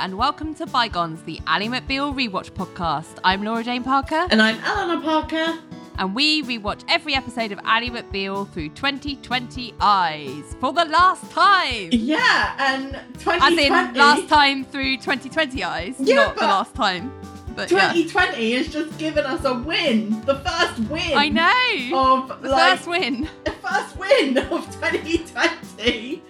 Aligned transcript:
and 0.00 0.16
welcome 0.16 0.54
to 0.54 0.66
Bygones, 0.66 1.22
the 1.22 1.40
Ally 1.46 1.66
McBeal 1.66 2.14
rewatch 2.14 2.50
podcast. 2.52 3.18
I'm 3.24 3.42
Laura 3.44 3.62
Jane 3.62 3.82
Parker, 3.82 4.26
And 4.30 4.40
I'm 4.40 4.58
Eleanor 4.64 5.02
Parker. 5.02 5.58
and 5.98 6.14
we 6.14 6.42
rewatch 6.42 6.84
every 6.88 7.14
episode 7.14 7.52
of 7.52 7.58
Ally 7.64 7.88
McBeal 7.88 8.48
through 8.50 8.70
2020 8.70 9.74
eyes 9.80 10.56
for 10.60 10.72
the 10.72 10.84
last 10.84 11.30
time. 11.30 11.88
Yeah, 11.92 12.54
and 12.58 12.94
As 12.96 13.02
2020. 13.22 13.66
in, 13.66 13.94
last 13.94 14.28
time 14.28 14.64
through 14.64 14.96
2020 14.98 15.64
eyes, 15.64 15.94
Yeah, 15.98 16.16
not 16.16 16.36
the 16.36 16.42
last 16.46 16.74
time. 16.74 17.12
But 17.56 17.70
yeah. 17.72 17.92
2020 17.92 18.52
has 18.54 18.68
just 18.68 18.96
given 18.98 19.24
us 19.26 19.44
a 19.44 19.54
win. 19.54 20.20
The 20.26 20.36
first 20.36 20.78
win. 20.90 21.12
I 21.16 21.28
know. 21.28 21.98
Of 22.30 22.42
The 22.42 22.50
like 22.50 22.76
first 22.78 22.88
win 22.88 23.28
the 23.44 23.50
first 23.50 23.96
win 23.96 24.38
of 24.38 24.64
2020. 24.80 26.22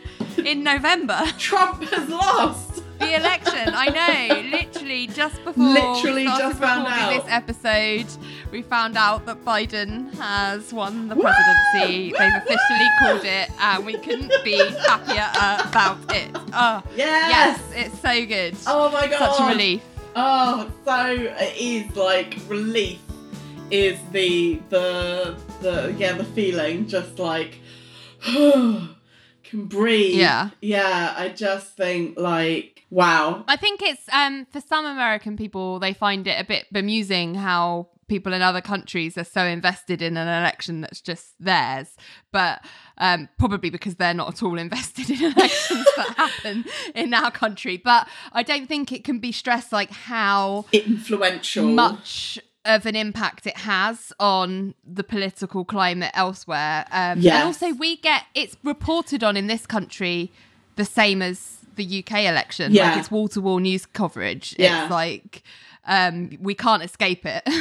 in 0.44 0.62
November. 0.64 1.20
Trump 1.36 1.82
has 1.84 2.08
lost. 2.08 2.67
The 2.98 3.14
election, 3.16 3.72
I 3.74 3.88
know. 3.88 4.56
Literally 4.58 5.06
just 5.08 5.42
before 5.44 5.64
Literally 5.64 6.24
just 6.24 6.58
found 6.58 6.86
out. 6.88 7.10
this 7.12 7.24
episode, 7.32 8.06
we 8.50 8.62
found 8.62 8.96
out 8.96 9.24
that 9.26 9.44
Biden 9.44 10.12
has 10.14 10.72
won 10.72 11.08
the 11.08 11.14
presidency. 11.16 12.12
They've 12.18 12.34
officially 12.36 12.88
called 12.98 13.24
it, 13.24 13.50
and 13.60 13.86
we 13.86 13.96
couldn't 13.98 14.32
be 14.44 14.58
happier 14.86 15.28
about 15.68 15.98
it. 16.14 16.30
Oh, 16.52 16.82
Yes. 16.96 17.60
yes, 17.74 17.86
it's 17.86 18.00
so 18.00 18.26
good. 18.26 18.56
Oh 18.66 18.90
my 18.90 19.06
god. 19.06 19.36
Such 19.36 19.40
a 19.40 19.48
relief. 19.48 19.82
Oh, 20.16 20.70
so 20.84 21.06
it 21.06 21.56
is 21.56 21.94
like 21.96 22.36
relief 22.48 22.98
is 23.70 23.98
the 24.12 24.58
the 24.70 25.36
the 25.60 25.94
yeah 25.98 26.12
the 26.14 26.24
feeling 26.24 26.88
just 26.88 27.18
like 27.18 27.58
can 28.24 29.64
breathe. 29.66 30.14
Yeah. 30.18 30.50
Yeah, 30.60 31.14
I 31.16 31.28
just 31.28 31.76
think 31.76 32.18
like 32.18 32.77
wow. 32.90 33.44
I 33.48 33.56
think 33.56 33.82
it's 33.82 34.08
um 34.12 34.46
for 34.50 34.60
some 34.60 34.86
American 34.86 35.36
people 35.36 35.78
they 35.78 35.92
find 35.92 36.26
it 36.26 36.40
a 36.40 36.44
bit 36.44 36.66
bemusing 36.72 37.34
how 37.36 37.88
people 38.08 38.32
in 38.32 38.40
other 38.40 38.62
countries 38.62 39.18
are 39.18 39.24
so 39.24 39.44
invested 39.44 40.00
in 40.00 40.16
an 40.16 40.26
election 40.26 40.80
that's 40.80 41.00
just 41.02 41.34
theirs, 41.38 41.94
but 42.32 42.64
um, 42.96 43.28
probably 43.38 43.68
because 43.68 43.96
they're 43.96 44.14
not 44.14 44.28
at 44.28 44.42
all 44.42 44.58
invested 44.66 45.10
in 45.10 45.22
elections 45.32 45.86
that 45.96 46.14
happen 46.16 46.64
in 46.94 47.12
our 47.12 47.30
country. 47.30 47.76
But 47.76 48.08
I 48.32 48.42
don't 48.42 48.66
think 48.66 48.92
it 48.92 49.04
can 49.04 49.18
be 49.18 49.30
stressed 49.30 49.72
like 49.72 49.90
how 49.90 50.64
Influential. 50.72 51.66
much 51.66 52.38
of 52.64 52.86
an 52.86 52.96
impact 52.96 53.46
it 53.46 53.58
has 53.58 54.10
on 54.18 54.74
the 54.84 55.04
political 55.04 55.64
climate 55.66 56.10
elsewhere. 56.14 56.86
Um, 56.90 57.20
Yes. 57.20 57.34
And 57.34 57.44
also, 57.44 57.72
we 57.78 57.96
get 57.96 58.24
it's 58.34 58.56
reported 58.64 59.22
on 59.22 59.36
in 59.36 59.46
this 59.48 59.66
country 59.66 60.32
the 60.76 60.84
same 60.86 61.20
as 61.20 61.57
the 61.78 62.04
UK 62.04 62.24
election. 62.24 62.72
Yeah. 62.72 62.90
Like 62.90 62.98
it's 62.98 63.10
wall 63.10 63.28
to 63.28 63.40
wall 63.40 63.58
news 63.58 63.86
coverage. 63.86 64.54
Yeah. 64.58 64.82
It's 64.82 64.90
like 64.90 65.42
um, 65.86 66.30
we 66.40 66.54
can't 66.54 66.82
escape 66.82 67.24
it. 67.24 67.48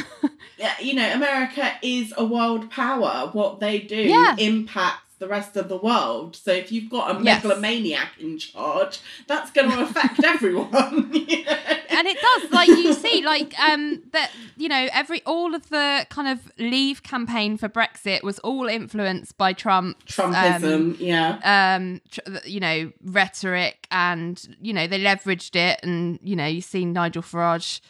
Yeah, 0.60 0.74
you 0.80 0.94
know, 0.94 1.08
America 1.12 1.70
is 1.82 2.12
a 2.16 2.24
world 2.24 2.68
power. 2.68 3.30
What 3.32 3.60
they 3.60 3.78
do 3.78 3.94
Yeah. 3.94 4.34
impacts 4.38 5.07
the 5.18 5.28
rest 5.28 5.56
of 5.56 5.68
the 5.68 5.76
world. 5.76 6.36
So 6.36 6.52
if 6.52 6.70
you've 6.72 6.90
got 6.90 7.10
a 7.20 7.22
Yes. 7.22 7.42
megalomaniac 7.44 8.12
in 8.20 8.38
charge, 8.38 9.00
that's 9.26 9.50
going 9.50 9.70
to 9.70 9.80
affect 9.82 10.22
everyone. 10.24 11.10
you 11.12 11.44
know? 11.44 11.56
and 11.90 12.06
it 12.06 12.18
does 12.20 12.50
like 12.52 12.68
you 12.68 12.92
see 12.92 13.22
like 13.24 13.58
um 13.58 14.00
that 14.12 14.30
you 14.56 14.68
know 14.68 14.88
every 14.92 15.20
all 15.24 15.52
of 15.54 15.68
the 15.70 16.06
kind 16.10 16.28
of 16.28 16.52
leave 16.58 17.02
campaign 17.02 17.56
for 17.56 17.68
brexit 17.68 18.22
was 18.22 18.38
all 18.40 18.68
influenced 18.68 19.36
by 19.36 19.52
trump 19.52 20.04
Trumpism, 20.06 20.96
yeah. 21.00 21.40
um 21.74 22.00
tr- 22.10 22.20
you 22.46 22.60
know 22.60 22.92
rhetoric 23.04 23.88
and 23.90 24.56
you 24.62 24.72
know 24.72 24.86
they 24.86 25.00
leveraged 25.02 25.56
it 25.56 25.80
and 25.82 26.20
you 26.22 26.36
know 26.36 26.46
you've 26.46 26.64
seen 26.64 26.92
nigel 26.92 27.22
farage 27.22 27.80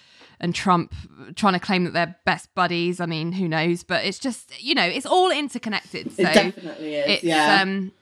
and 0.41 0.55
trump 0.55 0.95
trying 1.35 1.53
to 1.55 1.61
claim 1.61 1.85
that 1.85 1.93
they're 1.93 2.17
best 2.25 2.55
buddies 2.55 3.01
i 3.01 3.07
mean 3.07 3.33
who 3.33 3.49
knows 3.49 3.83
but 3.83 4.05
it's 4.05 4.19
just 4.19 4.53
you 4.63 4.75
know 4.75 4.85
it's 4.85 5.07
all 5.07 5.31
interconnected 5.31 6.13
so 6.13 6.23
it 6.23 6.35
definitely 6.35 6.95
is. 6.95 7.05
it's 7.09 7.25
yeah. 7.25 7.61
um 7.63 7.93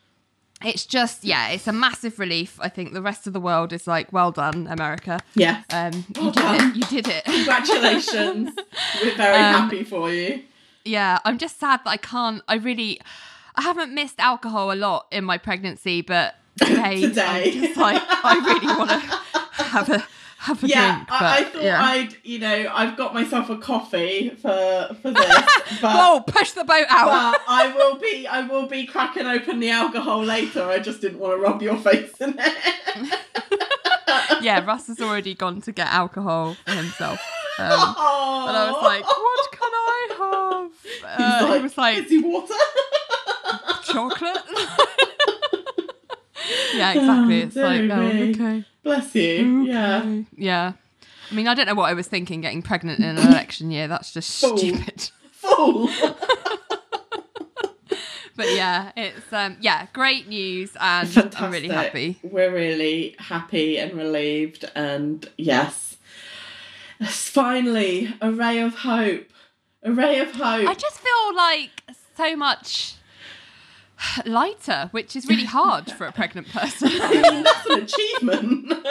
it's 0.65 0.87
just 0.87 1.25
yeah 1.25 1.49
it's 1.49 1.67
a 1.67 1.73
massive 1.73 2.19
relief 2.19 2.59
i 2.63 2.69
think 2.69 2.93
the 2.95 3.03
rest 3.03 3.27
of 3.27 3.33
the 3.33 3.41
world 3.41 3.73
is 3.73 3.87
like 3.87 4.13
well 4.13 4.33
done 4.33 4.67
america 4.69 5.19
yeah. 5.35 5.63
um 5.71 5.93
you 6.17 6.23
Well 6.23 6.31
did 6.33 6.43
done. 6.43 6.71
it 6.71 6.77
you 6.77 6.83
did 6.85 7.09
it 7.09 7.25
Congratulations. 7.25 8.51
We're 9.03 9.15
very 9.17 9.37
Um, 9.37 9.55
happy 9.63 9.85
for 9.85 10.11
you. 10.11 10.43
yeah 10.85 11.19
i'm 11.25 11.39
just 11.39 11.59
sad 11.61 11.81
that 11.85 11.91
i 11.91 11.97
can't 11.97 12.43
i 12.49 12.55
really 12.57 13.01
i 13.55 13.63
haven't 13.63 13.93
missed 13.95 14.19
alcohol 14.21 14.73
a 14.73 14.75
lot 14.77 15.07
in 15.11 15.25
my 15.25 15.39
pregnancy 15.39 16.01
but 16.03 16.35
today, 16.59 17.03
Today. 17.03 17.51
just 17.53 17.77
like 17.77 18.01
i 18.09 18.35
really 18.47 18.67
want 18.79 18.91
to 18.91 18.97
have 19.65 19.89
a 19.91 20.07
have 20.47 20.63
a 20.65 20.67
Yeah, 20.67 20.95
drink 20.95 21.13
I, 21.13 21.39
I 21.39 21.45
thought 21.45 21.63
yeah. 21.63 21.83
I'd, 21.83 22.17
you 22.23 22.39
know, 22.39 22.71
I've 22.73 22.97
got 22.97 23.15
myself 23.15 23.51
a 23.51 23.59
coffee 23.59 24.31
for 24.31 24.97
for 25.03 25.11
this, 25.11 25.45
but, 25.81 25.97
whoa 25.97 26.21
push 26.21 26.53
the 26.53 26.65
boat 26.65 26.87
out 26.89 27.07
but 27.35 27.43
I 27.49 27.73
will 27.75 27.99
be, 27.99 28.27
I 28.27 28.43
will 28.47 28.67
be 28.67 28.87
cracking 28.87 29.27
open 29.27 29.61
the 29.61 29.71
alcohol 29.71 30.25
later. 30.25 30.65
I 30.65 30.79
just 30.79 31.01
didn't 31.01 31.19
want 31.19 31.35
to 31.35 31.43
rub 31.43 31.63
your 31.63 31.77
face 31.77 32.13
in 32.21 32.37
it. 32.39 33.21
yeah 34.43 34.65
russ 34.65 34.87
has 34.87 35.01
already 35.01 35.35
gone 35.35 35.61
to 35.61 35.73
get 35.73 35.89
alcohol 35.89 36.57
for 36.65 36.73
himself 36.73 37.21
um, 37.59 37.69
oh, 37.71 38.47
and 38.49 38.57
i 38.57 38.71
was 38.71 38.83
like 38.83 39.05
what 39.05 39.53
can 39.53 39.71
i 39.73 40.09
have 40.19 41.21
uh, 41.21 41.55
he 41.55 41.63
was 41.63 41.77
like 41.77 41.99
fizzy 42.05 42.23
water. 42.23 42.55
chocolate. 43.83 44.43
yeah, 46.75 46.93
exactly. 46.93 47.41
It's 47.43 47.57
like, 47.57 47.81
Dear 47.83 47.93
oh, 47.93 48.31
okay. 48.31 48.65
Bless 48.83 49.15
you. 49.15 49.65
Yeah. 49.65 50.23
Yeah. 50.37 50.73
I 51.31 51.35
mean, 51.35 51.49
I 51.49 51.55
don't 51.55 51.67
know 51.67 51.75
what 51.75 51.91
I 51.91 51.95
was 51.95 52.07
thinking 52.07 52.41
getting 52.41 52.63
pregnant 52.63 53.01
in 53.01 53.05
an 53.05 53.19
election 53.29 53.71
year. 53.71 53.89
That's 53.89 54.13
just 54.13 54.41
Fool. 54.41 54.57
stupid. 54.59 55.11
Fool. 55.33 55.89
But 58.37 58.55
yeah, 58.55 58.93
it's 58.97 59.33
um 59.33 59.57
yeah, 59.63 59.87
great 59.95 60.29
news 60.29 60.77
and 60.79 61.09
Fantastic. 61.09 61.41
I'm 61.43 61.51
really 61.51 61.69
happy. 61.69 62.19
We're 62.23 62.53
really 62.53 63.17
happy 63.19 63.79
and 63.79 63.95
relieved, 63.95 64.71
and 64.75 65.27
yes, 65.39 65.97
It's 67.01 67.31
finally 67.31 68.15
a 68.21 68.31
ray 68.31 68.59
of 68.59 68.75
hope. 68.75 69.31
A 69.83 69.91
ray 69.91 70.19
of 70.19 70.33
hope. 70.33 70.69
I 70.69 70.75
just 70.75 70.99
feel 71.01 71.35
like 71.35 71.71
so 72.15 72.37
much 72.37 72.97
lighter, 74.27 74.89
which 74.93 75.17
is 75.17 75.27
really 75.27 75.45
hard 75.45 75.91
for 75.93 76.07
a 76.07 76.13
pregnant 76.13 76.49
person. 76.49 76.89
That's 76.99 77.67
an 77.67 77.83
achievement. 77.83 78.73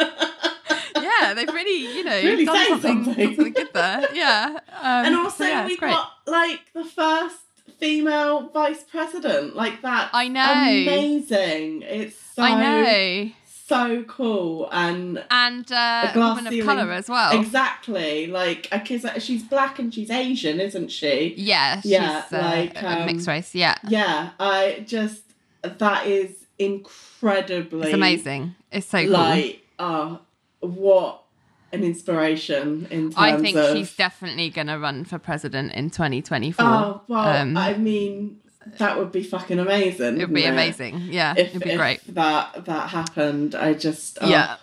yeah, 1.01 1.33
they've 1.33 1.47
really, 1.53 1.95
you 1.97 2.03
know, 2.03 2.21
Really 2.21 2.45
done 2.45 2.67
something, 2.67 3.05
something. 3.05 3.35
something 3.35 3.53
good 3.53 3.73
there. 3.73 4.07
Yeah. 4.13 4.59
Um, 4.81 5.05
and 5.05 5.15
also, 5.15 5.43
so 5.43 5.47
yeah, 5.49 5.65
we 5.67 5.77
great. 5.77 5.91
got 5.91 6.11
like 6.27 6.61
the 6.73 6.85
first 6.85 7.37
female 7.79 8.49
vice 8.49 8.83
president. 8.83 9.55
Like 9.55 9.81
that. 9.81 10.09
I 10.13 10.27
know. 10.27 10.51
Amazing. 10.51 11.83
It's 11.83 12.15
so 12.35 12.43
I 12.43 12.59
know. 12.59 13.31
So 13.67 14.03
cool 14.03 14.69
and 14.71 15.23
and 15.31 15.71
uh, 15.71 16.09
A 16.09 16.13
glass 16.13 16.35
woman 16.37 16.47
of 16.59 16.65
color 16.65 16.91
as 16.91 17.09
well. 17.09 17.39
exactly 17.39 18.27
like 18.27 18.69
because 18.71 19.05
she's 19.23 19.43
black 19.43 19.79
and 19.79 19.93
she's 19.93 20.11
Asian, 20.11 20.59
isn't 20.59 20.89
she? 20.91 21.33
Yeah, 21.37 21.81
she's 21.81 21.91
Yeah, 21.91 22.23
uh, 22.31 22.37
like, 22.37 22.81
a 22.81 23.01
um, 23.01 23.05
mixed 23.07 23.27
race. 23.27 23.55
Yeah, 23.55 23.75
Yeah, 23.87 24.31
I 24.39 24.83
just 24.85 25.23
that 25.63 26.05
is 26.05 26.45
incredibly 26.59 27.87
it's 27.87 27.93
amazing. 27.93 28.55
It's 28.71 28.87
so 28.87 29.01
cool. 29.03 29.11
Like, 29.11 29.61
oh, 29.79 30.19
what 30.59 31.23
an 31.71 31.83
inspiration 31.83 32.87
in 32.91 33.11
terms 33.11 33.15
I 33.17 33.37
think 33.37 33.57
of. 33.57 33.75
she's 33.75 33.95
definitely 33.95 34.49
going 34.49 34.67
to 34.67 34.77
run 34.79 35.03
for 35.05 35.17
president 35.17 35.73
in 35.73 35.89
2024. 35.89 36.65
Oh 36.65 37.01
well, 37.07 37.41
Um, 37.41 37.57
I 37.57 37.73
mean, 37.77 38.39
that 38.77 38.97
would 38.97 39.11
be 39.11 39.23
fucking 39.23 39.59
amazing. 39.59 40.15
it 40.19 40.25
would 40.27 40.33
be 40.33 40.41
wouldn't 40.41 40.53
amazing. 40.53 40.99
Yeah, 41.11 41.33
If, 41.37 41.49
it'd 41.49 41.61
be 41.63 41.69
if 41.71 41.77
great. 41.77 42.15
that 42.15 42.65
that 42.65 42.89
happened, 42.89 43.55
I 43.55 43.73
just 43.73 44.17
oh, 44.21 44.27
Yeah, 44.27 44.57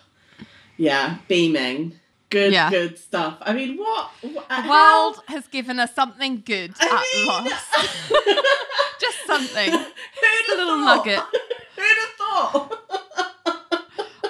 yeah, 0.77 1.17
beaming. 1.27 1.99
Good, 2.29 2.51
Yeah. 2.51 2.69
good 2.71 2.97
stuff. 2.97 3.37
I 3.41 3.53
mean, 3.53 3.77
what? 3.77 4.09
what 4.21 4.49
the 4.49 4.55
how- 4.55 4.69
world 4.69 5.21
has 5.27 5.47
given 5.47 5.79
us 5.79 5.93
something 5.93 6.41
good 6.45 6.73
I 6.79 6.85
at 6.85 7.17
mean- 7.17 7.27
last. 7.27 7.69
Just 8.99 9.25
something. 9.27 9.69
Who'd 9.71 9.79
have 10.47 10.57
little 10.57 10.83
thought? 10.85 11.05
nugget. 11.05 11.19
Who'd 11.75 11.97
have 12.01 12.15
thought? 12.17 12.79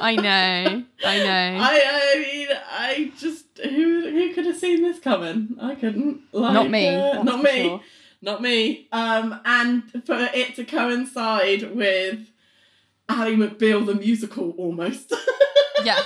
I 0.01 0.15
know. 0.15 0.83
I 1.05 1.17
know. 1.19 1.57
I, 1.61 1.81
I 1.85 2.19
mean, 2.19 2.47
I 2.69 3.11
just 3.17 3.45
who 3.63 4.09
who 4.09 4.33
could 4.33 4.45
have 4.47 4.57
seen 4.57 4.81
this 4.81 4.99
coming? 4.99 5.55
I 5.61 5.75
couldn't. 5.75 6.21
Like, 6.33 6.53
Not 6.53 6.69
me, 6.69 6.89
uh, 6.95 7.23
not 7.23 7.41
me. 7.41 7.61
sure. 7.63 7.81
Not 8.23 8.41
me. 8.41 8.87
Um, 8.93 9.39
and 9.43 9.83
for 10.05 10.15
it 10.33 10.55
to 10.55 10.63
coincide 10.63 11.75
with 11.75 12.19
Ally 13.09 13.31
McBeal 13.35 13.85
the 13.85 13.95
musical 13.95 14.51
almost. 14.57 15.13
yes. 15.83 16.05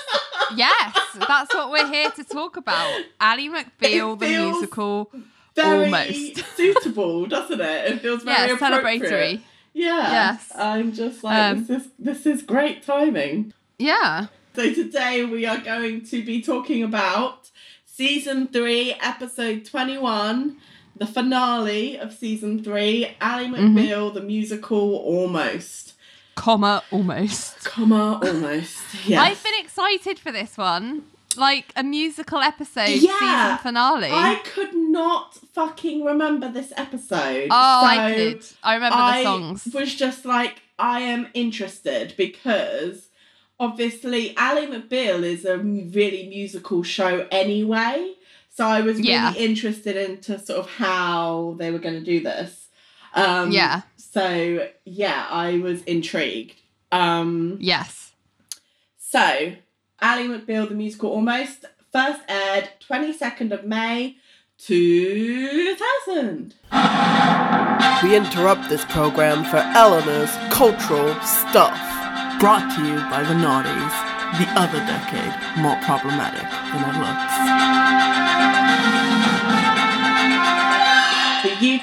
Yes, 0.56 0.98
that's 1.28 1.54
what 1.54 1.70
we're 1.72 1.88
here 1.88 2.10
to 2.10 2.24
talk 2.24 2.58
about. 2.58 3.02
Ally 3.20 3.48
McBeal, 3.50 4.18
the 4.18 4.26
feels 4.26 4.52
musical. 4.54 5.12
very 5.56 5.86
Almost. 5.86 6.56
suitable, 6.56 7.26
doesn't 7.28 7.62
it? 7.62 7.92
It 7.92 8.02
feels 8.02 8.24
very 8.24 8.48
Yeah, 8.50 8.54
appropriate. 8.56 9.02
celebratory. 9.04 9.42
Yeah. 9.74 10.12
Yes. 10.12 10.52
I'm 10.56 10.94
just 10.94 11.24
like 11.24 11.38
Um, 11.38 11.66
this 11.66 11.82
is 11.84 11.92
this 12.00 12.26
is 12.26 12.42
great 12.42 12.82
timing. 12.82 13.54
Yeah. 13.78 14.28
So 14.56 14.74
today 14.74 15.24
we 15.24 15.46
are 15.46 15.60
going 15.60 16.04
to 16.06 16.24
be 16.24 16.42
talking 16.42 16.82
about 16.82 17.52
season 17.86 18.48
three, 18.48 18.96
episode 19.02 19.66
21, 19.66 20.58
the 20.98 21.06
finale 21.08 21.98
of 21.98 22.14
season 22.14 22.64
three, 22.64 23.16
Ally 23.22 23.46
Mm-hmm. 23.46 23.78
McBeal, 23.78 24.14
the 24.14 24.22
musical 24.22 24.96
Almost. 24.98 25.94
Comma 26.36 26.84
almost. 26.92 27.64
Comma, 27.66 28.20
almost. 28.24 28.78
Yes. 29.08 29.20
I've 29.22 29.44
been 29.44 29.60
excited 29.60 30.20
for 30.20 30.32
this 30.32 30.56
one. 30.58 31.04
Like 31.36 31.72
a 31.76 31.84
musical 31.84 32.40
episode 32.40 32.90
Yeah. 32.90 33.18
season 33.58 33.58
finale. 33.64 34.10
I 34.12 34.36
could 34.44 34.74
not 34.76 35.36
fucking 35.54 36.04
remember 36.06 36.52
this 36.52 36.72
episode. 36.78 37.48
oh, 37.52 37.82
so 37.82 37.88
I 37.88 38.14
could. 38.16 38.46
I 38.64 38.76
remember 38.76 38.98
I 38.98 39.18
the 39.20 39.24
songs. 39.24 39.68
was 39.74 39.96
just 39.96 40.26
like, 40.26 40.62
I 40.80 41.00
am 41.02 41.28
interested 41.34 42.14
because 42.18 43.08
obviously 43.60 44.36
Ally 44.38 44.66
McBeal 44.68 45.24
is 45.24 45.44
a 45.46 45.58
really 45.58 46.28
musical 46.30 46.84
show 46.84 47.28
anyway. 47.32 48.14
So 48.58 48.66
I 48.66 48.82
was 48.82 48.98
really 48.98 49.10
Yeah. 49.10 49.34
interested 49.36 49.96
into 49.96 50.40
sort 50.40 50.58
of 50.60 50.68
how 50.68 51.56
they 51.60 51.70
were 51.70 51.78
going 51.78 51.94
to 51.94 52.04
do 52.04 52.22
this. 52.22 52.70
Um, 53.14 53.52
yeah. 53.52 53.82
So 53.98 54.68
yeah, 54.84 55.28
I 55.30 55.60
was 55.60 55.84
intrigued. 55.84 56.56
Um, 56.92 57.58
Yes. 57.60 58.14
so 58.98 59.54
Ally 60.02 60.24
McBeal, 60.24 60.68
the 60.68 60.74
musical, 60.76 61.12
almost 61.12 61.66
first 61.92 62.22
aired 62.28 62.70
twenty 62.80 63.14
second 63.14 63.52
of 63.54 63.64
May, 63.64 64.18
two 64.58 65.76
thousand. 65.76 66.56
We 68.04 68.16
interrupt 68.16 68.70
this 68.70 68.86
program 68.86 69.44
for 69.46 69.58
Eleanor's 69.58 70.32
cultural 70.52 71.14
stuff. 71.22 71.78
Brought 72.40 72.68
to 72.76 72.82
you 72.88 72.96
by 73.14 73.22
the 73.24 73.34
Naughties, 73.36 73.96
the 74.40 74.48
other 74.60 74.80
decade 74.94 75.34
more 75.64 75.78
problematic 75.84 76.48
than 76.72 76.82
it 76.90 76.98
looks. 77.06 78.27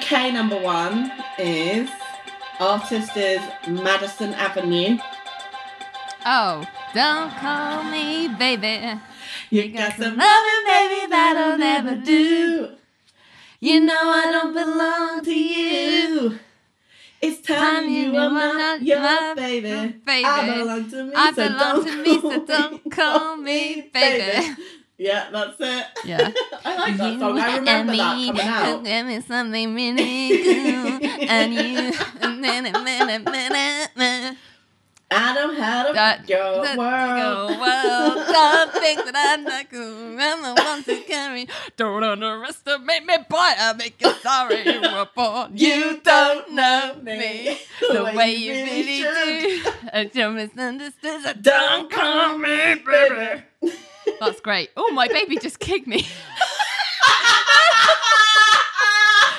UK 0.05 0.35
number 0.35 0.59
one 0.59 1.11
is 1.39 1.89
artist 2.61 3.17
is 3.17 3.41
Madison 3.67 4.35
Avenue. 4.35 4.99
Oh, 6.27 6.67
don't 6.93 7.31
call 7.31 7.85
me 7.85 8.29
baby. 8.29 9.01
You 9.49 9.69
got 9.69 9.97
got 9.97 9.97
some 9.97 10.17
loving, 10.17 10.65
baby, 10.67 10.95
baby 10.95 11.11
that'll 11.11 11.57
that'll 11.57 11.59
never 11.59 11.97
do. 11.97 12.73
You 13.61 13.81
know 13.81 13.95
I 13.99 14.31
don't 14.31 14.53
belong 14.53 15.25
to 15.25 15.35
you. 15.35 16.39
It's 17.23 17.41
time 17.41 17.89
you 17.89 18.15
are 18.15 18.31
not 18.31 18.83
your 18.83 19.35
baby. 19.37 19.95
baby. 20.05 20.25
I 20.27 20.59
belong 20.59 20.91
to 20.91 21.05
me, 21.05 21.13
I 21.17 21.33
so 21.33 21.49
belong 21.49 21.59
don't 21.59 21.87
to 21.87 22.03
me, 22.03 22.21
so 22.21 22.45
don't 22.45 22.91
call 22.93 23.37
me 23.39 23.91
baby. 23.91 24.55
Yeah, 24.97 25.29
that's 25.33 25.57
it. 25.59 25.87
Yeah. 26.05 26.31
I 26.65 26.77
like 26.77 26.97
that 26.99 27.19
song. 27.19 27.39
I 27.39 27.57
remember 27.57 27.97
that 27.97 28.15
coming 28.27 28.41
out. 28.41 28.85
Give 28.85 29.07
me 29.07 29.21
something 29.23 29.75
really 29.75 31.29
and 31.29 31.53
you. 31.53 31.93
I 35.11 35.33
know 35.35 35.55
how 35.61 35.87
to 35.87 35.93
That- 35.93 36.29
your 36.29 36.63
that- 36.65 36.79
world. 36.79 37.51
Go 37.55 37.61
world, 37.61 38.27
don't 38.27 38.73
think 38.73 39.05
that 39.05 39.15
I'm 39.17 39.45
not 39.45 39.71
cool. 39.71 40.17
I'm 40.19 40.43
the 40.43 40.63
one 40.63 40.83
to 40.85 41.01
carry. 41.03 41.47
Don't 41.77 42.03
underestimate 42.03 43.05
me, 43.05 43.17
boy. 43.29 43.37
I 43.39 43.75
make 43.77 44.01
you 44.01 44.13
sorry 44.15 44.65
you 44.65 44.81
were 44.81 45.09
born. 45.15 45.53
You 45.57 46.01
don't 46.03 46.53
know 46.53 46.97
me 47.03 47.59
the 47.81 48.13
way 48.17 48.35
you 48.35 48.53
really 48.55 49.03
do. 49.03 49.71
And 49.93 50.11
you're 50.15 50.31
misunderstood. 50.31 51.23
So 51.23 51.33
don't 51.35 51.91
call 51.91 52.39
me 52.39 52.75
baby. 52.77 53.43
That's 54.27 54.41
great. 54.41 54.71
Oh, 54.77 54.91
my 54.93 55.09
baby 55.09 55.37
just 55.39 55.59
kicked 55.59 55.87
me. 55.87 56.07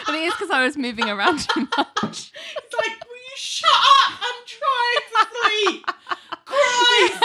I 0.07 0.11
think 0.11 0.27
it's 0.27 0.35
because 0.37 0.51
I 0.51 0.63
was 0.63 0.77
moving 0.77 1.09
around 1.09 1.39
too 1.39 1.67
much. 1.77 1.87
It's 2.03 2.75
like, 2.77 3.05
will 3.05 3.15
you 3.15 3.35
shut 3.35 3.69
up? 3.69 4.11
I'm 4.21 4.45
trying 4.47 5.01
to 5.11 5.27
sleep. 5.41 5.85
Christ, 6.45 7.23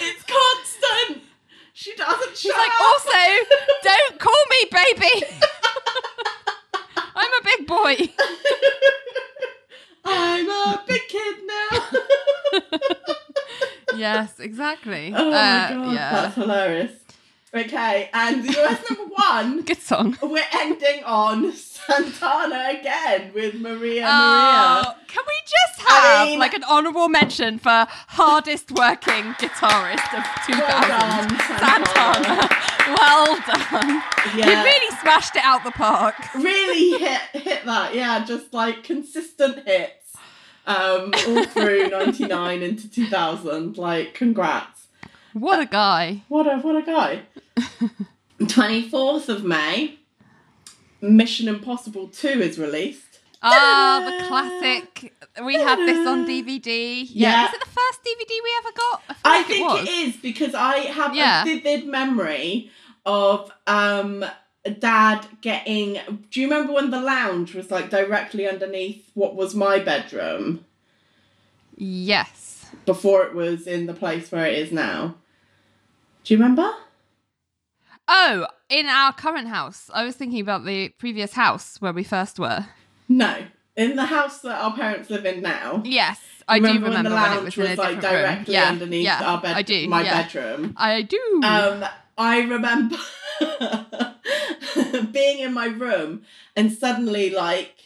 it's 0.00 0.24
constant. 0.24 1.22
She 1.72 1.94
doesn't 1.96 2.36
She's 2.36 2.50
shut 2.52 2.58
like, 2.58 2.70
up. 2.70 2.80
also, 2.80 3.18
don't 3.82 4.18
call 4.20 4.44
me 4.50 4.64
baby. 4.70 5.26
I'm 7.16 7.32
a 7.32 7.42
big 7.44 7.66
boy. 7.66 7.96
I'm 10.04 10.48
a 10.48 10.82
big 10.86 11.00
kid 11.08 11.36
now. 11.46 11.70
Yes, 13.96 14.38
exactly. 14.40 15.12
oh 15.16 15.30
my 15.30 15.36
Uh, 15.36 15.68
god, 15.74 15.94
yeah. 15.94 16.10
that's 16.12 16.34
hilarious. 16.34 16.92
Okay, 17.54 18.10
and 18.12 18.44
US 18.48 18.90
number 18.90 19.14
one, 19.14 19.62
Good 19.70 19.78
song. 19.80 20.18
we're 20.20 20.42
ending 20.54 21.04
on 21.04 21.52
Santana 21.52 22.76
again 22.80 23.30
with 23.32 23.54
Maria 23.54 24.04
Oh, 24.10 24.82
Maria. 24.82 24.96
can 25.06 25.22
we 25.24 25.34
just 25.46 25.88
I 25.88 25.92
have 26.18 26.26
mean- 26.28 26.40
like 26.40 26.54
an 26.54 26.64
honourable 26.64 27.08
mention 27.08 27.58
for 27.60 27.86
hardest 28.08 28.72
working 28.72 29.34
guitarist 29.34 30.10
of 30.18 30.24
2000? 30.46 30.58
Well 30.58 30.88
done, 30.88 31.28
Santana. 31.60 32.48
well 32.98 33.36
done. 33.46 34.02
Yeah. 34.36 34.50
You 34.50 34.64
really 34.64 34.96
smashed 35.00 35.36
it 35.36 35.44
out 35.44 35.62
the 35.62 35.70
park. 35.70 36.16
really 36.34 36.98
hit 36.98 37.20
hit 37.34 37.64
that 37.66 37.94
yeah 37.94 38.24
just 38.24 38.52
like 38.52 38.82
consistent 38.82 39.64
hits 39.68 40.03
um 40.66 41.12
all 41.28 41.44
through 41.44 41.88
99 41.90 42.62
into 42.62 42.90
2000 42.90 43.76
like 43.78 44.14
congrats 44.14 44.86
What 45.32 45.60
a 45.60 45.66
guy. 45.66 46.22
what 46.28 46.46
a 46.46 46.58
what 46.58 46.76
a 46.76 46.82
guy 46.82 47.22
24th 48.40 49.28
of 49.28 49.44
may 49.44 49.98
mission 51.00 51.48
impossible 51.48 52.08
2 52.08 52.28
is 52.28 52.58
released 52.58 53.20
Ah, 53.46 54.00
Ta-da! 54.00 54.10
the 54.22 54.26
classic. 54.26 55.12
We 55.44 55.56
have 55.56 55.78
this 55.80 56.06
on 56.08 56.24
DVD. 56.26 57.02
Yeah. 57.10 57.28
Yeah. 57.30 57.42
Was 57.44 57.52
it 57.52 57.60
the 57.60 57.66
first 57.66 57.98
DVD 58.02 58.30
we 58.42 58.50
ever 58.58 58.72
got? 58.74 59.02
feel 59.06 59.16
i 59.22 59.36
like 59.36 59.46
think 59.46 59.70
it, 59.70 59.82
it 59.82 60.08
is 60.08 60.16
because 60.16 60.54
i 60.54 60.78
have 60.78 61.14
Yeah. 61.14 61.42
a 61.42 61.44
vivid 61.44 61.86
memory 61.86 62.70
of 63.04 63.52
um 63.66 64.24
dad 64.70 65.26
getting 65.42 65.98
do 66.30 66.40
you 66.40 66.48
remember 66.48 66.72
when 66.72 66.90
the 66.90 67.00
lounge 67.00 67.54
was 67.54 67.70
like 67.70 67.90
directly 67.90 68.48
underneath 68.48 69.10
what 69.14 69.34
was 69.36 69.54
my 69.54 69.78
bedroom 69.78 70.64
Yes. 71.76 72.66
before 72.86 73.24
it 73.24 73.34
was 73.34 73.66
in 73.66 73.86
the 73.86 73.94
place 73.94 74.30
where 74.30 74.46
it 74.46 74.56
is 74.58 74.70
now. 74.72 75.16
Do 76.22 76.32
you 76.34 76.38
remember? 76.40 76.70
Oh, 78.06 78.46
in 78.68 78.86
our 78.86 79.12
current 79.12 79.48
house. 79.48 79.90
I 79.92 80.04
was 80.04 80.14
thinking 80.14 80.40
about 80.40 80.64
the 80.64 80.90
previous 80.90 81.32
house 81.32 81.80
where 81.80 81.92
we 81.92 82.04
first 82.04 82.38
were. 82.38 82.66
No. 83.08 83.46
In 83.76 83.96
the 83.96 84.06
house 84.06 84.40
that 84.42 84.60
our 84.62 84.72
parents 84.76 85.10
live 85.10 85.26
in 85.26 85.42
now. 85.42 85.82
Yes, 85.84 86.20
I 86.46 86.56
remember 86.56 86.78
do 86.78 86.84
remember 86.84 86.96
when 86.96 87.04
the 87.04 87.10
when, 87.10 87.22
lounge 87.36 87.58
it 87.58 87.60
was, 87.60 87.70
a 87.78 87.82
like 87.82 88.00
directly 88.00 88.54
Yeah, 88.54 88.68
underneath 88.68 89.04
yeah, 89.04 89.22
our 89.24 89.40
bed 89.40 89.56
I 89.56 89.62
do. 89.62 89.88
my 89.88 90.02
yeah. 90.04 90.22
bedroom. 90.22 90.74
I 90.76 91.02
do. 91.02 91.40
Um 91.42 91.84
I 92.16 92.40
remember 92.42 92.96
being 95.12 95.40
in 95.40 95.52
my 95.52 95.66
room 95.66 96.22
and 96.56 96.72
suddenly 96.72 97.30
like 97.30 97.76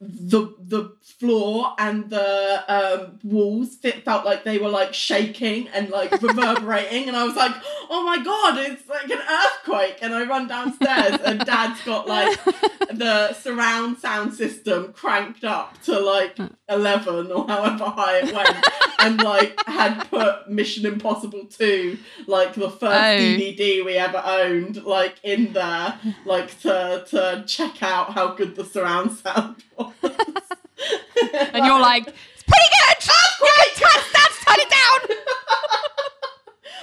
the 0.00 0.54
the 0.58 0.96
floor 1.18 1.74
and 1.78 2.08
the 2.08 2.64
um, 2.68 3.18
walls 3.22 3.74
fit, 3.76 4.02
felt 4.02 4.24
like 4.24 4.44
they 4.44 4.56
were 4.56 4.70
like 4.70 4.94
shaking 4.94 5.68
and 5.68 5.90
like 5.90 6.10
reverberating 6.22 7.06
and 7.06 7.16
I 7.16 7.24
was 7.24 7.36
like 7.36 7.52
oh 7.90 8.02
my 8.02 8.22
god 8.24 8.56
it's 8.58 8.88
like 8.88 9.10
an 9.10 9.18
earthquake 9.18 9.98
and 10.00 10.14
I 10.14 10.24
run 10.24 10.48
downstairs 10.48 11.20
and 11.22 11.40
dad's 11.40 11.82
got 11.82 12.08
like 12.08 12.42
the 12.90 13.34
surround 13.34 13.98
sound 13.98 14.32
system 14.32 14.94
cranked 14.94 15.44
up 15.44 15.80
to 15.82 15.98
like 16.00 16.38
11 16.70 17.30
or 17.30 17.46
however 17.46 17.84
high 17.84 18.20
it 18.20 18.34
went 18.34 18.56
and 19.00 19.22
like 19.22 19.62
had 19.66 20.08
put 20.08 20.48
Mission 20.48 20.86
Impossible 20.86 21.44
2 21.44 21.98
like 22.26 22.54
the 22.54 22.70
first 22.70 22.80
Oh. 23.00 23.18
DVD 23.18 23.84
we 23.84 23.94
ever 23.96 24.22
owned 24.24 24.82
like 24.84 25.16
in 25.22 25.52
there 25.52 25.98
like 26.24 26.58
to 26.60 27.04
to 27.08 27.44
check 27.46 27.82
out 27.82 28.12
how 28.12 28.32
good 28.34 28.56
the 28.56 28.64
surround 28.64 29.12
sound 29.12 29.56
was 29.84 29.92
and 31.52 31.64
you're 31.66 31.80
like, 31.80 32.06
it's 32.06 32.42
pretty 32.44 32.68
good. 32.70 32.98
You 33.42 33.48
can 33.56 33.70
turn, 33.76 34.02
Dad, 34.12 34.30
turn 34.46 34.60
it 34.60 34.70
down. 34.70 35.00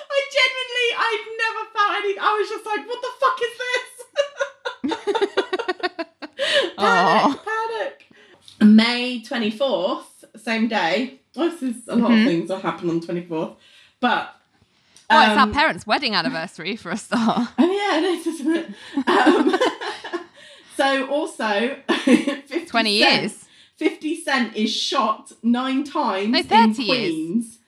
I 0.10 0.20
genuinely 0.36 0.89
I'd 1.06 1.25
never 1.44 1.63
felt 1.74 1.92
any 2.00 2.13
I 2.20 2.22
was 2.38 2.48
just 2.50 2.66
like 2.66 2.84
what 2.88 3.01
the 3.01 3.12
fuck 3.20 3.38
is 3.48 3.54
this 3.62 3.88
panic, 6.77 7.39
panic. 7.46 7.96
May 8.62 9.22
24th, 9.22 10.06
same 10.38 10.68
day. 10.68 11.20
Oh, 11.36 11.50
this 11.50 11.62
is 11.62 11.88
a 11.88 11.96
lot 11.96 12.10
Mhm. 12.12 12.22
of 12.22 12.27
things 12.27 12.48
that 12.50 12.62
happen 12.62 12.89
on 12.89 13.00
24th. 13.01 13.56
But. 14.00 14.34
oh, 15.10 15.20
it's 15.22 15.30
our 15.38 15.39
um, 15.39 15.54
parents' 15.54 15.86
wedding 15.86 16.16
anniversary 16.16 16.75
for 16.75 16.89
a 16.92 16.98
start. 16.98 17.50
Oh, 17.58 17.72
yeah, 17.72 17.98
it 18.00 18.04
is, 18.04 18.27
isn't 18.27 18.56
it? 18.56 18.68
Um, 19.08 19.56
so, 20.78 21.08
also, 21.08 21.76
50 21.90 22.66
20 22.66 23.00
Cent- 23.02 23.22
years. 23.24 23.46
50 23.78 24.22
Cent 24.22 24.56
is 24.56 24.74
shot 24.74 25.32
nine 25.44 25.84
times 25.84 26.30
No, 26.30 26.40
in 26.40 26.46
30 26.46 26.84
years. 26.84 26.98
Queens. 27.12 27.60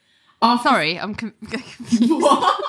After 0.42 0.70
Sorry, 0.70 1.00
I'm 1.00 1.14
con- 1.16 1.34
what? 1.42 2.64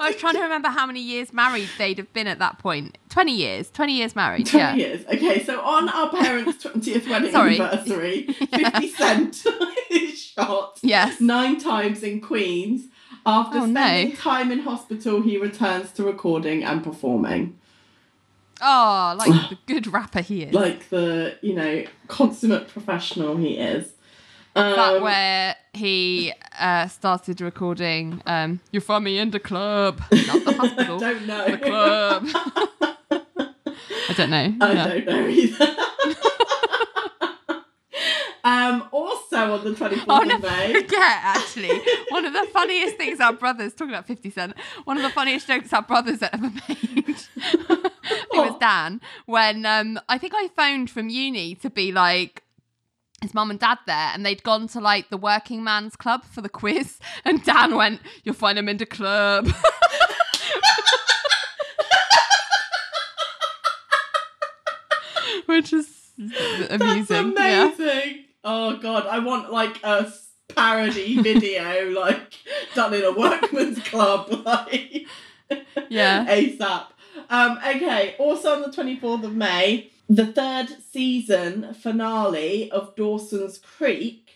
I 0.00 0.08
was 0.08 0.16
trying 0.16 0.34
to 0.34 0.40
remember 0.42 0.68
how 0.68 0.86
many 0.86 1.00
years 1.00 1.32
married 1.32 1.68
they'd 1.78 1.98
have 1.98 2.12
been 2.12 2.26
at 2.26 2.38
that 2.40 2.58
point. 2.58 2.98
20 3.10 3.32
years. 3.32 3.70
20 3.70 3.92
years 3.92 4.16
married. 4.16 4.46
20 4.46 4.58
yeah. 4.58 4.74
years. 4.74 5.04
Okay, 5.06 5.44
so 5.44 5.60
on 5.60 5.88
our 5.88 6.08
parents' 6.10 6.64
20th 6.64 7.08
wedding 7.08 7.30
Sorry. 7.32 7.60
anniversary, 7.60 8.22
50 8.32 8.88
Cent 8.96 9.44
is 9.90 10.20
shot 10.20 10.78
Yes. 10.82 11.20
nine 11.20 11.58
times 11.60 12.02
in 12.02 12.20
Queens. 12.20 12.86
After 13.24 13.58
Oh, 13.58 13.66
no. 13.66 13.80
spending 13.80 14.16
time 14.16 14.50
in 14.50 14.60
hospital, 14.60 15.22
he 15.22 15.36
returns 15.38 15.92
to 15.92 16.02
recording 16.04 16.64
and 16.64 16.82
performing. 16.82 17.56
Oh, 18.64 19.14
like 19.18 19.48
the 19.48 19.58
good 19.66 19.88
rapper 19.88 20.20
he 20.20 20.44
is. 20.44 20.54
Like 20.54 20.88
the, 20.88 21.36
you 21.42 21.52
know, 21.54 21.84
consummate 22.08 22.68
professional 22.68 23.36
he 23.36 23.58
is. 23.58 23.92
Um, 24.54 24.76
that 24.76 25.02
where 25.02 25.56
he 25.72 26.32
uh, 26.60 26.86
started 26.86 27.40
recording 27.40 28.22
um, 28.26 28.60
You 28.70 28.80
Find 28.80 29.02
Me 29.04 29.18
in 29.18 29.30
the 29.30 29.40
Club. 29.40 30.00
Not 30.12 30.44
the 30.44 30.54
I 30.78 30.98
don't 30.98 31.26
know. 31.26 31.50
the 31.50 31.58
club. 31.58 32.26
I 34.08 34.12
don't 34.14 34.30
know. 34.30 34.54
I 34.60 34.72
Yeah. 34.72 34.84
don't 34.88 35.06
know 35.06 35.28
either. 35.28 35.76
um, 38.44 38.88
also 39.50 39.68
on 39.68 39.74
the 39.74 39.78
24th 39.78 40.04
I'll 40.08 40.22
of 40.22 40.28
never 40.28 40.46
May. 40.48 40.72
forget, 40.82 41.00
actually. 41.22 41.80
One 42.08 42.24
of 42.24 42.32
the 42.32 42.46
funniest 42.52 42.96
things 42.96 43.20
our 43.20 43.32
brothers, 43.32 43.72
talking 43.74 43.90
about 43.94 44.06
50 44.06 44.30
Cent, 44.30 44.54
one 44.84 44.96
of 44.96 45.02
the 45.02 45.10
funniest 45.10 45.46
jokes 45.46 45.72
our 45.72 45.82
brothers 45.82 46.22
ever 46.22 46.50
made. 46.68 47.06
it 47.08 47.92
was 48.32 48.56
Dan, 48.60 49.00
when 49.26 49.64
um, 49.66 49.98
I 50.08 50.18
think 50.18 50.32
I 50.36 50.48
phoned 50.56 50.90
from 50.90 51.08
uni 51.08 51.54
to 51.56 51.70
be 51.70 51.92
like, 51.92 52.42
his 53.20 53.34
mum 53.34 53.50
and 53.50 53.60
dad 53.60 53.78
there, 53.86 54.10
and 54.12 54.26
they'd 54.26 54.42
gone 54.42 54.66
to 54.68 54.80
like 54.80 55.08
the 55.10 55.16
working 55.16 55.62
man's 55.62 55.94
club 55.94 56.24
for 56.24 56.40
the 56.40 56.48
quiz, 56.48 56.98
and 57.24 57.44
Dan 57.44 57.76
went, 57.76 58.00
"You'll 58.24 58.34
find 58.34 58.58
him 58.58 58.68
in 58.68 58.78
the 58.78 58.86
club." 58.86 59.48
Which 65.46 65.72
is 65.72 65.88
amusing. 66.70 67.34
That's 67.34 67.78
Yeah. 67.78 68.12
Oh 68.44 68.76
god, 68.76 69.06
I 69.06 69.18
want 69.20 69.52
like 69.52 69.82
a 69.84 70.12
parody 70.54 71.20
video, 71.22 71.90
like 71.90 72.34
done 72.74 72.94
in 72.94 73.04
a 73.04 73.12
workman's 73.12 73.78
club, 73.80 74.30
like 74.44 75.06
Yeah. 75.88 76.26
ASAP. 76.26 76.86
Um, 77.30 77.58
okay, 77.66 78.14
also 78.18 78.54
on 78.54 78.62
the 78.62 78.68
24th 78.68 79.24
of 79.24 79.34
May, 79.34 79.90
the 80.08 80.26
third 80.26 80.68
season 80.90 81.72
finale 81.74 82.70
of 82.70 82.94
Dawson's 82.96 83.58
Creek 83.58 84.28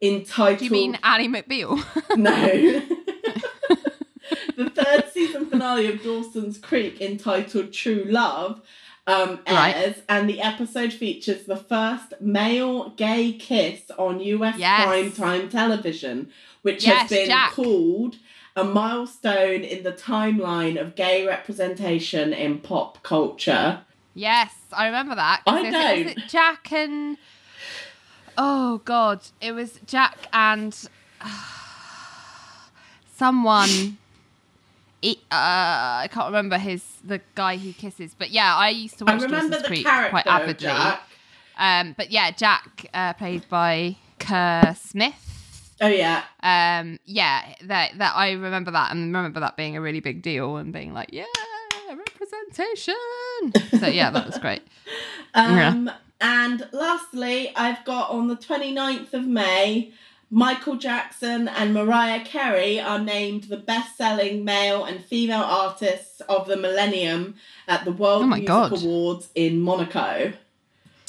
entitled 0.00 0.58
Do 0.60 0.64
you 0.66 0.70
mean 0.70 0.98
Annie 1.02 1.28
McBeal? 1.28 1.82
No. 2.16 2.82
the 4.56 4.70
third 4.70 5.10
season 5.12 5.46
finale 5.46 5.86
of 5.86 6.02
Dawson's 6.02 6.58
Creek, 6.58 7.00
entitled 7.00 7.72
True 7.72 8.04
Love, 8.08 8.60
um, 9.08 9.40
Right. 9.48 9.74
airs, 9.74 9.96
and 10.08 10.28
the 10.28 10.40
episode 10.40 10.92
features 10.92 11.44
the 11.46 11.56
first 11.56 12.12
male 12.20 12.90
gay 12.90 13.32
kiss 13.32 13.90
on 13.98 14.20
US 14.20 14.56
Yes. 14.58 14.86
primetime 14.86 15.50
television, 15.50 16.30
which 16.62 16.86
Yes, 16.86 17.00
has 17.02 17.10
been 17.10 17.26
Jack. 17.28 17.52
called 17.52 18.16
a 18.54 18.64
milestone 18.64 19.62
in 19.62 19.82
the 19.82 19.92
timeline 19.92 20.80
of 20.80 20.94
gay 20.94 21.26
representation 21.26 22.32
in 22.32 22.58
pop 22.58 23.02
culture. 23.02 23.80
Yes, 24.14 24.52
I 24.72 24.86
remember 24.86 25.14
that. 25.14 25.42
I 25.46 25.50
it 25.60 25.62
was- 25.62 25.72
Was 25.72 25.72
don't. 25.72 26.06
it 26.08 26.18
Jack 26.28 26.72
and 26.72 27.16
oh 28.36 28.78
god, 28.84 29.20
it 29.40 29.52
was 29.52 29.80
Jack 29.86 30.18
and 30.32 30.74
someone. 33.16 33.96
He- 35.02 35.20
uh, 35.30 36.02
I 36.04 36.08
can't 36.10 36.26
remember 36.26 36.58
his 36.58 36.82
the 37.04 37.20
guy 37.34 37.56
he 37.56 37.72
kisses, 37.72 38.14
but 38.18 38.30
yeah, 38.30 38.54
I 38.56 38.70
used 38.70 38.98
to 38.98 39.04
I 39.06 39.14
watch 39.14 39.22
remember 39.22 39.48
Dawson's 39.56 39.62
the 39.62 39.68
Creek 39.68 39.86
character 39.86 40.10
quite 40.10 40.26
avidly. 40.26 40.98
Um, 41.58 41.94
but 41.96 42.10
yeah, 42.10 42.30
Jack, 42.30 42.86
uh, 42.94 43.12
played 43.14 43.48
by 43.48 43.96
Kerr 44.18 44.74
Smith. 44.80 45.24
Oh 45.80 45.86
yeah, 45.86 46.22
Um, 46.42 46.98
yeah, 47.04 47.54
that 47.62 47.98
that 47.98 48.16
I 48.16 48.32
remember 48.32 48.72
that 48.72 48.90
and 48.90 49.14
remember 49.14 49.38
that 49.40 49.56
being 49.56 49.76
a 49.76 49.80
really 49.80 50.00
big 50.00 50.22
deal 50.22 50.56
and 50.56 50.72
being 50.72 50.92
like, 50.92 51.10
yeah, 51.12 51.24
representation. 51.88 52.94
so 53.78 53.86
yeah, 53.86 54.10
that 54.10 54.26
was 54.26 54.38
great. 54.38 54.62
Um, 55.34 55.90
And 56.20 56.66
lastly, 56.72 57.52
I've 57.54 57.84
got 57.84 58.10
on 58.10 58.26
the 58.28 58.34
29th 58.34 59.12
of 59.14 59.24
May, 59.26 59.92
Michael 60.30 60.76
Jackson 60.76 61.48
and 61.48 61.72
Mariah 61.72 62.22
Carey 62.24 62.78
are 62.78 62.98
named 62.98 63.44
the 63.44 63.56
best 63.56 63.96
selling 63.96 64.44
male 64.44 64.84
and 64.84 65.02
female 65.02 65.40
artists 65.42 66.20
of 66.22 66.46
the 66.46 66.56
millennium 66.56 67.34
at 67.66 67.84
the 67.84 67.92
World 67.92 68.24
Oh 68.24 68.26
Music 68.26 68.46
God. 68.46 68.72
Awards 68.72 69.30
in 69.34 69.60
Monaco. 69.60 70.32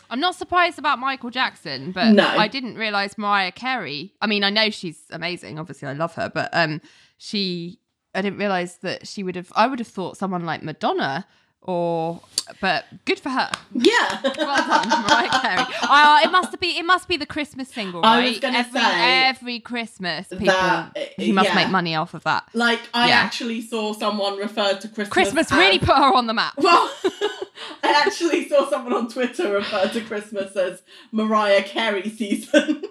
I'm 0.09 0.19
not 0.19 0.35
surprised 0.35 0.79
about 0.79 0.99
Michael 0.99 1.29
Jackson, 1.29 1.91
but 1.91 2.13
No. 2.13 2.25
I 2.27 2.47
didn't 2.47 2.75
realize 2.75 3.17
Mariah 3.17 3.51
Carey. 3.51 4.13
I 4.21 4.27
mean, 4.27 4.43
I 4.43 4.49
know 4.49 4.69
she's 4.69 4.99
amazing. 5.11 5.59
Obviously, 5.59 5.87
I 5.87 5.93
love 5.93 6.15
her, 6.15 6.31
but 6.33 6.49
um, 6.53 6.81
she. 7.17 7.79
I 8.15 8.23
didn't 8.23 8.39
realize 8.39 8.77
that 8.77 9.05
she 9.07 9.21
would 9.21 9.35
have. 9.35 9.51
I 9.55 9.67
would 9.67 9.77
have 9.77 9.87
thought 9.87 10.17
someone 10.17 10.43
like 10.45 10.63
Madonna, 10.63 11.27
or 11.69 12.21
but 12.61 12.85
good 13.05 13.19
for 13.19 13.29
her. 13.29 13.51
Yeah. 13.73 14.21
Well 14.23 14.33
done, 14.33 14.89
Mariah 14.89 15.29
Carey. 15.41 15.65
Uh, 15.83 16.19
it 16.23 16.31
must 16.31 16.59
be. 16.59 16.79
It 16.79 16.85
must 16.85 17.07
be 17.07 17.15
the 17.15 17.27
Christmas 17.27 17.69
single, 17.69 18.03
I 18.03 18.19
right? 18.19 18.29
was 18.29 18.39
gonna 18.39 18.57
every, 18.57 18.79
say 18.81 19.23
every 19.27 19.59
Christmas, 19.59 20.27
people 20.29 20.47
that, 20.47 20.91
uh, 20.97 20.99
he 21.17 21.31
must 21.31 21.49
yeah. 21.49 21.55
make 21.55 21.69
money 21.69 21.95
off 21.95 22.15
of 22.15 22.23
that. 22.23 22.49
Like, 22.53 22.81
I 22.93 23.09
Yeah. 23.09 23.17
actually 23.17 23.61
saw 23.61 23.93
someone 23.93 24.37
refer 24.37 24.73
to 24.73 24.87
Christmas. 24.87 25.09
Christmas 25.09 25.51
as- 25.51 25.57
really 25.57 25.77
put 25.79 25.95
her 25.95 26.11
on 26.13 26.25
the 26.25 26.33
map. 26.33 26.53
Well, 26.57 26.91
I 27.83 28.03
actually 28.05 28.49
saw 28.49 28.67
someone 28.69 28.93
on 28.93 29.09
Twitter 29.09 29.51
refer 29.53 29.87
to 29.89 30.01
Christmas 30.01 30.55
as 30.55 30.81
Mariah 31.11 31.63
Carey 31.63 32.09
season. 32.09 32.83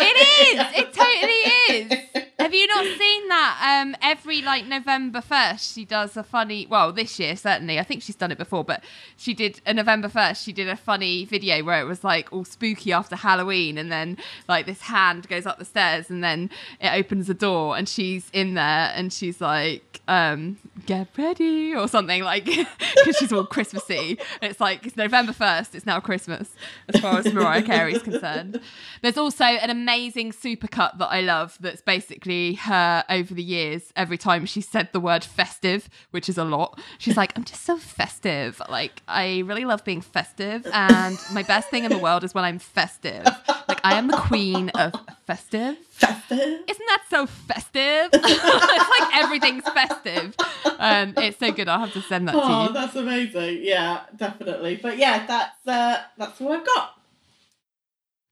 It 0.00 0.56
is. 0.56 0.66
It 0.76 0.92
totally 0.92 2.16
is. 2.16 2.24
Have 2.38 2.54
you 2.54 2.68
not 2.68 2.84
seen 2.84 3.28
that? 3.28 3.82
Um, 3.82 3.96
every 4.00 4.42
like 4.42 4.64
November 4.64 5.20
first, 5.20 5.74
she 5.74 5.84
does 5.84 6.16
a 6.16 6.22
funny. 6.22 6.68
Well, 6.70 6.92
this 6.92 7.18
year 7.18 7.34
certainly. 7.34 7.80
I 7.80 7.82
think 7.82 8.00
she's 8.00 8.14
done 8.14 8.30
it 8.30 8.38
before, 8.38 8.62
but 8.62 8.84
she 9.16 9.34
did 9.34 9.60
a 9.66 9.74
November 9.74 10.08
first. 10.08 10.44
She 10.44 10.52
did 10.52 10.68
a 10.68 10.76
funny 10.76 11.24
video 11.24 11.64
where 11.64 11.80
it 11.80 11.84
was 11.84 12.04
like 12.04 12.32
all 12.32 12.44
spooky 12.44 12.92
after 12.92 13.16
Halloween, 13.16 13.76
and 13.76 13.90
then 13.90 14.18
like 14.46 14.66
this 14.66 14.82
hand 14.82 15.28
goes 15.28 15.46
up 15.46 15.58
the 15.58 15.64
stairs, 15.64 16.10
and 16.10 16.22
then 16.22 16.48
it 16.80 16.92
opens 16.92 17.26
the 17.26 17.34
door, 17.34 17.76
and 17.76 17.88
she's 17.88 18.30
in 18.32 18.54
there, 18.54 18.92
and 18.94 19.12
she's 19.12 19.40
like, 19.40 20.00
um, 20.06 20.58
"Get 20.86 21.08
ready" 21.18 21.74
or 21.74 21.88
something 21.88 22.22
like 22.22 22.44
because 22.44 23.16
she's 23.18 23.32
all 23.32 23.46
Christmassy. 23.46 24.16
It's 24.40 24.60
like 24.60 24.86
it's 24.86 24.96
November 24.96 25.32
first. 25.32 25.74
It's 25.74 25.86
now 25.86 25.98
Christmas 25.98 26.54
as 26.94 27.00
far 27.00 27.18
as 27.18 27.32
Mariah 27.34 27.62
Carey's 27.62 28.02
concerned. 28.02 28.60
There's 29.02 29.18
also 29.18 29.44
an 29.44 29.70
amazing 29.70 30.30
supercut 30.30 30.98
that 30.98 31.08
I 31.08 31.20
love 31.20 31.58
that's 31.60 31.82
basically 31.82 32.27
her 32.28 33.04
over 33.08 33.34
the 33.34 33.42
years. 33.42 33.92
Every 33.96 34.18
time 34.18 34.46
she 34.46 34.60
said 34.60 34.90
the 34.92 35.00
word 35.00 35.24
festive, 35.24 35.88
which 36.10 36.28
is 36.28 36.38
a 36.38 36.44
lot, 36.44 36.80
she's 36.98 37.16
like, 37.16 37.32
I'm 37.36 37.44
just 37.44 37.64
so 37.64 37.76
festive. 37.76 38.60
Like, 38.68 39.02
I 39.08 39.40
really 39.40 39.64
love 39.64 39.84
being 39.84 40.00
festive. 40.00 40.66
And 40.72 41.18
my 41.32 41.42
best 41.42 41.68
thing 41.70 41.84
in 41.84 41.90
the 41.90 41.98
world 41.98 42.24
is 42.24 42.34
when 42.34 42.44
I'm 42.44 42.58
festive. 42.58 43.26
Like, 43.68 43.80
I 43.84 43.94
am 43.94 44.08
the 44.08 44.16
queen 44.16 44.70
of 44.70 44.94
festive. 45.26 45.76
Festive. 45.90 46.60
Isn't 46.68 46.86
that 46.86 47.02
so 47.10 47.26
festive? 47.26 48.10
it's 48.12 48.90
like 48.90 49.16
everything's 49.16 49.64
festive. 49.64 50.34
Um, 50.78 51.14
it's 51.16 51.38
so 51.38 51.52
good. 51.52 51.68
I'll 51.68 51.80
have 51.80 51.92
to 51.94 52.02
send 52.02 52.28
that 52.28 52.32
to 52.32 52.38
Oh, 52.42 52.72
that's 52.72 52.96
amazing. 52.96 53.60
Yeah, 53.62 54.02
definitely. 54.16 54.76
But 54.80 54.98
yeah, 54.98 55.26
that's 55.26 55.66
uh 55.66 56.02
that's 56.16 56.40
all 56.40 56.52
I've 56.52 56.66
got. 56.66 56.97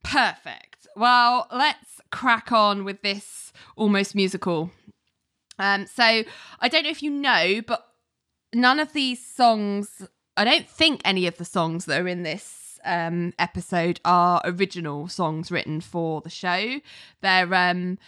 Perfect. 0.06 0.86
Well, 0.96 1.46
let's 1.52 2.00
crack 2.10 2.52
on 2.52 2.84
with 2.84 3.02
this 3.02 3.52
almost 3.76 4.14
musical. 4.14 4.70
Um, 5.58 5.86
so 5.86 6.02
I 6.04 6.68
don't 6.68 6.84
know 6.84 6.90
if 6.90 7.02
you 7.02 7.10
know, 7.10 7.60
but 7.66 7.86
none 8.54 8.78
of 8.78 8.92
these 8.92 9.24
songs, 9.24 10.08
I 10.36 10.44
don't 10.44 10.68
think 10.68 11.00
any 11.04 11.26
of 11.26 11.38
the 11.38 11.44
songs 11.44 11.86
that 11.86 12.00
are 12.00 12.08
in 12.08 12.22
this 12.22 12.78
um, 12.84 13.32
episode 13.38 14.00
are 14.04 14.40
original 14.44 15.08
songs 15.08 15.50
written 15.50 15.80
for 15.80 16.20
the 16.20 16.30
show. 16.30 16.80
They're 17.20 17.52
um, 17.52 17.98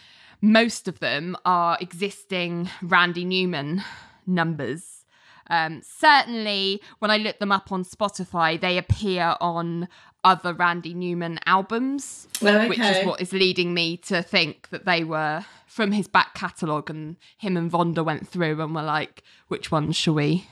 most 0.41 0.87
of 0.87 0.99
them 0.99 1.35
are 1.43 1.77
existing 1.81 2.69
Randy 2.81 3.25
Newman 3.25 3.83
numbers. 4.25 5.05
Um, 5.49 5.81
certainly, 5.83 6.81
when 6.99 7.09
I 7.11 7.17
look 7.17 7.39
them 7.39 7.51
up 7.51 7.71
on 7.71 7.83
Spotify, 7.83 8.59
they 8.59 8.77
appear 8.77 9.35
on 9.41 9.87
other 10.23 10.53
Randy 10.53 10.93
Newman 10.93 11.39
albums, 11.45 12.27
which 12.41 12.79
Okay. 12.79 12.99
is 13.01 13.05
what 13.05 13.21
is 13.21 13.31
leading 13.33 13.73
me 13.73 13.97
to 13.97 14.21
think 14.21 14.69
that 14.69 14.85
they 14.85 15.03
were 15.03 15.45
from 15.65 15.91
his 15.91 16.07
back 16.07 16.33
catalogue, 16.33 16.89
and 16.89 17.15
him 17.37 17.55
and 17.57 17.71
Vonda 17.71 18.03
went 18.03 18.27
through 18.27 18.61
and 18.61 18.73
were 18.75 18.83
like, 18.83 19.23
"Which 19.47 19.71
one 19.71 19.91
shall 19.91 20.15
we, 20.15 20.47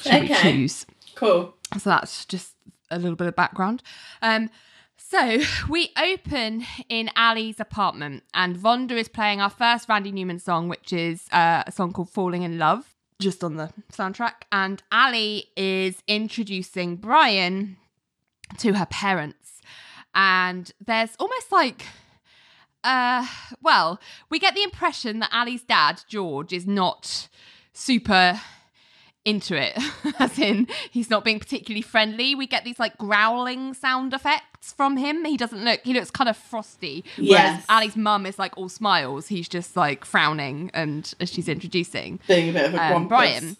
shall 0.00 0.20
we 0.20 0.28
choose?" 0.28 0.86
Cool. 1.14 1.54
So 1.78 1.90
that's 1.90 2.24
just 2.26 2.54
a 2.90 2.98
little 2.98 3.16
bit 3.16 3.26
of 3.28 3.36
background. 3.36 3.82
Um, 4.20 4.50
So 4.96 5.40
we 5.68 5.90
open 6.00 6.64
in 6.88 7.10
Ally's 7.16 7.60
apartment, 7.60 8.22
and 8.32 8.56
Vonda 8.56 8.92
is 8.92 9.08
playing 9.08 9.40
our 9.42 9.50
first 9.50 9.88
Randy 9.88 10.10
Newman 10.12 10.38
song, 10.38 10.68
which 10.68 10.90
is 10.92 11.26
uh, 11.32 11.64
a 11.66 11.72
song 11.72 11.92
called 11.92 12.08
Falling 12.08 12.42
in 12.44 12.56
Love, 12.58 12.94
just 13.18 13.42
on 13.44 13.56
the 13.56 13.70
soundtrack. 13.92 14.44
And 14.52 14.82
Ally 14.90 15.40
is 15.56 16.02
introducing 16.06 16.96
Brian 16.96 17.76
to 18.58 18.74
her 18.74 18.86
parents. 18.86 19.60
And 20.14 20.70
there's 20.84 21.10
almost 21.18 21.50
like 21.52 21.86
uh 22.84 23.26
well, 23.60 24.00
we 24.30 24.38
get 24.38 24.54
the 24.54 24.62
impression 24.62 25.20
that 25.20 25.30
Ally's 25.32 25.62
dad, 25.62 26.02
George, 26.08 26.52
is 26.52 26.66
not 26.66 27.28
super 27.72 28.40
into 29.24 29.54
it. 29.56 29.78
As 30.18 30.38
in, 30.38 30.66
he's 30.90 31.08
not 31.08 31.24
being 31.24 31.38
particularly 31.38 31.82
friendly. 31.82 32.34
We 32.34 32.46
get 32.46 32.64
these 32.64 32.80
like 32.80 32.98
growling 32.98 33.72
sound 33.72 34.12
effects 34.12 34.72
from 34.72 34.96
him. 34.96 35.24
He 35.24 35.36
doesn't 35.36 35.64
look, 35.64 35.80
he 35.84 35.94
looks 35.94 36.10
kind 36.10 36.28
of 36.28 36.36
frosty. 36.36 37.04
Whereas 37.16 37.28
Yes. 37.30 37.66
Ally's 37.68 37.96
mum 37.96 38.26
is 38.26 38.38
like 38.38 38.58
all 38.58 38.68
smiles. 38.68 39.28
He's 39.28 39.48
just 39.48 39.76
like 39.76 40.04
frowning 40.04 40.70
and 40.74 41.12
as 41.20 41.30
she's 41.32 41.48
introducing 41.48 42.18
Being 42.26 42.50
a 42.50 42.52
bit 42.52 42.64
of 42.66 42.74
a 42.74 42.94
um. 42.96 43.06
Brian. 43.08 43.56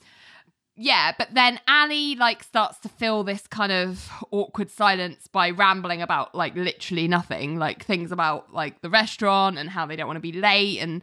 Yeah, 0.74 1.12
but 1.18 1.34
then 1.34 1.60
Ally 1.68 2.14
like 2.18 2.42
starts 2.42 2.78
to 2.78 2.88
fill 2.88 3.24
this 3.24 3.46
kind 3.46 3.70
of 3.70 4.10
awkward 4.30 4.70
silence 4.70 5.26
by 5.26 5.50
rambling 5.50 6.00
about 6.00 6.34
like 6.34 6.54
literally 6.54 7.06
nothing, 7.08 7.58
like 7.58 7.84
things 7.84 8.10
about 8.10 8.54
like 8.54 8.80
the 8.80 8.88
restaurant 8.88 9.58
and 9.58 9.68
how 9.68 9.84
they 9.84 9.96
don't 9.96 10.06
want 10.06 10.16
to 10.16 10.20
be 10.20 10.32
late 10.32 10.78
and 10.78 11.02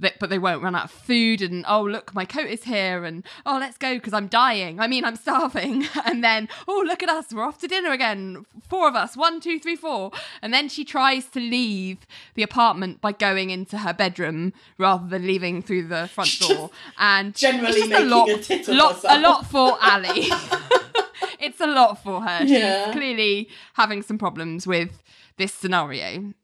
that 0.00 0.18
but 0.18 0.30
they 0.30 0.38
won't 0.38 0.62
run 0.62 0.74
out 0.74 0.84
of 0.84 0.90
food 0.90 1.42
and 1.42 1.64
oh 1.68 1.82
look 1.82 2.14
my 2.14 2.24
coat 2.24 2.46
is 2.46 2.64
here 2.64 3.04
and 3.04 3.24
oh 3.46 3.58
let's 3.58 3.78
go 3.78 3.94
because 3.94 4.12
I'm 4.12 4.26
dying. 4.26 4.80
I 4.80 4.86
mean 4.86 5.04
I'm 5.04 5.16
starving 5.16 5.86
and 6.04 6.22
then 6.24 6.48
oh 6.66 6.84
look 6.86 7.02
at 7.02 7.08
us 7.08 7.32
we're 7.32 7.44
off 7.44 7.58
to 7.58 7.68
dinner 7.68 7.90
again. 7.90 8.44
Four 8.68 8.88
of 8.88 8.94
us, 8.94 9.16
one, 9.16 9.40
two, 9.40 9.58
three, 9.58 9.76
four. 9.76 10.10
And 10.42 10.52
then 10.52 10.68
she 10.68 10.84
tries 10.84 11.26
to 11.26 11.40
leave 11.40 12.06
the 12.34 12.42
apartment 12.42 13.00
by 13.00 13.12
going 13.12 13.50
into 13.50 13.78
her 13.78 13.92
bedroom 13.92 14.52
rather 14.78 15.06
than 15.08 15.26
leaving 15.26 15.62
through 15.62 15.88
the 15.88 16.08
front 16.08 16.38
door. 16.40 16.70
And 16.98 17.34
Generally 17.34 17.88
making 17.88 17.92
a 17.94 18.00
lot, 18.00 18.50
a 18.50 18.72
lot, 18.72 19.04
a 19.08 19.20
lot 19.20 19.46
for 19.46 19.78
Ally. 19.80 20.28
it's 21.40 21.60
a 21.60 21.66
lot 21.66 22.02
for 22.02 22.22
her. 22.22 22.44
Yeah. 22.44 22.86
She's 22.86 22.94
clearly 22.94 23.48
having 23.74 24.02
some 24.02 24.18
problems 24.18 24.66
with 24.66 25.02
this 25.36 25.52
scenario. 25.52 26.34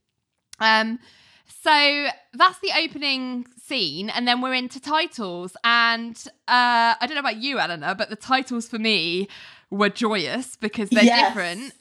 Um, 0.58 0.98
so 1.66 2.06
that's 2.34 2.58
the 2.60 2.70
opening 2.78 3.46
scene, 3.60 4.08
and 4.10 4.26
then 4.28 4.40
we're 4.40 4.54
into 4.54 4.80
titles. 4.80 5.56
And 5.64 6.16
uh, 6.46 6.94
I 7.00 7.06
don't 7.06 7.14
know 7.14 7.20
about 7.20 7.38
you, 7.38 7.58
Eleanor, 7.58 7.94
but 7.96 8.08
the 8.10 8.16
titles 8.16 8.68
for 8.68 8.78
me 8.78 9.28
were 9.70 9.88
joyous 9.88 10.54
because 10.56 10.90
they're 10.90 11.02
Yes. 11.04 11.28
different. 11.34 11.72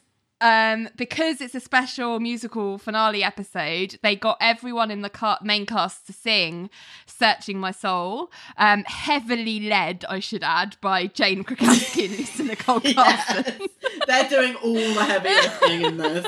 Um, 0.42 0.90
because 0.96 1.40
it's 1.40 1.54
a 1.54 1.60
special 1.60 2.20
musical 2.20 2.76
finale 2.76 3.24
episode, 3.24 3.98
they 4.02 4.14
got 4.16 4.36
everyone 4.38 4.90
in 4.90 5.00
the 5.00 5.08
ca- 5.08 5.38
main 5.42 5.64
cast 5.64 6.06
to 6.08 6.12
sing 6.12 6.68
"Searching 7.06 7.58
My 7.58 7.70
Soul," 7.70 8.30
um, 8.58 8.84
heavily 8.84 9.60
led, 9.60 10.04
I 10.10 10.18
should 10.20 10.42
add, 10.44 10.76
by 10.82 11.06
Jane 11.06 11.42
Krakowski 11.42 12.04
and 12.06 12.18
Lisa 12.18 12.42
Nicole 12.42 12.80
Carson. 12.94 13.44
Yes. 13.60 13.68
They're 14.06 14.28
doing 14.28 14.56
all 14.56 14.74
the 14.74 15.04
heavy 15.04 15.28
lifting 15.30 15.82
in 15.82 15.96
this. 15.96 16.26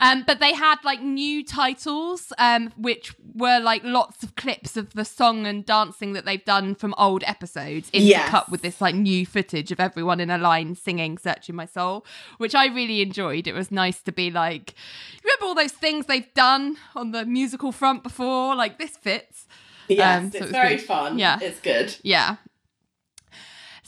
Um, 0.00 0.24
but 0.26 0.40
they 0.40 0.52
had 0.54 0.76
like 0.84 1.00
new 1.00 1.44
titles, 1.44 2.32
um, 2.38 2.72
which 2.76 3.14
were 3.34 3.58
like 3.60 3.82
lots 3.84 4.22
of 4.22 4.34
clips 4.36 4.76
of 4.76 4.92
the 4.94 5.04
song 5.04 5.46
and 5.46 5.64
dancing 5.64 6.12
that 6.14 6.24
they've 6.24 6.44
done 6.44 6.74
from 6.74 6.94
old 6.98 7.22
episodes 7.26 7.90
intercut 7.90 8.02
Yes. 8.08 8.48
with 8.50 8.62
this 8.62 8.80
like 8.80 8.94
new 8.94 9.24
footage 9.24 9.70
of 9.72 9.78
everyone 9.80 10.20
in 10.20 10.30
a 10.30 10.38
line 10.38 10.74
singing 10.74 11.16
"Searching 11.18 11.54
My 11.54 11.66
Soul," 11.66 12.04
which 12.38 12.54
I 12.54 12.66
really 12.66 13.00
enjoyed. 13.02 13.46
It 13.46 13.54
was 13.54 13.70
nice 13.70 14.00
to 14.02 14.12
be 14.12 14.30
like, 14.30 14.74
remember 15.22 15.46
all 15.46 15.54
those 15.54 15.72
things 15.72 16.06
they've 16.06 16.32
done 16.34 16.76
on 16.94 17.12
the 17.12 17.24
musical 17.24 17.72
front 17.72 18.02
before? 18.02 18.54
Like 18.54 18.78
this 18.78 18.96
fits. 18.96 19.46
Yes, 19.88 20.18
Um, 20.24 20.30
so 20.32 20.38
it 20.38 20.42
it's 20.42 20.50
very 20.50 20.76
good. 20.76 20.84
fun. 20.84 21.18
Yeah. 21.18 21.38
It's 21.40 21.60
good. 21.60 21.94
Yeah. 22.02 22.36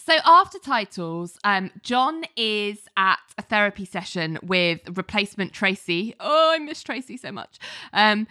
So 0.09 0.16
after 0.25 0.59
titles, 0.59 1.38
um, 1.44 1.71
John 1.83 2.25
is 2.35 2.79
at 2.97 3.18
a 3.37 3.42
therapy 3.42 3.85
session 3.85 4.38
with 4.42 4.81
replacement 4.97 5.53
Tracy. 5.53 6.14
Oh, 6.18 6.53
I 6.55 6.59
miss 6.61 6.83
Tracy 6.83 7.18
so 7.18 7.31
much. 7.31 7.59
Um, 7.92 8.27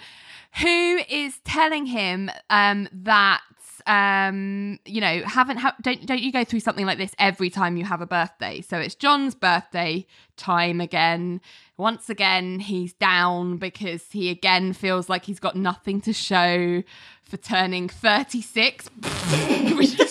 who 0.60 0.98
is 1.08 1.38
telling 1.46 1.86
him 1.86 2.32
um, 2.50 2.90
that 2.92 3.42
um, 3.86 4.80
you 4.86 5.00
know, 5.00 5.22
haven't 5.26 5.58
ha- 5.58 5.76
don't 5.84 6.04
don't 6.08 6.20
you 6.20 6.32
go 6.32 6.44
through 6.44 6.62
something 6.62 6.88
like 6.88 6.98
this 6.98 7.13
every 7.20 7.52
time 7.52 7.78
you 7.78 7.86
have 7.86 8.02
a 8.02 8.08
birthday? 8.08 8.62
So 8.62 8.80
it's 8.80 8.96
John's 8.96 9.36
birthday 9.36 10.08
time 10.36 10.82
again. 10.82 11.42
Once 11.78 12.10
again, 12.10 12.60
he's 12.60 12.94
down 12.94 13.58
because 13.58 14.04
he 14.12 14.32
again 14.32 14.74
feels 14.74 15.10
like 15.10 15.26
he's 15.26 15.40
got 15.40 15.56
nothing 15.56 16.02
to 16.02 16.12
show 16.12 16.82
for 17.24 17.38
turning 17.38 17.88
36. 17.88 18.90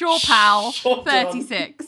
Shaw 0.00 0.18
Pal, 0.20 0.72
36. 1.04 1.84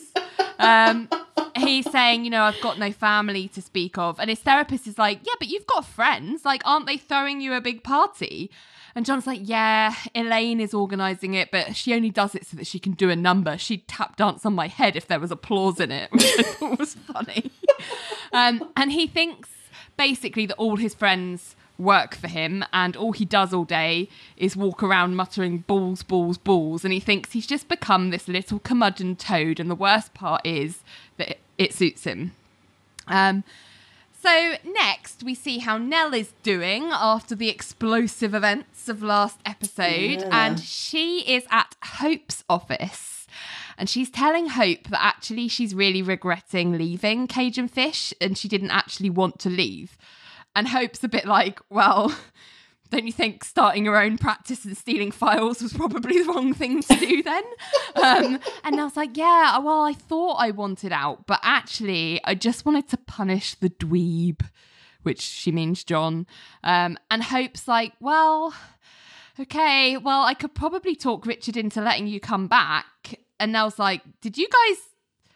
Um, 0.59 1.09
he's 1.55 1.89
saying, 1.89 2.25
you 2.25 2.29
know, 2.29 2.43
I've 2.43 2.61
got 2.61 2.77
no 2.77 2.91
family 2.91 3.47
to 3.49 3.61
speak 3.61 3.97
of. 3.97 4.19
And 4.19 4.29
his 4.29 4.37
therapist 4.37 4.85
is 4.85 4.99
like, 4.99 5.21
yeah, 5.23 5.33
but 5.39 5.47
you've 5.47 5.65
got 5.65 5.83
friends. 5.83 6.45
Like, 6.45 6.61
aren't 6.63 6.85
they 6.85 6.97
throwing 6.97 7.41
you 7.41 7.53
a 7.53 7.61
big 7.61 7.83
party? 7.83 8.51
And 8.93 9.03
John's 9.03 9.25
like, 9.25 9.39
yeah, 9.41 9.95
Elaine 10.13 10.59
is 10.59 10.75
organising 10.75 11.33
it, 11.33 11.49
but 11.49 11.75
she 11.75 11.95
only 11.95 12.11
does 12.11 12.35
it 12.35 12.45
so 12.45 12.55
that 12.57 12.67
she 12.67 12.77
can 12.77 12.91
do 12.91 13.09
a 13.09 13.15
number. 13.15 13.57
She'd 13.57 13.87
tap 13.87 14.15
dance 14.15 14.45
on 14.45 14.53
my 14.53 14.67
head 14.67 14.95
if 14.95 15.07
there 15.07 15.19
was 15.19 15.31
applause 15.31 15.79
in 15.79 15.91
it, 15.91 16.09
It 16.13 16.79
was 16.79 16.93
funny. 16.93 17.51
Um, 18.31 18.69
and 18.77 18.91
he 18.91 19.07
thinks 19.07 19.49
basically 19.97 20.45
that 20.45 20.57
all 20.57 20.75
his 20.75 20.93
friends 20.93 21.55
work 21.83 22.15
for 22.15 22.27
him 22.27 22.63
and 22.73 22.95
all 22.95 23.11
he 23.11 23.25
does 23.25 23.53
all 23.53 23.65
day 23.65 24.09
is 24.37 24.55
walk 24.55 24.81
around 24.81 25.15
muttering 25.15 25.59
balls, 25.59 26.01
balls, 26.03 26.37
balls. 26.37 26.83
And 26.83 26.93
he 26.93 26.99
thinks 26.99 27.33
he's 27.33 27.45
just 27.47 27.67
become 27.67 28.09
this 28.09 28.27
little 28.27 28.59
curmudgeon 28.59 29.15
toad. 29.17 29.59
And 29.59 29.69
the 29.69 29.75
worst 29.75 30.13
part 30.13 30.41
is 30.45 30.79
that 31.17 31.29
it, 31.31 31.39
it 31.57 31.73
suits 31.73 32.05
him. 32.05 32.31
Um, 33.07 33.43
so 34.21 34.53
next, 34.65 35.21
we 35.23 35.35
see 35.35 35.59
how 35.59 35.77
Nell 35.77 36.13
is 36.13 36.31
doing 36.43 36.85
after 36.91 37.35
the 37.35 37.49
explosive 37.49 38.33
events 38.33 38.87
of 38.87 39.03
last 39.03 39.39
episode, 39.45 40.21
Yeah. 40.21 40.29
and 40.31 40.59
she 40.59 41.19
is 41.29 41.45
at 41.51 41.75
Hope's 41.83 42.43
office. 42.49 43.27
And 43.77 43.89
she's 43.89 44.09
telling 44.09 44.49
Hope 44.49 44.87
that 44.89 45.03
actually 45.03 45.47
she's 45.47 45.73
really 45.75 46.01
regretting 46.01 46.77
leaving 46.77 47.27
Cage 47.27 47.57
and 47.57 47.69
Fish 47.69 48.13
and 48.21 48.37
she 48.37 48.47
didn't 48.47 48.69
actually 48.71 49.09
want 49.09 49.39
to 49.39 49.49
leave. 49.49 49.97
And 50.55 50.67
Hope's 50.67 51.03
a 51.03 51.09
bit 51.09 51.25
like, 51.25 51.59
well, 51.69 52.15
don't 52.89 53.05
you 53.05 53.11
think 53.11 53.43
starting 53.43 53.85
your 53.85 54.01
own 54.01 54.17
practice 54.17 54.65
and 54.65 54.77
stealing 54.77 55.11
files 55.11 55.61
was 55.61 55.73
probably 55.73 56.21
the 56.21 56.31
wrong 56.31 56.53
thing 56.53 56.81
to 56.83 56.95
do 56.95 57.23
then? 57.23 57.43
um, 57.95 58.39
and 58.63 58.79
I 58.79 58.83
was 58.83 58.95
like, 58.95 59.17
yeah, 59.17 59.57
well, 59.59 59.83
I 59.83 59.93
thought 59.93 60.35
I 60.35 60.51
wanted 60.51 60.91
out, 60.91 61.25
but 61.25 61.39
actually, 61.43 62.21
I 62.23 62.35
just 62.35 62.65
wanted 62.65 62.87
to 62.89 62.97
punish 62.97 63.55
the 63.55 63.69
dweeb, 63.69 64.41
which 65.01 65.21
she 65.21 65.51
means 65.51 65.83
John. 65.83 66.27
Um, 66.63 66.97
and 67.09 67.23
Hope's 67.23 67.67
like, 67.67 67.93
well, 67.99 68.53
okay, 69.39 69.97
well, 69.97 70.21
I 70.23 70.35
could 70.35 70.53
probably 70.53 70.95
talk 70.95 71.25
Richard 71.25 71.57
into 71.57 71.81
letting 71.81 72.07
you 72.07 72.19
come 72.19 72.47
back. 72.47 72.85
And 73.39 73.51
Nell's 73.51 73.79
like, 73.79 74.01
did 74.21 74.37
you 74.37 74.47
guys 74.47 74.77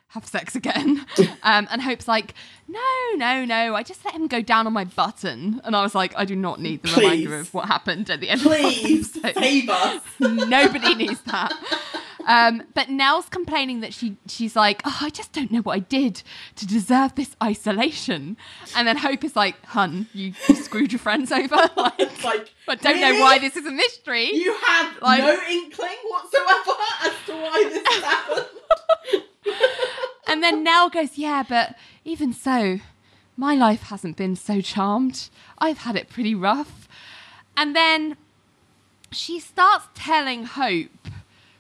have 0.10 0.26
sex 0.26 0.56
again? 0.56 1.06
um, 1.44 1.68
and 1.70 1.82
Hope's 1.82 2.08
like, 2.08 2.34
no, 2.68 2.80
no, 3.16 3.46
no, 3.46 3.76
I 3.76 3.84
just 3.84 4.04
let 4.06 4.14
him 4.14 4.28
go 4.28 4.42
down 4.42 4.68
on 4.68 4.74
my 4.74 4.84
button. 4.86 5.62
And 5.64 5.76
I 5.76 5.82
was 5.84 5.94
like, 5.96 6.14
I 6.18 6.26
do 6.26 6.36
not 6.36 6.60
need 6.60 6.82
the 6.82 6.90
Please. 6.90 7.02
reminder 7.04 7.40
of 7.40 7.54
what 7.54 7.68
happened 7.68 8.10
at 8.10 8.20
the 8.20 8.30
end 8.30 8.42
Please 8.42 9.16
of 9.16 9.22
the 9.22 9.28
episode. 9.30 9.42
save 9.44 9.70
us. 9.70 10.02
Nobody 10.20 10.96
needs 10.96 11.22
that. 11.22 11.54
Um, 12.26 12.64
but 12.74 12.90
Nell's 12.90 13.30
complaining 13.30 13.80
that 13.80 13.94
she 13.94 14.18
she's 14.28 14.54
like, 14.54 14.82
oh, 14.84 14.98
I 15.00 15.10
just 15.10 15.32
don't 15.32 15.50
know 15.50 15.62
what 15.62 15.78
I 15.78 15.80
did 15.80 16.24
to 16.58 16.68
deserve 16.68 17.16
this 17.16 17.38
isolation. 17.42 18.36
And 18.76 18.86
then 18.86 18.98
Hope 18.98 19.24
is 19.24 19.34
like, 19.38 19.56
hun, 19.66 20.08
you, 20.14 20.34
you 20.50 20.56
screwed 20.56 20.92
your 20.92 21.00
friends 21.00 21.32
over. 21.32 21.56
Like, 21.78 22.24
like, 22.24 22.50
I 22.68 22.76
don't 22.76 23.00
know 23.00 23.22
why 23.22 23.40
this 23.40 23.56
is 23.56 23.66
a 23.66 23.72
mystery. 23.72 24.30
You 24.34 24.54
had 24.56 24.92
Like- 25.02 25.20
no 25.24 25.40
inkling 25.50 25.96
whatsoever 26.10 26.72
as 27.04 27.14
to 27.28 27.32
why 27.34 27.64
this 27.70 28.04
happened. 28.04 29.24
And 30.28 30.44
then 30.44 30.64
Nell 30.64 30.90
goes, 30.90 31.18
Yeah, 31.18 31.44
but 31.48 31.76
even 32.04 32.34
so, 32.34 32.80
my 33.38 33.56
life 33.56 33.84
hasn't 33.84 34.18
been 34.18 34.36
so 34.36 34.62
charmed. 34.62 35.30
I've 35.58 35.80
had 35.80 35.96
it 35.96 36.10
pretty 36.10 36.36
rough. 36.36 36.88
And 37.56 37.76
then 37.76 38.18
she 39.12 39.40
starts 39.40 39.88
telling 39.96 40.44
Hope 40.44 41.08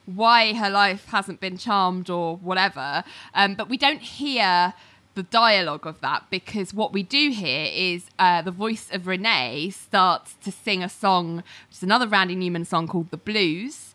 why 0.06 0.54
her 0.54 0.70
life 0.70 1.06
hasn't 1.08 1.40
been 1.40 1.58
charmed 1.58 2.10
or 2.10 2.38
whatever. 2.38 3.04
Um, 3.34 3.56
but 3.56 3.70
we 3.70 3.78
don't 3.78 4.02
hear 4.02 4.74
the 5.16 5.24
dialogue 5.24 5.88
of 5.88 6.00
that 6.02 6.26
because 6.30 6.74
what 6.74 6.94
we 6.94 7.04
do 7.04 7.32
hear 7.32 7.70
is 7.74 8.10
uh, 8.20 8.42
the 8.42 8.52
voice 8.52 8.90
of 8.92 9.08
Renee 9.08 9.72
starts 9.72 10.36
to 10.44 10.52
sing 10.52 10.84
a 10.84 10.90
song, 10.90 11.38
which 11.38 11.78
is 11.78 11.84
another 11.84 12.08
Randy 12.08 12.36
Newman 12.36 12.66
song 12.66 12.88
called 12.88 13.10
The 13.12 13.18
Blues. 13.18 13.87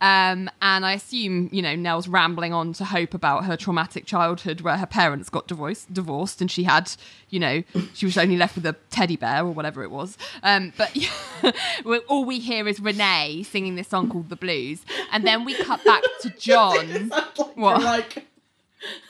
Um, 0.00 0.50
and 0.60 0.84
I 0.84 0.92
assume, 0.92 1.48
you 1.52 1.62
know, 1.62 1.74
Nell's 1.74 2.06
rambling 2.06 2.52
on 2.52 2.72
to 2.74 2.84
Hope 2.84 3.14
about 3.14 3.46
her 3.46 3.56
traumatic 3.56 4.04
childhood 4.04 4.60
where 4.60 4.76
her 4.76 4.86
parents 4.86 5.30
got 5.30 5.46
divorced, 5.48 5.92
divorced 5.92 6.40
and 6.40 6.50
she 6.50 6.64
had, 6.64 6.92
you 7.30 7.40
know, 7.40 7.62
she 7.94 8.04
was 8.04 8.18
only 8.18 8.36
left 8.36 8.56
with 8.56 8.66
a 8.66 8.74
teddy 8.90 9.16
bear 9.16 9.40
or 9.44 9.52
whatever 9.52 9.82
it 9.82 9.90
was. 9.90 10.18
Um, 10.42 10.72
but 10.76 10.94
all 12.08 12.24
we 12.24 12.38
hear 12.38 12.68
is 12.68 12.78
Renee 12.80 13.42
singing 13.42 13.76
this 13.76 13.88
song 13.88 14.10
called 14.10 14.28
The 14.28 14.36
Blues. 14.36 14.80
And 15.12 15.26
then 15.26 15.44
we 15.44 15.54
cut 15.54 15.82
back 15.84 16.02
to 16.22 16.30
John. 16.38 17.08
Like, 17.08 17.56
What? 17.56 17.82
like 17.82 18.26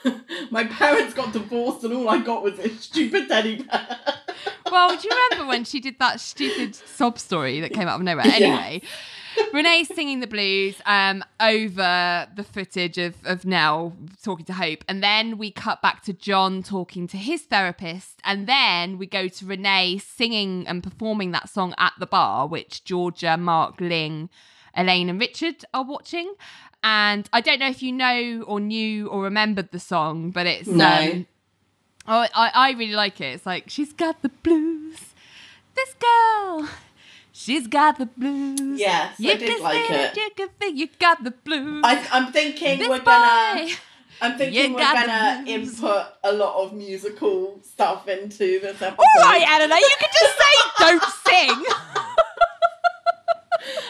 my 0.51 0.63
parents 0.63 1.13
got 1.13 1.33
divorced 1.33 1.83
and 1.83 1.93
all 1.93 2.09
I 2.09 2.19
got 2.19 2.43
was 2.43 2.57
this 2.57 2.79
stupid 2.81 3.27
teddy 3.27 3.61
bear. 3.63 3.97
Well, 4.71 4.97
do 4.97 5.07
you 5.07 5.23
remember 5.31 5.49
when 5.49 5.63
she 5.65 5.79
did 5.79 5.99
that 5.99 6.19
stupid 6.19 6.75
sob 6.75 7.19
story 7.19 7.59
that 7.61 7.73
came 7.73 7.87
out 7.87 7.95
of 7.99 8.01
nowhere? 8.03 8.25
Anyway, 8.25 8.81
Renee's 9.53 9.87
singing 9.87 10.19
the 10.19 10.27
blues 10.27 10.75
um, 10.85 11.23
over 11.39 12.27
the 12.35 12.43
footage 12.43 12.97
of, 12.97 13.15
of 13.25 13.45
Nell 13.45 13.95
talking 14.23 14.45
to 14.45 14.53
Hope. 14.53 14.83
And 14.87 15.01
then 15.01 15.37
we 15.37 15.51
cut 15.51 15.81
back 15.81 16.03
to 16.03 16.13
John 16.13 16.63
talking 16.63 17.07
to 17.07 17.17
his 17.17 17.43
therapist. 17.43 18.19
And 18.23 18.47
then 18.47 18.97
we 18.97 19.07
go 19.07 19.27
to 19.27 19.45
Renee 19.45 19.97
singing 19.99 20.67
and 20.67 20.83
performing 20.83 21.31
that 21.31 21.49
song 21.49 21.73
at 21.77 21.93
the 21.99 22.07
bar, 22.07 22.47
which 22.47 22.83
Georgia, 22.83 23.37
Mark, 23.37 23.79
Ling, 23.79 24.29
Elaine, 24.75 25.09
and 25.09 25.19
Richard 25.19 25.65
are 25.73 25.83
watching. 25.83 26.33
And 26.83 27.27
I 27.33 27.41
don't 27.41 27.59
know 27.59 27.69
if 27.69 27.81
you 27.81 27.91
know 27.91 28.43
or 28.45 28.59
knew 28.59 29.07
or 29.07 29.23
remembered 29.23 29.71
the 29.71 29.79
song, 29.79 30.31
but 30.31 30.45
it's. 30.45 30.67
No. 30.67 30.85
Um, 30.85 31.27
Oh, 32.09 32.25
I, 32.33 32.51
I 32.53 32.71
really 32.71 32.93
like 32.93 33.19
it. 33.19 33.35
It's 33.35 33.45
like 33.45 33.65
she's 33.67 33.91
got 33.91 34.21
the 34.21 34.29
blues. 34.29 35.13
This 35.75 35.93
girl, 35.93 36.69
she's 37.37 37.67
got 37.67 37.99
the 37.99 38.07
blues. 38.07 38.79
Yes, 38.79 39.15
I 39.19 39.35
did 39.35 39.39
can 39.39 39.63
like 39.63 39.89
it. 39.89 40.17
You 40.17 40.29
can 40.35 40.49
feel 40.59 40.73
you 40.73 40.87
got 40.99 41.23
the 41.23 41.31
blues. 41.31 41.81
I, 41.85 42.05
I'm 42.11 42.31
thinking 42.33 42.79
this 42.79 42.89
we're 42.89 42.99
gonna. 42.99 43.69
I'm 44.21 44.37
thinking 44.37 44.73
we're 44.73 44.79
gonna 44.79 45.43
input 45.45 46.05
a 46.23 46.33
lot 46.33 46.63
of 46.63 46.73
musical 46.73 47.59
stuff 47.61 48.07
into 48.07 48.59
this 48.59 48.81
episode. 48.81 48.99
All 48.99 49.21
right, 49.23 49.45
Eleanor, 49.47 49.75
you 49.75 49.95
can 49.99 50.09
just 50.11 50.37
say 50.37 50.55
don't 50.79 51.03
sing. 51.25 51.65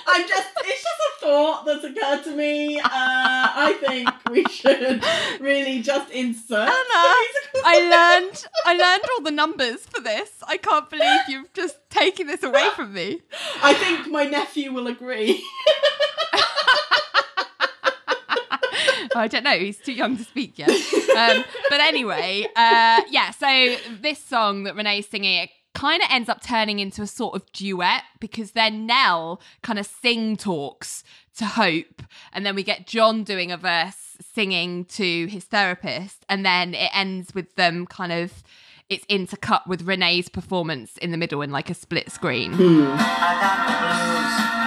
I'm 0.07 0.27
just. 0.27 0.47
It's 0.63 0.83
just 0.83 0.99
a 0.99 1.25
thought 1.25 1.65
that's 1.65 1.83
occurred 1.83 2.23
to 2.25 2.35
me. 2.35 2.79
Uh, 2.79 2.81
I 2.89 3.77
think 3.79 4.09
we 4.29 4.43
should 4.45 5.03
really 5.39 5.81
just 5.81 6.11
insert. 6.11 6.67
Musical 6.67 7.61
I 7.63 7.79
learned 7.79 8.45
I 8.65 8.73
learned 8.73 9.03
all 9.11 9.23
the 9.23 9.31
numbers 9.31 9.85
for 9.85 10.01
this. 10.01 10.31
I 10.47 10.57
can't 10.57 10.89
believe 10.89 11.21
you've 11.27 11.53
just 11.53 11.77
taken 11.89 12.27
this 12.27 12.43
away 12.43 12.69
from 12.75 12.93
me. 12.93 13.21
I 13.63 13.73
think 13.73 14.07
my 14.07 14.25
nephew 14.25 14.71
will 14.73 14.87
agree. 14.87 15.43
I 19.15 19.27
don't 19.27 19.43
know. 19.43 19.57
He's 19.57 19.79
too 19.79 19.93
young 19.93 20.17
to 20.17 20.23
speak 20.23 20.59
yet. 20.59 20.69
Um, 20.69 21.43
but 21.69 21.81
anyway, 21.81 22.45
uh, 22.55 23.01
yeah. 23.09 23.31
So 23.31 23.77
this 23.99 24.23
song 24.23 24.63
that 24.63 24.75
Renee's 24.75 25.07
singing, 25.07 25.47
kind 25.77 26.01
of 26.01 26.09
ends 26.11 26.27
up 26.27 26.41
turning 26.41 26.79
into 26.79 27.03
a 27.03 27.07
sort 27.07 27.35
of 27.35 27.51
duet 27.51 28.01
because 28.19 28.51
then 28.51 28.87
Nell 28.87 29.39
kind 29.61 29.77
of 29.77 29.85
sing 29.85 30.35
talks 30.35 31.03
to 31.37 31.45
Hope, 31.45 32.01
and 32.33 32.43
then 32.43 32.55
we 32.55 32.63
get 32.63 32.87
John 32.87 33.23
doing 33.23 33.51
a 33.51 33.57
verse 33.57 34.17
singing 34.33 34.85
to 34.85 35.27
his 35.27 35.43
therapist, 35.43 36.25
and 36.27 36.43
then 36.43 36.73
it 36.73 36.89
ends 36.93 37.35
with 37.35 37.55
them 37.55 37.85
kind 37.85 38.11
of. 38.11 38.43
It's 38.89 39.05
intercut 39.07 39.67
with 39.67 39.81
Renee's 39.81 40.29
performance 40.29 40.95
in 40.99 41.11
the 41.11 41.17
middle 41.17 41.41
in 41.41 41.51
like 41.51 41.69
a 41.69 41.73
split 41.73 42.09
screen. 42.09 42.53
Hmm. 42.53 42.87
I 42.97 44.66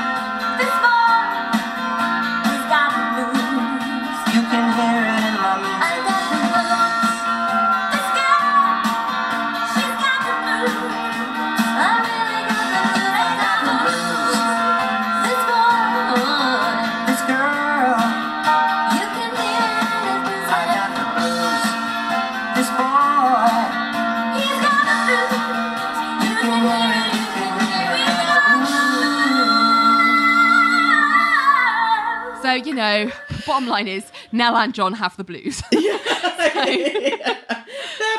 So 32.91 33.11
bottom 33.47 33.69
line 33.69 33.87
is 33.87 34.11
Nell 34.33 34.57
and 34.57 34.75
John 34.75 34.95
have 34.95 35.17
the 35.17 35.23
blues. 35.23 35.63
They're 35.71 35.81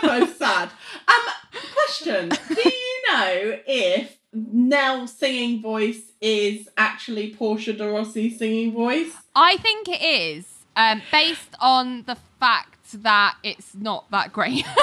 both 0.02 0.38
sad. 0.38 0.70
Um, 1.10 1.34
question: 1.74 2.30
Do 2.30 2.70
you 2.70 3.04
know 3.12 3.60
if 3.68 4.18
Nell's 4.32 5.12
singing 5.12 5.62
voice 5.62 6.14
is 6.22 6.70
actually 6.78 7.36
Portia 7.36 7.74
de 7.74 7.84
Rossi's 7.84 8.40
singing 8.40 8.72
voice? 8.72 9.14
I 9.36 9.58
think 9.58 9.90
it 9.90 10.02
is, 10.02 10.46
um, 10.78 11.02
based 11.12 11.54
on 11.60 12.04
the 12.04 12.16
fact 12.40 13.04
that 13.04 13.36
it's 13.44 13.76
not 13.76 14.10
that 14.12 14.32
great. 14.32 14.66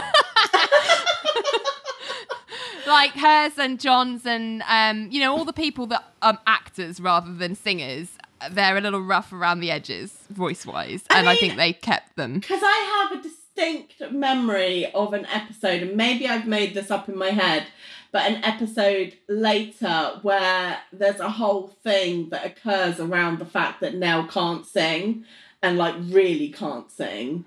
like 2.86 3.12
hers 3.12 3.56
and 3.56 3.80
John's 3.80 4.26
and 4.26 4.62
um, 4.68 5.10
you 5.10 5.20
know 5.20 5.34
all 5.34 5.46
the 5.46 5.54
people 5.54 5.86
that 5.86 6.12
um 6.20 6.36
actors 6.46 7.00
rather 7.00 7.32
than 7.32 7.54
singers. 7.54 8.10
They're 8.50 8.76
a 8.76 8.80
little 8.80 9.02
rough 9.02 9.32
around 9.32 9.60
the 9.60 9.70
edges, 9.70 10.12
voice 10.30 10.64
wise, 10.66 11.04
I 11.10 11.18
and 11.18 11.28
I 11.28 11.36
think 11.36 11.56
they 11.56 11.72
kept 11.72 12.16
them. 12.16 12.34
Because 12.40 12.60
I 12.62 13.08
have 13.10 13.18
a 13.18 13.22
distinct 13.22 14.12
memory 14.12 14.90
of 14.92 15.12
an 15.12 15.26
episode, 15.26 15.82
and 15.82 15.96
maybe 15.96 16.28
I've 16.28 16.46
made 16.46 16.74
this 16.74 16.90
up 16.90 17.08
in 17.08 17.16
my 17.18 17.30
head, 17.30 17.66
but 18.12 18.30
an 18.30 18.42
episode 18.44 19.14
later 19.28 20.18
where 20.22 20.78
there's 20.92 21.20
a 21.20 21.28
whole 21.30 21.68
thing 21.82 22.28
that 22.30 22.46
occurs 22.46 23.00
around 23.00 23.38
the 23.38 23.44
fact 23.44 23.80
that 23.80 23.94
Nell 23.94 24.26
can't 24.26 24.64
sing 24.66 25.24
and 25.62 25.76
like 25.76 25.94
really 25.98 26.48
can't 26.50 26.90
sing. 26.90 27.44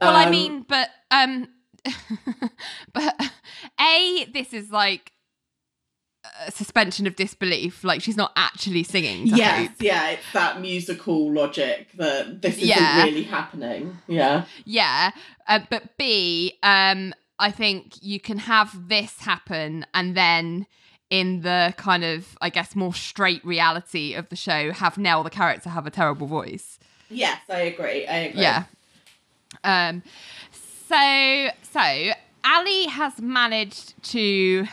Well, 0.00 0.14
I 0.14 0.24
Um, 0.26 0.30
mean, 0.30 0.62
but 0.68 0.88
um, 1.10 1.48
but 2.92 3.20
a 3.80 4.26
this 4.32 4.52
is 4.52 4.70
like 4.70 5.12
suspension 6.50 7.06
of 7.06 7.16
disbelief. 7.16 7.84
Like 7.84 8.02
she's 8.02 8.16
not 8.16 8.32
actually 8.36 8.82
singing. 8.84 9.28
Hope. 9.28 9.38
yeah, 9.80 10.10
it's 10.10 10.32
that 10.32 10.60
musical 10.60 11.32
logic 11.32 11.88
that 11.96 12.42
this 12.42 12.56
isn't 12.56 12.68
Yeah. 12.68 13.04
really 13.04 13.22
happening. 13.24 13.98
Yeah. 14.06 14.44
Yeah, 14.64 15.10
uh, 15.46 15.60
but 15.70 15.96
B, 15.96 16.54
um, 16.62 17.14
I 17.38 17.50
think 17.50 17.94
you 18.02 18.18
can 18.20 18.38
have 18.38 18.88
this 18.88 19.20
happen 19.20 19.86
and 19.94 20.16
then 20.16 20.66
in 21.10 21.40
the 21.40 21.72
kind 21.78 22.04
of, 22.04 22.36
I 22.42 22.50
guess, 22.50 22.76
more 22.76 22.92
straight 22.92 23.42
reality 23.44 24.12
of 24.14 24.28
the 24.28 24.36
show, 24.36 24.72
have 24.72 24.98
Nell, 24.98 25.22
the 25.22 25.30
character, 25.30 25.70
have 25.70 25.86
a 25.86 25.90
terrible 25.90 26.26
voice. 26.26 26.78
Yes, 27.08 27.40
I 27.48 27.60
agree. 27.60 28.06
I 28.06 28.16
agree. 28.16 28.42
Yeah. 28.42 28.64
Um. 29.64 30.02
So 30.88 31.48
so 31.62 31.80
Ally 32.44 32.88
has 32.90 33.20
managed 33.20 33.94
to 34.10 34.66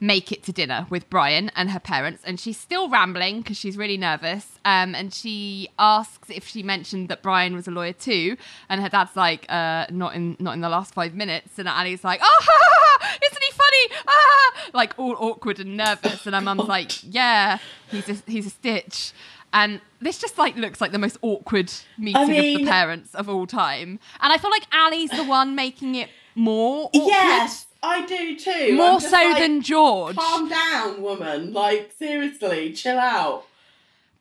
make 0.00 0.32
it 0.32 0.42
to 0.44 0.52
dinner 0.52 0.86
with 0.88 1.08
Brian 1.10 1.50
and 1.54 1.70
her 1.70 1.78
parents, 1.78 2.22
and 2.24 2.40
she's 2.40 2.58
still 2.58 2.88
rambling 2.88 3.40
because 3.42 3.56
she's 3.56 3.76
really 3.76 3.96
nervous. 3.96 4.58
Um, 4.64 4.94
and 4.94 5.12
she 5.12 5.68
asks 5.78 6.30
if 6.30 6.46
she 6.48 6.62
mentioned 6.62 7.08
that 7.08 7.22
Brian 7.22 7.54
was 7.54 7.68
a 7.68 7.70
lawyer 7.70 7.92
too, 7.92 8.36
and 8.68 8.80
her 8.80 8.88
dad's 8.88 9.14
like, 9.16 9.46
uh, 9.48 9.86
not 9.90 10.14
in 10.14 10.36
not 10.38 10.54
in 10.54 10.60
the 10.60 10.68
last 10.68 10.94
five 10.94 11.14
minutes. 11.14 11.58
And 11.58 11.68
Ally's 11.68 12.02
like, 12.04 12.20
oh, 12.22 12.38
ha, 12.42 12.58
ha, 12.60 12.98
ha, 13.00 13.18
isn't 13.24 13.42
he 13.42 13.52
funny? 13.52 14.02
Ah, 14.08 14.70
like 14.72 14.98
all 14.98 15.16
awkward 15.18 15.60
and 15.60 15.76
nervous. 15.76 16.26
And 16.26 16.34
her 16.34 16.40
mum's 16.40 16.64
like, 16.68 16.92
yeah, 17.04 17.58
he's 17.90 18.08
a, 18.08 18.16
he's 18.26 18.46
a 18.46 18.50
stitch. 18.50 19.12
And 19.52 19.80
this 20.00 20.18
just 20.18 20.38
like 20.38 20.56
looks 20.56 20.80
like 20.80 20.92
the 20.92 20.98
most 20.98 21.18
awkward 21.22 21.72
meeting 21.98 22.22
of 22.22 22.28
mean- 22.28 22.64
the 22.64 22.70
parents 22.70 23.14
of 23.14 23.28
all 23.28 23.46
time. 23.46 23.98
And 24.20 24.32
I 24.32 24.38
feel 24.38 24.50
like 24.50 24.64
Ally's 24.72 25.10
the 25.10 25.24
one 25.24 25.54
making 25.54 25.96
it 25.96 26.08
more 26.36 26.86
awkward. 26.86 27.08
Yes, 27.08 27.66
I 27.82 28.04
do 28.04 28.36
too. 28.36 28.76
More 28.76 29.00
so 29.00 29.10
like, 29.10 29.38
than 29.38 29.62
George. 29.62 30.16
Calm 30.16 30.48
down, 30.48 31.02
woman. 31.02 31.52
Like, 31.52 31.92
seriously, 31.98 32.72
chill 32.72 32.98
out. 32.98 33.44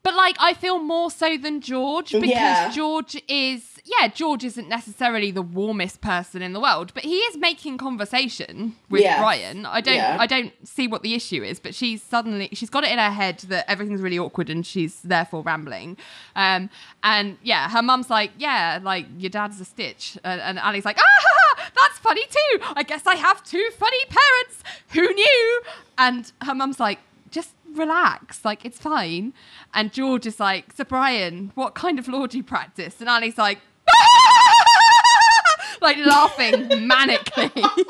But 0.02 0.16
like 0.16 0.38
I 0.40 0.54
feel 0.54 0.80
more 0.80 1.12
so 1.12 1.38
than 1.38 1.62
George 1.62 2.12
because 2.12 2.30
Yeah. 2.30 2.72
George 2.72 3.22
is 3.28 3.79
yeah, 3.98 4.08
George 4.08 4.44
isn't 4.44 4.70
necessarily 4.70 5.32
the 5.32 5.42
warmest 5.42 6.00
person 6.02 6.42
in 6.42 6.54
the 6.54 6.60
world, 6.60 6.94
but 6.94 7.04
he 7.04 7.16
is 7.30 7.38
making 7.38 7.78
conversation 7.78 8.76
with 8.90 9.02
Yes. 9.02 9.20
Brian. 9.20 9.66
I 9.66 9.82
don't 9.82 9.96
Yeah. 9.96 10.18
I 10.20 10.28
don't 10.28 10.54
see 10.68 10.88
what 10.88 11.02
the 11.02 11.14
issue 11.16 11.44
is, 11.44 11.60
but 11.60 11.74
she's 11.74 12.02
suddenly 12.04 12.50
she's 12.54 12.70
got 12.70 12.84
it 12.84 12.92
in 12.92 13.00
her 13.00 13.12
head 13.12 13.40
that 13.50 13.70
everything's 13.70 14.02
really 14.02 14.20
awkward 14.20 14.50
and 14.50 14.66
she's 14.66 15.02
therefore 15.02 15.42
rambling. 15.44 15.98
Um 16.36 16.70
and 17.04 17.38
yeah, 17.44 17.70
her 17.70 17.82
mum's 17.82 18.10
like, 18.10 18.32
"Yeah, 18.38 18.80
like 18.82 19.08
your 19.18 19.30
dad's 19.30 19.60
a 19.60 19.66
stitch." 19.66 20.18
And, 20.24 20.40
and 20.42 20.60
Ally's 20.60 20.86
like, 20.86 20.98
"Ah, 21.00 21.04
ha, 21.26 21.34
ha, 21.58 21.72
that's 21.76 21.98
funny 22.00 22.26
too. 22.30 22.60
I 22.76 22.84
guess 22.84 23.08
I 23.08 23.16
have 23.16 23.44
two 23.44 23.68
funny 23.78 24.04
parents. 24.06 24.64
Who 24.90 25.14
knew?" 25.14 25.62
And 25.98 26.32
her 26.44 26.54
mum's 26.54 26.80
like, 26.80 27.00
just 27.32 27.52
relax. 27.76 28.44
Like, 28.44 28.66
it's 28.66 28.80
fine. 28.80 29.34
And 29.76 29.94
George 29.94 30.26
is 30.26 30.40
like, 30.40 30.74
So, 30.74 30.84
Brian, 30.84 31.52
what 31.54 31.76
kind 31.76 32.00
of 32.00 32.08
law 32.08 32.26
do 32.26 32.38
you 32.38 32.44
practice? 32.44 33.00
And 33.00 33.08
Ally's 33.08 33.38
like, 33.38 33.60
like 35.82 35.98
laughing 36.06 36.70
manically. 36.70 37.52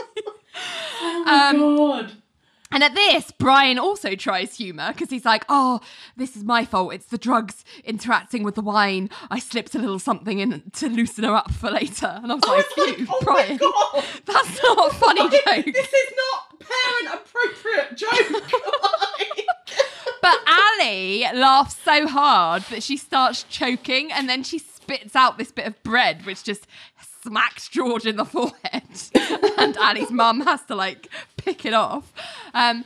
Oh 1.01 1.23
my 1.25 1.49
Um, 1.49 1.77
god. 1.77 2.12
And 2.71 2.83
at 2.83 2.93
this, 2.93 3.31
Brian 3.31 3.79
also 3.79 4.15
tries 4.15 4.55
humour 4.57 4.91
because 4.91 5.09
he's 5.09 5.23
like, 5.23 5.45
"Oh, 5.47 5.79
this 6.17 6.35
is 6.35 6.43
my 6.43 6.65
fault. 6.65 6.93
It's 6.93 7.05
the 7.05 7.17
drugs 7.17 7.63
interacting 7.85 8.43
with 8.43 8.55
the 8.55 8.62
wine. 8.62 9.09
I 9.31 9.39
slipped 9.39 9.73
a 9.75 9.79
little 9.79 9.97
something 9.97 10.39
in 10.39 10.63
to 10.73 10.88
loosen 10.89 11.23
her 11.23 11.33
up 11.33 11.51
for 11.51 11.71
later." 11.71 12.19
And 12.21 12.31
I 12.31 12.35
was 12.35 12.43
I 12.45 12.49
like, 12.57 12.67
was 12.77 12.88
like, 12.88 12.95
"Phew, 12.97 13.07
oh 13.09 13.19
Brian, 13.23 13.51
my 13.53 13.57
god. 13.57 14.03
that's 14.25 14.62
not 14.63 14.91
a 14.91 14.95
funny 14.95 15.21
Like, 15.21 15.31
joke." 15.31 15.73
This 15.73 15.93
is 15.93 16.13
not 16.17 16.59
parent 16.59 17.21
appropriate 17.21 17.97
joke. 17.97 18.43
But 20.21 20.38
Ally 20.45 21.31
laughs 21.33 21.77
so 21.83 22.07
hard 22.07 22.63
that 22.63 22.83
she 22.83 22.97
starts 22.97 23.43
choking, 23.43 24.12
and 24.12 24.27
then 24.27 24.43
she 24.43 24.59
spits 24.89 25.15
out 25.15 25.38
this 25.38 25.52
bit 25.52 25.67
of 25.67 25.82
bread, 25.84 26.25
which 26.25 26.43
just 26.43 26.65
smacks 27.21 27.67
George 27.69 28.06
in 28.06 28.15
the 28.15 28.25
forehead, 28.25 28.84
and 29.58 29.78
Ally's 29.78 30.12
mum 30.12 30.41
has 30.41 30.63
to 30.65 30.75
like 30.75 31.10
pick 31.38 31.65
it 31.65 31.73
off. 31.73 32.12
Um, 32.54 32.86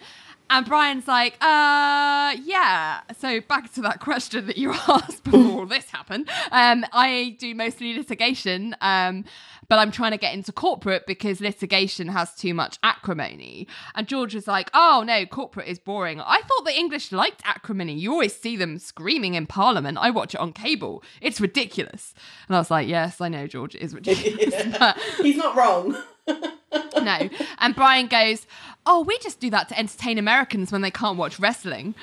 and 0.50 0.66
Brian's 0.66 1.08
like, 1.08 1.36
uh, 1.42 2.36
yeah. 2.44 3.02
So 3.18 3.40
back 3.42 3.74
to 3.74 3.82
that 3.82 4.02
question 4.02 4.48
that 4.48 4.58
you 4.58 4.74
asked 4.88 5.24
before 5.24 5.62
all 5.62 5.66
this 5.66 5.90
happened. 5.90 6.30
Um, 6.52 6.86
I 6.92 7.38
do 7.40 7.56
mostly 7.56 7.96
litigation, 7.96 8.76
um, 8.82 9.24
but 9.70 9.80
I'm 9.80 9.92
trying 9.92 10.12
to 10.12 10.18
get 10.18 10.34
into 10.34 10.52
corporate 10.52 11.06
because 11.06 11.42
litigation 11.42 12.08
has 12.10 12.34
too 12.36 12.54
much 12.54 12.78
acrimony. 12.84 13.68
And 13.96 14.08
George 14.08 14.36
was 14.36 14.48
like, 14.48 14.70
oh 14.74 15.04
no, 15.06 15.26
corporate 15.26 15.68
is 15.68 15.80
boring. 15.80 16.22
I 16.22 16.42
thought 16.42 16.66
the 16.66 16.78
English 16.78 17.12
liked 17.12 17.42
acrimony. 17.46 17.94
You 17.94 18.12
always 18.12 18.36
see 18.36 18.56
them 18.56 18.80
screaming 18.80 19.36
in 19.36 19.48
Parliament. 19.48 19.98
I 20.00 20.10
watch 20.10 20.34
it 20.34 20.40
on 20.40 20.54
cable. 20.54 21.04
It's 21.22 21.42
ridiculous. 21.42 22.14
And 22.48 22.56
I 22.56 22.60
was 22.60 22.72
like, 22.72 22.88
yes, 22.88 23.22
I 23.22 23.30
know, 23.30 23.48
George, 23.48 23.76
it 23.76 23.82
is 23.82 23.94
ridiculous. 23.96 24.78
but 24.78 24.98
He's 25.22 25.38
not 25.38 25.56
wrong. 25.56 25.98
no. 26.28 27.30
And 27.60 27.76
Brian 27.76 28.08
goes, 28.08 28.46
Oh, 28.86 29.02
we 29.02 29.18
just 29.20 29.40
do 29.40 29.50
that 29.50 29.70
to 29.70 29.80
entertain 29.80 30.18
Americans 30.18 30.72
when 30.72 30.82
they 30.82 30.92
can't 30.92 31.18
watch 31.18 31.40
wrestling. 31.40 31.96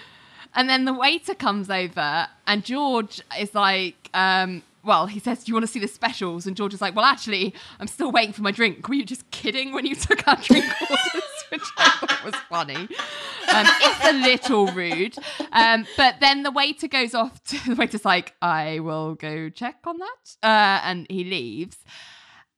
And 0.55 0.69
then 0.69 0.85
the 0.85 0.93
waiter 0.93 1.35
comes 1.35 1.71
over, 1.71 2.27
and 2.47 2.65
George 2.65 3.21
is 3.39 3.55
like, 3.55 4.11
um, 4.15 4.63
well, 4.83 5.07
he 5.07 5.21
says, 5.21 5.45
Do 5.45 5.51
you 5.51 5.55
want 5.55 5.65
to 5.65 5.73
see 5.73 5.79
the 5.79 5.89
specials? 5.89 6.47
And 6.47 6.57
George 6.57 6.75
is 6.75 6.81
like, 6.81 6.95
Well, 6.95 7.05
actually, 7.05 7.55
I'm 7.79 7.87
still 7.87 8.11
waiting 8.11 8.33
for 8.33 8.43
my 8.43 8.51
drink. 8.51 8.89
Were 8.89 8.95
you 8.95 9.05
just 9.05 9.31
kidding 9.31 9.73
when 9.73 9.87
you 9.87 9.95
took 9.95 10.27
our 10.27 10.37
drink 10.37 10.65
orders? 10.83 11.23
Which 11.51 11.63
I 11.79 11.91
thought 11.91 12.25
was 12.25 12.35
funny. 12.49 12.77
Um, 12.77 13.67
it's 13.81 14.07
a 14.07 14.13
little 14.13 14.67
rude. 14.69 15.17
Um, 15.53 15.85
but 15.97 16.17
then 16.21 16.45
the 16.45 16.51
waiter 16.53 16.87
goes 16.87 17.15
off 17.15 17.43
to 17.45 17.71
the 17.71 17.75
waiter's 17.75 18.05
like, 18.05 18.35
I 18.41 18.79
will 18.81 19.17
go 19.17 19.49
check 19.49 19.79
on 19.85 19.99
that. 19.99 20.37
Uh, 20.43 20.81
and 20.85 21.07
he 21.11 21.25
leaves. 21.25 21.79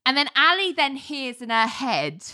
And 0.04 0.16
then 0.16 0.28
Ally 0.36 0.72
then 0.76 0.96
hears 0.96 1.40
in 1.40 1.50
her 1.50 1.66
head 1.66 2.24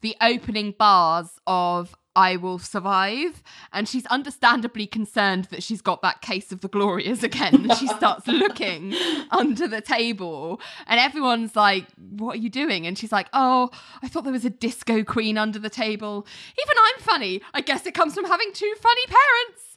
the 0.00 0.16
opening 0.20 0.74
bars 0.76 1.38
of 1.46 1.94
I 2.18 2.34
Will 2.34 2.58
Survive. 2.58 3.44
And 3.72 3.88
she's 3.88 4.04
understandably 4.06 4.88
concerned 4.88 5.44
that 5.46 5.62
she's 5.62 5.80
got 5.80 6.02
that 6.02 6.20
case 6.20 6.50
of 6.50 6.62
the 6.62 6.68
Glorias 6.68 7.22
again. 7.22 7.54
And 7.54 7.74
she 7.76 7.86
starts 7.86 8.26
looking 8.26 8.92
under 9.30 9.68
the 9.68 9.80
table. 9.80 10.60
And 10.88 10.98
everyone's 10.98 11.54
like, 11.54 11.86
What 11.96 12.34
are 12.34 12.40
you 12.40 12.50
doing? 12.50 12.88
And 12.88 12.98
she's 12.98 13.12
like, 13.12 13.28
Oh, 13.32 13.70
I 14.02 14.08
thought 14.08 14.24
there 14.24 14.32
was 14.32 14.44
a 14.44 14.50
disco 14.50 15.04
queen 15.04 15.38
under 15.38 15.60
the 15.60 15.70
table. 15.70 16.26
Even 16.60 16.76
I'm 16.76 17.00
funny. 17.02 17.40
I 17.54 17.60
guess 17.60 17.86
it 17.86 17.94
comes 17.94 18.14
from 18.14 18.24
having 18.24 18.52
two 18.52 18.74
funny 18.80 19.06
parents. 19.06 19.76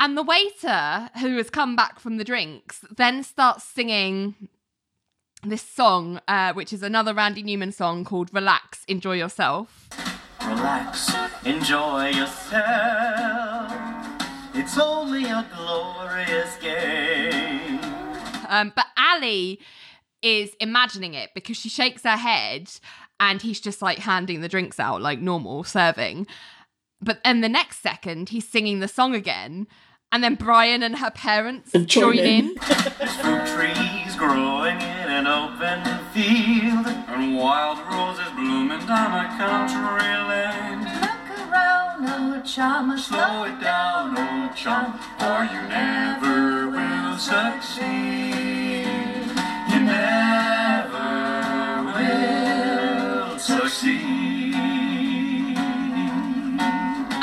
And 0.00 0.18
the 0.18 0.24
waiter, 0.24 1.08
who 1.20 1.36
has 1.36 1.50
come 1.50 1.76
back 1.76 2.00
from 2.00 2.16
the 2.16 2.24
drinks, 2.24 2.84
then 2.96 3.22
starts 3.22 3.62
singing 3.62 4.34
this 5.44 5.62
song, 5.62 6.20
uh, 6.26 6.52
which 6.52 6.72
is 6.72 6.82
another 6.82 7.14
Randy 7.14 7.44
Newman 7.44 7.70
song 7.70 8.04
called 8.04 8.34
Relax, 8.34 8.84
Enjoy 8.88 9.14
Yourself. 9.14 9.88
Relax, 10.64 11.12
enjoy 11.44 12.08
yourself. 12.08 13.70
It's 14.54 14.78
only 14.78 15.26
a 15.26 15.46
glorious 15.54 16.56
game. 16.56 17.78
Um, 18.48 18.72
but 18.74 18.86
Ally 18.96 19.56
is 20.22 20.52
imagining 20.60 21.12
it 21.12 21.32
because 21.34 21.58
she 21.58 21.68
shakes 21.68 22.04
her 22.04 22.16
head 22.16 22.70
and 23.20 23.42
he's 23.42 23.60
just 23.60 23.82
like 23.82 23.98
handing 23.98 24.40
the 24.40 24.48
drinks 24.48 24.80
out 24.80 25.02
like 25.02 25.20
normal, 25.20 25.64
serving. 25.64 26.26
But 26.98 27.22
then 27.24 27.42
the 27.42 27.50
next 27.50 27.82
second, 27.82 28.30
he's 28.30 28.48
singing 28.48 28.80
the 28.80 28.88
song 28.88 29.14
again. 29.14 29.66
And 30.12 30.24
then 30.24 30.34
Brian 30.34 30.82
and 30.82 30.96
her 30.96 31.10
parents 31.10 31.72
Join 31.72 31.86
join 31.86 32.18
in. 32.20 32.46
in. 32.46 32.54
There's 35.14 35.22
fruit 35.22 35.22
trees 35.22 35.22
growing 35.22 35.22
in 35.22 35.26
an 35.26 35.26
open 35.26 35.82
field, 36.12 36.86
and 37.08 37.36
wild 37.36 37.78
roses 37.90 38.30
blooming 38.34 38.86
down 38.86 39.12
a 39.14 39.28
country 39.36 40.16
lane. 40.28 40.84
Look 41.00 41.28
around, 41.50 42.06
oh 42.08 42.42
chum, 42.44 42.98
Slow 42.98 43.44
it 43.44 43.60
down, 43.60 44.18
old 44.18 44.56
chum, 44.56 44.98
or 45.20 45.44
you 45.44 45.62
never 45.68 46.68
will 46.70 47.18
succeed. 47.18 48.86
You 49.70 49.80
never 49.80 51.02
will 51.84 53.38
succeed. 53.38 54.54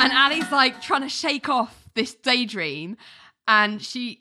And 0.00 0.12
Ally's 0.12 0.50
like 0.50 0.80
trying 0.80 1.02
to 1.02 1.08
shake 1.08 1.48
off 1.48 1.88
this 1.94 2.14
daydream 2.14 2.96
and 3.46 3.82
she 3.82 4.20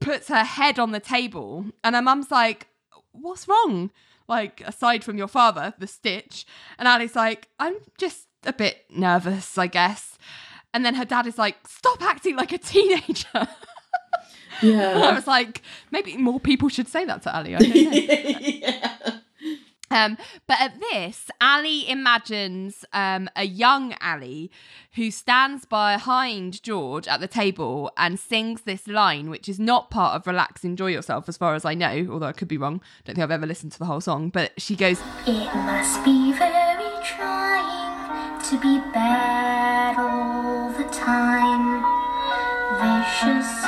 puts 0.00 0.28
her 0.28 0.44
head 0.44 0.78
on 0.78 0.92
the 0.92 1.00
table 1.00 1.66
and 1.82 1.94
her 1.94 2.02
mum's 2.02 2.30
like, 2.30 2.68
What's 3.12 3.48
wrong? 3.48 3.90
Like, 4.28 4.62
aside 4.64 5.02
from 5.02 5.18
your 5.18 5.28
father, 5.28 5.74
the 5.78 5.86
stitch. 5.86 6.46
And 6.78 6.86
Ally's 6.86 7.16
like, 7.16 7.48
I'm 7.58 7.76
just 7.98 8.26
a 8.44 8.52
bit 8.52 8.84
nervous, 8.90 9.58
I 9.58 9.66
guess. 9.66 10.18
And 10.72 10.84
then 10.84 10.94
her 10.94 11.04
dad 11.04 11.26
is 11.26 11.36
like, 11.36 11.66
Stop 11.66 12.02
acting 12.02 12.36
like 12.36 12.52
a 12.52 12.58
teenager. 12.58 13.48
Yeah. 14.62 14.92
I 15.04 15.12
was 15.12 15.26
like, 15.26 15.62
maybe 15.90 16.16
more 16.16 16.40
people 16.40 16.68
should 16.68 16.88
say 16.88 17.04
that 17.04 17.22
to 17.22 17.34
Ally. 17.34 17.54
I 17.54 17.58
don't 17.58 17.74
know. 17.74 17.90
yeah. 18.40 19.19
Um, 19.90 20.16
but 20.46 20.60
at 20.60 20.78
this, 20.80 21.30
Ally 21.40 21.84
imagines 21.88 22.84
um, 22.92 23.28
a 23.34 23.44
young 23.44 23.94
Ally 24.00 24.46
who 24.94 25.10
stands 25.10 25.64
behind 25.64 26.62
George 26.62 27.08
at 27.08 27.20
the 27.20 27.26
table 27.26 27.90
and 27.96 28.18
sings 28.18 28.62
this 28.62 28.86
line, 28.86 29.30
which 29.30 29.48
is 29.48 29.58
not 29.58 29.90
part 29.90 30.14
of 30.14 30.26
Relax, 30.26 30.64
Enjoy 30.64 30.88
Yourself, 30.88 31.28
as 31.28 31.36
far 31.36 31.54
as 31.54 31.64
I 31.64 31.74
know, 31.74 32.06
although 32.10 32.26
I 32.26 32.32
could 32.32 32.48
be 32.48 32.56
wrong. 32.56 32.80
Don't 33.04 33.16
think 33.16 33.24
I've 33.24 33.30
ever 33.30 33.46
listened 33.46 33.72
to 33.72 33.78
the 33.78 33.86
whole 33.86 34.00
song. 34.00 34.30
But 34.30 34.60
she 34.60 34.76
goes, 34.76 35.00
It 35.26 35.54
must 35.54 36.04
be 36.04 36.32
very 36.32 36.90
trying 37.04 38.40
to 38.42 38.60
be 38.60 38.78
bad 38.92 39.98
all 39.98 40.70
the 40.70 40.84
time, 40.92 41.82
vicious 42.78 43.59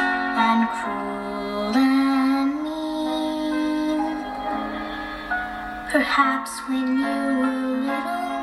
Perhaps 6.14 6.60
when 6.68 6.98
you 6.98 7.06
were 7.40 7.72
little, 7.88 8.36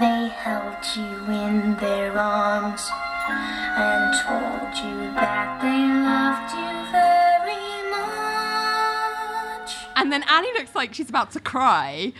they 0.00 0.26
held 0.34 0.82
you 0.96 1.12
in 1.32 1.76
their 1.76 2.18
arms 2.18 2.90
and 3.28 4.12
told 4.26 4.74
you 4.84 4.98
that 5.14 5.62
they 5.62 5.86
loved 6.02 6.50
you 6.50 6.72
very 6.90 7.90
much. 7.94 9.70
and 9.94 10.10
then 10.10 10.24
Annie 10.28 10.52
looks 10.54 10.74
like 10.74 10.92
she's 10.92 11.08
about 11.08 11.30
to 11.30 11.38
cry, 11.38 12.12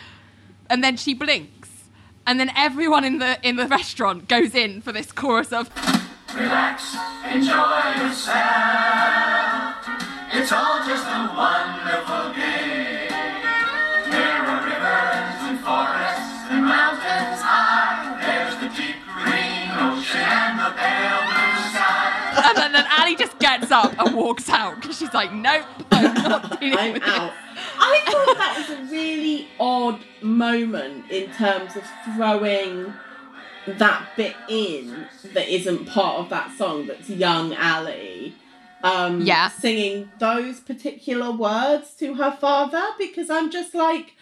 and 0.68 0.84
then 0.84 0.96
she 0.96 1.14
blinks. 1.14 1.70
And 2.24 2.38
then 2.38 2.52
everyone 2.56 3.02
in 3.02 3.18
the 3.18 3.40
in 3.42 3.56
the 3.56 3.66
restaurant 3.66 4.28
goes 4.28 4.54
in 4.54 4.82
for 4.82 4.92
this 4.92 5.10
chorus 5.10 5.52
of 5.52 5.68
Relax, 6.32 6.94
enjoy 7.26 7.82
yourself. 7.98 8.38
It's 10.32 10.52
all 10.52 10.78
just 10.86 11.06
a 11.08 11.32
wonderful 11.36 12.34
game. 12.40 12.59
And 22.60 22.74
then, 22.74 22.84
Ally 22.88 23.14
just 23.14 23.38
gets 23.38 23.70
up 23.70 23.94
and 23.98 24.14
walks 24.14 24.48
out 24.48 24.80
because 24.80 24.98
she's 24.98 25.12
like, 25.14 25.32
nope, 25.32 25.64
I'm 25.90 26.14
not 26.14 26.60
dealing 26.60 26.78
I'm 26.78 26.92
with 26.94 27.02
out. 27.02 27.32
this. 27.54 27.60
I 27.78 28.02
thought 28.06 28.36
that 28.38 28.54
was 28.68 28.78
a 28.78 28.82
really 28.92 29.48
odd 29.58 30.00
moment 30.22 31.10
in 31.10 31.30
terms 31.32 31.76
of 31.76 31.82
throwing 32.14 32.92
that 33.66 34.08
bit 34.16 34.34
in 34.48 35.06
that 35.34 35.48
isn't 35.48 35.86
part 35.86 36.18
of 36.20 36.30
that 36.30 36.56
song 36.56 36.86
that's 36.86 37.08
young 37.10 37.54
Ally. 37.54 38.32
Um, 38.82 39.20
Yeah. 39.20 39.48
Singing 39.48 40.10
those 40.18 40.60
particular 40.60 41.30
words 41.30 41.92
to 41.98 42.14
her 42.14 42.30
father 42.32 42.82
because 42.98 43.28
I'm 43.30 43.50
just 43.50 43.74
like, 43.74 44.14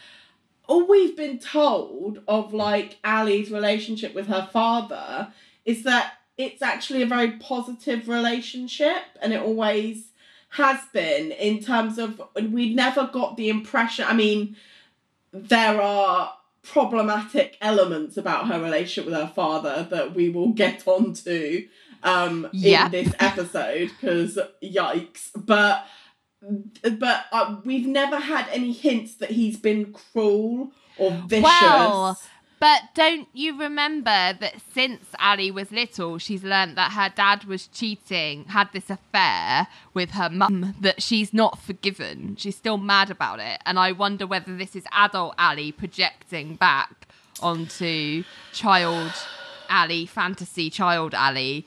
all 0.67 0.87
we've 0.87 1.17
been 1.17 1.39
told 1.39 2.21
of 2.27 2.53
like 2.53 2.99
Ally's 3.05 3.51
relationship 3.51 4.15
with 4.15 4.27
her 4.27 4.49
father 4.53 5.33
is 5.65 5.85
that 5.85 6.15
it's 6.39 6.63
actually 6.63 7.03
a 7.03 7.07
very 7.07 7.33
positive 7.33 8.09
relationship 8.09 9.03
and 9.21 9.33
it 9.33 9.41
always 9.41 10.05
has 10.51 10.81
been 10.95 11.33
in 11.33 11.61
terms 11.63 11.99
of 11.99 12.23
we 12.51 12.73
never 12.73 13.07
got 13.13 13.37
the 13.37 13.49
impression 13.51 14.07
I 14.09 14.15
mean 14.15 14.57
there 15.33 15.81
are 15.83 16.33
problematic 16.63 17.57
elements 17.61 18.17
about 18.17 18.47
her 18.49 18.61
relationship 18.63 19.05
with 19.11 19.15
her 19.21 19.33
father 19.35 19.87
that 19.91 20.15
we 20.15 20.29
will 20.31 20.49
get 20.51 20.87
onto 20.87 21.67
um 22.03 22.49
Yeah. 22.53 22.87
in 22.87 22.93
this 22.93 23.13
episode 23.19 23.91
because 24.01 24.39
yikes 24.63 25.31
but 25.37 25.87
but 26.99 27.25
uh, 27.33 27.57
we've 27.65 27.87
never 27.87 28.17
had 28.21 28.47
any 28.53 28.73
hints 28.73 29.17
that 29.17 29.31
he's 29.33 29.57
been 29.57 29.93
cruel 29.93 30.71
or 30.97 31.11
vicious 31.27 31.43
Well, 31.45 32.19
But 32.61 32.83
don't 32.95 33.29
you 33.33 33.59
remember 33.59 34.11
that 34.41 34.55
since 34.75 35.05
Ally 35.19 35.51
was 35.51 35.71
little, 35.71 36.19
she's 36.19 36.43
learned 36.43 36.77
that 36.77 36.93
her 36.93 37.09
dad 37.15 37.45
was 37.45 37.69
cheating, 37.69 38.45
had 38.47 38.73
this 38.73 38.91
affair 38.91 39.69
with 39.95 40.11
her 40.11 40.29
mum, 40.29 40.75
that 40.81 41.03
she's 41.03 41.33
not 41.33 41.61
forgiven. 41.61 42.35
She's 42.37 42.57
still 42.57 42.79
mad 42.79 43.11
about 43.11 43.39
it. 43.39 43.61
And 43.65 43.79
I 43.79 43.93
wonder 43.93 44.27
whether 44.27 44.57
this 44.57 44.75
is 44.75 44.85
adult 44.93 45.35
Ally 45.39 45.71
projecting 45.71 46.57
back 46.57 47.07
onto 47.41 48.25
child 48.53 49.13
Ally, 49.69 50.05
fantasy 50.07 50.69
child 50.71 51.15
Ally. 51.15 51.63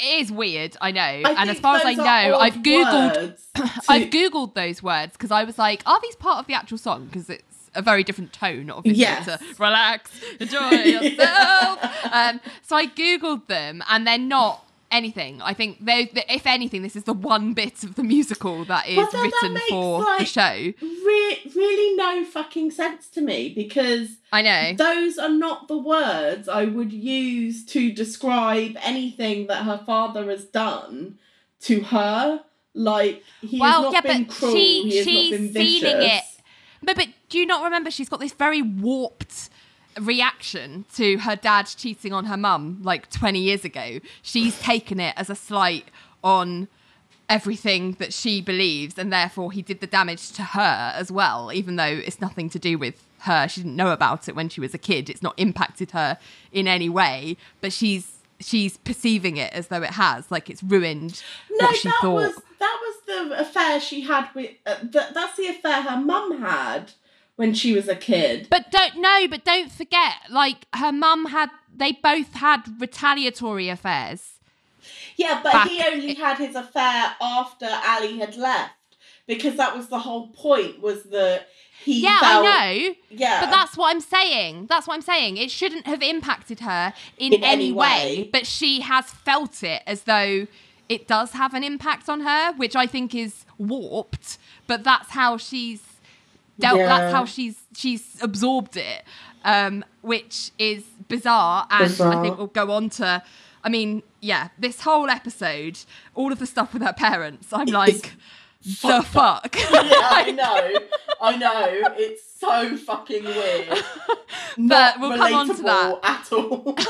It 0.00 0.20
is 0.22 0.32
weird, 0.32 0.76
I 0.80 0.90
know. 0.90 1.00
I 1.00 1.34
and 1.38 1.50
as 1.50 1.60
far 1.60 1.76
as 1.76 1.84
I 1.84 1.94
know, 1.94 2.38
I've 2.38 2.54
Googled 2.56 3.38
to- 3.54 3.70
I've 3.88 4.08
googled 4.10 4.54
those 4.54 4.82
words 4.82 5.12
because 5.12 5.30
I 5.30 5.44
was 5.44 5.58
like, 5.58 5.82
are 5.86 6.00
these 6.00 6.16
part 6.16 6.38
of 6.38 6.46
the 6.46 6.54
actual 6.54 6.78
song? 6.78 7.06
Because 7.06 7.28
it's 7.30 7.51
a 7.74 7.82
very 7.82 8.04
different 8.04 8.32
tone, 8.32 8.70
obviously. 8.70 9.00
Yes. 9.00 9.26
To 9.26 9.38
relax, 9.58 10.10
enjoy 10.40 10.70
yourself. 10.70 11.78
um, 12.12 12.40
so 12.62 12.76
I 12.76 12.86
googled 12.86 13.46
them, 13.46 13.82
and 13.88 14.06
they're 14.06 14.18
not 14.18 14.64
anything. 14.90 15.40
I 15.40 15.54
think 15.54 15.82
they, 15.82 16.10
if 16.28 16.46
anything, 16.46 16.82
this 16.82 16.96
is 16.96 17.04
the 17.04 17.14
one 17.14 17.54
bit 17.54 17.82
of 17.82 17.94
the 17.94 18.02
musical 18.04 18.64
that 18.66 18.86
is 18.86 18.96
that 18.96 19.22
written 19.22 19.54
makes, 19.54 19.68
for 19.70 20.04
the 20.18 20.24
show. 20.26 20.72
Re- 20.82 21.52
really 21.56 21.96
no 21.96 22.24
fucking 22.26 22.72
sense 22.72 23.08
to 23.08 23.22
me 23.22 23.48
because 23.54 24.10
I 24.30 24.42
know. 24.42 24.74
those 24.74 25.16
are 25.16 25.30
not 25.30 25.68
the 25.68 25.78
words 25.78 26.46
I 26.46 26.66
would 26.66 26.92
use 26.92 27.64
to 27.66 27.90
describe 27.90 28.76
anything 28.82 29.46
that 29.46 29.64
her 29.64 29.80
father 29.86 30.28
has 30.28 30.44
done 30.44 31.18
to 31.62 31.80
her. 31.84 32.42
Like 32.74 33.22
he 33.42 33.60
Well, 33.60 33.84
has 33.84 33.92
not 33.92 33.92
yeah, 34.04 34.12
been 34.14 34.24
but 34.24 34.34
cruel. 34.34 34.52
she- 34.54 34.82
he 34.90 34.96
has 34.98 35.04
she's 35.06 35.30
not 35.32 35.38
been 35.40 35.52
feeling 35.52 35.96
vicious. 36.00 36.18
it. 36.18 36.31
But 36.82 36.96
but 36.96 37.08
do 37.28 37.38
you 37.38 37.46
not 37.46 37.62
remember 37.64 37.90
she's 37.90 38.08
got 38.08 38.20
this 38.20 38.32
very 38.32 38.62
warped 38.62 39.50
reaction 40.00 40.84
to 40.94 41.18
her 41.18 41.36
dad 41.36 41.64
cheating 41.64 42.12
on 42.12 42.26
her 42.26 42.36
mum 42.36 42.80
like 42.82 43.10
20 43.10 43.38
years 43.38 43.64
ago. 43.64 44.00
She's 44.22 44.58
taken 44.60 45.00
it 45.00 45.14
as 45.16 45.30
a 45.30 45.34
slight 45.34 45.86
on 46.24 46.68
everything 47.28 47.92
that 47.92 48.12
she 48.12 48.40
believes 48.40 48.98
and 48.98 49.12
therefore 49.12 49.52
he 49.52 49.62
did 49.62 49.80
the 49.80 49.86
damage 49.86 50.32
to 50.32 50.42
her 50.42 50.92
as 50.94 51.10
well 51.10 51.50
even 51.52 51.76
though 51.76 51.84
it's 51.84 52.20
nothing 52.20 52.50
to 52.50 52.58
do 52.58 52.78
with 52.78 53.02
her. 53.20 53.48
She 53.48 53.60
didn't 53.60 53.76
know 53.76 53.92
about 53.92 54.28
it 54.28 54.36
when 54.36 54.48
she 54.48 54.60
was 54.60 54.74
a 54.74 54.78
kid. 54.78 55.08
It's 55.08 55.22
not 55.22 55.34
impacted 55.38 55.92
her 55.92 56.18
in 56.52 56.66
any 56.66 56.88
way. 56.88 57.36
But 57.60 57.72
she's 57.72 58.18
she's 58.42 58.76
perceiving 58.78 59.36
it 59.36 59.52
as 59.52 59.68
though 59.68 59.82
it 59.82 59.90
has 59.90 60.30
like 60.30 60.50
it's 60.50 60.62
ruined 60.62 61.22
No, 61.50 61.66
what 61.66 61.76
she 61.76 61.88
that 61.88 61.98
thought 62.00 62.14
was 62.14 62.34
that 62.58 62.78
was 62.80 62.96
the 63.30 63.40
affair 63.40 63.80
she 63.80 64.02
had 64.02 64.28
with. 64.34 64.50
Uh, 64.66 64.76
th- 64.76 65.12
that's 65.14 65.36
the 65.36 65.46
affair 65.48 65.82
her 65.82 65.96
mum 66.00 66.40
had 66.40 66.92
when 67.36 67.54
she 67.54 67.72
was 67.72 67.88
a 67.88 67.96
kid. 67.96 68.46
But 68.50 68.70
don't 68.70 68.98
no, 68.98 69.26
but 69.28 69.44
don't 69.44 69.70
forget, 69.72 70.14
like 70.30 70.66
her 70.74 70.92
mum 70.92 71.26
had 71.26 71.50
they 71.74 71.92
both 71.92 72.34
had 72.34 72.80
retaliatory 72.80 73.68
affairs. 73.68 74.34
Yeah, 75.16 75.40
but 75.42 75.52
back- 75.52 75.68
he 75.68 75.82
only 75.84 76.14
had 76.14 76.38
his 76.38 76.54
affair 76.54 77.14
after 77.20 77.66
Ally 77.66 78.18
had 78.18 78.36
left 78.36 78.74
because 79.26 79.56
that 79.56 79.76
was 79.76 79.88
the 79.88 79.98
whole 79.98 80.28
point. 80.28 80.80
Was 80.80 81.02
that 81.04 81.48
he? 81.84 82.02
Yeah, 82.02 82.18
felt, 82.20 82.46
I 82.46 82.76
know. 82.86 82.94
Yeah, 83.10 83.40
But 83.40 83.50
that's 83.50 83.76
what 83.76 83.94
I'm 83.94 84.00
saying. 84.00 84.66
That's 84.66 84.86
what 84.86 84.94
I'm 84.94 85.02
saying. 85.02 85.36
It 85.36 85.50
shouldn't 85.50 85.86
have 85.86 86.02
impacted 86.02 86.60
her 86.60 86.92
in, 87.18 87.32
In 87.32 87.42
any, 87.44 87.52
any 87.66 87.72
way, 87.72 87.86
way. 87.86 88.30
but 88.32 88.46
she 88.46 88.80
has 88.80 89.06
felt 89.06 89.62
it 89.62 89.82
as 89.86 90.02
though 90.04 90.46
it 90.88 91.08
does 91.08 91.32
have 91.32 91.54
an 91.54 91.64
impact 91.64 92.08
on 92.08 92.20
her, 92.20 92.52
which 92.54 92.76
I 92.76 92.86
think 92.86 93.14
is 93.14 93.44
warped, 93.58 94.38
but 94.66 94.84
that's 94.84 95.10
how 95.10 95.36
she's 95.36 95.82
dealt 96.58 96.78
Yeah. 96.78 96.86
that's 96.86 97.14
how 97.14 97.24
she's 97.24 97.56
she's 97.74 98.18
absorbed 98.22 98.76
it. 98.76 99.04
Um, 99.44 99.84
which 100.02 100.52
is 100.58 100.84
bizarre 101.08 101.66
and 101.68 102.00
I 102.00 102.22
think 102.22 102.38
we'll 102.38 102.46
go 102.46 102.70
on 102.70 102.90
to 102.90 103.22
I 103.64 103.68
mean, 103.68 104.02
yeah, 104.20 104.48
this 104.58 104.80
whole 104.82 105.08
episode, 105.10 105.78
all 106.14 106.30
of 106.32 106.38
the 106.38 106.46
stuff 106.46 106.72
with 106.72 106.82
her 106.82 106.92
parents, 106.92 107.48
I'm 107.52 107.66
like 107.66 108.12
the 108.62 109.02
fuck. 109.02 109.56
yeah, 109.58 109.68
I 109.70 110.30
know, 110.30 110.78
I 111.20 111.36
know. 111.36 111.94
It's 111.96 112.22
so 112.38 112.76
fucking 112.76 113.24
weird. 113.24 113.84
Not 114.56 115.00
we'll 115.00 115.16
come 115.16 115.34
on 115.34 115.56
to 115.56 115.62
that 115.62 115.98
at 116.02 116.32
all. 116.32 116.72
but 116.76 116.86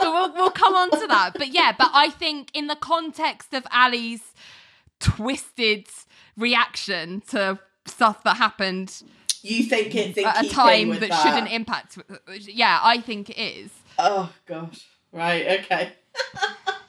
we'll, 0.00 0.32
we'll 0.34 0.50
come 0.50 0.74
on 0.74 0.90
to 0.90 1.06
that. 1.08 1.32
But 1.34 1.48
yeah, 1.48 1.72
but 1.76 1.90
I 1.92 2.10
think 2.10 2.50
in 2.54 2.66
the 2.68 2.76
context 2.76 3.52
of 3.52 3.66
Ally's 3.70 4.32
twisted 5.00 5.86
reaction 6.36 7.22
to 7.28 7.58
stuff 7.86 8.22
that 8.24 8.36
happened 8.36 9.02
you 9.42 9.64
think 9.64 9.94
it's 9.94 10.16
at 10.16 10.46
a 10.46 10.48
time 10.48 10.88
that, 10.88 11.00
that, 11.00 11.22
shouldn't 11.22 11.52
impact. 11.52 11.98
Yeah, 12.30 12.80
I 12.82 12.98
think 12.98 13.28
it 13.28 13.38
is. 13.38 13.70
Oh 13.98 14.32
gosh. 14.46 14.86
Right. 15.12 15.60
Okay. 15.60 15.92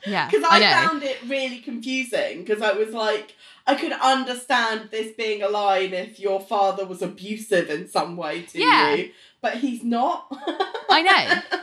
Yeah, 0.06 0.28
Because 0.28 0.44
I 0.44 0.58
I, 0.58 0.84
found 0.86 1.02
it 1.02 1.18
really 1.26 1.58
confusing. 1.58 2.44
Because 2.44 2.62
I 2.62 2.72
was 2.72 2.94
like, 2.94 3.34
I 3.66 3.74
could 3.74 3.92
understand 3.92 4.88
this 4.90 5.12
being 5.16 5.42
a 5.42 5.48
line 5.48 5.92
if 5.92 6.20
your 6.20 6.40
father 6.40 6.84
was 6.86 7.02
abusive 7.02 7.68
in 7.70 7.88
some 7.88 8.16
way 8.16 8.42
to 8.42 8.58
Yeah. 8.60 8.94
you, 8.94 9.10
but 9.40 9.56
he's 9.58 9.82
not. 9.82 10.26
I 10.88 11.02
know. 11.02 11.60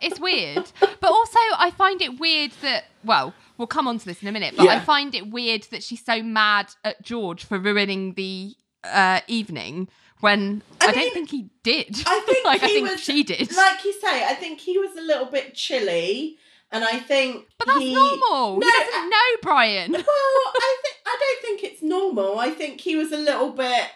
It's 0.00 0.18
weird. 0.18 0.70
But 0.80 1.10
also, 1.10 1.38
I 1.58 1.70
find 1.76 2.00
it 2.02 2.18
weird 2.18 2.52
that, 2.62 2.84
well, 3.04 3.34
we'll 3.58 3.66
come 3.68 3.86
on 3.86 3.98
to 3.98 4.04
this 4.04 4.22
in 4.22 4.28
a 4.28 4.32
minute, 4.32 4.54
but 4.56 4.68
I 4.68 4.80
find 4.80 5.14
it 5.14 5.30
weird 5.30 5.64
that 5.70 5.82
she's 5.82 6.04
so 6.04 6.22
mad 6.22 6.68
at 6.84 7.02
George 7.02 7.44
for 7.44 7.58
ruining 7.58 8.14
the 8.14 8.54
uh, 8.84 9.20
evening 9.28 9.88
when 10.20 10.62
I, 10.80 10.86
I 10.88 10.92
don't 10.92 11.12
think 11.12 11.30
he 11.30 11.50
did. 11.62 12.02
I 12.06 12.20
think 12.26 12.44
like, 12.44 12.62
I 12.62 12.66
think 12.68 12.88
was- 12.90 13.00
she 13.00 13.22
did. 13.22 13.54
like 13.54 13.84
you 13.84 13.92
say, 13.92 14.24
I 14.24 14.34
think 14.34 14.60
he 14.60 14.78
was 14.78 14.96
a 14.96 15.02
little 15.02 15.26
bit 15.26 15.54
chilly, 15.54 16.38
and 16.72 16.84
I 16.84 16.98
think. 16.98 17.46
but 17.58 17.68
that's 17.68 17.80
he... 17.80 17.94
normal. 17.94 18.58
No, 18.58 18.66
he 18.66 18.72
doesn't 18.72 19.10
know 19.10 19.16
Brian. 19.42 19.92
Well, 19.92 20.04
I 20.06 20.76
think 20.82 20.96
I 21.06 21.16
don't 21.20 21.42
think 21.42 21.72
it's 21.72 21.82
normal. 21.82 22.38
I 22.38 22.50
think 22.50 22.80
he 22.80 22.96
was 22.96 23.12
a 23.12 23.18
little 23.18 23.50
bit. 23.50 23.88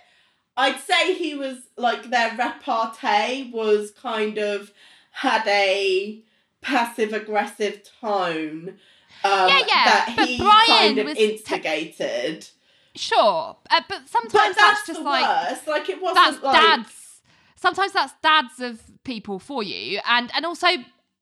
I'd 0.56 0.78
say 0.80 1.14
he 1.14 1.34
was 1.34 1.58
like 1.76 2.10
their 2.10 2.30
repartee 2.30 3.50
was 3.52 3.90
kind 3.90 4.38
of 4.38 4.72
had 5.10 5.46
a 5.46 6.22
passive 6.60 7.12
aggressive 7.12 7.82
tone. 8.00 8.76
Um, 9.24 9.48
Yeah, 9.48 9.58
yeah, 9.58 9.84
That 9.84 10.14
but 10.16 10.28
he 10.28 10.38
Brian 10.38 10.66
kind 10.66 10.98
of 10.98 11.08
instigated. 11.08 12.48
Sure, 12.94 13.56
uh, 13.70 13.80
but 13.88 14.00
but 14.00 14.08
sometimes 14.08 14.56
that's, 14.56 14.56
that's, 14.56 14.86
just 14.86 15.00
like 15.02 15.48
worst. 15.50 15.66
Like 15.66 15.88
it 15.88 16.00
wasn't 16.00 16.42
like 16.42 16.54
dads. 16.54 17.20
Sometimes 17.56 17.92
that's 17.92 18.12
dads 18.22 18.60
of 18.60 18.80
people 19.04 19.38
for 19.38 19.62
you, 19.62 20.00
and 20.06 20.30
and 20.34 20.46
also 20.46 20.68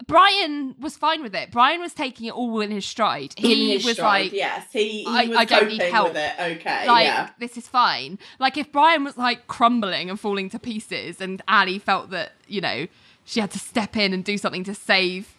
Brian 0.07 0.75
was 0.81 0.97
fine 0.97 1.23
with 1.23 1.35
it. 1.35 1.51
Brian 1.51 1.81
was 1.81 1.95
taking 1.95 2.27
it 2.27 2.33
all 2.35 2.61
in 2.61 2.71
his 2.71 2.85
stride. 2.85 3.33
He 3.37 3.73
his 3.75 3.85
was 3.85 3.95
stride, 3.95 4.25
like, 4.27 4.33
yes, 4.33 4.67
he, 4.73 5.05
he 5.05 5.07
I- 5.07 5.27
was 5.27 5.37
I 5.39 5.45
don't 5.45 5.69
need 5.69 5.83
help. 5.83 6.09
with 6.09 6.17
it. 6.17 6.33
Okay, 6.59 6.87
like 6.89 7.07
yeah, 7.07 7.31
this 7.39 7.57
is 7.57 7.69
fine. 7.69 8.19
Like 8.39 8.57
if 8.59 8.71
Brian 8.73 9.05
was 9.05 9.17
like 9.17 9.47
crumbling 9.47 10.11
and 10.11 10.19
falling 10.19 10.51
to 10.51 10.59
pieces, 10.59 11.21
and 11.21 11.41
Ally 11.49 11.79
felt 11.79 12.11
that 12.11 12.33
you 12.49 12.61
know 12.61 12.87
she 13.25 13.41
had 13.41 13.51
to 13.53 13.59
step 13.59 13.97
in 13.97 14.13
and 14.13 14.25
do 14.25 14.37
something 14.37 14.65
to 14.65 14.75
save 14.75 15.35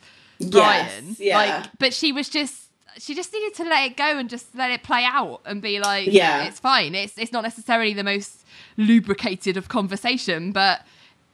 Brian. 0.49 1.07
Yes, 1.09 1.19
yeah. 1.19 1.37
Like, 1.37 1.69
but 1.77 1.93
she 1.93 2.11
was 2.11 2.29
just 2.29 2.63
she 2.97 3.13
just 3.13 3.33
needed 3.33 3.53
to 3.55 3.65
let 3.65 3.91
it 3.91 3.97
go 3.97 4.17
and 4.17 4.29
just 4.29 4.55
let 4.55 4.71
it 4.71 4.81
play 4.83 5.03
out 5.03 5.41
and 5.45 5.61
be 5.61 5.79
like, 5.79 6.07
Yeah. 6.11 6.45
it's 6.45 6.61
fine. 6.61 6.95
It's 6.95 7.17
it's 7.17 7.33
not 7.33 7.43
necessarily 7.43 7.93
the 7.93 8.05
most 8.05 8.45
lubricated 8.77 9.57
of 9.57 9.67
conversation, 9.67 10.51
but 10.53 10.81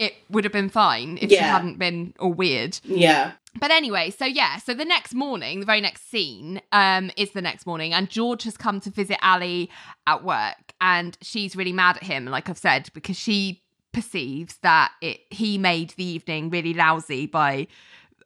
it 0.02 0.16
would 0.32 0.44
have 0.44 0.52
been 0.52 0.68
fine 0.68 1.20
if 1.22 1.30
she 1.30 1.38
hadn't 1.38 1.78
been 1.78 2.14
all 2.20 2.34
weird. 2.34 2.80
yeah. 2.84 3.34
But 3.60 3.70
anyway, 3.70 4.12
so 4.12 4.26
yeah, 4.26 4.58
so 4.58 4.74
the 4.74 4.86
next 4.86 5.14
morning, 5.14 5.60
the 5.60 5.66
very 5.66 5.82
next 5.82 6.10
scene, 6.10 6.62
um, 6.72 7.12
is 7.18 7.32
the 7.32 7.42
next 7.42 7.66
morning, 7.66 7.94
and 7.94 8.10
George 8.10 8.44
has 8.44 8.56
come 8.56 8.80
to 8.80 8.90
visit 8.90 9.18
Ally 9.22 9.66
at 10.08 10.24
work, 10.24 10.74
and 10.80 11.18
she's 11.22 11.56
really 11.56 11.74
mad 11.74 11.98
at 11.98 12.04
him, 12.04 12.26
like 12.26 12.50
I've 12.50 12.58
said, 12.58 12.90
because 12.94 13.18
she 13.18 13.62
perceives 13.92 14.58
that 14.62 14.92
it 15.02 15.20
he 15.30 15.58
made 15.58 15.90
the 15.92 16.06
evening 16.06 16.50
really 16.50 16.74
lousy 16.74 17.28
by 17.28 17.68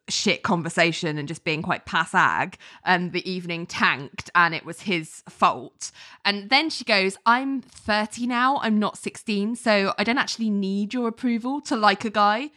shit 0.08 0.42
conversation 0.42 1.18
and 1.18 1.26
just 1.26 1.44
being 1.44 1.62
quite 1.62 1.84
passag 1.84 2.54
and 2.84 3.12
the 3.12 3.28
evening 3.28 3.66
tanked 3.66 4.30
and 4.34 4.54
it 4.54 4.64
was 4.64 4.82
his 4.82 5.22
fault. 5.28 5.90
And 6.24 6.50
then 6.50 6.70
she 6.70 6.84
goes 6.84 7.16
i'm 7.26 7.60
30 7.60 8.26
now 8.26 8.58
i'm 8.62 8.78
not 8.78 8.96
16 8.98 9.56
so 9.56 9.94
i 9.98 10.04
don't 10.04 10.18
actually 10.18 10.50
need 10.50 10.94
your 10.94 11.08
approval 11.08 11.60
to 11.62 11.76
like 11.76 12.04
a 12.04 12.10
guy 12.10 12.50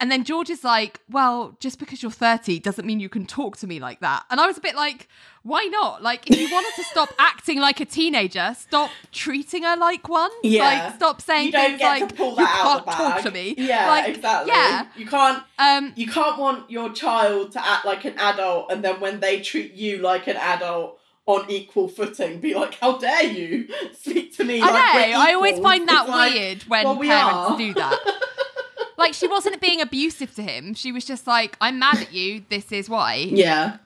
And 0.00 0.12
then 0.12 0.22
George 0.22 0.48
is 0.48 0.62
like, 0.62 1.00
Well, 1.10 1.56
just 1.58 1.78
because 1.80 2.02
you're 2.02 2.12
30 2.12 2.60
doesn't 2.60 2.86
mean 2.86 3.00
you 3.00 3.08
can 3.08 3.26
talk 3.26 3.56
to 3.58 3.66
me 3.66 3.80
like 3.80 3.98
that. 4.00 4.24
And 4.30 4.40
I 4.40 4.46
was 4.46 4.56
a 4.56 4.60
bit 4.60 4.76
like, 4.76 5.08
Why 5.42 5.64
not? 5.72 6.02
Like, 6.04 6.30
if 6.30 6.38
you 6.38 6.48
wanted 6.52 6.72
to 6.76 6.84
stop 6.84 7.08
acting 7.18 7.58
like 7.58 7.80
a 7.80 7.84
teenager, 7.84 8.54
stop 8.56 8.90
treating 9.10 9.64
her 9.64 9.76
like 9.76 10.08
one. 10.08 10.30
Yeah. 10.44 10.62
Like, 10.64 10.94
stop 10.94 11.20
saying 11.20 11.50
things 11.50 11.80
like, 11.80 12.02
You 12.02 12.08
can't 12.36 12.86
talk 12.86 13.22
to 13.22 13.30
me. 13.32 13.54
Yeah, 13.58 13.88
Like, 13.88 14.14
exactly. 14.16 14.52
Yeah. 14.52 14.86
You 14.96 15.06
can't 15.06 15.42
Um, 15.58 15.92
you 15.96 16.06
can't 16.06 16.38
want 16.38 16.70
your 16.70 16.92
child 16.92 17.50
to 17.52 17.66
act 17.66 17.84
like 17.84 18.04
an 18.04 18.14
adult 18.18 18.70
and 18.70 18.84
then 18.84 19.00
when 19.00 19.18
they 19.18 19.40
treat 19.40 19.72
you 19.74 19.98
like 19.98 20.28
an 20.28 20.36
adult 20.36 21.00
on 21.26 21.50
equal 21.50 21.88
footing, 21.88 22.38
be 22.40 22.54
like, 22.54 22.74
How 22.74 22.98
dare 22.98 23.24
you 23.24 23.68
speak 23.98 24.36
to 24.36 24.44
me 24.44 24.60
I 24.62 24.66
like 24.70 25.10
know. 25.10 25.18
I 25.20 25.32
always 25.34 25.58
find 25.58 25.88
that 25.88 26.02
It's 26.02 26.08
like, 26.10 26.32
weird 26.34 26.62
when 26.68 26.84
well, 26.84 26.98
we 26.98 27.08
parents 27.08 27.50
are. 27.50 27.58
do 27.58 27.74
that. 27.74 27.98
like, 28.98 29.14
she 29.14 29.26
wasn't 29.28 29.60
being 29.60 29.80
abusive 29.80 30.34
to 30.34 30.42
him. 30.42 30.74
She 30.74 30.92
was 30.92 31.04
just 31.04 31.26
like, 31.26 31.56
I'm 31.60 31.78
mad 31.78 31.98
at 31.98 32.12
you. 32.12 32.44
This 32.48 32.70
is 32.72 32.90
why. 32.90 33.14
Yeah. 33.16 33.78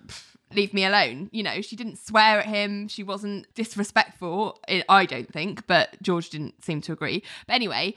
leave 0.54 0.74
me 0.74 0.84
alone. 0.84 1.28
You 1.32 1.42
know, 1.42 1.60
she 1.60 1.76
didn't 1.76 1.98
swear 1.98 2.40
at 2.40 2.46
him. 2.46 2.88
She 2.88 3.02
wasn't 3.02 3.46
disrespectful. 3.54 4.58
I 4.68 4.82
I 4.88 5.06
don't 5.06 5.32
think, 5.32 5.66
but 5.66 5.96
George 6.02 6.30
didn't 6.30 6.62
seem 6.64 6.80
to 6.82 6.92
agree. 6.92 7.22
But 7.46 7.54
anyway, 7.54 7.94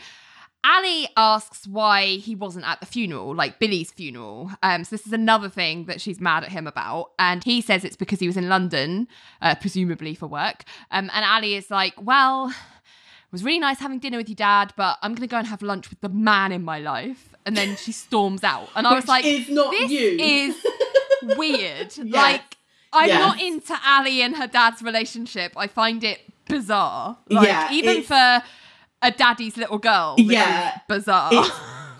Ally 0.64 1.06
asks 1.16 1.68
why 1.68 2.16
he 2.16 2.34
wasn't 2.34 2.66
at 2.68 2.80
the 2.80 2.86
funeral, 2.88 3.36
like 3.36 3.60
Billy's 3.60 3.92
funeral. 3.92 4.52
Um, 4.64 4.84
so 4.84 4.96
this 4.96 5.06
is 5.06 5.14
another 5.14 5.48
thing 5.50 5.86
that 5.86 6.02
she's 6.02 6.20
mad 6.20 6.44
at 6.44 6.52
him 6.52 6.66
about, 6.66 7.12
and 7.20 7.44
he 7.44 7.62
says 7.62 7.84
it's 7.84 7.96
because 7.96 8.20
he 8.20 8.28
was 8.28 8.38
in 8.38 8.50
London, 8.50 9.08
uh, 9.42 9.56
presumably 9.56 10.16
for 10.16 10.28
work. 10.28 10.64
Um, 10.92 11.10
and 11.14 11.24
Ally 11.26 11.50
is 11.50 11.70
like, 11.70 11.94
well. 12.02 12.54
It 13.28 13.32
was 13.32 13.44
really 13.44 13.60
nice 13.60 13.80
having 13.80 14.00
dinner 14.00 14.18
with 14.18 14.30
your 14.30 14.36
dad, 14.36 14.74
but 14.78 14.98
I'm 15.02 15.14
gonna 15.16 15.28
go 15.28 15.38
and 15.38 15.48
have 15.48 15.62
lunch 15.62 15.90
with 15.90 16.00
the 16.02 16.10
man 16.10 16.52
in 16.52 16.64
my 16.64 16.80
life. 16.80 17.30
And 17.46 17.56
then 17.58 17.76
she 17.76 17.92
storms 18.06 18.44
out, 18.44 18.70
and 18.76 18.88
I 18.88 18.94
was 18.96 19.08
like, 19.08 19.26
is 19.26 19.50
not 19.50 19.72
"This 19.72 19.92
you." 19.92 20.18
is 20.20 20.66
weird. 21.38 21.98
Like, 21.98 22.58
I'm 22.94 23.08
Yes. 23.10 23.20
not 23.20 23.42
into 23.42 23.78
Ally 23.84 24.22
and 24.24 24.36
her 24.38 24.48
dad's 24.48 24.82
relationship. 24.82 25.54
I 25.58 25.68
find 25.68 26.04
it 26.04 26.22
bizarre. 26.48 27.18
Like, 27.30 27.48
Yeah, 27.48 27.72
even 27.74 28.04
for 28.04 28.42
a 29.02 29.12
daddy's 29.12 29.58
little 29.58 29.78
girl. 29.80 30.16
Yeah, 30.18 30.80
bizarre. 30.88 31.30
It's 31.34 31.50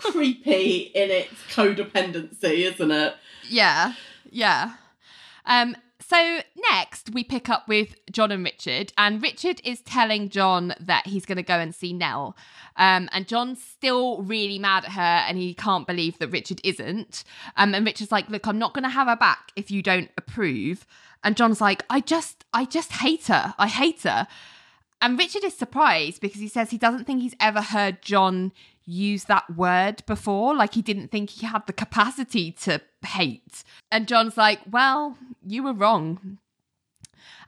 creepy 0.10 0.90
in 0.94 1.10
its 1.10 1.32
codependency, 1.50 2.72
isn't 2.72 2.90
it? 2.90 3.14
Yeah, 3.48 3.92
yeah. 4.30 4.72
Um, 5.44 5.76
so 6.08 6.40
next 6.70 7.10
we 7.12 7.24
pick 7.24 7.48
up 7.48 7.66
with 7.66 7.96
John 8.12 8.30
and 8.30 8.44
Richard, 8.44 8.92
and 8.96 9.20
Richard 9.20 9.60
is 9.64 9.80
telling 9.80 10.28
John 10.28 10.74
that 10.78 11.06
he's 11.06 11.26
going 11.26 11.36
to 11.36 11.42
go 11.42 11.58
and 11.58 11.74
see 11.74 11.92
Nelle. 11.92 12.36
Um, 12.76 13.08
and 13.12 13.26
John's 13.26 13.62
still 13.62 14.22
really 14.22 14.58
mad 14.58 14.84
at 14.84 14.92
her, 14.92 15.00
and 15.00 15.36
he 15.36 15.52
can't 15.52 15.86
believe 15.86 16.18
that 16.18 16.28
Richard 16.28 16.60
isn't. 16.62 17.24
Um, 17.56 17.74
and 17.74 17.84
Richard's 17.84 18.12
like, 18.12 18.28
"Look, 18.28 18.46
I'm 18.46 18.58
not 18.58 18.72
going 18.72 18.84
to 18.84 18.88
have 18.88 19.08
her 19.08 19.16
back 19.16 19.50
if 19.56 19.70
you 19.70 19.82
don't 19.82 20.10
approve." 20.16 20.86
And 21.24 21.36
John's 21.36 21.60
like, 21.60 21.82
"I 21.90 22.00
just, 22.00 22.44
I 22.52 22.66
just 22.66 22.92
hate 22.92 23.26
her. 23.26 23.54
I 23.58 23.66
hate 23.66 24.02
her." 24.02 24.28
And 25.02 25.18
Richard 25.18 25.44
is 25.44 25.54
surprised 25.54 26.20
because 26.20 26.40
he 26.40 26.48
says 26.48 26.70
he 26.70 26.78
doesn't 26.78 27.04
think 27.04 27.20
he's 27.20 27.36
ever 27.40 27.60
heard 27.60 28.00
John 28.00 28.52
use 28.84 29.24
that 29.24 29.56
word 29.56 30.04
before. 30.06 30.54
Like 30.54 30.74
he 30.74 30.82
didn't 30.82 31.08
think 31.08 31.30
he 31.30 31.46
had 31.46 31.66
the 31.66 31.72
capacity 31.72 32.52
to 32.52 32.80
hate. 33.06 33.64
And 33.90 34.06
John's 34.06 34.36
like, 34.36 34.60
Well, 34.70 35.16
you 35.46 35.62
were 35.62 35.72
wrong. 35.72 36.38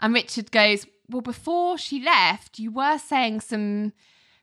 And 0.01 0.15
Richard 0.15 0.51
goes, 0.51 0.87
Well, 1.11 1.21
before 1.23 1.77
she 1.79 2.03
left, 2.03 2.59
you 2.59 2.71
were 2.71 2.99
saying 2.99 3.41
some 3.41 3.93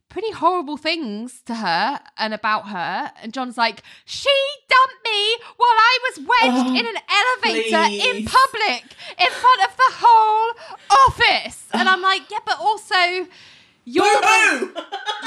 pretty 0.07 0.32
horrible 0.32 0.78
things 0.78 1.41
to 1.45 1.55
her 1.55 1.99
and 2.18 2.34
about 2.34 2.70
her. 2.70 3.11
And 3.22 3.34
John's 3.34 3.57
like, 3.57 3.82
She 4.05 4.30
dumped 4.70 5.03
me 5.03 5.38
while 5.57 5.68
I 5.91 5.99
was 6.03 6.20
wedged 6.20 6.68
Oh, 6.70 6.80
in 6.80 6.86
an 6.86 7.01
elevator 7.09 8.09
in 8.20 8.26
public 8.26 8.84
in 9.20 9.32
front 9.32 9.61
of 9.63 9.76
the 9.78 9.91
whole 9.95 10.53
office. 11.07 11.66
And 11.74 11.89
I'm 11.89 12.01
like, 12.01 12.30
Yeah, 12.30 12.39
but 12.45 12.59
also. 12.59 13.28
You're 13.86 14.03
the, 14.03 14.71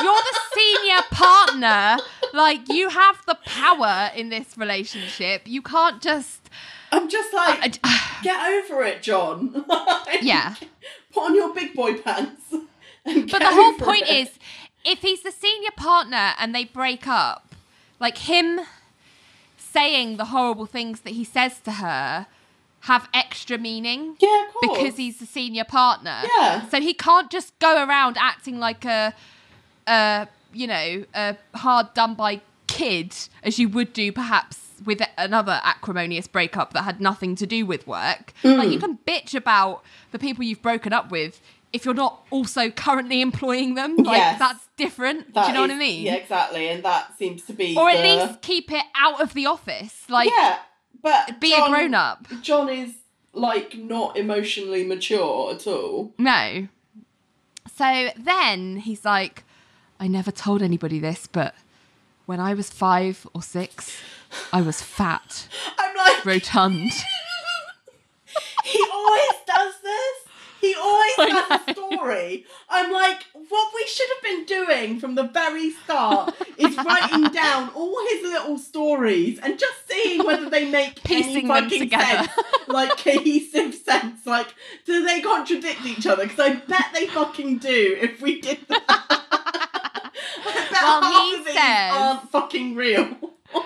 you're 0.03 0.23
the 0.23 0.39
senior 0.55 1.01
partner. 1.11 1.99
Like 2.35 2.69
you 2.69 2.89
have 2.89 3.25
the 3.27 3.39
power 3.47 4.11
in 4.15 4.29
this 4.29 4.59
relationship. 4.59 5.43
You 5.47 5.63
can't 5.63 6.03
just 6.03 6.51
I'm 6.91 7.09
just 7.09 7.33
like, 7.33 7.79
get 8.23 8.47
over 8.47 8.83
it, 8.83 9.03
John. 9.03 9.65
Like, 10.09 10.23
Yeah. 10.23 10.55
Put 11.13 11.25
on 11.25 11.35
your 11.35 11.55
big 11.55 11.75
boy 11.75 11.95
pants. 11.99 12.43
But 12.51 13.39
the 13.39 13.47
whole 13.47 13.75
point 13.75 14.09
it. 14.09 14.29
is 14.29 14.39
if 14.85 15.01
he's 15.01 15.23
the 15.23 15.31
senior 15.31 15.71
partner 15.77 16.33
and 16.39 16.55
they 16.55 16.65
break 16.65 17.07
up, 17.07 17.55
like 18.01 18.19
him 18.19 18.61
saying 19.57 20.17
the 20.17 20.27
horrible 20.27 20.67
things 20.67 21.01
that 21.01 21.13
he 21.13 21.25
says 21.25 21.61
to 21.61 21.73
her 21.73 22.27
have 22.81 23.09
extra 23.13 23.59
meaning. 23.59 24.17
Yeah. 24.21 24.45
Because 24.63 24.97
he's 24.97 25.19
the 25.19 25.27
senior 25.27 25.65
partner. 25.65 26.23
Yeah. 26.37 26.69
So 26.69 26.81
he 26.81 26.95
can't 26.95 27.31
just 27.31 27.59
go 27.59 27.85
around 27.85 28.17
acting 28.19 28.59
like 28.59 28.85
a 28.85 29.15
a 29.87 30.29
you 30.53 30.67
know, 30.67 31.05
a 31.15 31.37
hard 31.55 31.93
done 31.95 32.15
by 32.15 32.41
kid 32.67 33.15
as 33.43 33.59
you 33.59 33.69
would 33.69 33.93
do 33.93 34.13
perhaps 34.13 34.65
with 34.85 35.03
another 35.19 35.61
acrimonious 35.65 36.27
breakup 36.29 36.73
that 36.73 36.83
had 36.83 37.01
nothing 37.01 37.35
to 37.37 37.47
do 37.47 37.67
with 37.67 37.87
work. 37.87 38.33
Like 38.45 38.69
Mm. 38.69 38.73
you 38.73 38.79
can 38.79 38.99
bitch 39.07 39.35
about 39.35 39.83
the 40.13 40.19
people 40.19 40.45
you've 40.45 40.63
broken 40.63 40.93
up 40.93 41.11
with 41.11 41.41
if 41.73 41.85
you're 41.85 41.95
not 41.95 42.25
also 42.31 42.71
currently 42.71 43.21
employing 43.29 43.75
them. 43.75 43.97
Like 43.97 44.19
Yes. 44.19 44.39
that's 44.39 44.69
different. 44.77 45.35
That 45.35 45.43
do 45.43 45.49
you 45.49 45.55
know 45.55 45.63
what 45.63 45.71
I 45.71 45.75
mean? 45.77 46.05
Yeah, 46.07 46.15
exactly. 46.15 46.69
And 46.69 46.83
that 46.85 47.19
seems 47.19 47.43
to 47.47 47.53
be. 47.53 47.77
Or 47.77 47.89
at 47.91 48.01
least 48.03 48.41
keep 48.41 48.71
it 48.73 48.85
out 48.95 49.21
of 49.21 49.35
the 49.35 49.47
office. 49.47 50.05
Like 50.09 50.31
yeah, 50.31 50.59
but 51.03 51.41
be 51.41 51.51
John- 51.51 51.69
a 51.69 51.77
grown 51.77 51.95
up. 51.95 52.27
John 52.43 52.69
is 52.69 52.95
like 53.33 53.77
not 53.77 54.17
emotionally 54.17 54.85
mature 54.85 55.53
at 55.55 55.67
all. 55.67 56.13
No. 56.19 56.69
So 57.77 58.11
then 58.17 58.79
he's 58.79 59.05
like, 59.05 59.45
I 60.01 60.09
never 60.09 60.31
told 60.31 60.63
anybody 60.63 60.99
this, 60.99 61.27
but 61.27 61.55
when 62.27 62.41
I 62.41 62.55
was 62.55 62.71
five 62.71 63.27
or 63.35 63.43
six, 63.43 64.01
I 64.53 64.61
was 64.63 64.83
fat, 64.83 65.49
I'm 65.79 65.97
like, 65.97 66.25
rotund. 66.25 66.93
he 68.65 68.85
always 68.93 69.33
does 69.47 69.75
this. 69.83 70.28
He 70.61 70.75
always 70.75 71.15
has 71.33 71.61
a 71.69 71.73
story. 71.73 72.45
I'm 72.69 72.93
like, 72.93 73.25
what 73.49 73.73
we 73.75 73.87
should 73.87 74.09
have 74.15 74.23
been 74.23 74.45
doing 74.45 75.01
from 75.01 75.15
the 75.15 75.23
very 75.25 75.71
start 75.71 76.35
is 76.57 76.77
writing 76.85 77.25
down 77.33 77.71
all 77.75 77.99
his 78.11 78.23
little 78.23 78.59
stories 78.59 79.39
and 79.39 79.59
just 79.59 79.89
seeing 79.89 80.25
whether 80.27 80.51
they 80.51 80.71
make 80.71 81.03
Piecing 81.05 81.31
any 81.31 81.41
them 81.43 81.49
fucking 81.63 81.81
together. 81.81 82.05
sense, 82.29 82.31
like 82.69 82.97
cohesive 82.99 83.75
sense. 83.75 84.27
Like, 84.27 84.55
do 84.85 85.05
they 85.05 85.21
contradict 85.21 85.85
each 85.87 86.07
other? 86.07 86.25
Because 86.25 86.41
I 86.41 86.55
bet 86.55 86.87
they 86.93 87.07
fucking 87.07 87.59
do. 87.59 87.97
If 88.01 88.21
we 88.21 88.41
did 88.41 88.59
that, 88.69 88.85
I 88.89 90.11
bet 90.71 90.83
Well, 90.83 91.03
half 91.03 91.39
of 91.39 91.45
these 91.45 91.55
says- 91.55 91.93
aren't 91.95 92.31
fucking 92.31 92.75
real. 92.75 93.17
Well, 93.55 93.65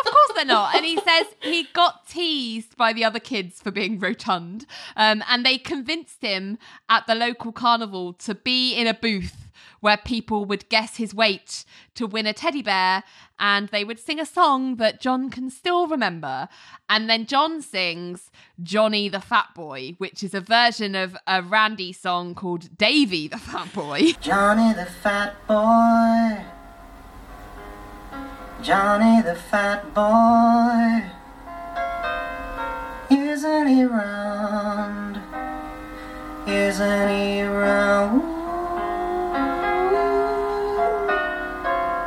of 0.00 0.06
course 0.06 0.32
they're 0.34 0.44
not. 0.44 0.74
And 0.74 0.84
he 0.84 0.98
says 1.00 1.26
he 1.40 1.66
got 1.72 2.06
teased 2.08 2.76
by 2.76 2.92
the 2.92 3.04
other 3.04 3.20
kids 3.20 3.60
for 3.60 3.70
being 3.70 3.98
rotund. 3.98 4.66
Um, 4.96 5.22
and 5.28 5.44
they 5.44 5.58
convinced 5.58 6.22
him 6.22 6.58
at 6.88 7.06
the 7.06 7.14
local 7.14 7.52
carnival 7.52 8.12
to 8.14 8.34
be 8.34 8.74
in 8.74 8.86
a 8.86 8.94
booth 8.94 9.42
where 9.82 9.96
people 9.96 10.44
would 10.44 10.68
guess 10.68 10.96
his 10.96 11.12
weight 11.12 11.64
to 11.94 12.06
win 12.06 12.24
a 12.24 12.32
teddy 12.32 12.62
bear 12.62 13.02
and 13.38 13.68
they 13.68 13.82
would 13.82 13.98
sing 13.98 14.20
a 14.20 14.24
song 14.24 14.76
that 14.76 15.00
John 15.00 15.28
can 15.28 15.50
still 15.50 15.88
remember. 15.88 16.48
And 16.88 17.10
then 17.10 17.26
John 17.26 17.60
sings 17.60 18.30
Johnny 18.62 19.08
the 19.08 19.20
Fat 19.20 19.48
Boy, 19.56 19.96
which 19.98 20.22
is 20.22 20.34
a 20.34 20.40
version 20.40 20.94
of 20.94 21.16
a 21.26 21.42
Randy 21.42 21.92
song 21.92 22.36
called 22.36 22.78
Davy 22.78 23.26
the 23.26 23.38
Fat 23.38 23.72
Boy. 23.74 24.12
Johnny 24.20 24.72
the 24.72 24.86
fat 24.86 25.34
boy. 25.48 26.21
Johnny 28.62 29.20
the 29.22 29.34
fat 29.34 29.92
boy. 29.92 31.02
Isn't 33.10 33.66
he 33.66 33.82
round? 33.82 35.18
Isn't 36.46 37.08
he 37.08 37.42
round? 37.42 38.22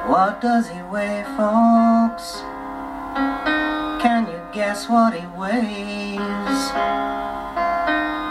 What 0.10 0.40
does 0.40 0.70
he 0.70 0.82
weigh, 0.84 1.26
folks? 1.36 2.40
Can 4.02 4.26
you 4.28 4.40
guess 4.54 4.88
what 4.88 5.14
he 5.14 5.28
weighs? 5.36 6.20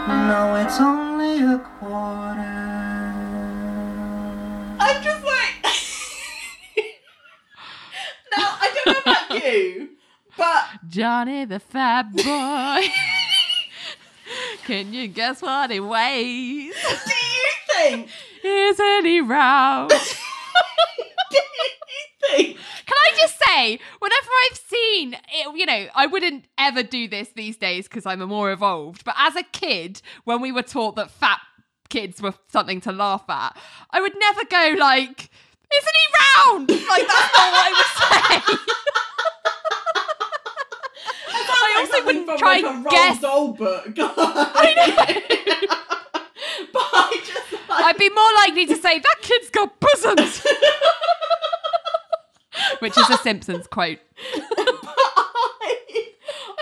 No, 0.07 0.55
it's 0.65 0.79
only 0.79 1.43
a 1.53 1.59
quarter. 1.59 2.54
Johnny 10.95 11.43
the 11.43 11.59
Fat 11.59 12.03
Boy. 12.13 12.87
Can 14.63 14.93
you 14.93 15.09
guess 15.09 15.41
what 15.41 15.69
he 15.69 15.81
weighs? 15.81 16.73
do 17.05 17.13
you 17.13 17.47
think? 17.67 18.09
Isn't 18.41 19.05
he 19.05 19.19
round? 19.19 19.89
Do 21.31 21.37
you 21.37 21.43
think? 22.21 22.57
Can 22.85 22.95
I 22.97 23.11
just 23.17 23.37
say, 23.37 23.45
say, 23.55 23.79
whenever 23.99 24.27
I've 24.43 24.57
seen 24.57 25.13
it, 25.13 25.57
you 25.57 25.65
know, 25.65 25.87
I 25.93 26.05
wouldn't 26.05 26.45
ever 26.57 26.83
do 26.83 27.09
this 27.09 27.29
these 27.35 27.57
days 27.57 27.87
because 27.87 28.05
I'm 28.05 28.19
more 28.19 28.51
evolved. 28.51 29.03
But 29.03 29.15
as 29.17 29.35
a 29.35 29.43
kid, 29.43 30.01
when 30.23 30.41
we 30.41 30.51
were 30.51 30.63
taught 30.63 30.95
that 30.95 31.11
fat 31.11 31.39
kids 31.89 32.21
were 32.21 32.33
something 32.47 32.79
to 32.81 32.91
laugh 32.91 33.25
at, 33.29 33.57
I 33.91 33.99
would 33.99 34.13
never 34.17 34.45
go 34.45 34.75
like, 34.79 35.29
"Isn't 35.77 35.95
he 36.01 36.51
round?" 36.51 36.69
Like 36.69 37.07
that's 37.07 37.37
not 37.37 37.51
what 37.51 37.65
I 37.65 38.39
would 38.39 38.53
say. 38.53 38.71
I 41.93 42.01
wouldn't 42.05 42.25
from, 42.25 42.37
try 42.37 42.59
like, 42.59 42.65
a 42.65 42.69
and 42.69 42.85
guess. 42.85 43.19
Book. 43.19 43.85
I 43.97 44.73
know. 44.75 44.85
but 46.73 46.81
I 46.81 47.21
just 47.25 47.51
like, 47.69 47.85
I'd 47.85 47.97
be 47.97 48.09
more 48.09 48.33
likely 48.37 48.65
to 48.67 48.75
say 48.75 48.99
that 48.99 49.15
kid's 49.21 49.49
got 49.49 49.79
bosoms, 49.79 50.39
which 52.79 52.97
is 52.97 53.09
a 53.09 53.17
Simpsons 53.17 53.67
quote. 53.67 53.99
I, 54.17 55.75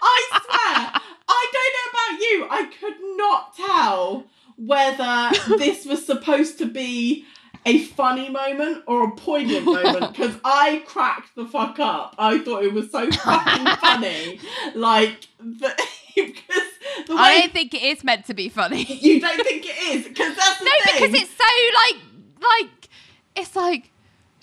I 0.01 0.21
swear, 0.30 1.01
I 1.28 1.47
don't 1.53 1.74
know 1.78 1.88
about 1.91 2.19
you. 2.21 2.47
I 2.49 2.65
could 2.80 2.99
not 3.17 3.55
tell 3.55 4.26
whether 4.57 5.32
this 5.57 5.86
was 5.86 6.05
supposed 6.05 6.57
to 6.59 6.65
be 6.65 7.26
a 7.66 7.80
funny 7.86 8.30
moment 8.30 8.84
or 8.88 9.07
a 9.07 9.11
poignant 9.16 9.66
moment 9.66 10.11
because 10.14 10.36
I 10.43 10.84
cracked 10.86 11.36
the 11.36 11.45
fuck 11.45 11.80
up. 11.80 12.16
I 12.18 12.39
thought 12.39 12.64
it 12.64 12.74
was 12.74 12.91
so 12.91 13.09
fucking 13.09 13.66
funny. 13.82 14.39
Like, 14.76 15.28
the, 15.39 15.74
because 16.16 16.61
the 17.07 17.16
way 17.16 17.22
I 17.22 17.39
don't 17.41 17.53
think 17.53 17.74
it 17.74 17.82
is 17.84 18.03
meant 18.03 18.26
to 18.28 18.34
be 18.34 18.49
funny. 18.49 18.84
you 18.84 19.20
don't 19.20 19.41
think 19.43 19.66
it 19.66 19.95
is 19.95 20.07
because 20.07 20.36
that's 20.36 20.59
the 20.59 20.66
No, 20.66 20.72
thing. 20.91 21.09
because 21.11 21.22
it's 21.22 21.32
so 21.32 21.43
like 21.76 22.01
like 22.41 22.89
it's 23.36 23.55
like 23.55 23.91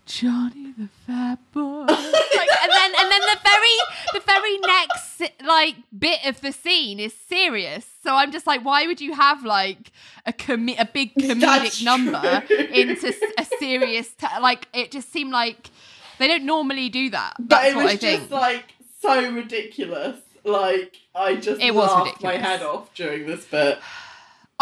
Johnny 0.06 0.74
the 0.76 0.88
fat 1.10 1.38
boy, 1.52 1.84
like, 1.86 2.48
and 2.62 2.70
then 2.70 2.92
and 3.00 3.10
then 3.12 3.20
the 3.20 3.38
very 3.42 3.76
the 4.14 4.20
very 4.20 4.58
next 4.58 5.22
like 5.44 5.74
bit 5.98 6.20
of 6.24 6.40
the 6.40 6.52
scene 6.52 7.00
is 7.00 7.12
serious. 7.28 7.86
So 8.02 8.14
I'm 8.14 8.30
just 8.32 8.46
like, 8.46 8.64
why 8.64 8.86
would 8.86 9.00
you 9.00 9.14
have 9.14 9.44
like 9.44 9.90
a 10.26 10.32
com- 10.32 10.68
a 10.78 10.84
big 10.84 11.14
comedic 11.14 11.40
That's 11.40 11.82
number 11.82 12.42
true. 12.46 12.56
into 12.58 13.12
a 13.38 13.44
serious 13.58 14.08
t- 14.10 14.26
like 14.40 14.68
it 14.72 14.90
just 14.90 15.12
seemed 15.12 15.32
like 15.32 15.70
they 16.18 16.28
don't 16.28 16.44
normally 16.44 16.88
do 16.88 17.10
that. 17.10 17.34
But 17.40 17.64
it 17.66 17.76
was 17.76 17.98
just 17.98 18.30
like 18.30 18.74
so 19.02 19.30
ridiculous. 19.32 20.16
Like 20.44 20.96
I 21.14 21.36
just 21.36 21.60
It 21.60 21.74
was 21.74 21.90
laughed 21.90 22.22
my 22.22 22.36
head 22.36 22.62
off 22.62 22.94
during 22.94 23.26
this 23.26 23.44
bit. 23.46 23.78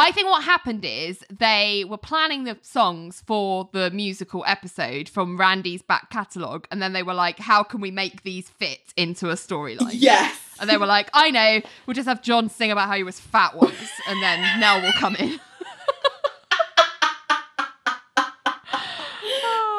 I 0.00 0.12
think 0.12 0.28
what 0.28 0.44
happened 0.44 0.84
is 0.84 1.24
they 1.28 1.84
were 1.88 1.98
planning 1.98 2.44
the 2.44 2.56
songs 2.62 3.20
for 3.26 3.68
the 3.72 3.90
musical 3.90 4.44
episode 4.46 5.08
from 5.08 5.36
Randy's 5.36 5.82
back 5.82 6.08
catalogue, 6.10 6.68
and 6.70 6.80
then 6.80 6.92
they 6.92 7.02
were 7.02 7.14
like, 7.14 7.40
how 7.40 7.64
can 7.64 7.80
we 7.80 7.90
make 7.90 8.22
these 8.22 8.48
fit 8.48 8.78
into 8.96 9.28
a 9.30 9.34
storyline? 9.34 9.90
Yes. 9.92 10.38
And 10.60 10.70
they 10.70 10.76
were 10.76 10.86
like, 10.86 11.10
I 11.14 11.32
know, 11.32 11.60
we'll 11.84 11.94
just 11.94 12.06
have 12.06 12.22
John 12.22 12.48
sing 12.48 12.70
about 12.70 12.86
how 12.86 12.94
he 12.94 13.02
was 13.02 13.18
fat 13.18 13.56
once, 13.56 13.74
and 14.06 14.22
then 14.22 14.60
Nelle 14.60 14.82
will 14.82 14.92
come 14.92 15.16
in. 15.16 15.40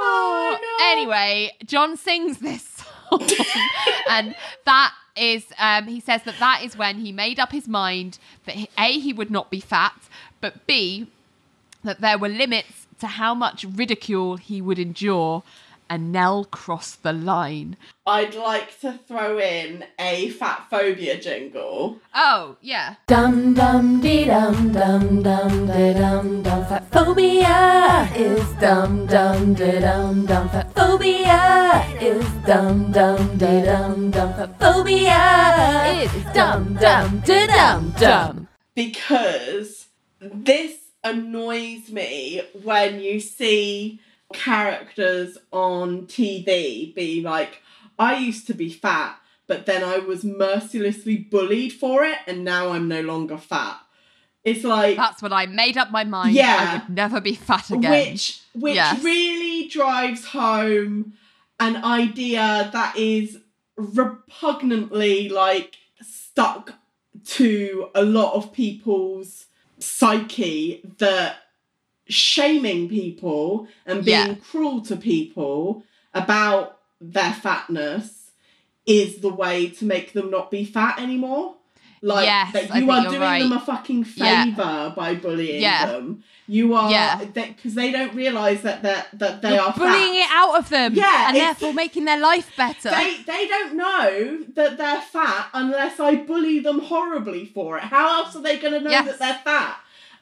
Oh, 0.01 0.57
no. 0.61 0.85
Anyway, 0.91 1.51
John 1.65 1.95
sings 1.95 2.39
this 2.39 2.63
song, 3.09 3.27
and 4.09 4.35
that 4.65 4.93
is, 5.19 5.45
um, 5.57 5.87
he 5.87 5.99
says 5.99 6.23
that 6.23 6.39
that 6.39 6.63
is 6.63 6.77
when 6.77 6.99
he 6.99 7.11
made 7.11 7.39
up 7.39 7.51
his 7.51 7.67
mind 7.67 8.17
that 8.45 8.55
A, 8.77 8.99
he 8.99 9.13
would 9.13 9.29
not 9.29 9.49
be 9.49 9.59
fat, 9.59 9.99
but 10.41 10.65
B, 10.65 11.07
that 11.83 12.01
there 12.01 12.17
were 12.17 12.29
limits 12.29 12.87
to 12.99 13.07
how 13.07 13.33
much 13.33 13.63
ridicule 13.63 14.37
he 14.37 14.61
would 14.61 14.79
endure, 14.79 15.43
and 15.89 16.11
Nelle 16.11 16.45
crossed 16.45 17.03
the 17.03 17.13
line. 17.13 17.75
I'd 18.05 18.35
like 18.35 18.79
to 18.81 18.93
throw 19.07 19.39
in 19.39 19.85
a 19.99 20.29
fat 20.29 20.67
phobia 20.69 21.19
jingle. 21.19 21.99
Oh, 22.13 22.57
yeah. 22.61 22.95
Dum 23.07 23.53
dum 23.53 24.01
dee 24.01 24.25
dum 24.25 24.71
dum 24.71 25.23
dum 25.23 25.67
da 25.67 25.93
dum 25.93 26.43
dum 26.43 26.65
fat 26.65 26.91
phobia 26.91 28.09
is 28.15 28.53
dum 28.61 29.05
dum 29.07 29.53
da 29.53 29.79
dum 29.79 30.25
dum 30.25 30.49
fat 30.49 30.73
phobia 30.75 31.85
is 31.99 32.25
dum 32.45 32.91
dum 32.91 33.37
da 33.37 33.61
dum 33.65 34.11
dum 34.11 34.33
fat 34.33 34.59
phobia 34.59 36.03
is 36.03 36.23
dum 36.33 36.73
dum 36.75 37.21
da 37.25 37.47
dum 37.47 37.93
dum. 37.99 38.47
because 38.75 39.87
this 40.21 40.77
annoys 41.03 41.89
me 41.91 42.41
when 42.63 42.99
you 42.99 43.19
see 43.19 43.99
characters 44.33 45.37
on 45.51 46.03
TV 46.07 46.93
be 46.93 47.21
like, 47.21 47.61
I 47.97 48.17
used 48.17 48.47
to 48.47 48.53
be 48.53 48.69
fat, 48.69 49.19
but 49.47 49.65
then 49.65 49.83
I 49.83 49.97
was 49.99 50.23
mercilessly 50.23 51.17
bullied 51.17 51.73
for 51.73 52.03
it, 52.03 52.17
and 52.27 52.43
now 52.43 52.69
I'm 52.71 52.87
no 52.87 53.01
longer 53.01 53.37
fat. 53.37 53.79
It's 54.43 54.63
like 54.63 54.95
That's 54.95 55.21
when 55.21 55.33
I 55.33 55.45
made 55.47 55.77
up 55.77 55.91
my 55.91 56.03
mind 56.05 56.35
Yeah. 56.35 56.55
I 56.57 56.73
would 56.87 56.95
never 56.95 57.19
be 57.19 57.33
fat 57.35 57.69
again. 57.71 57.91
which 58.11 58.39
which 58.53 58.75
Yes. 58.75 59.03
really 59.03 59.67
drives 59.67 60.25
home 60.25 61.13
an 61.59 61.75
idea 61.83 62.69
that 62.71 62.95
is 62.97 63.39
repugnantly 63.75 65.27
like 65.29 65.75
stuck 66.01 66.73
to 67.25 67.89
a 67.93 68.03
lot 68.03 68.33
of 68.33 68.53
people's 68.53 69.45
psyche 69.77 70.81
that 70.99 71.37
shaming 72.09 72.89
people 72.89 73.67
and 73.85 74.03
being 74.03 74.27
Yeah. 74.27 74.35
cruel 74.49 74.81
to 74.81 74.95
people 74.95 75.83
about 76.13 76.77
their 76.99 77.33
fatness 77.33 78.31
is 78.85 79.17
the 79.21 79.29
way 79.29 79.67
to 79.67 79.85
make 79.85 80.13
them 80.13 80.29
not 80.31 80.49
be 80.51 80.65
fat 80.65 80.99
anymore. 80.99 81.55
Like 82.01 82.25
Yes, 82.25 82.53
that 82.53 82.75
you 82.75 82.89
are 82.89 83.03
doing 83.09 83.19
right. 83.19 83.41
them 83.43 83.51
a 83.51 83.59
fucking 83.59 84.05
Yeah. 84.15 84.45
favor 84.45 84.93
by 84.95 85.15
bullying 85.15 85.61
Yeah. 85.61 85.85
them. 85.87 86.23
You 86.47 86.73
are 86.73 86.89
Yeah. 86.89 87.15
because 87.25 87.75
they 87.75 87.91
don't 87.91 88.13
realize 88.15 88.61
that 88.61 88.81
that 88.83 89.09
that 89.19 89.41
they 89.41 89.55
You're 89.55 89.63
are 89.65 89.73
bullying 89.73 90.13
fat. 90.13 90.21
it 90.21 90.27
out 90.31 90.55
of 90.59 90.69
them. 90.69 90.93
Yeah, 90.95 91.27
And 91.27 91.35
therefore 91.35 91.73
making 91.73 92.05
their 92.05 92.17
life 92.19 92.51
better. 92.55 92.89
They 92.89 93.17
they 93.27 93.47
don't 93.47 93.75
know 93.75 94.37
that 94.55 94.77
they're 94.77 95.01
fat 95.01 95.49
unless 95.53 95.99
I 95.99 96.15
bully 96.15 96.59
them 96.59 96.79
horribly 96.79 97.45
for 97.45 97.77
it. 97.77 97.83
How 97.83 98.23
else 98.23 98.33
are 98.35 98.41
they 98.41 98.57
going 98.57 98.73
to 98.75 98.79
know 98.79 98.89
Yes. 98.91 99.05
that 99.05 99.19
they're 99.19 99.41
fat? 99.43 99.79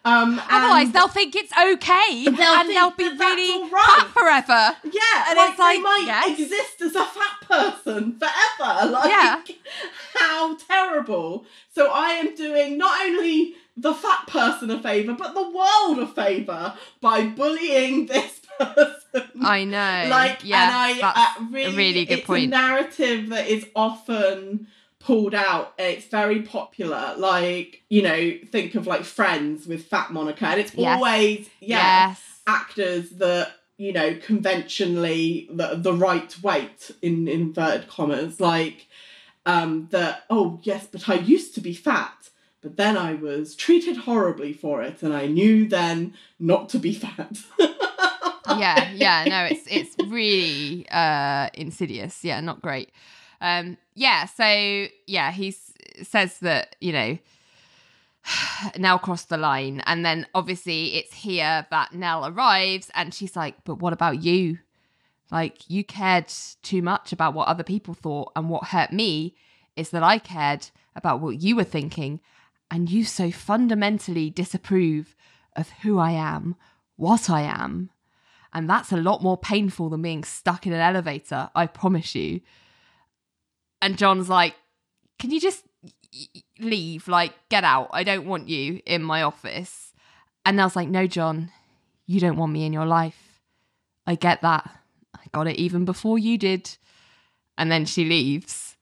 Um, 0.08 0.42
Otherwise, 0.50 0.92
they'll 0.94 1.08
think 1.10 1.36
it's 1.36 1.52
okay 1.52 2.24
They'll 2.24 2.54
and 2.60 2.70
they'll 2.70 2.92
be 2.92 3.10
really 3.10 3.52
all 3.64 3.70
right. 3.70 3.86
fat 3.98 4.08
forever. 4.08 4.78
Yeah, 4.84 5.26
And 5.30 5.38
like, 5.38 5.50
it's 5.52 5.60
like, 5.60 5.78
they 5.78 5.82
might 5.82 6.04
yes. 6.06 6.40
exist 6.40 6.82
as 6.82 6.96
a 6.96 7.06
fat 7.06 7.42
person 7.42 8.18
forever. 8.20 8.92
Like, 8.92 9.10
Yeah. 9.10 9.42
how 10.16 10.56
terrible. 10.56 11.46
So 11.76 11.92
I 11.92 12.10
am 12.12 12.36
doing 12.36 12.78
not 12.78 13.02
only 13.02 13.56
the 13.76 13.94
fat 13.94 14.26
person 14.28 14.72
a 14.72 14.82
favour, 14.82 15.14
but 15.14 15.34
the 15.34 15.50
world 15.50 16.00
a 16.00 16.08
favour 16.08 16.74
by 17.02 17.26
bullying 17.28 18.06
this 18.08 18.40
person. 18.60 19.30
I 19.42 19.64
know. 19.66 20.08
like, 20.10 20.40
yeah, 20.44 20.64
and 20.90 21.02
I 21.04 21.36
uh, 21.40 21.46
really, 21.52 21.74
a 21.74 21.78
really 21.78 22.06
good 22.06 22.20
it's 22.20 22.28
point. 22.28 22.46
a 22.46 22.48
narrative 22.48 23.30
that 23.30 23.48
is 23.48 23.66
often 23.76 24.68
pulled 25.08 25.34
out. 25.34 25.74
It's 25.80 26.06
very 26.08 26.42
popular. 26.42 27.16
Like, 27.18 27.82
you 27.90 28.02
know, 28.02 28.34
think 28.52 28.76
of 28.76 28.86
like 28.86 29.04
Friends 29.06 29.66
with 29.66 29.86
Fat 29.86 30.12
Monica, 30.12 30.46
and 30.46 30.60
it's 30.60 30.74
Yes. 30.76 30.96
always 30.96 31.50
yeah 31.62 32.10
Yes. 32.10 32.22
actors 32.46 33.10
that 33.12 33.52
you 33.78 33.94
know 33.94 34.16
conventionally 34.16 35.48
the, 35.52 35.76
the 35.76 35.94
right 35.94 36.36
weight 36.42 36.92
in 37.02 37.28
inverted 37.28 37.88
commas 37.88 38.40
like 38.40 38.88
um 39.46 39.88
that 39.92 40.24
oh 40.30 40.60
yes 40.64 40.88
but 40.92 41.08
i 41.10 41.14
used 41.14 41.54
to 41.54 41.62
be 41.62 41.74
fat 41.74 42.30
but 42.62 42.76
then 42.78 42.98
i 42.98 43.14
was 43.14 43.56
treated 43.56 43.98
horribly 43.98 44.52
for 44.54 44.82
it 44.82 45.04
and 45.04 45.14
i 45.14 45.26
knew 45.28 45.68
then 45.68 46.14
not 46.40 46.70
to 46.70 46.80
be 46.80 46.94
fat 46.94 47.38
yeah, 48.58 48.92
yeah, 48.94 49.26
no, 49.26 49.46
it's 49.46 49.68
it's 49.70 49.96
really 50.10 50.86
uh 50.92 51.50
insidious. 51.54 52.24
Yeah, 52.24 52.40
not 52.40 52.62
great. 52.62 52.92
Um 53.42 53.78
yeah, 53.94 54.26
so 54.26 54.88
yeah, 55.06 55.32
he 55.32 55.56
says 56.04 56.40
that, 56.40 56.76
you 56.80 56.92
know, 56.92 57.18
Nelle 58.78 59.00
crossed 59.00 59.30
the 59.30 59.38
line 59.38 59.82
and 59.86 60.06
then 60.06 60.28
obviously 60.34 60.96
it's 60.96 61.14
here 61.14 61.66
that 61.70 61.94
Nelle 61.94 62.28
arrives 62.28 62.92
and 62.94 63.14
she's 63.14 63.36
like, 63.36 63.64
"But 63.64 63.76
what 63.76 63.94
about 63.94 64.24
you? 64.24 64.60
Like 65.32 65.70
you 65.70 65.84
cared 65.84 66.32
too 66.62 66.82
much 66.82 67.12
about 67.12 67.34
what 67.34 67.48
other 67.48 67.64
people 67.64 67.94
thought 67.94 68.32
and 68.36 68.50
what 68.50 68.70
hurt 68.70 68.92
me 68.94 69.36
is 69.76 69.90
that 69.92 70.04
I 70.04 70.20
cared 70.20 70.70
about 70.96 71.20
what 71.20 71.42
you 71.42 71.56
were 71.56 71.64
thinking 71.64 72.20
and 72.72 72.90
you 72.90 73.04
so 73.04 73.32
fundamentally 73.32 74.30
disapprove 74.30 75.16
of 75.56 75.70
who 75.82 76.00
I 76.00 76.12
am, 76.12 76.56
what 76.96 77.30
I 77.30 77.42
am." 77.42 77.90
And 78.54 78.70
that's 78.70 78.92
a 78.92 78.98
lot 78.98 79.22
more 79.22 79.38
painful 79.38 79.90
than 79.90 80.02
being 80.02 80.24
stuck 80.24 80.66
in 80.66 80.74
an 80.74 80.80
elevator, 80.80 81.50
I 81.54 81.68
promise 81.68 82.16
you. 82.16 82.42
And 83.82 83.98
John's 83.98 84.30
like, 84.30 84.56
Can 85.20 85.32
you 85.32 85.40
just 85.40 85.64
leave? 86.60 87.08
Like, 87.08 87.34
get 87.50 87.64
out. 87.64 87.90
I 87.94 88.04
don't 88.04 88.26
want 88.26 88.50
you 88.50 88.82
in 88.86 89.04
my 89.04 89.22
office. 89.22 89.94
And 90.46 90.58
Nelle's 90.58 90.76
like, 90.76 90.90
No, 90.90 91.08
John, 91.08 91.52
you 92.06 92.20
don't 92.20 92.38
want 92.38 92.52
me 92.54 92.66
in 92.66 92.74
your 92.74 92.86
life. 92.86 93.42
I 94.06 94.16
get 94.16 94.42
that. 94.42 94.70
I 95.16 95.22
got 95.32 95.48
it 95.48 95.58
even 95.58 95.86
before 95.86 96.18
you 96.18 96.38
did. 96.38 96.78
and 97.60 97.72
then 97.72 97.86
she 97.86 98.06
leaves. 98.06 98.76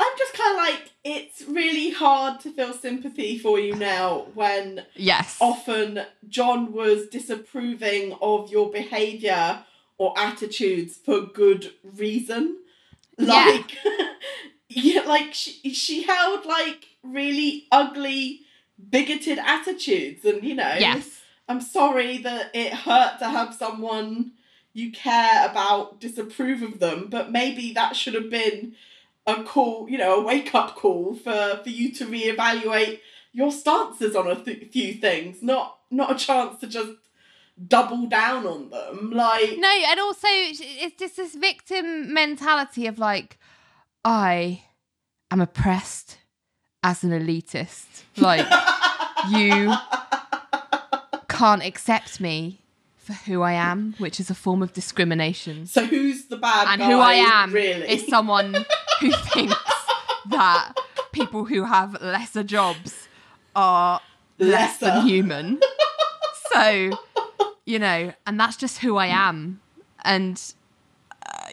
I'm 0.00 0.12
just 0.18 0.32
kind 0.34 0.52
of 0.52 0.58
like, 0.58 0.90
it's 1.04 1.42
really 1.42 1.90
hard 1.90 2.40
to 2.40 2.50
feel 2.52 2.72
sympathy 2.72 3.38
for 3.38 3.58
you 3.58 3.74
now 3.74 4.26
when 4.34 4.84
Yes. 4.94 5.36
often 5.40 6.02
John 6.28 6.72
was 6.72 7.08
disapproving 7.08 8.16
of 8.20 8.50
your 8.50 8.70
behavior 8.70 9.64
or 9.96 10.14
attitudes 10.16 10.96
for 10.96 11.20
good 11.22 11.72
reason. 11.82 12.58
Yeah. 13.18 13.44
Like, 13.46 13.76
yeah, 14.68 15.02
like 15.02 15.34
she, 15.34 15.72
she 15.74 16.02
held 16.04 16.46
like 16.46 16.86
really 17.02 17.66
ugly, 17.72 18.40
bigoted 18.90 19.38
attitudes, 19.38 20.24
and 20.24 20.42
you 20.42 20.54
know, 20.54 20.74
Yes. 20.78 21.20
I'm 21.48 21.60
sorry 21.60 22.18
that 22.18 22.50
it 22.54 22.72
hurt 22.74 23.18
to 23.20 23.28
have 23.28 23.54
someone 23.54 24.32
you 24.74 24.92
care 24.92 25.48
about 25.50 25.98
disapprove 26.00 26.62
of 26.62 26.78
them, 26.78 27.08
but 27.08 27.32
maybe 27.32 27.72
that 27.72 27.96
should 27.96 28.14
have 28.14 28.30
been 28.30 28.74
a 29.26 29.42
call, 29.42 29.88
you 29.88 29.98
know, 29.98 30.20
a 30.20 30.24
wake 30.24 30.54
up 30.54 30.76
call 30.76 31.14
for 31.14 31.60
for 31.62 31.68
you 31.70 31.92
to 31.94 32.06
reevaluate 32.06 33.00
your 33.32 33.50
stances 33.50 34.14
on 34.14 34.26
a 34.30 34.36
th- 34.36 34.70
few 34.70 34.94
things, 34.94 35.42
not 35.42 35.78
not 35.90 36.12
a 36.12 36.14
chance 36.14 36.60
to 36.60 36.66
just 36.66 36.92
double 37.66 38.06
down 38.06 38.46
on 38.46 38.70
them. 38.70 39.10
Like, 39.12 39.56
No, 39.58 39.68
and 39.68 40.00
also 40.00 40.28
it's 40.30 40.96
just 40.98 41.16
this 41.16 41.34
victim 41.34 42.12
mentality 42.12 42.86
of 42.86 42.98
like, 42.98 43.38
I 44.04 44.62
am 45.30 45.40
oppressed 45.40 46.18
as 46.82 47.02
an 47.02 47.10
elitist. 47.10 48.02
Like, 48.16 48.46
you 49.30 49.74
can't 51.28 51.62
accept 51.64 52.20
me 52.20 52.60
for 52.96 53.12
who 53.14 53.42
I 53.42 53.52
am, 53.52 53.94
which 53.98 54.20
is 54.20 54.28
a 54.30 54.34
form 54.34 54.62
of 54.62 54.72
discrimination. 54.72 55.66
so 55.66 55.84
who's 55.84 56.26
the 56.26 56.36
bad 56.36 56.68
and 56.68 56.80
guy? 56.80 56.86
who 56.90 56.98
I 56.98 57.14
am 57.14 57.52
really? 57.52 57.88
is 57.88 58.06
someone 58.06 58.54
who 59.00 59.10
thinks 59.32 59.56
that 60.30 60.74
people 61.12 61.44
who 61.46 61.64
have 61.64 62.00
lesser 62.02 62.42
jobs 62.42 63.08
are 63.56 64.00
less 64.38 64.76
than 64.78 65.06
human. 65.06 65.58
so, 66.52 66.90
you 67.68 67.78
know, 67.78 68.14
and 68.26 68.40
that's 68.40 68.56
just 68.56 68.78
who 68.78 68.96
I 68.96 69.08
am. 69.08 69.60
And 70.02 70.42
uh, 71.26 71.50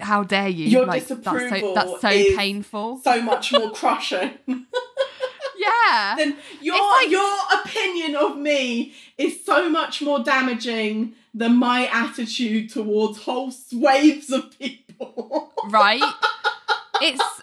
how 0.00 0.22
dare 0.22 0.48
you? 0.48 0.66
Your 0.66 0.86
like, 0.86 1.04
that's 1.04 1.08
so, 1.08 1.32
disapproval 1.32 1.74
that's 1.74 2.00
so 2.00 2.10
is 2.10 2.36
painful. 2.36 3.00
so 3.02 3.20
much 3.20 3.52
more 3.52 3.72
crushing. 3.72 4.30
yeah. 4.46 6.14
then 6.16 6.36
your 6.60 6.78
like- 6.78 7.10
your 7.10 7.36
opinion 7.60 8.14
of 8.14 8.38
me 8.38 8.94
is 9.18 9.44
so 9.44 9.68
much 9.68 10.00
more 10.00 10.20
damaging 10.20 11.14
than 11.34 11.56
my 11.56 11.88
attitude 11.88 12.70
towards 12.70 13.18
whole 13.24 13.50
swathes 13.68 14.30
of 14.30 14.56
people. 14.60 15.52
right? 15.70 16.14
It's 17.02 17.42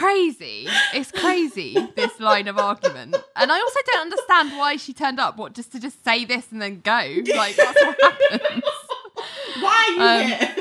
crazy. 0.00 0.66
It's 0.94 1.12
crazy, 1.12 1.76
this 1.94 2.18
line 2.20 2.48
of 2.48 2.58
argument. 2.58 3.16
And 3.36 3.52
I 3.52 3.58
also 3.60 3.80
don't 3.86 4.00
understand 4.02 4.58
why 4.58 4.76
she 4.76 4.92
turned 4.92 5.20
up. 5.20 5.36
What, 5.36 5.52
just 5.54 5.72
to 5.72 5.80
just 5.80 6.02
say 6.04 6.24
this 6.24 6.50
and 6.52 6.60
then 6.60 6.80
go? 6.80 7.00
Like, 7.36 7.56
that's 7.56 7.80
what 7.84 7.96
happens. 8.00 8.62
Why 9.60 9.84
are 9.88 9.92
you 9.92 10.02
Um, 10.02 10.38
here? 10.38 10.56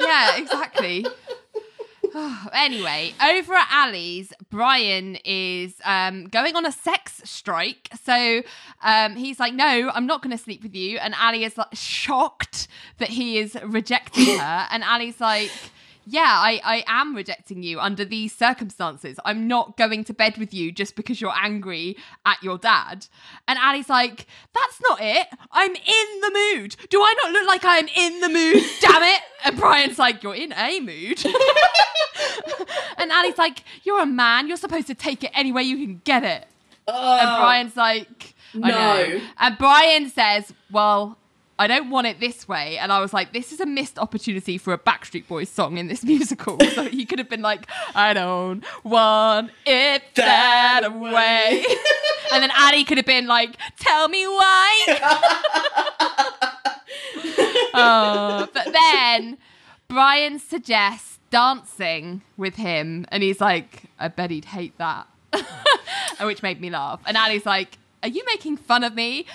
Yeah, 0.00 0.36
exactly. 0.36 1.06
anyway, 2.52 3.14
over 3.24 3.54
at 3.54 3.68
Ally's, 3.70 4.32
Brian 4.50 5.16
is 5.24 5.74
um, 5.84 6.24
going 6.26 6.56
on 6.56 6.66
a 6.66 6.72
sex 6.72 7.20
strike. 7.24 7.90
So 8.02 8.42
um, 8.82 9.14
he's 9.14 9.38
like, 9.38 9.54
"No, 9.54 9.90
I'm 9.94 10.06
not 10.06 10.22
going 10.22 10.36
to 10.36 10.42
sleep 10.42 10.62
with 10.64 10.74
you." 10.74 10.98
And 10.98 11.14
Ally 11.14 11.38
is 11.38 11.56
like 11.56 11.68
shocked 11.74 12.66
that 12.98 13.10
he 13.10 13.38
is 13.38 13.56
rejecting 13.64 14.38
her. 14.38 14.66
And 14.70 14.82
Ally's 14.82 15.20
like, 15.20 15.50
"Yeah, 16.06 16.22
I, 16.26 16.60
I 16.64 16.84
am 16.86 17.14
rejecting 17.14 17.62
you 17.62 17.80
under 17.80 18.04
these 18.04 18.34
circumstances. 18.34 19.18
I'm 19.24 19.46
not 19.48 19.76
going 19.76 20.04
to 20.04 20.12
bed 20.14 20.38
with 20.38 20.52
you 20.54 20.72
just 20.72 20.96
because 20.96 21.20
you're 21.20 21.34
angry 21.34 21.96
at 22.26 22.42
your 22.42 22.58
dad." 22.58 23.06
And 23.48 23.58
Ally's 23.58 23.88
like, 23.88 24.26
"That's 24.52 24.80
not 24.88 24.98
it. 25.00 25.26
I'm 25.50 25.74
in 25.74 26.20
the 26.20 26.30
mood. 26.54 26.76
Do 26.90 27.00
I 27.00 27.14
not 27.22 27.32
look 27.32 27.46
like 27.48 27.64
I 27.64 27.78
am 27.78 27.88
in 27.96 28.20
the 28.20 28.28
mood? 28.28 28.62
Damn 28.80 29.02
it!" 29.02 29.20
And 29.44 29.56
Brian's 29.56 29.98
like, 29.98 30.22
"You're 30.22 30.34
in 30.34 30.52
a 30.52 30.80
mood." 30.80 31.24
and 32.98 33.10
Ally's 33.10 33.38
like, 33.38 33.64
"You're 33.82 34.02
a 34.02 34.06
man. 34.06 34.48
You're 34.48 34.56
supposed 34.56 34.86
to 34.88 34.94
take 34.94 35.24
it 35.24 35.30
any 35.34 35.52
way 35.52 35.62
you 35.62 35.76
can 35.76 36.00
get 36.04 36.22
it." 36.24 36.46
And 36.86 36.96
oh. 37.30 37.36
Brian's 37.40 37.76
like, 37.76 38.34
I 38.54 38.58
No. 38.58 38.68
know. 38.68 39.20
And 39.38 39.58
Brian 39.58 40.10
says, 40.10 40.52
Well, 40.70 41.16
I 41.56 41.68
don't 41.68 41.88
want 41.90 42.08
it 42.08 42.18
this 42.18 42.48
way. 42.48 42.78
And 42.78 42.90
I 42.90 43.00
was 43.00 43.12
like, 43.12 43.32
This 43.32 43.52
is 43.52 43.60
a 43.60 43.66
missed 43.66 43.98
opportunity 43.98 44.58
for 44.58 44.72
a 44.72 44.78
Backstreet 44.78 45.28
Boys 45.28 45.48
song 45.48 45.78
in 45.78 45.86
this 45.88 46.02
musical. 46.12 46.58
so 46.74 46.84
he 46.84 47.04
could 47.06 47.18
have 47.18 47.28
been 47.28 47.42
like, 47.42 47.66
I 47.94 48.12
don't 48.12 48.64
want 48.82 49.50
it 49.64 50.02
that, 50.16 50.80
That 50.82 50.98
way. 50.98 51.12
way. 51.12 51.64
and 52.32 52.42
then 52.42 52.50
Ally 52.54 52.82
could 52.82 52.96
have 52.98 53.06
been 53.06 53.26
like, 53.26 53.56
Tell 53.78 54.08
me 54.08 54.26
why. 54.26 54.98
Oh, 57.74 58.48
but 58.54 58.72
then 58.72 59.38
Brian 59.88 60.38
suggests 60.38 61.18
dancing 61.30 62.22
with 62.36 62.56
him, 62.56 63.06
and 63.08 63.22
he's 63.22 63.40
like, 63.40 63.84
I 63.98 64.08
bet 64.08 64.30
he'd 64.30 64.44
hate 64.46 64.76
that. 64.78 65.06
Which 66.20 66.42
made 66.42 66.60
me 66.60 66.70
laugh. 66.70 67.00
And 67.06 67.16
Ally's 67.16 67.44
like, 67.46 67.78
Are 68.02 68.08
you 68.08 68.22
making 68.26 68.56
fun 68.56 68.84
of 68.84 68.94
me? 68.94 69.26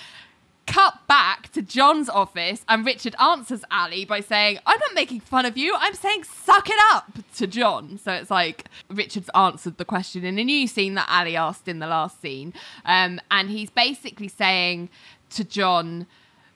Cut 0.70 1.04
back 1.08 1.50
to 1.52 1.62
John's 1.62 2.08
office, 2.08 2.64
and 2.68 2.86
Richard 2.86 3.16
answers 3.20 3.64
Ally 3.72 4.04
by 4.04 4.20
saying, 4.20 4.60
I'm 4.64 4.78
not 4.78 4.94
making 4.94 5.18
fun 5.18 5.44
of 5.44 5.58
you, 5.58 5.74
I'm 5.76 5.94
saying 5.94 6.22
suck 6.22 6.70
it 6.70 6.78
up 6.92 7.18
to 7.38 7.48
John. 7.48 7.98
So 7.98 8.12
it's 8.12 8.30
like 8.30 8.66
Richard's 8.88 9.30
answered 9.34 9.78
the 9.78 9.84
question 9.84 10.24
in 10.24 10.38
a 10.38 10.44
new 10.44 10.68
scene 10.68 10.94
that 10.94 11.06
Ally 11.08 11.32
asked 11.32 11.66
in 11.66 11.80
the 11.80 11.88
last 11.88 12.22
scene. 12.22 12.54
Um, 12.84 13.20
and 13.32 13.50
he's 13.50 13.68
basically 13.68 14.28
saying 14.28 14.90
to 15.30 15.42
John, 15.42 16.06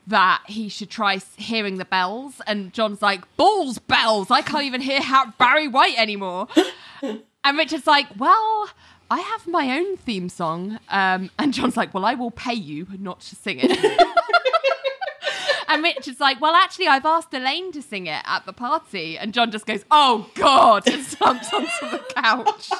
that 0.07 0.43
he 0.47 0.69
should 0.69 0.91
try 0.91 1.19
hearing 1.37 1.79
the 1.79 1.85
bells. 1.85 2.41
And 2.47 2.73
John's 2.73 3.03
like, 3.03 3.25
balls, 3.37 3.79
bells. 3.79 4.31
I 4.31 4.43
can't 4.43 4.65
even 4.65 4.81
hear 4.81 5.01
Barry 5.39 5.67
White 5.67 5.99
anymore. 5.99 6.47
and 7.03 7.59
Richard's 7.59 7.87
like, 7.87 8.07
well, 8.17 8.69
I 9.15 9.21
have 9.21 9.47
my 9.47 9.79
own 9.79 9.97
theme 9.97 10.29
song. 10.29 10.81
Um, 10.89 11.31
and 11.39 11.55
John's 11.55 11.77
like, 11.77 11.95
well, 11.95 12.05
I 12.05 12.15
will 12.15 12.33
pay 12.33 12.55
you 12.55 12.89
not 12.99 13.21
to 13.21 13.37
sing 13.37 13.61
it. 13.63 13.71
and 15.69 15.85
Richard's 15.85 16.19
like, 16.19 16.41
well, 16.41 16.55
actually, 16.57 16.89
I've 16.89 17.07
asked 17.07 17.33
Elaine 17.33 17.71
to 17.73 17.81
sing 17.81 18.09
it 18.09 18.23
at 18.25 18.45
the 18.45 18.53
party. 18.53 19.17
And 19.17 19.33
John 19.33 19.53
just 19.53 19.67
goes, 19.67 19.85
oh, 19.93 20.29
God, 20.35 20.89
and 20.89 21.05
slumps 21.05 21.55
onto 21.55 21.91
the 21.93 22.03
couch. 22.17 22.71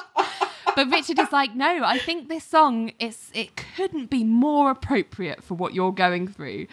But 0.75 0.91
Richard 0.91 1.19
is 1.19 1.31
like, 1.31 1.55
no, 1.55 1.85
I 1.85 1.99
think 1.99 2.27
this 2.27 2.43
song 2.43 2.91
is 2.99 3.31
it 3.33 3.55
couldn't 3.55 4.09
be 4.09 4.25
more 4.25 4.71
appropriate 4.71 5.41
for 5.41 5.53
what 5.53 5.73
you're 5.73 5.93
going 5.93 6.27
through. 6.27 6.67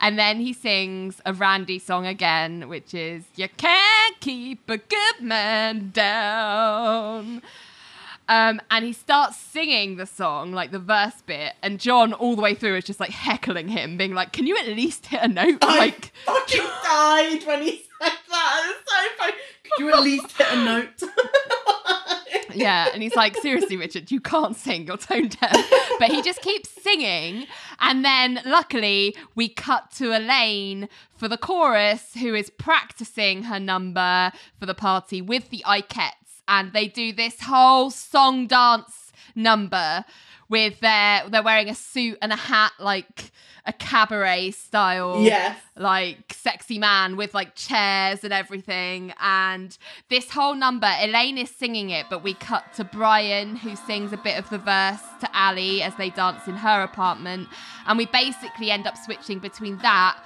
And 0.00 0.18
then 0.18 0.40
he 0.40 0.54
sings 0.54 1.20
a 1.26 1.34
Randy 1.34 1.78
song 1.78 2.06
again, 2.06 2.70
which 2.70 2.94
is 2.94 3.24
You 3.36 3.48
can't 3.50 4.18
keep 4.20 4.70
a 4.70 4.78
good 4.78 5.20
man 5.20 5.90
down. 5.92 7.42
Um, 8.28 8.60
and 8.70 8.84
he 8.84 8.92
starts 8.92 9.36
singing 9.36 9.96
the 9.96 10.06
song, 10.06 10.52
like 10.52 10.70
the 10.70 10.78
verse 10.78 11.20
bit, 11.26 11.52
and 11.62 11.78
John 11.78 12.12
all 12.14 12.36
the 12.36 12.42
way 12.42 12.54
through 12.54 12.76
is 12.76 12.84
just 12.84 13.00
like 13.00 13.10
heckling 13.10 13.68
him, 13.68 13.96
being 13.96 14.14
like, 14.14 14.32
Can 14.32 14.46
you 14.46 14.56
at 14.56 14.66
least 14.68 15.06
hit 15.06 15.22
a 15.22 15.28
note? 15.28 15.58
I 15.62 15.78
Like 15.78 16.12
fucking 16.24 16.62
died 16.82 17.46
when 17.46 17.62
he 17.62 17.84
said 18.00 18.12
that. 18.30 18.62
It 18.64 18.76
was 18.76 18.76
so 18.86 19.08
funny. 19.18 19.32
Could 19.64 19.78
you 19.84 19.92
at 19.92 20.02
least 20.02 20.32
hit 20.36 20.46
a 20.50 20.64
note? 20.64 21.02
Yeah, 22.54 22.88
and 22.92 23.02
he's 23.02 23.16
like, 23.16 23.36
seriously, 23.36 23.76
Richard, 23.76 24.10
you 24.10 24.20
can't 24.20 24.54
sing, 24.56 24.86
you're 24.86 24.96
tone 24.96 25.28
deaf. 25.28 25.70
But 25.98 26.10
he 26.10 26.22
just 26.22 26.40
keeps 26.40 26.70
singing. 26.70 27.46
And 27.80 28.04
then 28.04 28.40
luckily, 28.44 29.16
we 29.34 29.48
cut 29.48 29.90
to 29.96 30.16
Elaine 30.16 30.88
for 31.16 31.28
the 31.28 31.36
chorus, 31.36 32.14
who 32.14 32.34
is 32.34 32.50
practicing 32.50 33.44
her 33.44 33.58
number 33.58 34.32
for 34.58 34.66
the 34.66 34.74
party 34.74 35.20
with 35.20 35.50
the 35.50 35.64
Ikettes. 35.66 36.12
And 36.48 36.72
they 36.72 36.88
do 36.88 37.12
this 37.12 37.40
whole 37.40 37.90
song 37.90 38.46
dance 38.46 39.12
number 39.34 40.04
with 40.48 40.80
their, 40.80 41.28
they're 41.28 41.42
wearing 41.42 41.68
a 41.68 41.74
suit 41.74 42.18
and 42.20 42.32
a 42.32 42.36
hat, 42.36 42.72
like 42.78 43.32
a 43.66 43.72
cabaret 43.72 44.50
style 44.50 45.22
Yes. 45.22 45.58
like 45.74 46.34
sexy 46.34 46.78
man 46.78 47.16
with 47.16 47.32
like 47.32 47.54
chairs 47.54 48.22
and 48.22 48.32
everything. 48.32 49.14
And 49.18 49.76
this 50.10 50.30
whole 50.30 50.54
number, 50.54 50.90
Elaine 51.00 51.38
is 51.38 51.48
singing 51.50 51.88
it, 51.88 52.06
but 52.10 52.22
we 52.22 52.34
cut 52.34 52.74
to 52.74 52.84
Brian, 52.84 53.56
who 53.56 53.74
sings 53.74 54.12
a 54.12 54.18
bit 54.18 54.38
of 54.38 54.50
the 54.50 54.58
verse 54.58 55.00
to 55.20 55.28
Ally 55.34 55.80
as 55.82 55.94
they 55.96 56.10
dance 56.10 56.46
in 56.46 56.56
her 56.56 56.82
apartment. 56.82 57.48
And 57.86 57.96
we 57.96 58.04
basically 58.04 58.70
end 58.70 58.86
up 58.86 58.98
switching 58.98 59.38
between 59.38 59.78
that 59.78 60.18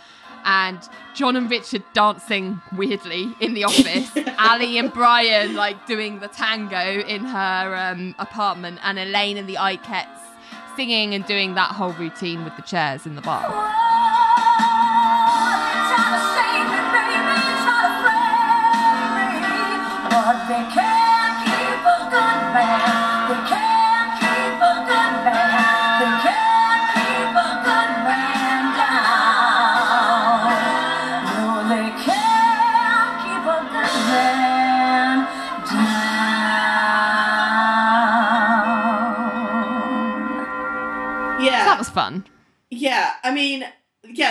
and 0.49 0.88
John 1.14 1.36
and 1.36 1.51
Richard 1.51 1.84
dancing 1.92 2.62
weirdly 2.72 3.34
in 3.38 3.53
the 3.53 3.64
office. 3.64 4.11
Ally 4.38 4.78
and 4.78 4.90
Brian 4.90 5.55
like 5.55 5.86
doing 5.86 6.20
the 6.20 6.28
tango 6.28 7.01
in 7.03 7.24
her 7.24 7.76
um, 7.76 8.14
apartment, 8.18 8.80
and 8.82 8.99
Elaine 8.99 9.36
and 9.36 9.46
the 9.46 9.57
Ikettes 9.57 10.07
singing 10.74 11.14
and 11.14 11.26
doing 11.26 11.55
that 11.55 11.72
whole 11.72 11.92
routine 11.92 12.44
with 12.44 12.57
the 12.57 12.62
chairs 12.62 13.05
in 13.05 13.14
the 13.14 13.20
bar. 13.20 13.88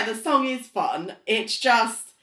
The 0.08 0.14
song 0.14 0.46
is 0.46 0.66
fun. 0.66 1.16
It's 1.26 1.58
just, 1.58 2.14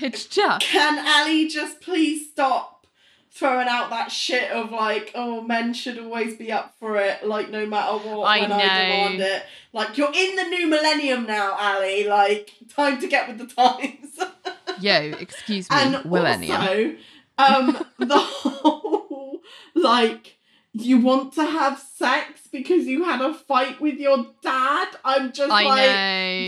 It's 0.00 0.24
just. 0.24 0.64
can 0.64 1.04
Ally 1.04 1.48
just 1.48 1.80
please 1.80 2.30
stop 2.30 2.86
throwing 3.32 3.66
out 3.66 3.90
that 3.90 4.12
shit 4.12 4.52
of 4.52 4.70
like, 4.70 5.10
oh, 5.16 5.40
men 5.40 5.74
should 5.74 5.98
always 5.98 6.36
be 6.36 6.52
up 6.52 6.76
for 6.78 6.98
it, 6.98 7.26
like 7.26 7.50
no 7.50 7.66
matter 7.66 7.94
what, 7.98 8.24
I 8.24 8.42
when 8.42 8.52
I 8.52 8.60
demand 8.60 9.20
it. 9.20 9.42
Like, 9.72 9.98
you're 9.98 10.12
in 10.14 10.36
the 10.36 10.44
new 10.44 10.68
millennium 10.68 11.26
now, 11.26 11.56
Ally. 11.58 12.04
Like, 12.08 12.52
time 12.68 13.00
to 13.00 13.08
get 13.08 13.26
with 13.26 13.38
the 13.38 13.52
times. 13.52 14.20
Yo, 14.80 14.94
excuse 15.18 15.68
me, 15.70 15.76
and 15.76 16.04
millennium. 16.04 16.60
also, 16.60 16.94
um, 17.36 17.84
the 17.98 18.18
whole 18.18 19.40
like 19.74 20.31
you 20.74 20.98
want 20.98 21.34
to 21.34 21.44
have 21.44 21.78
sex 21.78 22.48
because 22.50 22.86
you 22.86 23.04
had 23.04 23.20
a 23.20 23.34
fight 23.34 23.80
with 23.80 23.98
your 23.98 24.26
dad. 24.42 24.88
I'm 25.04 25.32
just 25.32 25.52
I 25.52 25.64
like 25.64 25.76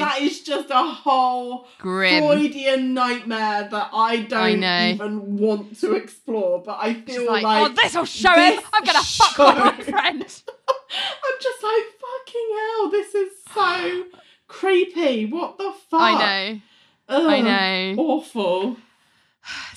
know. 0.00 0.04
that 0.06 0.22
is 0.22 0.40
just 0.40 0.70
a 0.70 0.82
whole 0.82 1.66
Grim. 1.78 2.24
Freudian 2.24 2.94
nightmare 2.94 3.68
that 3.70 3.90
I 3.92 4.22
don't 4.22 4.60
know. 4.60 4.88
even 4.88 5.36
want 5.36 5.78
to 5.80 5.94
explore. 5.94 6.62
But 6.62 6.78
I 6.80 6.94
feel 6.94 7.26
like, 7.26 7.42
like, 7.44 7.70
oh, 7.70 7.74
this'll 7.74 8.04
show 8.06 8.34
this 8.34 8.60
him. 8.60 8.64
I'm 8.72 8.84
gonna 8.84 9.02
fuck 9.02 9.38
my 9.38 9.54
show- 9.54 9.76
boyfriend. 9.76 10.42
I'm 10.96 11.40
just 11.40 11.62
like 11.62 11.84
fucking 12.00 12.48
hell. 12.56 12.90
This 12.90 13.14
is 13.14 13.30
so 13.52 14.04
creepy. 14.48 15.26
What 15.26 15.58
the 15.58 15.72
fuck? 15.90 16.00
I 16.00 16.52
know. 16.52 16.60
Ugh, 17.08 17.26
I 17.26 17.40
know. 17.40 18.02
Awful. 18.02 18.76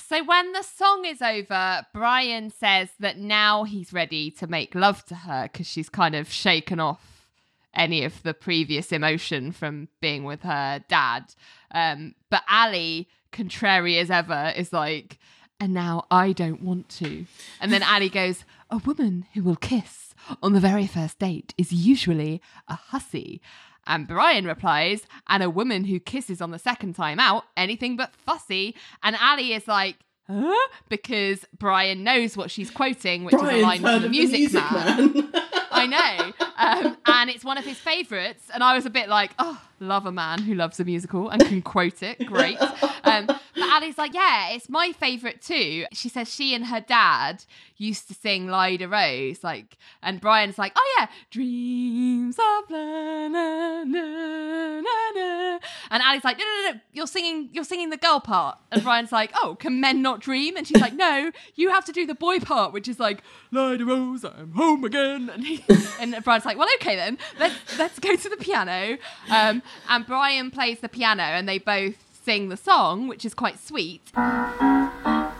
So 0.08 0.24
when 0.24 0.52
the 0.52 0.62
song 0.62 1.04
is 1.04 1.20
over, 1.20 1.84
Brian 1.92 2.48
says 2.48 2.88
that 2.98 3.18
now 3.18 3.64
he's 3.64 3.92
ready 3.92 4.30
to 4.30 4.46
make 4.46 4.74
love 4.74 5.04
to 5.06 5.14
her 5.14 5.50
because 5.52 5.66
she's 5.66 5.90
kind 5.90 6.14
of 6.14 6.32
shaken 6.32 6.80
off 6.80 7.26
any 7.74 8.04
of 8.04 8.22
the 8.22 8.32
previous 8.32 8.90
emotion 8.90 9.52
from 9.52 9.88
being 10.00 10.24
with 10.24 10.44
her 10.44 10.82
dad. 10.88 11.34
Um, 11.72 12.14
but 12.30 12.42
Ally, 12.48 13.02
contrary 13.32 13.98
as 13.98 14.10
ever, 14.10 14.54
is 14.56 14.72
like, 14.72 15.18
and 15.60 15.74
now 15.74 16.06
I 16.10 16.32
don't 16.32 16.62
want 16.62 16.88
to. 17.00 17.26
And 17.60 17.70
then 17.70 17.82
Ally 17.82 18.08
goes, 18.08 18.46
a 18.70 18.78
woman 18.78 19.26
who 19.34 19.42
will 19.42 19.56
kiss 19.56 20.14
on 20.42 20.54
the 20.54 20.60
very 20.60 20.86
first 20.86 21.18
date 21.18 21.52
is 21.58 21.70
usually 21.70 22.40
a 22.66 22.76
hussy. 22.76 23.42
And 23.88 24.06
Brian 24.06 24.44
replies, 24.44 25.02
and 25.28 25.42
a 25.42 25.50
woman 25.50 25.84
who 25.84 25.98
kisses 25.98 26.40
on 26.40 26.50
the 26.52 26.58
second 26.58 26.94
time 26.94 27.18
out, 27.18 27.44
anything 27.56 27.96
but 27.96 28.14
fussy. 28.14 28.76
And 29.02 29.16
Ally 29.16 29.54
is 29.54 29.66
like, 29.66 29.96
huh? 30.30 30.68
Because 30.88 31.44
Brian 31.58 32.04
knows 32.04 32.36
what 32.36 32.50
she's 32.50 32.70
quoting, 32.70 33.24
which 33.24 33.34
is 33.34 33.42
a 33.42 33.62
line 33.62 33.80
from 33.80 34.02
the 34.02 34.08
Music, 34.08 34.52
the 34.52 34.60
Man. 34.60 35.12
Man. 35.14 35.32
I 35.70 35.86
know. 35.86 36.32
Um, 36.58 36.96
and 37.06 37.30
it's 37.30 37.44
one 37.44 37.56
of 37.56 37.64
his 37.64 37.78
favourites. 37.78 38.50
And 38.52 38.62
I 38.62 38.74
was 38.74 38.84
a 38.84 38.90
bit 38.90 39.08
like, 39.08 39.30
oh, 39.38 39.60
love 39.80 40.06
a 40.06 40.12
man 40.12 40.42
who 40.42 40.54
loves 40.54 40.80
a 40.80 40.84
musical 40.84 41.28
and 41.28 41.44
can 41.44 41.62
quote 41.62 42.02
it. 42.02 42.24
Great. 42.26 42.58
Um, 43.04 43.26
but 43.26 43.40
Ally's 43.56 43.98
like, 43.98 44.14
yeah, 44.14 44.50
it's 44.50 44.68
my 44.68 44.92
favourite 44.92 45.40
too. 45.42 45.86
She 45.92 46.08
says 46.08 46.32
she 46.32 46.54
and 46.54 46.66
her 46.66 46.80
dad 46.80 47.44
used 47.76 48.08
to 48.08 48.14
sing 48.14 48.48
Lida 48.48 48.88
Rose. 48.88 49.44
Like, 49.44 49.78
and 50.02 50.20
Brian's 50.20 50.58
like, 50.58 50.72
oh 50.76 50.96
yeah, 50.98 51.06
dreams 51.30 52.36
of 52.38 52.70
na, 52.70 53.28
na, 53.28 53.84
na, 53.84 54.80
na. 54.80 55.58
And 55.90 56.02
Ally's 56.02 56.24
like, 56.24 56.38
no, 56.38 56.44
no, 56.44 56.72
no, 56.72 56.80
you're 56.92 57.06
singing, 57.06 57.50
you're 57.52 57.64
singing 57.64 57.90
the 57.90 57.96
girl 57.96 58.20
part. 58.20 58.58
And 58.70 58.82
Brian's 58.82 59.12
like, 59.12 59.30
oh, 59.42 59.56
can 59.58 59.80
men 59.80 60.02
not 60.02 60.20
dream? 60.20 60.56
And 60.56 60.66
she's 60.66 60.80
like, 60.80 60.94
no, 60.94 61.30
you 61.54 61.70
have 61.70 61.84
to 61.86 61.92
do 61.92 62.06
the 62.06 62.14
boy 62.14 62.40
part, 62.40 62.72
which 62.72 62.88
is 62.88 62.98
like, 62.98 63.22
Lida 63.50 63.84
Rose, 63.84 64.24
I'm 64.24 64.52
home 64.52 64.84
again. 64.84 65.30
And, 65.32 65.44
he, 65.44 65.64
and 66.00 66.16
Brian's 66.24 66.44
like, 66.44 66.58
well, 66.58 66.68
okay 66.80 66.96
then, 66.96 67.18
let's 67.38 67.78
let's 67.78 67.98
go 67.98 68.14
to 68.16 68.28
the 68.28 68.36
piano. 68.36 68.98
Um, 69.30 69.62
and 69.88 70.06
Brian 70.06 70.50
plays 70.50 70.80
the 70.80 70.88
piano, 70.88 71.22
and 71.22 71.48
they 71.48 71.58
both 71.58 71.94
sing 72.24 72.48
the 72.48 72.56
song, 72.56 73.08
which 73.08 73.24
is 73.24 73.34
quite 73.34 73.58
sweet. 73.58 74.02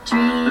Dream 0.07 0.49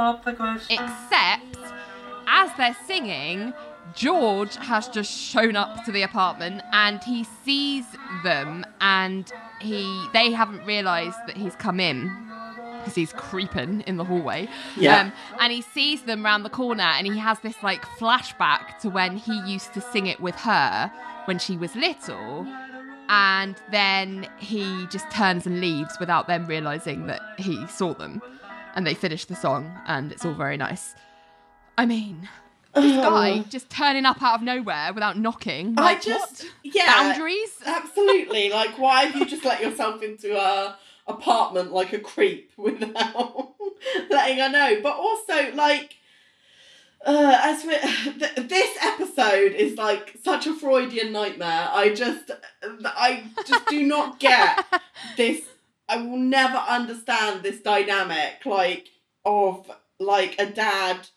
pop 0.00 0.24
the 0.24 0.32
question. 0.32 0.78
Except, 0.78 1.72
as 2.26 2.50
they're 2.56 2.76
singing, 2.86 3.52
George 3.94 4.56
has 4.56 4.88
just 4.88 5.10
shown 5.10 5.56
up 5.56 5.84
to 5.84 5.92
the 5.92 6.02
apartment 6.02 6.62
and 6.72 7.02
he 7.04 7.24
sees 7.44 7.84
them, 8.24 8.64
and 8.80 9.30
he 9.60 10.06
they 10.12 10.30
haven't 10.30 10.64
realised 10.64 11.18
that 11.26 11.36
he's 11.36 11.56
come 11.56 11.80
in 11.80 12.10
because 12.78 12.94
he's 12.94 13.12
creeping 13.12 13.82
in 13.82 13.96
the 13.98 14.04
hallway. 14.04 14.48
Yeah. 14.76 15.00
Um, 15.00 15.12
and 15.38 15.52
he 15.52 15.60
sees 15.60 16.02
them 16.02 16.24
round 16.24 16.44
the 16.44 16.50
corner, 16.50 16.90
and 16.96 17.06
he 17.06 17.18
has 17.18 17.38
this 17.40 17.56
like 17.62 17.84
flashback 17.98 18.78
to 18.80 18.88
when 18.88 19.16
he 19.16 19.38
used 19.40 19.74
to 19.74 19.80
sing 19.80 20.06
it 20.06 20.20
with 20.20 20.36
her 20.36 20.90
when 21.26 21.38
she 21.38 21.56
was 21.56 21.74
little. 21.74 22.46
And 23.12 23.56
then 23.72 24.28
he 24.38 24.86
just 24.86 25.10
turns 25.10 25.44
and 25.44 25.60
leaves 25.60 25.98
without 25.98 26.28
them 26.28 26.46
realizing 26.46 27.08
that 27.08 27.20
he 27.38 27.66
saw 27.66 27.92
them. 27.92 28.22
And 28.74 28.86
they 28.86 28.94
finish 28.94 29.24
the 29.24 29.36
song, 29.36 29.70
and 29.86 30.12
it's 30.12 30.24
all 30.24 30.34
very 30.34 30.56
nice. 30.56 30.94
I 31.76 31.86
mean, 31.86 32.28
this 32.74 32.96
guy 32.96 33.40
just 33.48 33.68
turning 33.70 34.06
up 34.06 34.22
out 34.22 34.36
of 34.36 34.42
nowhere 34.42 34.92
without 34.92 35.18
knocking. 35.18 35.74
I 35.76 35.98
just 35.98 36.44
what? 36.44 36.74
yeah 36.74 37.02
Boundaries? 37.02 37.56
absolutely 37.66 38.50
like 38.52 38.78
why 38.78 39.04
have 39.04 39.16
you 39.16 39.26
just 39.26 39.44
let 39.44 39.60
yourself 39.60 40.02
into 40.02 40.36
a 40.38 40.76
apartment 41.06 41.72
like 41.72 41.92
a 41.92 41.98
creep 41.98 42.52
without 42.56 43.54
letting 44.10 44.38
her 44.38 44.48
know 44.48 44.80
but 44.82 44.96
also 44.96 45.52
like 45.54 45.96
uh, 47.04 47.38
as 47.42 47.64
we, 47.64 47.76
th- 48.18 48.48
this 48.48 48.76
episode 48.82 49.52
is 49.52 49.76
like 49.78 50.16
such 50.22 50.46
a 50.46 50.54
Freudian 50.54 51.12
nightmare. 51.12 51.70
I 51.72 51.94
just, 51.94 52.30
I 52.62 53.24
just 53.46 53.66
do 53.68 53.82
not 53.86 54.20
get 54.20 54.66
this. 55.16 55.40
I 55.90 55.96
will 55.96 56.18
never 56.18 56.56
understand 56.56 57.42
this 57.42 57.60
dynamic, 57.60 58.46
like 58.46 58.88
of 59.24 59.70
like 59.98 60.40
a 60.40 60.46
dad 60.46 61.08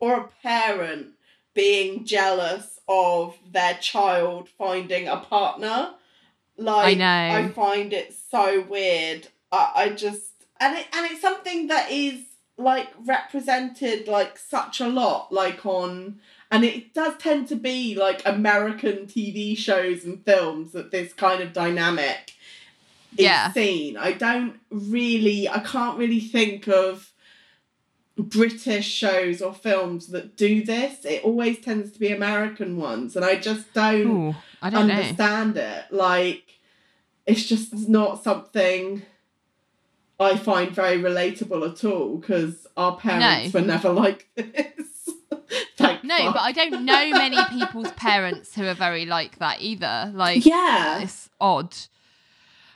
or 0.00 0.16
a 0.16 0.28
parent 0.42 1.08
being 1.54 2.04
jealous 2.04 2.80
of 2.88 3.36
their 3.52 3.74
child 3.74 4.48
finding 4.48 5.06
a 5.06 5.18
partner. 5.18 5.90
Like 6.56 6.86
I 6.86 6.94
know. 6.94 7.36
I 7.36 7.48
find 7.48 7.92
it 7.92 8.14
so 8.30 8.62
weird. 8.62 9.28
I, 9.52 9.72
I 9.74 9.88
just 9.90 10.46
and 10.58 10.78
it 10.78 10.86
and 10.94 11.10
it's 11.10 11.20
something 11.20 11.66
that 11.66 11.90
is 11.90 12.20
like 12.56 12.88
represented 13.04 14.08
like 14.08 14.38
such 14.38 14.80
a 14.80 14.88
lot, 14.88 15.30
like 15.30 15.66
on 15.66 16.20
and 16.50 16.64
it 16.64 16.94
does 16.94 17.16
tend 17.18 17.48
to 17.48 17.56
be 17.56 17.94
like 17.94 18.22
American 18.24 19.06
TV 19.06 19.56
shows 19.56 20.04
and 20.04 20.24
films 20.24 20.72
that 20.72 20.90
this 20.90 21.12
kind 21.12 21.42
of 21.42 21.52
dynamic 21.52 22.34
Yeah. 23.16 23.52
seen. 23.52 23.96
I 23.96 24.12
don't 24.12 24.58
really 24.70 25.48
I 25.48 25.58
can't 25.60 25.98
really 25.98 26.20
think 26.20 26.66
of 26.68 27.12
British 28.16 28.86
shows 28.86 29.40
or 29.40 29.54
films 29.54 30.08
that 30.08 30.36
do 30.36 30.64
this. 30.64 31.04
It 31.04 31.24
always 31.24 31.60
tends 31.60 31.92
to 31.92 31.98
be 31.98 32.12
American 32.12 32.76
ones, 32.76 33.16
and 33.16 33.24
I 33.24 33.36
just 33.36 33.72
don't 33.72 34.06
Ooh, 34.06 34.34
I 34.60 34.70
don't 34.70 34.86
know. 34.88 34.94
understand 34.94 35.56
it. 35.56 35.84
Like, 35.90 36.58
it's 37.26 37.44
just 37.44 37.88
not 37.88 38.22
something 38.22 39.02
I 40.20 40.36
find 40.36 40.72
very 40.72 40.98
relatable 40.98 41.68
at 41.72 41.84
all 41.84 42.18
because 42.18 42.66
our 42.76 42.96
parents 42.96 43.52
No. 43.54 43.60
were 43.60 43.66
never 43.66 43.88
like 43.90 44.28
this. 44.36 45.10
Thank 45.76 46.04
No, 46.04 46.32
but 46.32 46.40
I 46.42 46.52
don't 46.52 46.84
know 46.84 47.10
many 47.10 47.38
people's 47.50 47.90
parents 47.92 48.54
who 48.54 48.64
are 48.66 48.74
very 48.74 49.06
like 49.06 49.38
that 49.38 49.60
either. 49.62 50.12
Like, 50.14 50.44
Yeah. 50.44 51.00
it's 51.00 51.28
odd. 51.40 51.74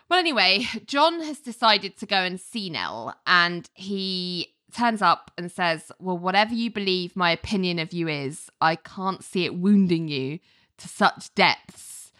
Well, 0.08 0.18
anyway, 0.20 0.66
John 0.86 1.20
has 1.22 1.40
decided 1.40 1.96
to 1.98 2.06
go 2.06 2.16
and 2.16 2.40
see 2.40 2.70
Nelle, 2.70 3.14
and 3.26 3.68
he 3.74 4.54
turns 4.72 5.02
up 5.02 5.30
and 5.36 5.50
says, 5.50 5.90
Well, 5.98 6.18
whatever 6.18 6.54
you 6.54 6.70
believe 6.70 7.16
my 7.16 7.30
opinion 7.30 7.78
of 7.78 7.92
you 7.92 8.08
is, 8.08 8.50
I 8.60 8.76
can't 8.76 9.24
see 9.24 9.44
it 9.44 9.56
wounding 9.56 10.08
you 10.08 10.38
to 10.78 10.88
such 10.88 11.34
depths 11.34 12.12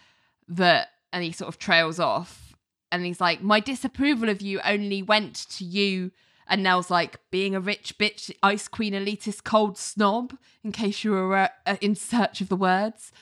that. 0.49 0.89
And 1.12 1.24
he 1.24 1.32
sort 1.32 1.49
of 1.49 1.59
trails 1.59 1.99
off. 1.99 2.55
And 2.91 3.05
he's 3.05 3.20
like, 3.20 3.41
My 3.41 3.61
disapproval 3.61 4.28
of 4.28 4.43
you 4.43 4.61
only 4.64 5.03
went 5.03 5.34
to 5.51 5.64
you. 5.64 6.11
And 6.49 6.62
Nelle's 6.62 6.91
like, 6.91 7.18
being 7.30 7.55
a 7.55 7.61
rich 7.61 7.99
bitch, 7.99 8.30
ice 8.43 8.68
queen, 8.68 8.93
elitist, 8.93 9.43
cold 9.45 9.76
snob, 9.76 10.37
in 10.62 10.70
case 10.72 11.03
you 11.03 11.11
were 11.12 11.51
uh, 11.66 11.76
in 11.80 11.95
search 11.97 12.41
of 12.41 12.49
the 12.49 12.57
words. 12.57 13.12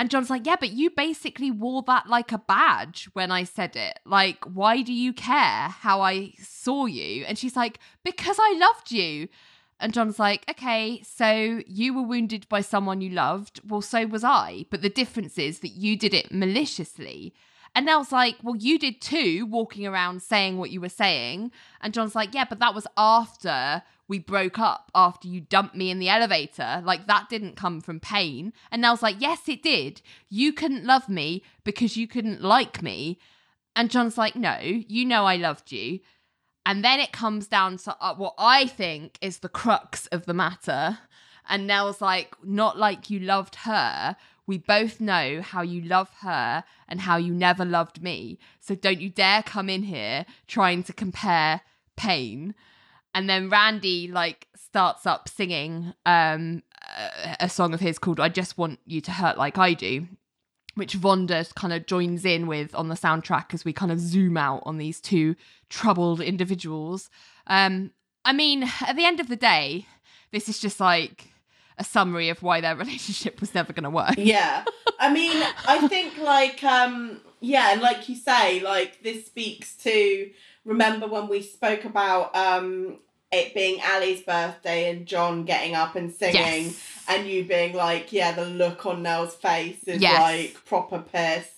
And 0.00 0.08
John's 0.08 0.30
like, 0.30 0.46
yeah, 0.46 0.56
but 0.58 0.70
you 0.70 0.88
basically 0.88 1.50
wore 1.50 1.82
that 1.82 2.08
like 2.08 2.32
a 2.32 2.38
badge 2.38 3.10
when 3.12 3.30
I 3.30 3.44
said 3.44 3.76
it. 3.76 3.98
Like, 4.06 4.42
why 4.46 4.80
do 4.80 4.94
you 4.94 5.12
care 5.12 5.68
how 5.68 6.00
I 6.00 6.32
saw 6.38 6.86
you? 6.86 7.26
And 7.26 7.36
she's 7.36 7.54
like, 7.54 7.78
because 8.02 8.38
I 8.40 8.56
loved 8.58 8.92
you. 8.92 9.28
And 9.78 9.92
John's 9.92 10.18
like, 10.18 10.48
okay, 10.48 11.02
so 11.02 11.60
you 11.66 11.92
were 11.92 12.00
wounded 12.02 12.48
by 12.48 12.62
someone 12.62 13.02
you 13.02 13.10
loved. 13.10 13.60
Well, 13.62 13.82
so 13.82 14.06
was 14.06 14.24
I. 14.24 14.64
But 14.70 14.80
the 14.80 14.88
difference 14.88 15.36
is 15.36 15.58
that 15.58 15.72
you 15.72 15.98
did 15.98 16.14
it 16.14 16.32
maliciously. 16.32 17.34
And 17.74 17.84
Nelle's 17.84 18.10
like, 18.10 18.36
well, 18.42 18.56
you 18.56 18.78
did 18.78 19.02
too, 19.02 19.44
walking 19.44 19.86
around 19.86 20.22
saying 20.22 20.56
what 20.56 20.70
you 20.70 20.80
were 20.80 20.88
saying. 20.88 21.52
And 21.82 21.92
John's 21.92 22.14
like, 22.14 22.32
yeah, 22.32 22.46
but 22.48 22.58
that 22.60 22.74
was 22.74 22.86
after 22.96 23.82
we 24.10 24.18
broke 24.18 24.58
up, 24.58 24.90
after 24.92 25.28
you 25.28 25.40
dumped 25.40 25.76
me 25.76 25.88
in 25.88 26.00
the 26.00 26.08
elevator. 26.08 26.82
Like, 26.84 27.06
that 27.06 27.28
didn't 27.28 27.54
come 27.54 27.80
from 27.80 28.00
pain. 28.00 28.52
And 28.72 28.82
Nelle's 28.82 29.04
like, 29.04 29.20
yes, 29.20 29.48
it 29.48 29.62
did. 29.62 30.02
You 30.28 30.52
couldn't 30.52 30.84
love 30.84 31.08
me 31.08 31.44
because 31.62 31.96
you 31.96 32.08
couldn't 32.08 32.42
like 32.42 32.82
me. 32.82 33.20
And 33.76 33.88
John's 33.88 34.18
like, 34.18 34.34
no, 34.34 34.58
you 34.60 35.04
know 35.04 35.26
I 35.26 35.36
loved 35.36 35.70
you. 35.70 36.00
And 36.66 36.84
then 36.84 36.98
it 36.98 37.12
comes 37.12 37.46
down 37.46 37.78
to 37.78 37.96
uh, 38.00 38.16
what 38.16 38.34
I 38.36 38.66
think 38.66 39.16
is 39.20 39.38
the 39.38 39.48
crux 39.48 40.08
of 40.08 40.26
the 40.26 40.34
matter. 40.34 40.98
And 41.48 41.68
Nelle's 41.68 42.00
like, 42.00 42.34
not 42.42 42.76
like 42.76 43.10
you 43.10 43.20
loved 43.20 43.54
her. 43.62 44.16
We 44.44 44.58
both 44.58 45.00
know 45.00 45.40
how 45.40 45.62
you 45.62 45.82
love 45.82 46.10
her 46.22 46.64
and 46.88 47.02
how 47.02 47.16
you 47.16 47.32
never 47.32 47.64
loved 47.64 48.02
me. 48.02 48.40
So 48.58 48.74
don't 48.74 49.00
you 49.00 49.08
dare 49.08 49.44
come 49.44 49.68
in 49.68 49.84
here 49.84 50.26
trying 50.48 50.82
to 50.82 50.92
compare 50.92 51.60
pain. 51.96 52.56
And 53.14 53.28
then 53.28 53.48
Randy 53.48 54.08
like 54.08 54.46
starts 54.56 55.06
up 55.06 55.28
singing 55.28 55.94
um 56.06 56.62
a, 57.38 57.48
song 57.48 57.74
of 57.74 57.80
his 57.80 57.98
called 57.98 58.20
I 58.20 58.28
Just 58.28 58.58
Want 58.58 58.78
You 58.86 59.00
to 59.02 59.12
Hurt 59.12 59.38
Like 59.38 59.58
I 59.58 59.74
Do 59.74 60.06
which 60.74 60.98
Vonda 60.98 61.54
kind 61.54 61.72
of 61.72 61.86
joins 61.86 62.24
in 62.24 62.46
with 62.46 62.74
on 62.74 62.88
the 62.88 62.94
soundtrack 62.94 63.52
as 63.52 63.64
we 63.64 63.72
kind 63.72 63.92
of 63.92 64.00
zoom 64.00 64.36
out 64.36 64.62
on 64.64 64.78
these 64.78 65.00
two 65.00 65.36
troubled 65.68 66.20
individuals. 66.20 67.10
Um, 67.46 67.90
I 68.24 68.32
mean, 68.32 68.64
at 68.86 68.96
the 68.96 69.04
end 69.04 69.20
of 69.20 69.28
the 69.28 69.36
day, 69.36 69.86
this 70.32 70.48
is 70.48 70.58
just 70.58 70.80
like 70.80 71.28
a 71.78 71.84
summary 71.84 72.28
of 72.28 72.42
why 72.42 72.60
their 72.60 72.76
relationship 72.76 73.40
was 73.40 73.54
never 73.54 73.72
going 73.72 73.84
to 73.84 73.90
work. 73.90 74.14
Yeah. 74.16 74.64
I 74.98 75.12
mean, 75.12 75.42
I 75.66 75.86
think 75.88 76.18
like 76.18 76.62
um 76.64 77.20
yeah, 77.40 77.72
and 77.72 77.80
like 77.80 78.08
you 78.08 78.16
say, 78.16 78.60
like 78.60 79.02
this 79.02 79.26
speaks 79.26 79.74
to 79.76 80.30
remember 80.64 81.06
when 81.06 81.28
we 81.28 81.42
spoke 81.42 81.84
about 81.84 82.34
um 82.36 82.98
it 83.32 83.54
being 83.54 83.80
Ally's 83.80 84.22
birthday 84.22 84.90
and 84.90 85.06
John 85.06 85.44
getting 85.44 85.74
up 85.76 85.94
and 85.94 86.12
singing 86.12 86.34
Yes. 86.34 87.04
and 87.08 87.28
you 87.28 87.44
being 87.44 87.74
like, 87.74 88.12
yeah, 88.12 88.32
the 88.32 88.44
look 88.44 88.84
on 88.86 89.02
Nelle's 89.04 89.34
face 89.36 89.84
is 89.86 90.02
Yes. 90.02 90.20
like 90.20 90.64
proper 90.64 90.98
pissed. 90.98 91.52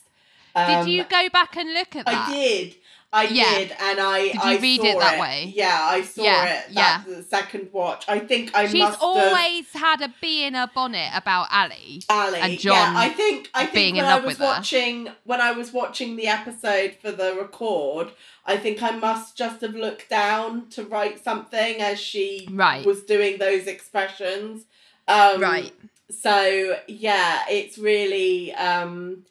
Um, 0.54 0.84
Did 0.84 0.92
you 0.92 1.04
go 1.04 1.30
back 1.30 1.56
and 1.56 1.72
look 1.72 1.96
at 1.96 2.04
that? 2.04 2.28
I 2.28 2.32
did. 2.34 2.74
I 3.14 3.24
Yeah. 3.24 3.58
did, 3.58 3.76
and 3.78 4.00
I 4.00 4.22
Did 4.22 4.34
you 4.34 4.40
I 4.42 4.56
read 4.58 4.80
saw 4.80 4.86
it 4.86 4.98
that 5.00 5.20
way? 5.20 5.52
Yeah, 5.54 5.78
I 5.82 6.02
saw 6.02 6.22
Yeah, 6.22 6.44
it. 6.60 6.74
That 6.74 7.04
the 7.06 7.22
second 7.22 7.68
watch. 7.72 8.04
I 8.08 8.18
think 8.20 8.54
I 8.56 8.66
She's 8.66 8.78
must 8.80 8.92
have 8.94 9.02
always 9.02 9.70
had 9.72 10.00
a 10.00 10.08
bee 10.20 10.44
in 10.44 10.54
her 10.54 10.70
bonnet 10.74 11.10
about 11.14 11.48
Ally. 11.50 11.98
Ally. 12.08 12.38
and 12.38 12.58
John 12.58 12.94
yeah, 12.94 12.98
I 12.98 13.08
think 13.10 13.50
I 13.52 13.64
think 13.66 13.74
being 13.74 13.96
when 13.96 14.04
in 14.06 14.10
I 14.10 14.16
was 14.16 14.24
with 14.26 14.38
her. 14.38 14.44
watching 14.44 15.08
when 15.24 15.40
I 15.42 15.52
was 15.52 15.72
watching 15.72 16.16
the 16.16 16.28
episode 16.28 16.96
for 17.02 17.12
the 17.12 17.34
record, 17.38 18.12
I 18.46 18.56
think 18.56 18.82
I 18.82 18.92
must 18.92 19.36
just 19.36 19.60
have 19.60 19.74
looked 19.74 20.08
down 20.08 20.68
to 20.70 20.84
write 20.84 21.22
something 21.22 21.82
as 21.82 22.00
she 22.00 22.48
Right. 22.50 22.84
was 22.86 23.02
doing 23.02 23.36
those 23.38 23.66
expressions. 23.66 24.64
Um, 25.06 25.40
Right. 25.40 25.72
So 26.10 26.78
yeah, 26.88 27.42
it's 27.50 27.76
really 27.78 28.54
um, 28.54 29.24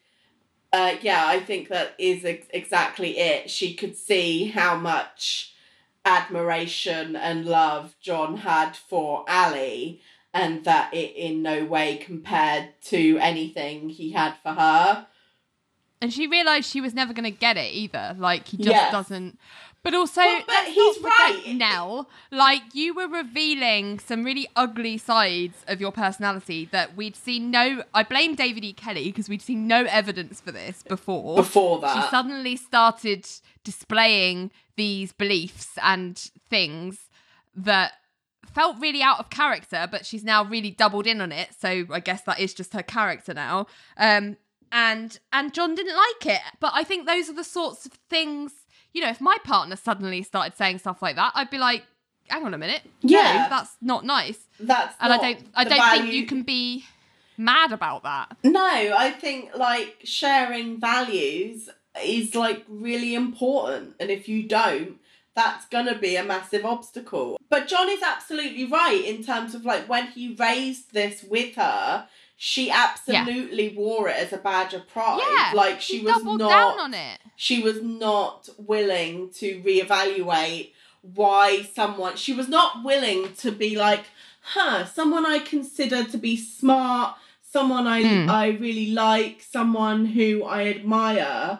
uh, 0.73 0.95
yeah. 1.01 1.25
I 1.27 1.39
think 1.39 1.69
that 1.69 1.95
is 1.97 2.23
ex- 2.25 2.47
exactly 2.51 3.17
it. 3.17 3.49
She 3.49 3.73
could 3.73 3.95
see 3.95 4.45
how 4.47 4.75
much 4.75 5.53
admiration 6.05 7.15
and 7.15 7.45
love 7.45 7.95
John 8.01 8.37
had 8.37 8.75
for 8.75 9.23
Ally, 9.27 9.95
and 10.33 10.63
that 10.63 10.93
it 10.93 11.15
in 11.15 11.41
no 11.41 11.65
way 11.65 11.97
compared 11.97 12.69
to 12.85 13.17
anything 13.19 13.89
he 13.89 14.11
had 14.11 14.35
for 14.41 14.53
her. 14.53 15.07
And 16.01 16.11
she 16.11 16.25
realised 16.25 16.67
she 16.69 16.81
was 16.81 16.95
never 16.95 17.13
going 17.13 17.31
to 17.31 17.37
get 17.37 17.57
it 17.57 17.71
either. 17.73 18.15
Like, 18.17 18.47
he 18.47 18.57
just 18.57 18.69
Yes. 18.69 18.91
doesn't. 18.91 19.37
But 19.83 19.95
also, 19.95 20.21
Well, 20.21 20.43
but 20.45 20.65
he's 20.65 20.99
right. 21.01 21.41
Nelle. 21.55 22.07
Like, 22.29 22.61
you 22.73 22.93
were 22.93 23.07
revealing 23.07 23.97
some 23.97 24.23
really 24.23 24.47
ugly 24.55 24.97
sides 24.97 25.63
of 25.67 25.81
your 25.81 25.91
personality 25.91 26.69
that 26.71 26.95
we'd 26.95 27.15
seen 27.15 27.49
no. 27.49 27.83
I 27.93 28.03
blame 28.03 28.35
David 28.35 28.63
E. 28.63 28.73
Kelley 28.73 29.05
because 29.05 29.27
we'd 29.27 29.41
seen 29.41 29.67
no 29.67 29.85
evidence 29.85 30.39
for 30.39 30.51
this 30.51 30.83
before. 30.83 31.35
Before 31.35 31.79
that, 31.79 31.95
She 31.95 32.09
suddenly 32.11 32.55
started 32.55 33.27
displaying 33.63 34.51
these 34.75 35.13
beliefs 35.13 35.69
and 35.81 36.15
things 36.49 37.09
that 37.55 37.93
felt 38.53 38.77
really 38.79 39.01
out 39.01 39.19
of 39.19 39.29
character, 39.29 39.87
but 39.89 40.05
she's 40.05 40.23
now 40.23 40.43
really 40.43 40.71
doubled 40.71 41.07
in 41.07 41.21
on 41.21 41.31
it. 41.31 41.49
So 41.57 41.85
I 41.91 41.99
guess 41.99 42.21
that 42.23 42.39
is 42.39 42.53
just 42.53 42.73
her 42.73 42.83
character 42.83 43.33
now. 43.33 43.65
Um, 43.97 44.37
and 44.71 45.19
and 45.33 45.53
John 45.53 45.75
didn't 45.75 45.95
like 45.95 46.35
it, 46.35 46.41
but 46.59 46.71
I 46.73 46.83
think 46.83 47.07
those 47.07 47.29
are 47.29 47.33
the 47.33 47.43
sorts 47.43 47.85
of 47.85 47.93
things. 48.09 48.53
You 48.93 49.01
know, 49.01 49.09
if 49.09 49.21
my 49.21 49.37
partner 49.43 49.75
suddenly 49.75 50.23
started 50.23 50.57
saying 50.57 50.79
stuff 50.79 51.01
like 51.01 51.15
that, 51.15 51.31
I'd 51.35 51.49
be 51.49 51.57
like, 51.57 51.83
"Hang 52.27 52.45
on 52.45 52.53
a 52.53 52.57
minute, 52.57 52.81
Yeah. 53.01 53.43
no, 53.43 53.55
that's 53.55 53.77
not 53.81 54.05
nice." 54.05 54.39
that's 54.59 54.95
And 54.99 55.13
I 55.13 55.17
don't, 55.17 55.47
I 55.55 55.63
don't 55.63 55.91
think 55.91 56.13
you 56.13 56.25
can 56.25 56.43
be 56.43 56.85
mad 57.37 57.71
about 57.71 58.03
that. 58.03 58.37
No, 58.43 58.61
I 58.61 59.11
think 59.11 59.55
like 59.55 59.97
sharing 60.03 60.79
values 60.79 61.69
is 62.03 62.35
like 62.35 62.63
really 62.67 63.15
important. 63.15 63.95
And 63.99 64.09
if 64.09 64.27
you 64.29 64.43
don't, 64.47 64.99
that's 65.35 65.65
gonna 65.67 65.97
be 65.97 66.15
a 66.15 66.23
massive 66.23 66.65
obstacle. 66.65 67.37
But 67.49 67.67
John 67.67 67.89
is 67.89 68.01
absolutely 68.03 68.65
right 68.65 69.03
in 69.03 69.23
terms 69.23 69.55
of 69.55 69.65
like 69.65 69.87
when 69.87 70.07
he 70.07 70.35
raised 70.35 70.93
this 70.93 71.23
with 71.23 71.55
her, 71.55 72.07
she 72.43 72.71
absolutely 72.71 73.69
wore 73.77 74.09
it 74.09 74.15
as 74.17 74.33
a 74.33 74.37
badge 74.37 74.73
of 74.73 74.87
pride. 74.87 75.19
Yeah, 75.21 75.51
like 75.55 75.79
she, 75.79 75.99
She 75.99 76.03
was 76.05 76.15
doubled 76.15 76.39
not 76.39 76.49
down 76.49 76.79
on 76.79 76.93
it. 76.95 77.19
she 77.35 77.61
was 77.61 77.83
not 77.83 78.49
willing 78.57 79.29
to 79.33 79.61
reevaluate 79.61 80.71
why 81.03 81.61
someone 81.75 82.15
she 82.15 82.33
was 82.33 82.47
not 82.49 82.83
willing 82.83 83.31
to 83.35 83.51
be 83.51 83.75
like 83.75 84.05
huh 84.41 84.85
someone 84.85 85.25
i 85.25 85.37
consider 85.39 86.03
to 86.03 86.17
be 86.17 86.35
smart 86.37 87.15
someone 87.41 87.85
i 87.87 88.01
Hmm. 88.03 88.29
i 88.29 88.47
really 88.49 88.91
like 88.91 89.41
someone 89.57 90.05
who 90.05 90.43
i 90.43 90.67
admire 90.67 91.59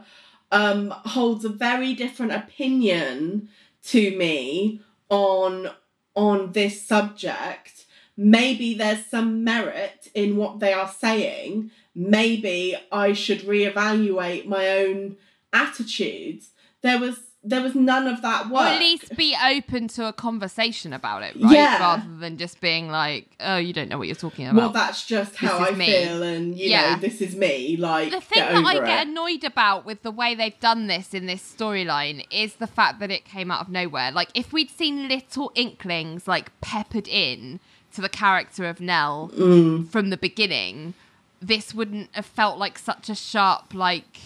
um 0.51 0.89
holds 1.15 1.43
a 1.45 1.49
very 1.49 1.93
different 1.93 2.31
opinion 2.31 3.49
to 3.83 4.15
me 4.17 4.81
on 5.09 5.69
on 6.15 6.51
this 6.51 6.81
subject 6.85 7.80
maybe 8.17 8.73
there's 8.73 9.05
some 9.05 9.43
merit 9.43 10.09
in 10.13 10.35
what 10.37 10.59
they 10.59 10.73
are 10.73 10.89
saying 10.89 11.71
maybe 11.95 12.75
i 12.91 13.13
should 13.13 13.39
reevaluate 13.41 14.45
my 14.45 14.67
own 14.67 15.15
attitudes 15.53 16.49
there 16.81 16.99
was 16.99 17.17
there 17.43 17.61
was 17.61 17.73
none 17.73 18.05
of 18.07 18.21
that 18.21 18.51
Or 18.51 18.61
at 18.61 18.77
least 18.79 19.15
be 19.17 19.35
open 19.43 19.87
to 19.89 20.05
a 20.07 20.13
conversation 20.13 20.93
about 20.93 21.23
it, 21.23 21.35
right? 21.41 21.53
Yeah. 21.53 21.79
Rather 21.79 22.15
than 22.19 22.37
just 22.37 22.61
being 22.61 22.89
like, 22.91 23.35
"Oh, 23.39 23.57
you 23.57 23.73
don't 23.73 23.89
know 23.89 23.97
what 23.97 24.05
you're 24.07 24.15
talking 24.15 24.45
about." 24.45 24.57
well 24.57 24.69
that's 24.69 25.03
just 25.07 25.35
how 25.37 25.57
i 25.57 25.71
me. 25.71 25.87
feel 25.87 26.21
and 26.21 26.55
you 26.55 26.69
Yeah. 26.69 26.93
know 26.93 26.99
this 27.01 27.19
is 27.19 27.35
me 27.35 27.77
like 27.77 28.11
the 28.11 28.21
thing 28.21 28.43
that 28.43 28.63
I 28.63 28.75
over 28.77 28.85
get 28.85 29.07
annoyed 29.07 29.43
about 29.43 29.85
with 29.87 30.03
the 30.03 30.11
way 30.11 30.35
they've 30.35 30.59
done 30.59 30.85
this 30.85 31.15
in 31.15 31.25
this 31.25 31.41
storyline 31.41 32.23
is 32.29 32.57
the 32.57 32.67
fact 32.67 32.99
that 32.99 33.09
it 33.09 33.25
came 33.25 33.49
out 33.49 33.61
of 33.61 33.69
nowhere. 33.69 34.11
Like 34.11 34.29
if 34.35 34.53
we'd 34.53 34.69
seen 34.69 35.07
little 35.07 35.51
inklings 35.55 36.27
like 36.27 36.51
peppered 36.61 37.07
in 37.07 37.59
to 37.93 38.01
the 38.01 38.09
character 38.09 38.65
of 38.65 38.79
Nelle 38.79 39.29
Mm. 39.37 39.89
from 39.89 40.09
the 40.09 40.17
beginning, 40.17 40.93
this 41.41 41.73
wouldn't 41.73 42.09
have 42.13 42.25
felt 42.25 42.57
like 42.57 42.77
such 42.79 43.09
a 43.09 43.15
sharp 43.15 43.73
like 43.73 44.19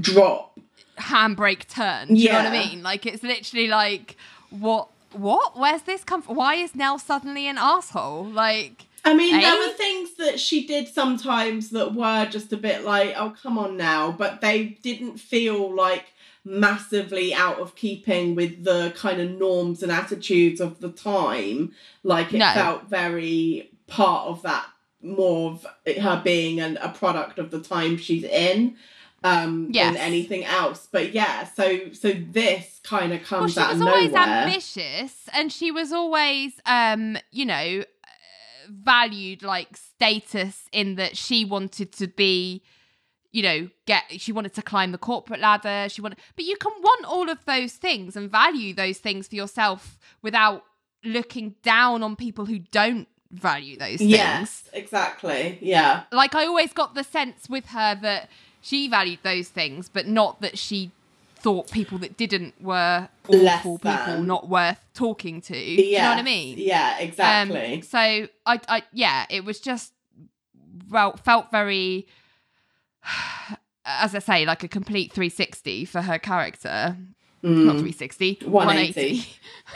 drop 0.00 0.58
handbrake 0.98 1.68
turn. 1.68 2.08
Do 2.08 2.14
you 2.14 2.28
know 2.30 2.38
what 2.38 2.46
I 2.46 2.50
mean? 2.66 2.82
Like 2.82 3.06
it's 3.06 3.22
literally 3.22 3.68
like 3.68 4.16
what 4.50 4.88
what? 5.12 5.56
Where's 5.58 5.82
this 5.82 6.02
come 6.04 6.22
from? 6.22 6.36
Why 6.36 6.54
is 6.56 6.74
Nelle 6.74 6.98
suddenly 6.98 7.46
an 7.46 7.58
asshole? 7.58 8.24
Like 8.24 8.86
I 9.04 9.12
mean, 9.14 9.38
there 9.38 9.52
Eh? 9.54 9.66
were 9.66 9.72
things 9.74 10.14
that 10.14 10.40
she 10.40 10.66
did 10.66 10.88
sometimes 10.88 11.70
that 11.70 11.94
were 11.94 12.24
just 12.26 12.52
a 12.54 12.56
bit 12.56 12.84
like, 12.84 13.14
oh, 13.18 13.34
come 13.42 13.58
on 13.58 13.76
now, 13.76 14.10
but 14.10 14.40
they 14.40 14.64
didn't 14.82 15.18
feel 15.18 15.72
like 15.74 16.06
massively 16.44 17.32
out 17.34 17.58
of 17.58 17.74
keeping 17.74 18.34
with 18.34 18.64
the 18.64 18.92
kind 18.96 19.20
of 19.20 19.30
norms 19.30 19.82
and 19.82 19.90
attitudes 19.90 20.60
of 20.60 20.80
the 20.80 20.90
time. 20.90 21.72
Like 22.02 22.32
it 22.34 22.38
No. 22.38 22.52
felt 22.52 22.88
very 22.88 23.70
part 23.86 24.28
of 24.28 24.42
that 24.42 24.66
more 25.02 25.52
of 25.52 25.66
her 26.02 26.20
being 26.24 26.60
an, 26.60 26.78
a 26.78 26.88
product 26.88 27.38
of 27.38 27.50
the 27.50 27.60
time 27.60 27.98
she's 27.98 28.24
in 28.24 28.74
um 29.22 29.68
Yes. 29.70 29.92
than 29.92 30.02
anything 30.02 30.44
else 30.44 30.88
but 30.90 31.12
yeah 31.12 31.44
so 31.44 31.92
so 31.92 32.12
this 32.12 32.80
kind 32.82 33.12
of 33.12 33.22
comes 33.22 33.54
well, 33.54 33.66
she 33.68 33.72
was 33.74 33.82
always 33.86 34.12
nowhere 34.12 34.22
ambitious 34.28 35.28
and 35.34 35.52
she 35.52 35.70
was 35.70 35.92
always 35.92 36.52
um 36.64 37.18
you 37.30 37.44
know 37.44 37.84
valued 38.70 39.42
like 39.42 39.76
status 39.76 40.68
in 40.72 40.94
that 40.96 41.16
she 41.18 41.44
wanted 41.44 41.92
to 41.92 42.06
be 42.06 42.62
you 43.34 43.42
know 43.42 43.68
get 43.86 44.04
she 44.22 44.30
wanted 44.32 44.54
to 44.54 44.62
climb 44.62 44.92
the 44.92 44.98
corporate 45.10 45.40
ladder 45.40 45.88
she 45.88 46.00
wanted 46.00 46.18
but 46.36 46.44
you 46.44 46.56
can 46.56 46.72
want 46.80 47.04
all 47.04 47.28
of 47.28 47.44
those 47.46 47.72
things 47.72 48.16
and 48.16 48.30
value 48.30 48.72
those 48.72 48.98
things 48.98 49.26
for 49.28 49.34
yourself 49.34 49.98
without 50.22 50.64
looking 51.04 51.54
down 51.62 52.02
on 52.02 52.14
people 52.16 52.46
who 52.46 52.60
don't 52.70 53.08
value 53.30 53.76
those 53.76 53.98
things 53.98 54.10
yes 54.10 54.70
exactly 54.72 55.58
yeah 55.60 56.04
like 56.12 56.34
I 56.34 56.46
always 56.46 56.72
got 56.72 56.94
the 56.94 57.02
sense 57.02 57.48
with 57.48 57.66
her 57.66 57.98
that 58.02 58.30
she 58.64 58.88
valued 58.88 59.18
those 59.22 59.48
things, 59.48 59.90
but 59.90 60.06
not 60.06 60.40
that 60.40 60.56
she 60.56 60.90
thought 61.36 61.70
people 61.70 61.98
that 61.98 62.16
didn't 62.16 62.54
were 62.62 63.08
awful 63.28 63.76
people, 63.76 64.22
not 64.22 64.48
worth 64.48 64.82
talking 64.94 65.42
to. 65.42 65.52
Do 65.52 65.82
you 65.82 65.98
know 65.98 66.08
what 66.10 66.18
I 66.18 66.22
mean? 66.22 66.56
yeah 66.58 66.96
Um, 66.98 67.06
exactly 67.08 67.82
so 67.82 67.98
I, 67.98 68.28
I, 68.46 68.82
yeah, 68.94 69.26
it 69.28 69.44
was 69.44 69.60
just 69.60 69.92
well 70.88 71.16
felt 71.18 71.50
very, 71.50 72.06
as 73.84 74.14
I 74.14 74.18
say, 74.18 74.46
like 74.46 74.62
a 74.62 74.68
complete 74.68 75.12
360 75.12 75.84
for 75.84 76.02
her 76.02 76.18
character. 76.18 76.96
Mm. 77.42 77.66
Not 77.66 77.72
360, 77.74 78.38
180. 78.46 79.26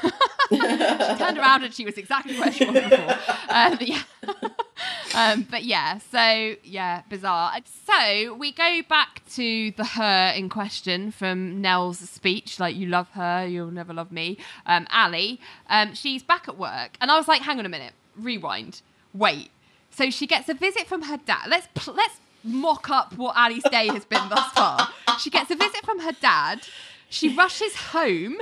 180. 0.01 1.13
she 1.13 1.19
turned 1.19 1.37
around 1.37 1.65
and 1.65 1.75
she 1.75 1.85
was 1.85 1.99
exactly 1.99 2.39
where 2.39 2.51
she 2.51 2.65
was 2.65 2.83
before. 2.83 3.17
Um, 3.51 3.79
yeah. 3.81 4.03
um, 5.15 5.47
but 5.51 5.65
yeah, 5.65 5.99
so 5.99 6.55
yeah, 6.63 7.03
bizarre. 7.09 7.53
So 7.87 8.35
we 8.35 8.53
go 8.53 8.83
back 8.89 9.23
to 9.35 9.71
the 9.73 9.85
her 9.85 10.33
in 10.37 10.49
question 10.49 11.11
from 11.11 11.61
Nelle's 11.61 11.99
speech, 11.99 12.61
like 12.61 12.77
you 12.77 12.87
love 12.87 13.09
her, 13.11 13.47
you'll 13.47 13.71
never 13.71 13.93
love 13.93 14.13
me. 14.13 14.39
Um, 14.67 14.87
Ally, 14.91 15.37
um, 15.69 15.95
she's 15.95 16.23
back 16.23 16.47
at 16.47 16.59
work, 16.59 16.97
and 17.01 17.11
I 17.11 17.17
was 17.17 17.27
like, 17.27 17.43
hang 17.43 17.59
on 17.59 17.67
a 17.67 17.71
minute, 17.71 17.95
rewind, 18.17 18.83
wait. 19.15 19.51
So 19.91 20.11
she 20.11 20.27
gets 20.27 20.49
a 20.49 20.55
visit 20.55 20.87
from 20.87 21.03
her 21.03 21.17
dad. 21.17 21.47
Let's 21.49 21.69
pl- 21.75 21.95
let's 21.95 22.21
mock 22.45 22.91
up 22.91 23.17
what 23.17 23.37
Ally's 23.37 23.63
day 23.71 23.89
has 23.89 24.05
been 24.05 24.29
thus 24.29 24.51
far. 24.53 24.89
She 25.19 25.31
gets 25.31 25.51
a 25.51 25.57
visit 25.57 25.85
from 25.85 26.01
her 26.01 26.13
dad. 26.13 26.67
She 27.09 27.35
rushes 27.35 27.75
home 27.77 28.39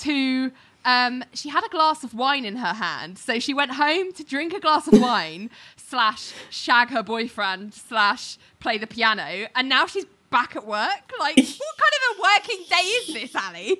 to 0.00 0.52
um, 0.84 1.24
she 1.32 1.48
had 1.48 1.64
a 1.64 1.68
glass 1.68 2.04
of 2.04 2.14
wine 2.14 2.44
in 2.44 2.56
her 2.56 2.74
hand. 2.74 3.18
So 3.18 3.38
she 3.40 3.52
went 3.52 3.72
home 3.72 4.12
to 4.12 4.24
drink 4.24 4.54
a 4.54 4.60
glass 4.60 4.86
of 4.86 5.00
wine, 5.00 5.50
slash 5.76 6.32
shag 6.48 6.90
her 6.90 7.02
boyfriend, 7.02 7.74
slash 7.74 8.38
play 8.60 8.78
the 8.78 8.86
piano, 8.86 9.48
and 9.54 9.68
now 9.68 9.86
she's 9.86 10.06
back 10.30 10.54
at 10.54 10.64
work. 10.64 11.12
Like, 11.18 11.36
what 11.36 11.76
kind 11.76 11.94
of 11.96 12.18
a 12.18 12.22
working 12.22 12.64
day 12.70 12.76
is 12.76 13.14
this, 13.14 13.34
Ally? 13.34 13.74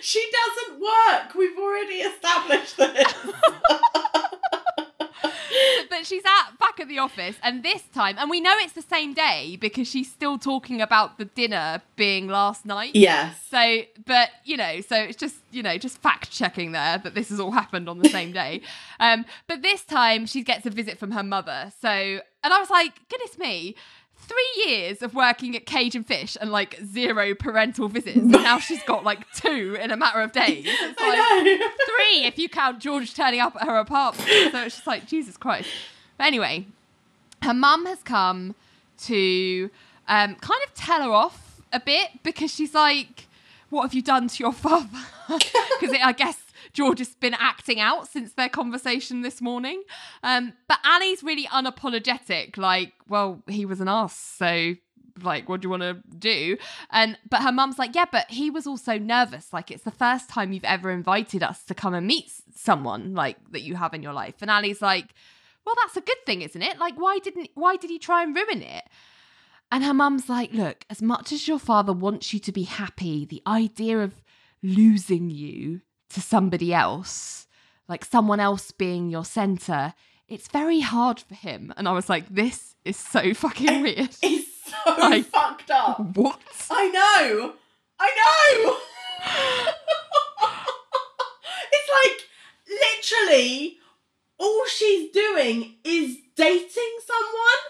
she 0.00 0.28
doesn't 0.32 0.80
work 0.80 1.34
we've 1.34 1.56
already 1.58 1.96
established 1.96 2.76
this 2.76 3.14
But 5.90 6.06
she's 6.06 6.22
at 6.24 6.58
back 6.58 6.80
at 6.80 6.88
the 6.88 6.98
office, 6.98 7.36
and 7.42 7.62
this 7.62 7.82
time, 7.94 8.16
and 8.18 8.28
we 8.28 8.40
know 8.40 8.54
it's 8.58 8.74
the 8.74 8.82
same 8.82 9.14
day 9.14 9.56
because 9.60 9.88
she's 9.88 10.10
still 10.10 10.38
talking 10.38 10.80
about 10.80 11.18
the 11.18 11.24
dinner 11.24 11.82
being 11.96 12.28
last 12.28 12.66
night. 12.66 12.94
yes 12.94 13.36
So, 13.50 13.82
but 14.06 14.30
you 14.44 14.56
know, 14.56 14.80
so 14.80 14.96
it's 14.96 15.16
just 15.16 15.36
you 15.50 15.62
know, 15.62 15.78
just 15.78 15.98
fact 15.98 16.30
checking 16.30 16.72
there 16.72 16.98
that 16.98 17.14
this 17.14 17.30
has 17.30 17.40
all 17.40 17.52
happened 17.52 17.88
on 17.88 17.98
the 17.98 18.08
same 18.18 18.32
day. 18.32 18.60
Um, 19.00 19.24
but 19.46 19.62
this 19.62 19.84
time 19.84 20.26
she 20.26 20.42
gets 20.42 20.66
a 20.66 20.70
visit 20.70 20.98
from 20.98 21.12
her 21.12 21.22
mother. 21.22 21.72
So, 21.80 21.88
and 21.88 22.52
I 22.52 22.58
was 22.58 22.70
like, 22.70 22.92
goodness 23.08 23.38
me. 23.38 23.74
Three 24.28 24.64
years 24.66 25.02
of 25.02 25.14
working 25.14 25.56
at 25.56 25.66
Cage 25.66 25.96
and 25.96 26.06
Fish 26.06 26.36
and 26.40 26.52
like 26.52 26.78
zero 26.84 27.34
parental 27.34 27.88
visits. 27.88 28.16
And 28.16 28.30
now 28.30 28.58
she's 28.58 28.82
got 28.84 29.02
like 29.02 29.30
two 29.32 29.76
in 29.80 29.90
a 29.90 29.96
matter 29.96 30.20
of 30.20 30.32
days. 30.32 30.66
It's 30.80 31.00
like 31.00 31.60
three 31.86 32.26
if 32.26 32.38
you 32.38 32.48
count 32.48 32.78
George 32.78 33.14
turning 33.14 33.40
up 33.40 33.56
at 33.56 33.66
her 33.66 33.76
apartment. 33.76 34.28
So 34.52 34.62
it's 34.62 34.76
just 34.76 34.86
like, 34.86 35.06
Jesus 35.06 35.36
Christ. 35.36 35.68
But 36.18 36.26
anyway, 36.26 36.66
her 37.42 37.54
mum 37.54 37.86
has 37.86 38.02
come 38.02 38.54
to 39.04 39.70
um, 40.08 40.34
kind 40.36 40.60
of 40.66 40.74
tell 40.74 41.02
her 41.02 41.10
off 41.10 41.60
a 41.72 41.80
bit 41.80 42.10
because 42.22 42.52
she's 42.52 42.74
like, 42.74 43.26
What 43.70 43.82
have 43.82 43.94
you 43.94 44.02
done 44.02 44.28
to 44.28 44.42
your 44.42 44.52
father? 44.64 44.88
Because 45.28 45.96
I 46.02 46.12
guess 46.12 46.38
George 46.72 46.98
has 46.98 47.14
been 47.14 47.34
acting 47.34 47.80
out 47.80 48.08
since 48.08 48.32
their 48.32 48.48
conversation 48.48 49.22
this 49.22 49.40
morning. 49.40 49.82
Um, 50.22 50.54
but 50.68 50.78
Annie's 50.84 51.22
really 51.22 51.46
unapologetic, 51.46 52.56
like, 52.56 52.92
Well, 53.08 53.42
he 53.48 53.64
was 53.64 53.80
an 53.80 53.88
ass, 53.88 54.16
so. 54.16 54.74
Like, 55.20 55.48
what 55.48 55.60
do 55.60 55.66
you 55.66 55.70
want 55.70 55.82
to 55.82 55.94
do? 56.16 56.56
And 56.90 57.18
but 57.28 57.42
her 57.42 57.50
mum's 57.50 57.76
like, 57.76 57.92
yeah, 57.96 58.04
but 58.12 58.30
he 58.30 58.50
was 58.50 58.68
also 58.68 58.98
nervous. 58.98 59.52
Like, 59.52 59.72
it's 59.72 59.82
the 59.82 59.90
first 59.90 60.30
time 60.30 60.52
you've 60.52 60.62
ever 60.62 60.92
invited 60.92 61.42
us 61.42 61.64
to 61.64 61.74
come 61.74 61.92
and 61.92 62.06
meet 62.06 62.30
someone 62.54 63.14
like 63.14 63.36
that 63.50 63.62
you 63.62 63.74
have 63.74 63.94
in 63.94 64.02
your 64.04 64.12
life. 64.12 64.36
And 64.40 64.48
Ally's 64.48 64.80
like, 64.80 65.12
well, 65.66 65.74
that's 65.82 65.96
a 65.96 66.02
good 66.02 66.24
thing, 66.24 66.42
isn't 66.42 66.62
it? 66.62 66.78
Like, 66.78 66.94
why 66.94 67.18
didn't 67.18 67.50
why 67.54 67.74
did 67.74 67.90
he 67.90 67.98
try 67.98 68.22
and 68.22 68.34
ruin 68.34 68.62
it? 68.62 68.84
And 69.70 69.84
her 69.84 69.92
mum's 69.92 70.28
like, 70.28 70.52
look, 70.52 70.84
as 70.88 71.02
much 71.02 71.30
as 71.32 71.46
your 71.46 71.58
father 71.58 71.92
wants 71.92 72.32
you 72.32 72.40
to 72.40 72.52
be 72.52 72.62
happy, 72.62 73.26
the 73.26 73.42
idea 73.46 73.98
of 73.98 74.14
losing 74.62 75.30
you 75.30 75.82
to 76.10 76.20
somebody 76.20 76.72
else, 76.74 77.46
like 77.88 78.04
someone 78.04 78.40
else 78.40 78.70
being 78.70 79.08
your 79.10 79.24
center, 79.24 79.94
it's 80.28 80.48
very 80.48 80.80
hard 80.80 81.20
for 81.20 81.34
him. 81.34 81.72
And 81.76 81.88
I 81.88 81.92
was 81.92 82.08
like, 82.08 82.28
this 82.28 82.74
is 82.84 82.96
so 82.96 83.34
fucking 83.34 83.82
weird. 83.82 84.16
it's 84.22 84.70
so 84.70 84.76
Like- 84.98 85.26
fucked 85.26 85.70
up 85.70 86.00
what? 86.16 86.40
I 86.70 86.88
know. 86.88 87.52
I 88.00 88.10
know. 88.20 88.76
it's 91.72 91.90
like 92.04 92.20
literally 92.68 93.78
all 94.38 94.64
she's 94.66 95.10
doing 95.10 95.74
is 95.84 96.16
dating 96.36 96.98
someone. 97.06 97.62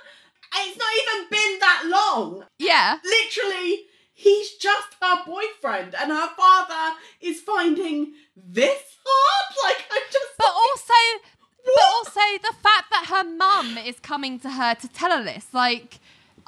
It's 0.60 0.78
not 0.78 0.88
even 1.00 1.28
been 1.30 1.58
that 1.60 1.82
long. 1.86 2.44
Yeah. 2.58 2.98
Literally, 3.04 3.80
he's 4.18 4.54
just 4.54 4.96
her 5.00 5.24
boyfriend, 5.24 5.94
and 5.94 6.10
her 6.10 6.28
father 6.36 6.96
is 7.20 7.40
finding 7.40 8.14
this 8.36 8.82
hard. 9.04 9.54
Like 9.64 9.84
I'm 9.90 10.02
just. 10.12 10.36
But 10.36 10.52
also, 10.52 10.94
but 11.64 11.84
also 11.96 12.20
the 12.42 12.54
fact 12.62 12.90
that 12.90 13.06
her 13.08 13.24
mum 13.24 13.78
is 13.78 13.98
coming 14.00 14.38
to 14.40 14.50
her 14.50 14.74
to 14.74 14.88
tell 14.88 15.16
her 15.16 15.24
this, 15.24 15.46
like. 15.52 16.00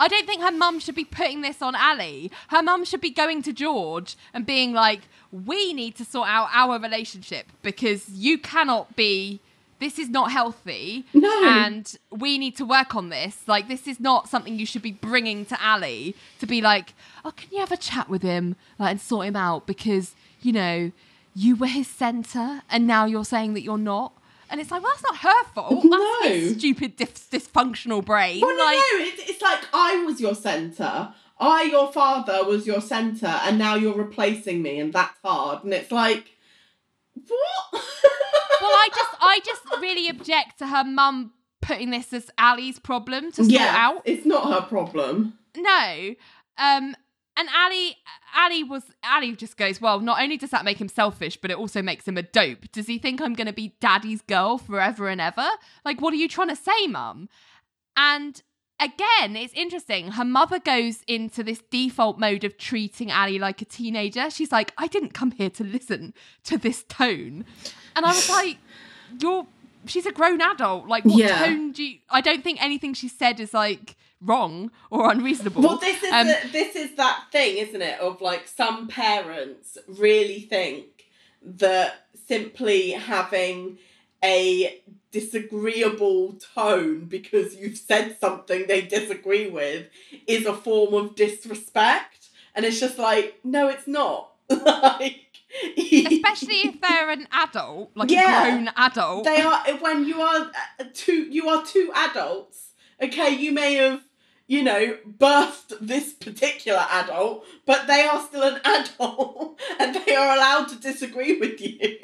I 0.03 0.09
don't 0.09 0.27
think 0.27 0.41
her 0.41 0.51
mum 0.51 0.81
should 0.81 0.95
be 0.95 1.05
putting 1.05 1.43
this 1.43 1.61
on 1.61 1.75
Ally. 1.75 2.29
Her 2.49 2.63
mum 2.63 2.87
should 2.87 3.03
be 3.03 3.11
going 3.11 3.43
to 3.43 3.53
George 3.53 4.17
and 4.33 4.47
being 4.47 4.73
like, 4.73 5.03
"We 5.31 5.75
need 5.75 5.95
to 5.97 6.07
sort 6.07 6.27
out 6.27 6.49
our 6.55 6.79
relationship 6.79 7.47
because 7.61 8.09
you 8.09 8.39
cannot 8.39 8.97
be. 8.97 9.41
This 9.81 9.99
is 9.99 10.09
not 10.11 10.31
healthy, 10.31 11.05
No. 11.15 11.43
and 11.49 11.97
we 12.11 12.39
need 12.39 12.55
to 12.59 12.65
work 12.67 12.95
on 12.95 13.09
this. 13.09 13.39
Like, 13.49 13.67
this 13.67 13.89
is 13.89 13.99
not 13.99 14.29
something 14.29 14.59
you 14.59 14.67
should 14.67 14.83
be 14.83 14.93
bringing 14.93 15.45
to 15.47 15.61
Ally 15.61 16.13
to 16.39 16.47
be 16.47 16.61
like, 16.61 16.95
oh, 17.25 17.33
can 17.33 17.49
you 17.51 17.59
have 17.61 17.73
a 17.73 17.77
chat 17.77 18.09
with 18.09 18.23
him 18.23 18.57
like, 18.79 18.91
and 18.93 19.01
sort 19.01 19.27
him 19.27 19.37
out 19.37 19.67
because 19.67 20.15
you 20.43 20.53
know 20.53 20.93
you 21.35 21.57
were 21.57 21.67
his 21.67 21.89
center 21.89 22.63
and 22.71 22.87
now 22.87 23.07
you're 23.07 23.25
saying 23.25 23.55
that 23.55 23.63
you're 23.63 23.79
not." 23.79 24.13
And 24.51 24.61
it's 24.61 24.71
like, 24.73 24.83
well, 24.83 24.91
that's 24.93 25.03
not 25.05 25.17
her 25.19 25.45
fault. 25.55 25.83
That's 25.89 26.25
his 26.35 26.53
No. 26.53 26.59
stupid 26.59 26.97
dis- 26.97 27.29
dysfunctional 27.31 28.05
brain. 28.05 28.41
Well, 28.41 28.57
no, 28.57 28.65
like, 28.65 28.77
no. 28.77 28.99
It's, 29.05 29.31
it's 29.31 29.41
like 29.43 29.61
I 29.73 30.03
was 30.05 30.21
your 30.21 30.35
center. 30.35 31.15
I, 31.39 31.63
your 31.63 31.91
father, 31.91 32.45
was 32.45 32.67
your 32.67 32.81
center, 32.83 33.29
and 33.45 33.59
now 33.59 33.75
you're 33.77 33.95
replacing 33.97 34.61
me, 34.61 34.79
and 34.79 34.93
that's 34.93 35.17
hard. 35.25 35.65
And 35.65 35.73
it's 35.73 35.91
like, 35.91 36.33
what? 37.15 37.83
well, 38.61 38.71
I 38.71 38.89
just, 38.95 39.11
I 39.21 39.41
just 39.45 39.63
really 39.81 40.09
object 40.09 40.59
to 40.59 40.67
her 40.67 40.85
mum 40.85 41.33
putting 41.63 41.91
this 41.91 42.13
as 42.13 42.31
Ally's 42.39 42.79
problem 42.79 43.31
to 43.33 43.45
sort 43.45 43.51
yeah, 43.51 43.75
out. 43.77 44.03
it's 44.05 44.27
not 44.27 44.53
her 44.53 44.67
problem. 44.67 45.35
No. 45.57 46.15
Um 46.59 46.95
and 47.37 47.49
Ally 47.55 47.93
Ally 48.35 48.63
was 48.69 48.83
Ally 49.03 49.33
just 49.33 49.57
goes, 49.57 49.81
Well, 49.81 50.01
not 50.01 50.21
only 50.21 50.37
does 50.37 50.51
that 50.51 50.65
make 50.65 50.81
him 50.81 50.89
selfish, 50.89 51.37
but 51.37 51.51
it 51.51 51.57
also 51.57 51.83
makes 51.83 52.07
him 52.07 52.17
a 52.17 52.23
dope. 52.23 52.71
Does 52.73 52.87
he 52.87 52.99
think 52.99 53.21
I'm 53.21 53.35
gonna 53.35 53.53
be 53.53 53.77
daddy's 53.81 54.23
girl 54.23 54.59
forever 54.59 55.09
and 55.09 55.21
ever? 55.21 55.49
Like, 55.85 56.01
what 56.01 56.13
are 56.13 56.17
you 56.19 56.29
trying 56.29 56.49
to 56.49 56.57
say, 56.57 56.87
mum? 56.87 57.29
And 57.97 58.43
again, 58.81 59.37
it's 59.37 59.53
interesting. 59.55 60.13
Her 60.13 60.25
mother 60.25 60.59
goes 60.59 61.03
into 61.07 61.43
this 61.43 61.63
default 61.71 62.19
mode 62.19 62.45
of 62.45 62.57
treating 62.59 63.11
Ally 63.11 63.39
like 63.39 63.61
a 63.63 63.65
teenager. 63.65 64.31
She's 64.31 64.51
like, 64.53 64.73
I 64.79 64.87
didn't 64.87 65.15
come 65.15 65.31
here 65.33 65.51
to 65.51 65.65
listen 65.65 66.15
to 66.45 66.59
this 66.59 66.85
tone. 66.89 67.45
And 67.95 68.07
I 68.07 68.09
was 68.11 68.29
like, 68.39 68.59
You're 69.21 69.47
she's 69.87 70.07
a 70.07 70.13
grown 70.13 70.41
adult. 70.41 70.87
Like, 70.89 71.05
what 71.05 71.17
Yeah. 71.17 71.47
tone 71.47 71.73
do 71.73 71.83
you? 71.85 71.99
I 72.11 72.21
don't 72.21 72.43
think 72.45 72.63
anything 72.63 72.95
she 72.95 73.09
said 73.09 73.41
is 73.41 73.55
like 73.55 73.97
wrong 74.21 74.71
or 74.91 75.11
unreasonable. 75.11 75.63
Well, 75.63 75.79
this 75.79 76.03
is 76.03 76.13
Um, 76.13 76.27
the, 76.27 76.39
this 76.53 76.77
is 76.77 76.95
that 76.97 77.25
thing, 77.33 77.57
isn't 77.57 77.81
it? 77.83 77.99
Of 78.01 78.21
like 78.21 78.47
some 78.49 78.87
parents 78.89 79.79
really 79.89 80.41
think 80.41 80.85
that 81.43 82.07
simply 82.27 82.91
having 82.91 83.79
a 84.23 84.81
disagreeable 85.11 86.35
tone 86.55 87.07
because 87.07 87.55
you've 87.57 87.77
said 87.79 88.17
something 88.21 88.67
they 88.67 88.83
disagree 88.83 89.49
with 89.51 89.87
is 90.27 90.47
a 90.47 90.55
form 90.55 90.95
of 90.95 91.15
disrespect, 91.15 92.29
and 92.55 92.65
it's 92.65 92.81
just 92.81 92.99
like, 92.99 93.39
no, 93.45 93.69
it's 93.69 93.87
not. 93.87 94.33
like, 94.51 95.27
especially 95.87 96.61
if 96.69 96.81
they're 96.83 97.11
an 97.11 97.27
adult, 97.33 97.91
like 97.95 98.11
Yeah. 98.11 98.47
a 98.47 98.51
grown 98.53 98.71
adult. 98.77 99.25
they 99.25 99.41
are 99.41 99.63
when 99.81 100.05
you 100.05 100.21
are 100.21 100.51
uh, 100.79 100.85
two 100.95 101.23
you 101.31 101.49
are 101.49 101.65
two 101.65 101.91
adults 101.95 102.71
okay 103.03 103.31
you 103.31 103.53
may 103.53 103.75
have 103.75 104.01
you 104.47 104.63
know 104.63 104.97
birthed 105.19 105.73
this 105.81 106.13
particular 106.13 106.85
adult 106.91 107.45
but 107.67 107.87
they 107.87 108.03
are 108.03 108.21
still 108.23 108.43
an 108.43 108.61
adult 108.65 109.59
and 109.79 109.95
they 110.05 110.15
are 110.15 110.35
allowed 110.37 110.69
to 110.69 110.77
disagree 110.77 111.39
with 111.39 111.61
you 111.61 111.99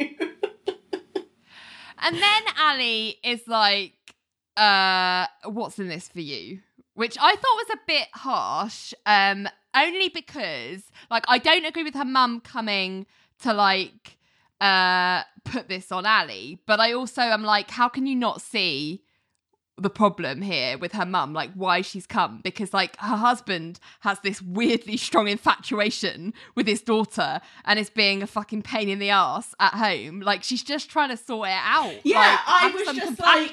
And 1.99 2.17
then 2.17 2.43
Ally 2.57 3.13
is 3.25 3.47
like, 3.47 3.95
uh, 4.57 5.27
what's 5.45 5.79
in 5.79 5.89
this 5.89 6.09
for 6.09 6.21
you? 6.21 6.61
Which 6.95 7.17
I 7.21 7.35
thought 7.35 7.43
was 7.43 7.71
a 7.75 7.79
bit 7.87 8.09
harsh, 8.13 8.95
um, 9.05 9.49
only 9.75 10.09
because, 10.09 10.85
like, 11.11 11.25
I 11.29 11.39
don't 11.39 11.67
agree 11.67 11.83
with 11.83 11.95
her 11.95 12.05
mum 12.05 12.41
coming 12.41 13.07
to, 13.43 13.53
like, 13.53 14.17
uh, 14.61 15.23
put 15.45 15.69
this 15.69 15.93
on 15.93 16.07
Ally, 16.07 16.55
but 16.67 16.81
I 16.81 16.93
also 16.93 17.23
am 17.23 17.43
like, 17.43 17.71
how 17.71 17.89
can 17.89 18.07
you 18.07 18.17
not 18.17 18.41
see 18.41 19.03
the 19.79 19.91
problem 19.91 20.41
here 20.41 20.79
with 20.79 20.93
her 20.93 21.05
mum, 21.05 21.35
like 21.35 21.51
why 21.55 21.83
she's 21.83 22.07
come, 22.07 22.41
because 22.43 22.73
like 22.73 22.97
her 22.97 23.17
husband 23.17 23.79
has 24.01 24.19
this 24.21 24.41
weirdly 24.41 24.97
strong 24.97 25.29
infatuation 25.29 26.33
with 26.55 26.67
his 26.67 26.81
daughter 26.81 27.41
and 27.65 27.79
is 27.79 27.91
being 27.91 28.23
a 28.23 28.27
fucking 28.27 28.63
pain 28.63 28.89
in 28.89 28.99
the 28.99 29.11
ass 29.11 29.55
at 29.61 29.75
home. 29.75 30.21
Like 30.21 30.43
she's 30.43 30.63
just 30.63 30.89
trying 30.89 31.11
to 31.11 31.17
sort 31.17 31.49
it 31.49 31.61
out. 31.63 31.95
Yeah, 32.05 32.19
like, 32.21 32.39
I 32.47 32.71
was 32.75 32.97
just 32.97 33.21
like, 33.21 33.53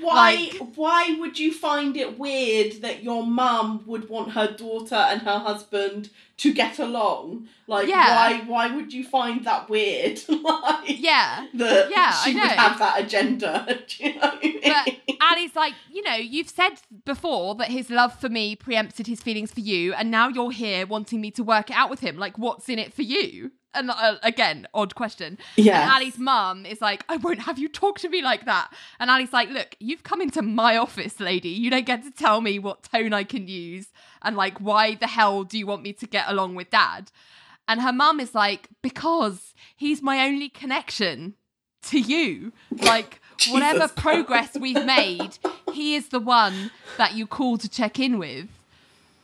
why 0.00 0.34
Like- 0.34 0.76
why 0.76 1.16
would 1.20 1.38
you 1.38 1.52
find 1.52 1.96
it 1.96 2.18
weird 2.18 2.82
that 2.82 3.02
your 3.04 3.24
mum 3.24 3.84
would 3.86 4.08
want 4.08 4.32
her 4.32 4.52
daughter 4.52 4.96
and 4.96 5.22
her 5.22 5.38
husband 5.38 6.10
to 6.42 6.52
get 6.52 6.78
along 6.78 7.46
like 7.66 7.86
Yeah. 7.88 8.08
why 8.14 8.40
why 8.52 8.74
would 8.74 8.92
you 8.92 9.04
find 9.04 9.44
that 9.44 9.68
weird 9.68 10.20
like 10.28 10.98
yeah. 11.00 11.46
that 11.54 11.90
Yeah, 11.90 12.10
she 12.12 12.30
I 12.30 12.34
would 12.34 12.52
have 12.64 12.78
that 12.78 13.00
agenda 13.04 13.52
do 13.88 14.04
you 14.04 14.14
know 14.14 14.20
I 14.22 14.58
But? 14.84 15.16
Ally's 15.20 15.54
like, 15.54 15.74
you 15.90 16.02
know, 16.02 16.16
you've 16.16 16.48
said 16.50 16.72
before 17.04 17.54
that 17.54 17.68
his 17.68 17.90
love 17.90 18.18
for 18.18 18.28
me 18.28 18.56
preempted 18.56 19.06
his 19.06 19.20
feelings 19.20 19.52
for 19.52 19.60
you, 19.60 19.92
and 19.94 20.10
now 20.10 20.28
you're 20.28 20.50
here 20.50 20.84
wanting 20.84 21.20
me 21.20 21.30
to 21.32 21.44
work 21.44 21.70
it 21.70 21.76
out 21.76 21.90
with 21.90 22.00
him. 22.00 22.16
Like, 22.16 22.36
what's 22.38 22.68
in 22.68 22.78
it 22.78 22.92
for 22.92 23.02
you? 23.02 23.52
And 23.74 23.90
uh, 23.90 24.16
again, 24.22 24.66
odd 24.74 24.94
question. 24.94 25.38
Yeah. 25.56 25.82
And 25.82 25.90
Ally's 25.90 26.18
mum 26.18 26.66
is 26.66 26.80
like, 26.80 27.04
I 27.08 27.16
won't 27.16 27.40
have 27.40 27.58
you 27.58 27.68
talk 27.68 27.98
to 28.00 28.08
me 28.08 28.22
like 28.22 28.44
that. 28.44 28.72
And 29.00 29.10
Ally's 29.10 29.32
like, 29.32 29.48
look, 29.50 29.76
you've 29.80 30.02
come 30.02 30.20
into 30.20 30.42
my 30.42 30.76
office, 30.76 31.20
lady. 31.20 31.48
You 31.48 31.70
don't 31.70 31.86
get 31.86 32.02
to 32.04 32.10
tell 32.10 32.40
me 32.40 32.58
what 32.58 32.82
tone 32.82 33.12
I 33.12 33.24
can 33.24 33.48
use 33.48 33.88
and 34.22 34.36
like, 34.36 34.58
why 34.58 34.94
the 34.94 35.06
hell 35.06 35.44
do 35.44 35.58
you 35.58 35.66
want 35.66 35.82
me 35.82 35.92
to 35.94 36.06
get 36.06 36.28
along 36.28 36.54
with 36.54 36.70
dad? 36.70 37.10
And 37.68 37.80
her 37.80 37.92
mum 37.92 38.20
is 38.20 38.34
like, 38.34 38.68
because 38.82 39.54
he's 39.76 40.02
my 40.02 40.26
only 40.26 40.48
connection 40.48 41.34
to 41.84 41.98
you. 41.98 42.52
Like, 42.70 43.20
whatever 43.50 43.88
progress 43.88 44.56
we've 44.58 44.84
made, 44.84 45.38
he 45.72 45.94
is 45.94 46.08
the 46.08 46.20
one 46.20 46.70
that 46.98 47.14
you 47.14 47.26
call 47.26 47.58
to 47.58 47.68
check 47.68 47.98
in 47.98 48.18
with. 48.18 48.48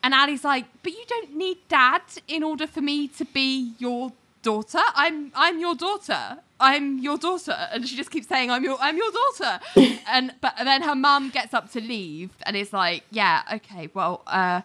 And 0.03 0.15
Ally's 0.15 0.45
like, 0.45 0.67
but 0.83 0.93
you 0.93 1.05
don't 1.09 1.37
need 1.37 1.59
dad 1.69 2.03
in 2.27 2.43
order 2.43 2.67
for 2.67 2.81
me 2.81 3.09
to 3.09 3.25
be 3.25 3.73
your 3.79 4.13
daughter. 4.49 4.81
I'm 4.95 5.31
I'm 5.35 5.59
your 5.59 5.75
daughter. 5.75 6.39
I'm 6.59 6.99
your 6.99 7.19
daughter. 7.19 7.57
And 7.73 7.87
she 7.87 7.97
just 7.97 8.11
keeps 8.11 8.29
saying, 8.29 8.51
I'm 8.51 8.65
your 8.65 8.79
I'm 8.81 8.97
your 8.97 9.13
daughter. 9.21 9.61
and 10.09 10.35
but 10.41 10.55
then 10.65 10.81
her 10.83 10.95
mum 10.95 11.29
gets 11.29 11.53
up 11.53 11.71
to 11.73 11.81
leave 11.81 12.31
and 12.45 12.57
is 12.57 12.73
like, 12.73 13.03
Yeah, 13.11 13.43
okay, 13.57 13.91
well, 13.93 14.23
uh 14.27 14.63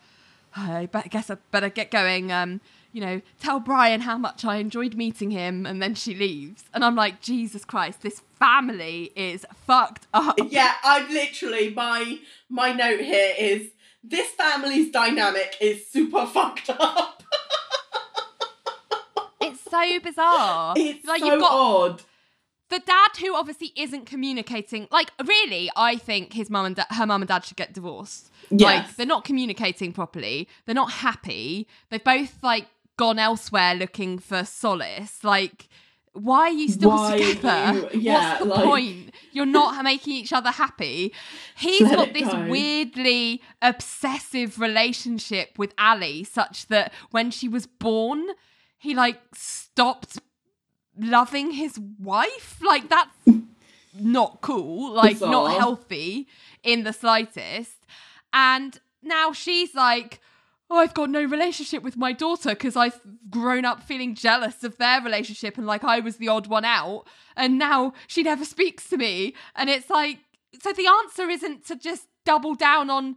I 0.56 0.88
guess 1.10 1.30
I 1.30 1.36
better 1.52 1.70
get 1.70 1.92
going. 1.92 2.32
Um, 2.32 2.62
you 2.94 3.02
know, 3.02 3.22
tell 3.40 3.60
Brian 3.60 4.02
how 4.02 4.18
much 4.20 4.46
I 4.46 4.58
enjoyed 4.58 4.94
meeting 4.94 5.32
him, 5.32 5.66
and 5.66 5.82
then 5.82 5.96
she 5.96 6.14
leaves. 6.14 6.66
And 6.76 6.86
I'm 6.86 6.96
like, 6.96 7.22
Jesus 7.22 7.66
Christ, 7.66 8.04
this 8.04 8.22
family 8.38 9.12
is 9.16 9.48
fucked 9.66 10.06
up. 10.14 10.38
yeah, 10.50 10.76
I've 10.84 11.10
literally 11.10 11.74
my 11.74 12.20
my 12.50 12.72
note 12.72 13.02
here 13.02 13.34
is 13.38 13.72
this 14.04 14.30
family's 14.30 14.92
dynamic 14.92 15.58
is 15.60 15.88
super 15.88 16.26
fucked 16.26 16.70
up. 16.70 17.24
So 19.74 20.00
bizarre. 20.00 20.74
It's 20.78 21.06
like 21.06 21.22
so 21.22 21.26
you've 21.28 21.40
got 21.42 21.52
odd. 21.52 22.02
the 22.70 22.80
dad 22.80 23.10
who 23.20 23.36
obviously 23.36 23.72
isn't 23.76 24.06
communicating. 24.06 24.88
Like, 24.92 25.12
really, 25.26 25.70
I 25.76 25.96
think 25.98 26.34
his 26.34 26.50
mum 26.50 26.66
and 26.66 26.76
da- 26.76 26.86
her 26.92 27.06
mum 27.06 27.22
and 27.22 27.28
dad 27.30 27.46
should 27.46 27.58
get 27.58 27.74
divorced. 27.74 28.32
Yes. 28.50 28.62
Like, 28.62 28.96
they're 28.96 29.06
not 29.06 29.24
communicating 29.26 29.92
properly. 29.94 30.48
They're 30.66 30.76
not 30.76 30.92
happy. 30.92 31.68
They've 31.90 32.04
both 32.04 32.42
like 32.44 32.68
gone 32.98 33.18
elsewhere 33.20 33.74
looking 33.76 34.20
for 34.20 34.44
solace. 34.46 35.24
Like, 35.24 35.68
why 36.14 36.42
are 36.42 36.50
you 36.52 36.70
still 36.70 36.90
Why 36.92 37.18
together? 37.18 37.90
you- 37.94 38.02
yeah, 38.12 38.34
What's 38.34 38.44
the 38.44 38.50
like- 38.50 38.64
point? 38.64 39.12
You're 39.32 39.48
not 39.48 39.84
making 39.84 40.14
each 40.14 40.32
other 40.34 40.52
happy. 40.52 41.12
He's 41.58 41.82
Let 41.82 41.96
got 41.96 42.14
this 42.14 42.30
go. 42.32 42.48
weirdly 42.50 43.42
obsessive 43.64 44.60
relationship 44.60 45.58
with 45.58 45.74
Ally, 45.78 46.22
such 46.24 46.68
that 46.68 46.94
when 47.12 47.32
she 47.32 47.48
was 47.48 47.66
born, 47.66 48.28
he 48.84 48.94
like 48.94 49.22
stopped 49.34 50.20
loving 51.00 51.52
his 51.52 51.80
wife. 51.80 52.60
Like 52.62 52.90
that's 52.90 53.18
not 53.98 54.42
cool. 54.42 54.92
Like 54.92 55.22
not 55.22 55.58
healthy 55.58 56.28
in 56.64 56.84
the 56.84 56.92
slightest. 56.92 57.78
And 58.34 58.78
now 59.02 59.32
she's 59.32 59.74
like, 59.74 60.20
oh, 60.70 60.80
I've 60.80 60.94
got 60.94 61.10
no 61.10 61.24
relationship 61.24 61.82
with 61.82 61.96
my 61.96 62.12
daughter 62.12 62.50
because 62.50 62.76
I've 62.76 63.00
grown 63.30 63.64
up 63.64 63.84
feeling 63.84 64.16
jealous 64.16 64.66
of 64.66 64.78
their 64.78 65.02
relationship 65.02 65.58
and 65.58 65.66
like 65.66 65.86
I 65.86 66.02
was 66.02 66.18
the 66.18 66.28
odd 66.28 66.48
one 66.48 66.66
out. 66.66 67.06
And 67.38 67.58
now 67.58 67.94
she 68.08 68.22
never 68.22 68.44
speaks 68.44 68.90
to 68.90 68.98
me. 68.98 69.34
And 69.56 69.70
it's 69.70 69.90
like, 69.90 70.20
so 70.62 70.74
the 70.74 70.88
answer 70.88 71.30
isn't 71.30 71.66
to 71.68 71.78
just 71.78 72.08
double 72.26 72.54
down 72.54 72.90
on 72.90 73.16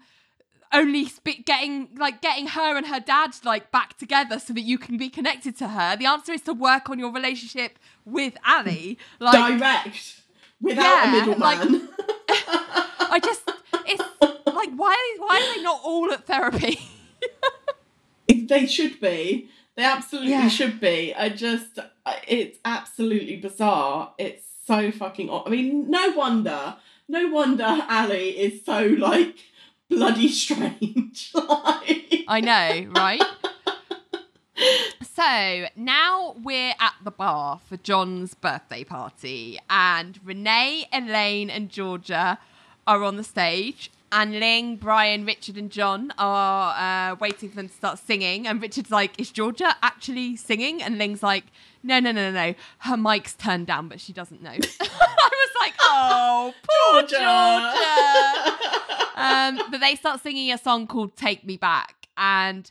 only 0.76 1.06
spe- 1.06 1.44
getting 1.44 1.88
like 1.96 2.20
getting 2.20 2.46
her 2.48 2.76
and 2.76 2.86
her 2.86 3.00
dad 3.00 3.30
like 3.44 3.70
back 3.72 3.96
together 3.98 4.38
so 4.38 4.52
that 4.52 4.60
you 4.62 4.78
can 4.78 4.96
be 4.96 5.08
connected 5.08 5.56
to 5.58 5.68
her. 5.68 5.96
The 5.96 6.06
answer 6.06 6.32
is 6.32 6.42
to 6.42 6.52
work 6.52 6.88
on 6.90 6.98
your 6.98 7.12
relationship 7.12 7.78
with 8.04 8.34
Ally. 8.44 8.94
Like 9.18 9.58
Direct. 9.58 10.20
Without 10.60 10.82
Yeah, 10.84 11.08
a 11.08 11.12
middleman. 11.26 11.88
I 12.28 13.20
just 13.22 13.42
it's 13.86 14.02
like 14.20 14.70
why 14.76 15.16
why 15.18 15.36
are 15.40 15.54
they 15.56 15.62
not 15.62 15.80
all 15.84 16.10
at 16.12 16.26
therapy? 16.26 16.78
they 18.28 18.66
should 18.66 19.00
be. 19.00 19.48
They 19.76 19.84
absolutely 19.84 20.30
Yeah. 20.30 20.48
should 20.48 20.80
be. 20.80 21.14
I 21.14 21.28
just, 21.28 21.78
it's 22.26 22.58
absolutely 22.64 23.36
bizarre. 23.36 24.14
It's 24.18 24.44
so 24.66 24.90
fucking. 24.90 25.30
I 25.30 25.48
mean, 25.50 25.90
no 25.90 26.10
wonder, 26.12 26.76
no 27.08 27.28
wonder 27.28 27.64
Ally 27.66 28.32
is 28.36 28.64
so 28.64 28.86
like 28.98 29.36
bloody 29.88 30.28
strange. 30.28 31.30
like, 31.34 32.24
I 32.28 32.40
know, 32.40 32.90
right? 32.92 33.22
So 35.16 35.66
now 35.76 36.34
we're 36.42 36.74
at 36.78 36.92
the 37.02 37.10
bar 37.10 37.58
for 37.66 37.78
John's 37.78 38.34
birthday 38.34 38.84
party, 38.84 39.58
and 39.70 40.20
Renee, 40.22 40.86
Elaine, 40.92 41.48
and 41.48 41.70
Georgia 41.70 42.38
are 42.86 43.02
on 43.02 43.16
the 43.16 43.24
stage. 43.24 43.90
And 44.12 44.38
Ling, 44.38 44.76
Brian, 44.76 45.24
Richard, 45.24 45.56
and 45.56 45.70
John 45.70 46.12
are 46.18 47.12
uh, 47.12 47.16
waiting 47.16 47.48
for 47.48 47.56
them 47.56 47.68
to 47.68 47.74
start 47.74 47.98
singing. 47.98 48.46
And 48.46 48.60
Richard's 48.60 48.90
like, 48.90 49.18
Is 49.18 49.30
Georgia 49.30 49.74
actually 49.82 50.36
singing? 50.36 50.82
And 50.82 50.98
Ling's 50.98 51.22
like, 51.22 51.44
No, 51.86 52.00
no, 52.00 52.10
no, 52.10 52.30
no, 52.30 52.48
no. 52.48 52.54
Her 52.78 52.96
mic's 52.96 53.34
turned 53.34 53.68
down, 53.68 53.86
but 53.88 54.00
she 54.00 54.12
doesn't 54.12 54.42
know. 54.42 54.50
I 54.50 54.58
was 54.58 55.54
like, 55.60 55.74
Oh, 55.80 56.52
poor 56.68 57.02
Georgia. 57.02 57.72
um, 59.16 59.60
but 59.70 59.80
they 59.80 59.94
start 59.94 60.20
singing 60.20 60.52
a 60.52 60.58
song 60.58 60.86
called 60.86 61.16
Take 61.16 61.46
Me 61.46 61.56
Back. 61.56 62.08
And 62.16 62.70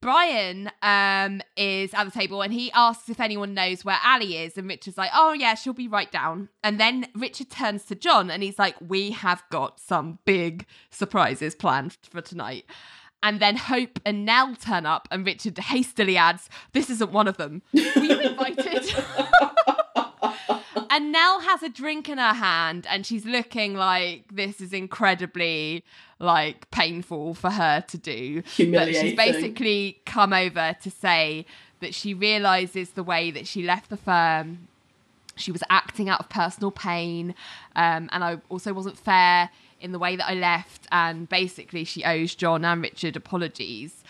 Brian 0.00 0.70
um, 0.82 1.40
is 1.56 1.94
at 1.94 2.04
the 2.04 2.10
table 2.10 2.42
and 2.42 2.52
he 2.52 2.70
asks 2.72 3.08
if 3.08 3.20
anyone 3.20 3.54
knows 3.54 3.84
where 3.84 3.98
Ally 4.02 4.44
is. 4.44 4.56
And 4.56 4.68
Richard's 4.68 4.98
like, 4.98 5.10
oh, 5.14 5.32
yeah, 5.32 5.54
she'll 5.54 5.72
be 5.72 5.88
right 5.88 6.10
down. 6.10 6.48
And 6.62 6.78
then 6.78 7.06
Richard 7.16 7.50
turns 7.50 7.84
to 7.86 7.94
John 7.94 8.30
and 8.30 8.42
he's 8.42 8.58
like, 8.58 8.76
we 8.86 9.10
have 9.12 9.42
got 9.50 9.80
some 9.80 10.18
big 10.24 10.66
surprises 10.90 11.54
planned 11.54 11.96
for 12.10 12.20
tonight. 12.20 12.64
And 13.22 13.38
then 13.38 13.56
Hope 13.56 14.00
and 14.04 14.24
Nelle 14.24 14.56
turn 14.56 14.84
up, 14.84 15.06
and 15.10 15.24
Richard 15.24 15.56
hastily 15.58 16.16
adds, 16.16 16.48
This 16.72 16.90
isn't 16.90 17.12
one 17.12 17.28
of 17.28 17.36
them. 17.36 17.62
Were 17.72 17.80
you 17.80 18.20
invited? 18.20 18.92
and 20.90 21.10
Nelle 21.12 21.40
has 21.40 21.62
a 21.62 21.68
drink 21.68 22.08
in 22.08 22.18
her 22.18 22.34
hand 22.34 22.86
and 22.90 23.06
she's 23.06 23.24
looking 23.24 23.74
like 23.74 24.24
this 24.30 24.60
is 24.60 24.72
incredibly 24.72 25.84
like 26.18 26.70
painful 26.70 27.34
for 27.34 27.50
her 27.50 27.80
to 27.88 27.98
do. 27.98 28.42
But 28.42 28.50
Humiliating. 28.52 29.00
she's 29.02 29.16
basically 29.16 30.00
come 30.04 30.32
over 30.32 30.76
to 30.82 30.90
say 30.90 31.46
that 31.80 31.94
she 31.94 32.14
realizes 32.14 32.90
the 32.90 33.02
way 33.02 33.30
that 33.30 33.46
she 33.46 33.62
left 33.62 33.90
the 33.90 33.96
firm. 33.96 34.68
She 35.34 35.50
was 35.50 35.62
acting 35.70 36.10
out 36.10 36.20
of 36.20 36.28
personal 36.28 36.70
pain, 36.70 37.34
um, 37.74 38.10
and 38.12 38.22
I 38.22 38.38
also 38.50 38.74
wasn't 38.74 38.98
fair 38.98 39.48
in 39.82 39.92
the 39.92 39.98
way 39.98 40.16
that 40.16 40.28
I 40.28 40.34
left. 40.34 40.86
And 40.90 41.28
basically, 41.28 41.84
she 41.84 42.04
owes 42.04 42.34
John 42.34 42.64
and 42.64 42.80
Richard 42.80 43.16
apologies. 43.16 44.02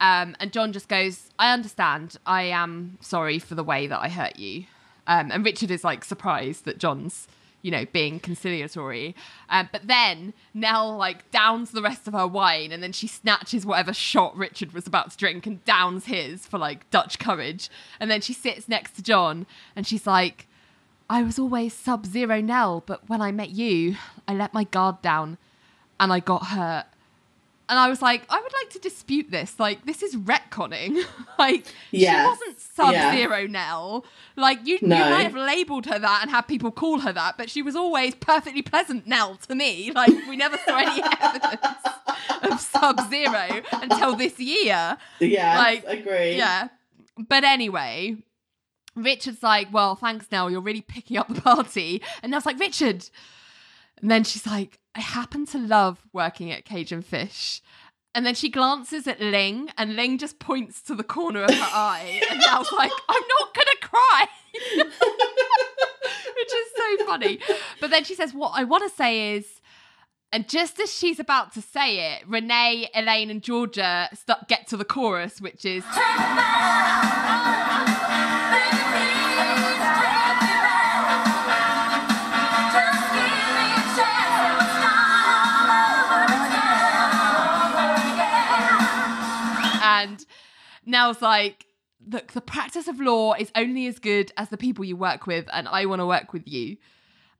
Um, 0.00 0.34
and 0.40 0.52
John 0.52 0.72
just 0.72 0.88
goes, 0.88 1.30
I 1.38 1.52
understand. 1.52 2.16
I 2.26 2.44
am 2.44 2.98
sorry 3.00 3.38
for 3.38 3.54
the 3.54 3.64
way 3.64 3.86
that 3.86 4.00
I 4.00 4.08
hurt 4.08 4.38
you. 4.38 4.64
Um, 5.06 5.30
and 5.30 5.44
Richard 5.44 5.70
is 5.70 5.84
like 5.84 6.04
surprised 6.04 6.64
that 6.64 6.78
John's, 6.78 7.28
you 7.62 7.70
know, 7.70 7.84
being 7.92 8.18
conciliatory. 8.18 9.14
Um, 9.48 9.68
but 9.70 9.86
then 9.86 10.32
Nelle 10.54 10.96
like 10.96 11.30
downs 11.30 11.72
the 11.72 11.82
rest 11.82 12.08
of 12.08 12.14
her 12.14 12.26
wine 12.26 12.72
and 12.72 12.82
then 12.82 12.92
she 12.92 13.06
snatches 13.06 13.66
whatever 13.66 13.92
shot 13.92 14.36
Richard 14.36 14.72
was 14.72 14.86
about 14.86 15.10
to 15.10 15.16
drink 15.16 15.46
and 15.46 15.62
downs 15.64 16.06
his 16.06 16.46
for 16.46 16.58
like 16.58 16.88
Dutch 16.90 17.18
courage. 17.18 17.68
And 17.98 18.10
then 18.10 18.20
she 18.20 18.32
sits 18.32 18.68
next 18.68 18.92
to 18.92 19.02
John 19.02 19.46
and 19.76 19.86
she's 19.86 20.06
like, 20.06 20.46
I 21.10 21.22
was 21.22 21.38
always 21.38 21.74
sub 21.74 22.06
zero 22.06 22.40
Nelle, 22.40 22.82
but 22.86 23.08
when 23.08 23.20
I 23.20 23.32
met 23.32 23.50
you, 23.50 23.96
I 24.28 24.32
let 24.34 24.54
my 24.54 24.64
guard 24.64 25.02
down 25.02 25.36
and 25.98 26.12
I 26.12 26.20
got 26.20 26.46
hurt. 26.46 26.86
And 27.68 27.78
I 27.78 27.88
was 27.88 28.00
like, 28.02 28.22
I 28.28 28.40
would 28.40 28.52
like 28.52 28.70
to 28.70 28.78
dispute 28.80 29.30
this. 29.30 29.58
Like, 29.60 29.86
this 29.86 30.02
is 30.02 30.16
retconning. 30.16 31.04
like, 31.38 31.66
Yes. 31.92 32.16
she 32.24 32.28
wasn't 32.28 32.60
sub 32.60 32.92
Yeah. 32.92 33.12
zero 33.14 33.46
Nelle. 33.46 34.04
Like, 34.36 34.66
you, 34.66 34.78
No. 34.82 34.96
you 34.96 35.02
might 35.10 35.22
have 35.22 35.34
labeled 35.34 35.86
her 35.86 35.98
that 35.98 36.20
and 36.22 36.30
had 36.30 36.42
people 36.42 36.70
call 36.72 37.00
her 37.00 37.12
that, 37.12 37.36
but 37.36 37.50
she 37.50 37.60
was 37.62 37.74
always 37.76 38.14
perfectly 38.14 38.62
pleasant 38.62 39.06
Nelle 39.06 39.36
to 39.48 39.54
me. 39.54 39.90
Like, 39.92 40.10
we 40.28 40.36
never 40.36 40.58
saw 40.64 40.78
any 40.78 41.02
evidence 41.20 41.76
of 42.42 42.60
sub 42.60 43.00
zero 43.08 43.62
until 43.72 44.14
this 44.16 44.38
year. 44.40 44.96
Yeah, 45.20 45.58
Like, 45.58 45.84
agree. 45.86 46.36
Yeah. 46.36 46.68
But 47.18 47.44
anyway, 47.44 48.16
Richard's 49.04 49.42
like, 49.42 49.72
well, 49.72 49.94
thanks, 49.96 50.26
Nelle. 50.30 50.50
You're 50.50 50.60
really 50.60 50.80
picking 50.80 51.16
up 51.16 51.28
the 51.28 51.40
party. 51.40 52.02
And 52.22 52.30
Nelle's 52.30 52.46
like, 52.46 52.58
Richard. 52.58 53.08
And 54.00 54.10
then 54.10 54.24
she's 54.24 54.46
like, 54.46 54.78
I 54.94 55.00
happen 55.00 55.46
to 55.46 55.58
love 55.58 55.98
working 56.12 56.50
at 56.50 56.64
Cage 56.64 56.92
and 56.92 57.04
Fish. 57.04 57.62
And 58.14 58.26
then 58.26 58.34
she 58.34 58.48
glances 58.48 59.06
at 59.06 59.20
Ling, 59.20 59.70
and 59.78 59.94
Ling 59.94 60.18
just 60.18 60.40
points 60.40 60.82
to 60.82 60.96
the 60.96 61.04
corner 61.04 61.44
of 61.44 61.50
her 61.50 61.56
eye. 61.72 62.20
And 62.28 62.40
Nelle's 62.40 62.72
like, 62.72 62.90
I'm 63.08 63.22
not 63.38 63.54
going 63.54 63.66
to 63.66 63.78
cry. 63.80 64.26
Which 66.36 66.52
is 66.54 66.66
so 66.76 67.06
funny. 67.06 67.38
But 67.80 67.90
then 67.90 68.02
she 68.02 68.14
says, 68.16 68.34
What 68.34 68.52
I 68.56 68.64
want 68.64 68.82
to 68.90 68.96
say 68.96 69.36
is, 69.36 69.60
and 70.32 70.48
just 70.48 70.80
as 70.80 70.92
she's 70.92 71.20
about 71.20 71.52
to 71.54 71.62
say 71.62 72.14
it, 72.14 72.22
Renee, 72.26 72.88
Elaine, 72.94 73.30
and 73.30 73.42
Georgia 73.42 74.08
start, 74.14 74.48
get 74.48 74.66
to 74.68 74.76
the 74.76 74.84
chorus, 74.84 75.40
which 75.40 75.64
is 75.64 75.84
and 90.00 90.24
Nelle's 90.86 91.22
like, 91.22 91.66
look, 92.06 92.32
the 92.32 92.40
practice 92.40 92.88
of 92.88 93.00
law 93.00 93.34
is 93.34 93.50
only 93.54 93.86
as 93.86 93.98
good 93.98 94.32
as 94.36 94.48
the 94.48 94.56
people 94.56 94.84
you 94.84 94.96
work 94.96 95.26
with, 95.26 95.46
and 95.52 95.68
I 95.68 95.86
want 95.86 96.00
to 96.00 96.06
work 96.06 96.32
with 96.32 96.48
you. 96.48 96.76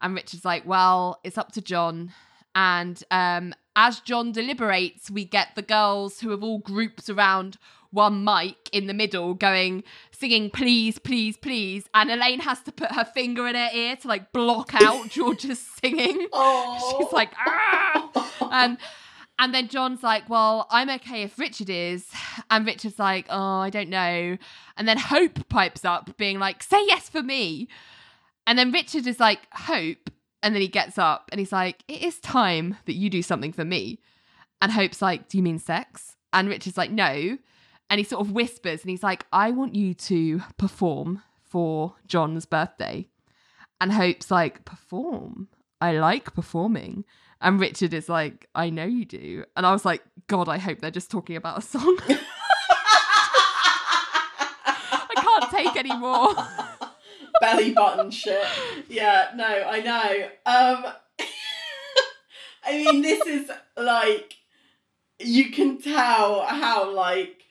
And 0.00 0.14
Richard's 0.14 0.44
like, 0.44 0.66
well, 0.66 1.20
it's 1.24 1.38
up 1.38 1.52
to 1.52 1.60
John. 1.60 2.12
And 2.54 3.02
um, 3.10 3.54
as 3.76 4.00
John 4.00 4.32
deliberates, 4.32 5.10
we 5.10 5.24
get 5.24 5.48
the 5.54 5.62
girls 5.62 6.20
who 6.20 6.30
have 6.30 6.42
all 6.42 6.58
grouped 6.58 7.08
around 7.08 7.58
one 7.90 8.24
mic 8.24 8.56
in 8.72 8.86
the 8.86 8.94
middle 8.94 9.34
going, 9.34 9.82
singing, 10.12 10.50
please, 10.50 10.98
please, 10.98 11.36
please. 11.36 11.88
And 11.94 12.10
Elaine 12.10 12.40
has 12.40 12.60
to 12.62 12.72
put 12.72 12.92
her 12.92 13.04
finger 13.04 13.46
in 13.48 13.54
her 13.54 13.68
ear 13.74 13.96
to 13.96 14.08
like 14.08 14.32
block 14.32 14.74
out 14.74 15.08
George's 15.10 15.58
singing. 15.58 16.28
Oh. 16.32 16.98
She's 17.00 17.12
like, 17.12 17.32
ah! 17.38 18.50
and 18.52 18.78
and 19.38 19.54
then 19.54 19.68
John's 19.68 20.02
like, 20.02 20.28
well, 20.28 20.66
I'm 20.70 20.90
okay 20.90 21.22
if 21.22 21.38
Richard 21.38 21.70
is. 21.70 22.06
And 22.50 22.66
Richard's 22.66 22.98
like, 22.98 23.24
oh, 23.30 23.60
I 23.60 23.70
don't 23.70 23.88
know. 23.88 24.36
And 24.76 24.86
then 24.86 24.98
Hope 24.98 25.48
pipes 25.48 25.82
up, 25.82 26.14
being 26.18 26.38
like, 26.38 26.62
say 26.62 26.84
yes 26.86 27.08
for 27.08 27.22
me. 27.22 27.68
And 28.46 28.58
then 28.58 28.70
Richard 28.70 29.06
is 29.06 29.18
like, 29.18 29.40
Hope. 29.52 30.10
And 30.42 30.54
then 30.54 30.60
he 30.60 30.68
gets 30.68 30.98
up 30.98 31.28
and 31.32 31.38
he's 31.38 31.52
like, 31.52 31.82
it 31.88 32.02
is 32.02 32.18
time 32.18 32.76
that 32.86 32.94
you 32.94 33.10
do 33.10 33.22
something 33.22 33.52
for 33.52 33.64
me. 33.64 33.98
And 34.62 34.72
Hope's 34.72 35.00
like, 35.02 35.28
do 35.28 35.38
you 35.38 35.42
mean 35.42 35.58
sex? 35.58 36.16
And 36.32 36.48
Richard's 36.48 36.76
like, 36.76 36.90
no. 36.90 37.38
And 37.90 37.98
he 37.98 38.04
sort 38.04 38.24
of 38.24 38.32
whispers 38.32 38.82
and 38.82 38.90
he's 38.90 39.02
like, 39.02 39.26
I 39.32 39.50
want 39.50 39.74
you 39.74 39.92
to 39.94 40.40
perform 40.56 41.22
for 41.42 41.96
John's 42.06 42.46
birthday. 42.46 43.08
And 43.80 43.92
Hope's 43.92 44.30
like, 44.30 44.64
perform? 44.64 45.48
I 45.80 45.92
like 45.98 46.32
performing. 46.32 47.04
And 47.40 47.58
Richard 47.58 47.92
is 47.92 48.08
like, 48.08 48.48
I 48.54 48.70
know 48.70 48.84
you 48.84 49.04
do. 49.04 49.44
And 49.56 49.66
I 49.66 49.72
was 49.72 49.84
like, 49.84 50.02
God, 50.28 50.48
I 50.48 50.58
hope 50.58 50.78
they're 50.78 50.90
just 50.90 51.10
talking 51.10 51.36
about 51.36 51.58
a 51.58 51.62
song. 51.62 51.98
I 54.72 55.14
can't 55.16 55.50
take 55.50 55.76
any 55.76 55.96
more. 55.96 56.34
belly 57.40 57.72
button 57.72 58.10
shit. 58.10 58.44
Yeah, 58.88 59.30
no, 59.34 59.44
I 59.44 59.80
know. 59.80 60.28
Um 60.46 60.92
I 62.64 62.72
mean 62.72 63.02
this 63.02 63.26
is 63.26 63.50
like 63.76 64.34
you 65.18 65.50
can 65.50 65.80
tell 65.80 66.42
how 66.42 66.92
like 66.94 67.44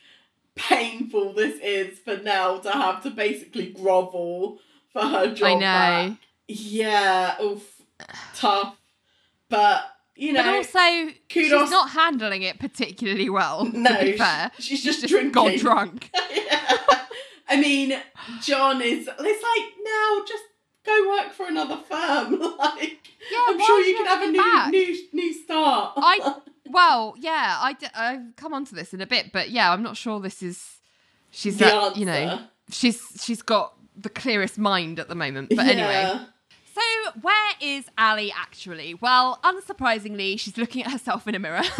painful 0.59 1.33
this 1.33 1.59
is 1.61 1.99
for 1.99 2.17
Nelle 2.17 2.59
to 2.61 2.71
have 2.71 3.01
to 3.03 3.09
basically 3.09 3.67
grovel 3.71 4.59
for 4.91 5.01
her 5.01 5.33
job. 5.33 5.47
I 5.47 5.53
know. 5.55 5.59
back. 5.59 6.17
Yeah, 6.47 7.41
oof, 7.41 7.63
tough. 8.35 8.75
But 9.49 9.83
you 10.15 10.33
know 10.33 10.43
but 10.43 10.55
also, 10.55 11.11
kudos. 11.29 11.61
she's 11.61 11.71
not 11.71 11.91
handling 11.91 12.41
it 12.43 12.59
particularly 12.59 13.29
well. 13.29 13.65
No, 13.65 13.97
to 13.97 14.03
be 14.05 14.17
fair. 14.17 14.51
she's 14.59 14.83
just 14.83 15.01
gone 15.01 15.31
drinking. 15.31 15.59
drunk. 15.59 16.09
I 17.51 17.59
mean, 17.59 17.99
John 18.41 18.81
is. 18.81 19.07
It's 19.07 19.17
like 19.17 19.73
now, 19.83 20.23
just 20.27 20.43
go 20.85 21.09
work 21.09 21.33
for 21.33 21.47
another 21.47 21.77
firm. 21.89 22.39
like, 22.59 22.99
Yeah, 23.31 23.45
I'm 23.47 23.59
sure 23.59 23.81
you 23.85 23.95
can 23.97 24.05
have 24.05 24.21
a 24.21 24.31
new, 24.31 24.37
back? 24.37 24.71
new, 24.71 24.95
new 25.13 25.33
start. 25.33 25.93
I 25.97 26.35
well, 26.69 27.15
yeah, 27.17 27.57
I 27.59 27.73
d- 27.73 27.87
I've 27.95 28.35
come 28.35 28.53
on 28.53 28.65
to 28.65 28.75
this 28.75 28.93
in 28.93 29.01
a 29.01 29.07
bit, 29.07 29.31
but 29.31 29.49
yeah, 29.49 29.71
I'm 29.71 29.83
not 29.83 29.97
sure 29.97 30.19
this 30.19 30.41
is 30.41 30.77
she's 31.31 31.57
The 31.57 31.65
that, 31.65 31.97
you 31.97 32.05
know 32.05 32.39
she's 32.71 33.01
she's 33.21 33.41
got 33.41 33.73
the 33.95 34.09
clearest 34.09 34.57
mind 34.57 34.99
at 34.99 35.07
the 35.09 35.15
moment. 35.15 35.51
But 35.55 35.67
anyway, 35.67 36.19
so 36.73 36.81
where 37.21 37.51
is 37.61 37.85
Ally 37.97 38.29
actually? 38.35 38.93
Well, 38.93 39.39
unsurprisingly, 39.43 40.39
she's 40.39 40.57
looking 40.57 40.83
at 40.83 40.91
herself 40.91 41.27
in 41.27 41.35
a 41.35 41.39
mirror 41.39 41.63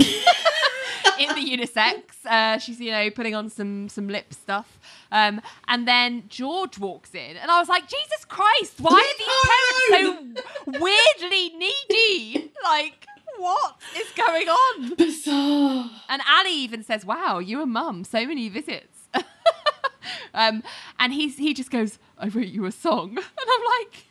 in 1.20 1.30
the 1.36 1.58
unisex. 1.58 2.02
Uh, 2.26 2.58
she's 2.58 2.80
you 2.80 2.92
know 2.92 3.10
putting 3.12 3.36
on 3.36 3.50
some 3.50 3.90
some 3.90 4.08
lip 4.08 4.34
stuff, 4.34 4.80
um, 5.12 5.42
and 5.68 5.88
then 5.88 6.24
George 6.28 6.78
walks 6.78 7.14
in, 7.14 7.38
and 7.38 7.50
I 7.52 7.60
was 7.60 7.70
like, 7.70 7.84
Jesus 7.88 8.26
Christ, 8.26 8.80
why 8.80 9.00
are 9.00 9.18
these 9.18 10.26
parents 10.26 10.42
so 10.66 10.80
weirdly 10.80 11.54
needy? 11.58 12.52
Like, 12.64 13.08
what 13.40 13.78
is 13.98 14.12
going 14.12 14.48
on? 14.48 14.96
Bizarre. 14.96 15.90
And 16.10 16.22
Ally 16.28 16.50
even 16.50 16.84
says, 16.84 17.06
"Wow, 17.06 17.40
you 17.40 17.62
and 17.62 17.72
Mum, 17.72 18.04
so 18.04 18.26
many 18.26 18.50
visits." 18.50 19.08
um, 20.34 20.64
and 21.00 21.14
he's 21.14 21.38
he 21.38 21.54
just 21.54 21.72
goes, 21.72 22.00
"I 22.18 22.28
wrote 22.28 22.48
you 22.48 22.66
a 22.66 22.72
song," 22.72 23.10
and 23.18 23.20
I'm 23.20 23.66
like, 23.80 24.06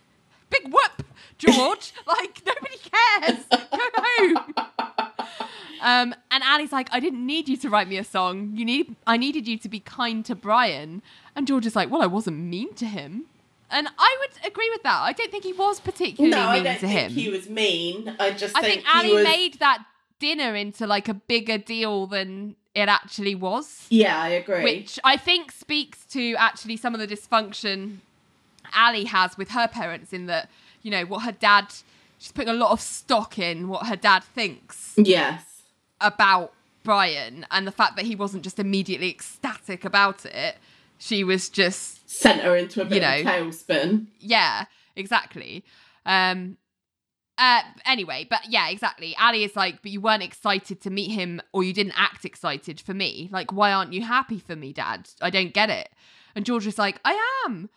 "Big 0.50 0.72
whoop, 0.72 1.05
George! 1.36 1.92
like 2.06 2.42
nobody 2.46 2.76
cares. 2.78 3.44
Go 3.50 3.78
home." 3.96 4.55
Um, 5.80 6.12
and 6.30 6.42
Ally's 6.42 6.72
like, 6.72 6.88
"I 6.90 7.00
didn't 7.00 7.24
need 7.24 7.48
you 7.48 7.56
to 7.59 7.70
write 7.70 7.88
me 7.88 7.98
a 7.98 8.05
song. 8.05 8.52
You 8.55 8.64
need, 8.64 8.96
I 9.06 9.16
needed 9.16 9.46
you 9.46 9.59
to 9.59 9.68
be 9.68 9.80
kind 9.80 10.24
to 10.24 10.34
Brian." 10.34 11.02
And 11.36 11.46
George 11.46 11.66
is 11.66 11.76
like, 11.76 11.90
"Well, 11.90 12.02
I 12.02 12.06
wasn't 12.06 12.38
mean 12.38 12.74
to 12.74 12.86
him." 12.86 13.26
And 13.70 13.89
I 13.99 14.16
would 14.20 14.47
agree 14.51 14.70
with 14.70 14.82
that. 14.82 15.01
I 15.03 15.12
don't 15.12 15.31
think 15.31 15.45
he 15.45 15.53
was 15.53 15.78
particularly 15.81 16.31
No, 16.35 16.49
I 16.49 16.55
mean 16.55 16.65
don't 16.65 16.74
to 16.74 16.81
think 16.81 16.93
him. 17.01 17.11
he 17.12 17.28
was 17.28 17.49
mean. 17.49 18.16
I 18.19 18.31
just 18.31 18.57
I 18.57 18.62
think, 18.62 18.85
think 18.85 18.95
Ally 18.95 19.12
was. 19.12 19.24
made 19.24 19.55
that 19.61 19.85
dinner 20.19 20.55
into 20.55 20.86
like 20.86 21.09
a 21.09 21.15
bigger 21.15 21.59
deal 21.59 22.07
than 22.07 22.57
it 22.74 22.89
actually 22.89 23.35
was, 23.35 23.86
Yeah, 23.90 24.20
I 24.20 24.28
agree. 24.31 24.62
which 24.62 24.99
I 25.05 25.16
think 25.16 25.53
speaks 25.53 26.05
to 26.07 26.35
actually 26.36 26.77
some 26.77 26.95
of 26.95 27.01
the 27.01 27.07
dysfunction 27.07 27.99
Ally 28.73 29.05
has 29.05 29.36
with 29.36 29.51
her 29.51 29.66
parents 29.69 30.12
in 30.12 30.27
that, 30.27 30.49
you 30.82 30.90
know, 30.90 31.05
what 31.05 31.20
her 31.24 31.32
dad, 31.32 31.66
she's 32.19 32.32
putting 32.32 32.51
a 32.51 32.55
lot 32.57 32.70
of 32.73 32.81
stock 32.81 33.39
in 33.39 33.69
what 33.69 33.86
her 33.86 33.97
dad 33.97 34.23
thinks 34.23 34.95
yes. 34.97 35.43
about 36.01 36.53
Brian 36.85 37.47
and 37.51 37.66
the 37.66 37.73
fact 37.73 37.97
that 37.97 38.05
he 38.07 38.15
wasn't 38.15 38.43
just 38.45 38.59
immediately 38.59 39.11
ecstatic 39.11 39.85
about 39.85 40.24
it. 40.27 40.57
She 40.99 41.24
was 41.24 41.49
just 41.49 41.97
Sent 42.10 42.40
her 42.40 42.56
into 42.56 42.80
a 42.80 42.86
bit 42.86 43.02
You 43.02 43.09
of 43.09 43.14
a 43.14 43.24
tailspin. 43.24 44.06
yeah, 44.18 44.64
exactly. 44.97 45.62
Um, 46.06 46.56
uh, 47.36 47.60
anyway, 47.85 48.26
but 48.28 48.40
yeah, 48.48 48.68
exactly. 48.70 49.14
Ally 49.18 49.39
is 49.39 49.55
like, 49.55 49.82
but 49.82 49.90
you 49.90 50.01
weren't 50.01 50.22
excited 50.22 50.80
to 50.80 50.90
meet 50.90 51.10
him, 51.10 51.40
or 51.52 51.62
you 51.62 51.74
didn't 51.74 51.93
act 52.01 52.24
excited 52.24 52.80
for 52.80 52.94
me. 52.94 53.28
Like, 53.30 53.52
why 53.52 53.72
aren't 53.72 53.93
you 53.93 54.02
happy 54.02 54.39
for 54.39 54.56
me, 54.56 54.72
Dad? 54.72 55.09
I 55.20 55.28
don't 55.28 55.52
get 55.52 55.68
it. 55.68 55.90
And 56.35 56.47
George 56.47 56.66
is 56.66 56.78
like, 56.78 56.98
I 57.05 57.43
am. 57.47 57.68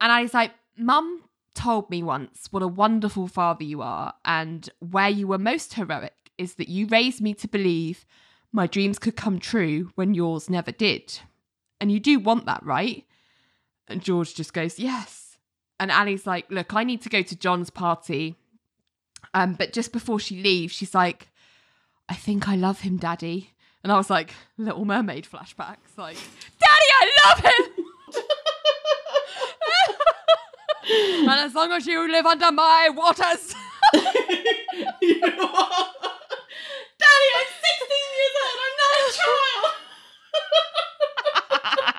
And 0.00 0.12
Ally's 0.12 0.34
like, 0.34 0.52
Mum 0.76 1.24
told 1.54 1.90
me 1.90 2.02
once 2.02 2.48
what 2.50 2.62
a 2.62 2.68
wonderful 2.68 3.28
father 3.28 3.64
you 3.64 3.80
are, 3.80 4.12
and 4.26 4.68
where 4.78 5.08
you 5.08 5.26
were 5.26 5.38
most 5.38 5.74
heroic 5.74 6.30
is 6.36 6.54
that 6.56 6.68
you 6.68 6.86
raised 6.86 7.20
me 7.22 7.32
to 7.34 7.48
believe 7.48 8.04
my 8.52 8.66
dreams 8.66 8.98
could 8.98 9.16
come 9.16 9.38
true 9.38 9.90
when 9.94 10.12
yours 10.12 10.50
never 10.50 10.70
did. 10.70 11.20
And 11.80 11.90
you 11.90 11.98
do 11.98 12.18
want 12.18 12.44
that, 12.46 12.62
right? 12.64 13.04
And 13.90 14.02
George 14.02 14.34
just 14.34 14.54
goes, 14.54 14.78
Yes. 14.78 15.36
And 15.78 15.90
Ally's 15.90 16.26
like, 16.26 16.50
Look, 16.50 16.74
I 16.74 16.84
need 16.84 17.02
to 17.02 17.08
go 17.08 17.22
to 17.22 17.36
John's 17.36 17.70
party. 17.70 18.36
Um, 19.34 19.54
but 19.54 19.72
just 19.72 19.92
before 19.92 20.18
she 20.18 20.42
leaves, 20.42 20.72
she's 20.72 20.94
like, 20.94 21.28
I 22.08 22.14
think 22.14 22.48
I 22.48 22.56
love 22.56 22.80
him, 22.80 22.96
Daddy. 22.96 23.50
And 23.82 23.92
I 23.92 23.96
was 23.96 24.10
like, 24.10 24.34
Little 24.58 24.84
Mermaid 24.84 25.26
flashbacks. 25.30 25.96
Like, 25.96 26.16
Daddy, 26.58 26.86
I 27.00 27.10
love 27.26 27.38
him. 27.40 27.66
and 31.28 31.40
as 31.40 31.54
long 31.54 31.72
as 31.72 31.86
you 31.86 32.10
live 32.10 32.26
under 32.26 32.50
my 32.52 32.90
waters. 32.94 33.54
You 35.00 35.20
know 35.20 35.46
what? 35.46 35.94
Daddy, 36.98 37.30
I'm 37.36 37.46
16 37.46 37.88
years 38.16 38.34
old. 38.44 38.58
I'm 38.64 38.76
not 38.80 38.92
a 39.00 39.12
child. 39.16 39.74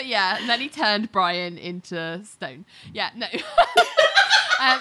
but 0.00 0.06
yeah, 0.06 0.38
and 0.40 0.48
then 0.48 0.62
he 0.62 0.68
turned 0.70 1.12
Brian 1.12 1.58
into 1.58 2.24
stone. 2.24 2.64
Yeah, 2.90 3.10
no. 3.14 3.26
um, 4.62 4.80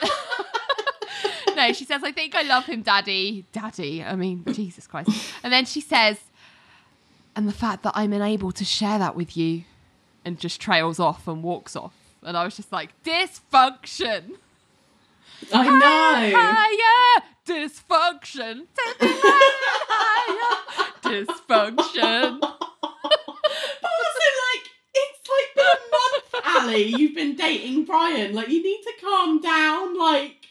no, 1.58 1.74
she 1.74 1.84
says, 1.84 2.06
I 2.06 2.14
think 2.14 2.36
I 2.36 2.44
love 2.44 2.66
him, 2.66 2.84
Daddy. 2.84 3.46
Daddy. 3.52 4.02
I 4.02 4.16
mean, 4.16 4.46
Jesus 4.54 4.88
Christ. 4.88 5.10
And 5.44 5.52
then 5.52 5.66
she 5.66 5.82
says, 5.82 6.20
and 7.36 7.50
the 7.50 7.54
fact 7.54 7.84
that 7.84 7.92
I'm 7.96 8.14
unable 8.14 8.54
to 8.54 8.64
share 8.64 8.98
that 8.98 9.14
with 9.18 9.36
you, 9.36 9.66
and 10.24 10.40
just 10.40 10.62
trails 10.62 11.02
off 11.02 11.28
and 11.28 11.44
walks 11.44 11.76
off. 11.76 11.94
And 12.24 12.38
I 12.38 12.46
was 12.46 12.56
just 12.56 12.72
like, 12.72 12.92
dysfunction. 13.04 14.38
I 15.52 15.66
know. 15.66 16.38
Higher 16.38 17.24
dysfunction. 17.46 18.68
Take 18.74 19.02
me 19.02 19.10
higher. 19.90 20.56
Dysfunction. 21.02 22.40
But 22.40 23.92
also, 23.92 24.26
like, 24.48 24.70
it's 24.94 25.29
like 25.40 25.56
been 25.56 25.66
a 25.66 25.80
month, 25.92 26.46
Ally. 26.46 26.78
You've 26.98 27.16
been 27.16 27.36
dating 27.36 27.86
Brian. 27.86 28.34
Like, 28.34 28.50
you 28.50 28.62
need 28.64 28.82
to 28.84 28.94
calm 29.02 29.42
down. 29.42 29.98
Like, 29.98 30.46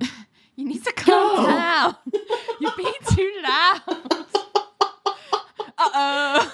You 0.56 0.66
need 0.66 0.82
to 0.84 0.92
calm 0.92 1.36
Go. 1.36 1.46
down. 1.46 1.96
You're 2.60 2.72
being 2.76 2.92
too 3.10 3.32
loud. 3.42 3.80
Uh 5.78 5.90
oh. 5.94 6.52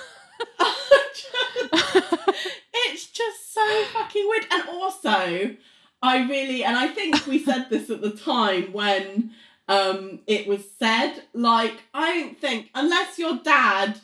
it's 2.75 3.07
just 3.07 3.55
so 3.55 3.85
fucking 3.93 4.27
weird. 4.29 4.47
And 4.51 4.69
also, 4.69 5.57
I 6.03 6.27
really, 6.29 6.65
and 6.65 6.77
I 6.77 6.89
think 6.89 7.25
we 7.29 7.39
said 7.45 7.69
this 7.71 7.89
at 7.89 8.01
the 8.01 8.11
time 8.11 8.73
when 8.73 9.31
um 9.69 10.19
it 10.27 10.49
was 10.49 10.65
said, 10.77 11.23
like, 11.35 11.83
I 11.95 12.19
don't 12.21 12.41
think, 12.41 12.71
unless 12.75 13.17
your 13.19 13.39
dad 13.45 14.01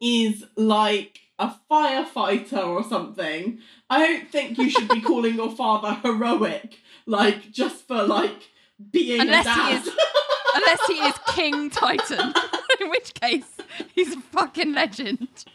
is 0.00 0.44
like 0.56 1.18
a 1.40 1.56
firefighter 1.70 2.66
or 2.66 2.84
something, 2.84 3.58
I 3.88 4.06
don't 4.06 4.28
think 4.30 4.58
you 4.58 4.68
should 4.70 4.88
be 4.88 5.00
calling 5.10 5.34
your 5.34 5.50
father 5.50 5.94
heroic, 6.02 6.78
like, 7.06 7.50
just 7.50 7.88
for 7.88 8.02
like 8.02 8.50
being 8.92 9.20
Unless 9.22 9.46
a 9.46 9.54
he 9.54 9.72
is- 9.76 9.96
Unless 10.52 10.86
he 10.88 10.94
is 10.94 11.14
King 11.28 11.70
Triton, 11.70 12.34
in 12.80 12.90
which 12.90 13.14
case 13.14 13.46
he's 13.94 14.14
a 14.14 14.20
fucking 14.20 14.72
legend. 14.72 15.28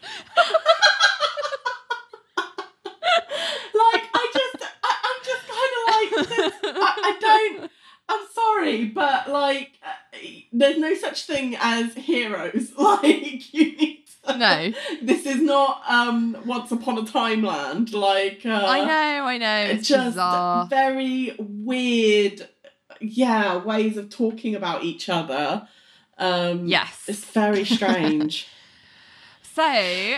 like 2.36 4.04
I 4.14 4.30
just 4.32 4.64
I, 4.82 4.92
I'm 5.04 5.20
just 5.24 5.44
kind 5.46 5.72
of 5.76 5.82
like 5.92 6.76
I, 6.76 6.94
I 7.02 7.18
don't 7.20 7.70
I'm 8.08 8.26
sorry 8.34 8.84
but 8.86 9.28
like 9.28 9.72
uh, 9.84 10.18
there's 10.52 10.78
no 10.78 10.94
such 10.94 11.24
thing 11.26 11.56
as 11.60 11.94
heroes. 11.94 12.72
Like 12.78 13.52
you 13.52 13.76
need 13.76 14.04
No. 14.36 14.72
this 15.02 15.26
is 15.26 15.40
not 15.40 15.82
um 15.88 16.36
once 16.46 16.72
upon 16.72 16.98
a 16.98 17.04
time 17.04 17.42
land 17.42 17.92
like 17.92 18.42
uh, 18.44 18.64
I 18.66 18.84
know, 18.84 19.24
I 19.26 19.38
know. 19.38 19.70
It's 19.72 19.88
just 19.88 20.10
bizarre. 20.14 20.66
very 20.66 21.34
weird 21.38 22.48
yeah 23.00 23.56
ways 23.62 23.96
of 23.96 24.08
talking 24.10 24.54
about 24.54 24.82
each 24.82 25.08
other 25.08 25.68
um 26.18 26.66
Yes. 26.66 27.04
it's 27.06 27.24
very 27.26 27.64
strange 27.64 28.46
So, 29.54 29.62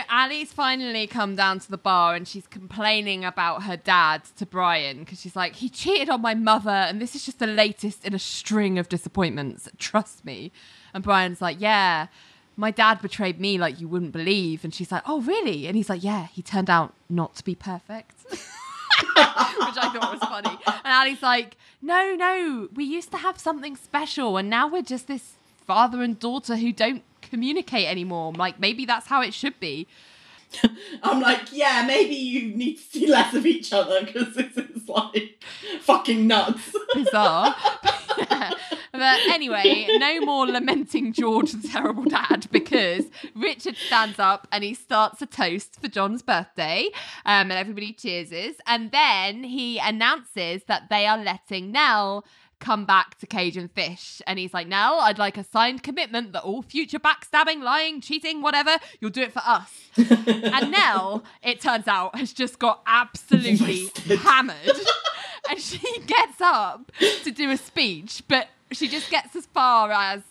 Ally's 0.09 0.51
finally 0.51 1.07
come 1.07 1.37
down 1.37 1.59
to 1.59 1.71
the 1.71 1.77
bar 1.77 2.13
and 2.13 2.27
she's 2.27 2.45
complaining 2.45 3.23
about 3.23 3.63
her 3.63 3.77
dad 3.77 4.23
to 4.35 4.45
Brian 4.45 4.99
because 4.99 5.21
she's 5.21 5.33
like, 5.33 5.55
he 5.55 5.69
cheated 5.69 6.09
on 6.09 6.21
my 6.21 6.33
mother 6.35 6.69
and 6.69 7.01
this 7.01 7.15
is 7.15 7.23
just 7.25 7.39
the 7.39 7.47
latest 7.47 8.03
in 8.03 8.13
a 8.13 8.19
string 8.19 8.77
of 8.77 8.89
disappointments. 8.89 9.69
Trust 9.77 10.25
me. 10.25 10.51
And 10.93 11.01
Brian's 11.05 11.41
like, 11.41 11.55
yeah, 11.61 12.07
my 12.59 12.71
dad 12.71 13.01
betrayed 13.01 13.39
me 13.39 13.57
like 13.57 13.79
you 13.79 13.87
wouldn't 13.87 14.11
believe. 14.11 14.65
And 14.65 14.73
she's 14.73 14.91
like, 14.91 15.03
oh, 15.05 15.21
really? 15.21 15.65
And 15.65 15.77
he's 15.77 15.89
like, 15.89 16.03
yeah, 16.03 16.27
he 16.27 16.41
turned 16.41 16.69
out 16.69 16.93
not 17.09 17.35
to 17.35 17.43
be 17.43 17.55
perfect. 17.55 18.15
Which 18.29 18.39
I 19.15 19.91
thought 19.93 20.19
was 20.19 20.29
funny. 20.29 20.59
And 20.67 20.81
Ally's 20.83 21.21
like, 21.21 21.55
no, 21.81 22.15
no, 22.15 22.67
we 22.73 22.83
used 22.83 23.11
to 23.11 23.17
have 23.17 23.39
something 23.39 23.77
special 23.77 24.35
and 24.35 24.49
now 24.49 24.67
we're 24.67 24.81
just 24.81 25.07
this 25.07 25.35
father 25.65 26.03
and 26.03 26.19
daughter 26.19 26.57
who 26.57 26.73
don't 26.73 27.03
communicate 27.21 27.87
anymore. 27.87 28.33
Like, 28.33 28.59
maybe 28.59 28.85
that's 28.85 29.07
how 29.07 29.21
it 29.21 29.33
should 29.33 29.57
be. 29.61 29.87
I'm 31.03 31.21
like, 31.21 31.51
yeah, 31.51 31.83
maybe 31.85 32.15
you 32.15 32.55
need 32.55 32.75
to 32.75 32.83
see 32.83 33.07
less 33.07 33.33
of 33.33 33.45
each 33.45 33.71
other 33.71 34.03
because 34.03 34.33
this 34.35 34.57
is 34.57 34.87
like 34.87 35.43
fucking 35.81 36.27
nuts. 36.27 36.75
Bizarre. 36.93 37.55
but 38.17 39.19
anyway, 39.29 39.87
no 39.97 40.21
more 40.21 40.47
lamenting 40.47 41.13
George, 41.13 41.51
the 41.51 41.67
terrible 41.67 42.05
dad, 42.05 42.47
because 42.51 43.05
Richard 43.35 43.77
stands 43.77 44.19
up 44.19 44.47
and 44.51 44.63
he 44.63 44.73
starts 44.73 45.21
a 45.21 45.25
toast 45.25 45.79
for 45.79 45.87
John's 45.87 46.21
birthday, 46.21 46.89
um, 47.25 47.51
and 47.51 47.53
everybody 47.53 47.93
cheerses. 47.93 48.55
And 48.65 48.91
then 48.91 49.43
he 49.43 49.79
announces 49.79 50.63
that 50.63 50.89
they 50.89 51.05
are 51.05 51.17
letting 51.17 51.71
Nelle 51.71 52.25
come 52.59 52.85
back 52.85 53.17
to 53.19 53.27
Cage 53.27 53.57
and 53.57 53.71
Fish. 53.71 54.21
And 54.27 54.39
he's 54.39 54.53
like, 54.53 54.67
Nelle, 54.67 54.99
I'd 54.99 55.17
like 55.17 55.37
a 55.37 55.43
signed 55.43 55.83
commitment 55.83 56.33
that 56.33 56.43
all 56.43 56.61
future 56.61 56.99
backstabbing, 56.99 57.61
lying, 57.61 58.01
cheating, 58.01 58.41
whatever, 58.41 58.77
you'll 58.99 59.11
do 59.11 59.21
it 59.21 59.33
for 59.33 59.41
us. 59.45 59.89
and 59.97 60.71
Nelle, 60.71 61.23
it 61.43 61.61
turns 61.61 61.87
out, 61.87 62.15
has 62.15 62.33
just 62.33 62.59
got 62.59 62.81
absolutely 62.85 63.89
hammered. 64.17 64.79
and 65.49 65.59
she 65.59 65.99
gets 66.05 66.41
up 66.41 66.91
to 67.23 67.31
do 67.31 67.49
a 67.51 67.57
speech, 67.57 68.23
but 68.27 68.47
she 68.71 68.87
just 68.87 69.09
gets 69.09 69.35
as 69.35 69.45
far 69.47 69.91
as 69.91 70.21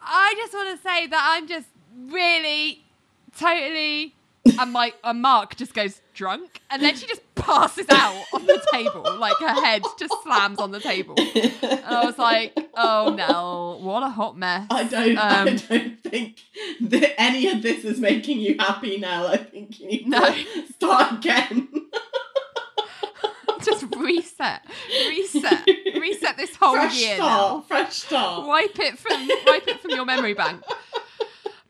I 0.00 0.34
just 0.36 0.52
want 0.52 0.76
to 0.76 0.82
say 0.82 1.06
that 1.06 1.34
I'm 1.36 1.46
just 1.46 1.68
really 1.94 2.84
totally 3.38 4.14
and 4.58 4.72
my 4.72 4.92
and 5.04 5.22
Mark 5.22 5.56
just 5.56 5.74
goes 5.74 6.00
drunk 6.14 6.60
and 6.70 6.82
then 6.82 6.94
she 6.96 7.06
just 7.06 7.22
passes 7.34 7.86
out 7.90 8.24
on 8.34 8.46
the 8.46 8.60
table 8.72 9.02
like 9.18 9.36
her 9.38 9.48
head 9.64 9.82
just 9.98 10.14
slams 10.22 10.58
on 10.58 10.70
the 10.70 10.78
table 10.80 11.14
and 11.18 11.84
I 11.84 12.04
was 12.04 12.18
like 12.18 12.52
oh 12.76 13.14
no 13.16 13.78
what 13.84 14.02
a 14.02 14.08
hot 14.08 14.36
mess 14.36 14.66
I 14.70 14.84
don't. 14.84 15.18
I 15.18 15.40
Um, 15.40 15.56
don't 15.56 16.02
think 16.02 16.38
that 16.82 17.20
any 17.20 17.48
of 17.48 17.62
this 17.62 17.84
is 17.84 17.98
making 17.98 18.40
you 18.40 18.56
happy 18.58 18.98
now. 18.98 19.26
I 19.26 19.38
think 19.38 19.80
you 19.80 19.86
need 19.86 20.06
No. 20.08 20.20
to 20.32 20.72
start 20.74 21.12
again. 21.18 21.68
just 23.64 23.84
reset 23.96 24.62
reset 25.08 25.66
reset 26.00 26.36
this 26.36 26.54
whole 26.56 26.74
fresh 26.74 27.00
year 27.00 27.16
now. 27.16 27.62
start. 27.64 27.68
Fresh 27.68 27.94
start. 28.02 28.46
wipe 28.46 28.78
it 28.78 28.98
from 28.98 29.28
wipe 29.46 29.68
it 29.68 29.80
from 29.80 29.92
your 29.92 30.04
memory 30.04 30.34
bank. 30.34 30.62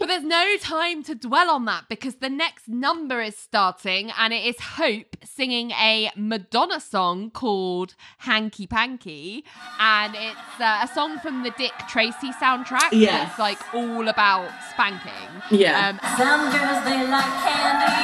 But 0.02 0.08
there's 0.08 0.24
no 0.24 0.56
time 0.58 1.04
to 1.04 1.14
dwell 1.14 1.48
on 1.48 1.64
that 1.66 1.84
because 1.88 2.16
the 2.16 2.28
next 2.28 2.66
number 2.66 3.22
is 3.22 3.36
starting 3.36 4.10
and 4.18 4.32
it 4.32 4.44
is 4.44 4.58
Hope 4.58 5.14
singing 5.22 5.70
a 5.70 6.10
Madonna 6.16 6.80
song 6.80 7.30
called 7.30 7.94
Hanky 8.18 8.66
Panky. 8.66 9.44
And 9.78 10.16
it's 10.16 10.60
uh, 10.60 10.80
a 10.82 10.88
song 10.92 11.20
from 11.20 11.44
the 11.44 11.52
Dick 11.56 11.70
Tracy 11.88 12.32
soundtrack. 12.32 12.88
Yes. 12.90 13.30
It's 13.30 13.38
like 13.38 13.60
all 13.72 14.08
about 14.08 14.50
spanking. 14.72 15.12
Yeah. 15.52 15.90
Um, 15.90 16.00
Some 16.18 16.50
girls 16.50 16.84
they 16.84 17.06
like 17.06 17.32
candy, 17.44 18.02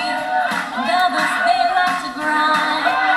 and 0.78 0.90
others 1.02 1.34
they 1.48 1.62
like 1.74 2.04
to 2.04 2.20
grind. 2.20 3.07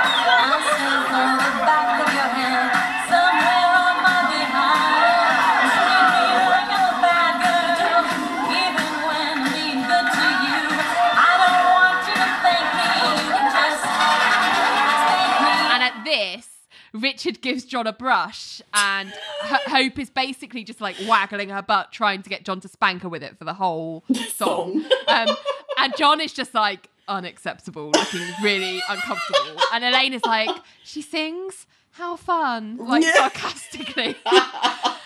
Richard 16.94 17.42
gives 17.42 17.64
John 17.64 17.88
a 17.88 17.94
brush, 17.94 18.62
and 18.74 19.10
H- 19.46 19.62
Hope 19.68 19.98
is 20.00 20.10
basically 20.10 20.64
just 20.64 20.82
like 20.82 20.96
waggling 21.08 21.50
her 21.50 21.62
butt, 21.62 21.92
trying 21.92 22.22
to 22.24 22.30
get 22.30 22.44
John 22.44 22.60
to 22.62 22.68
spank 22.68 23.04
her 23.04 23.10
with 23.10 23.24
it 23.24 23.38
for 23.38 23.46
the 23.46 23.54
whole 23.54 24.04
song. 24.36 24.84
Um, 25.08 25.30
and 25.78 25.94
John 25.98 26.20
is 26.20 26.34
just 26.34 26.54
like 26.54 26.90
unacceptable, 27.08 27.92
looking 27.92 28.22
really 28.44 28.82
uncomfortable. 28.90 29.62
And 29.74 29.84
Elaine 29.86 30.14
is 30.14 30.24
like, 30.26 30.50
she 30.84 31.02
sings. 31.02 31.66
How 31.92 32.16
fun, 32.16 32.78
like 32.80 33.04
Yeah. 33.04 33.14
sarcastically. 33.16 34.16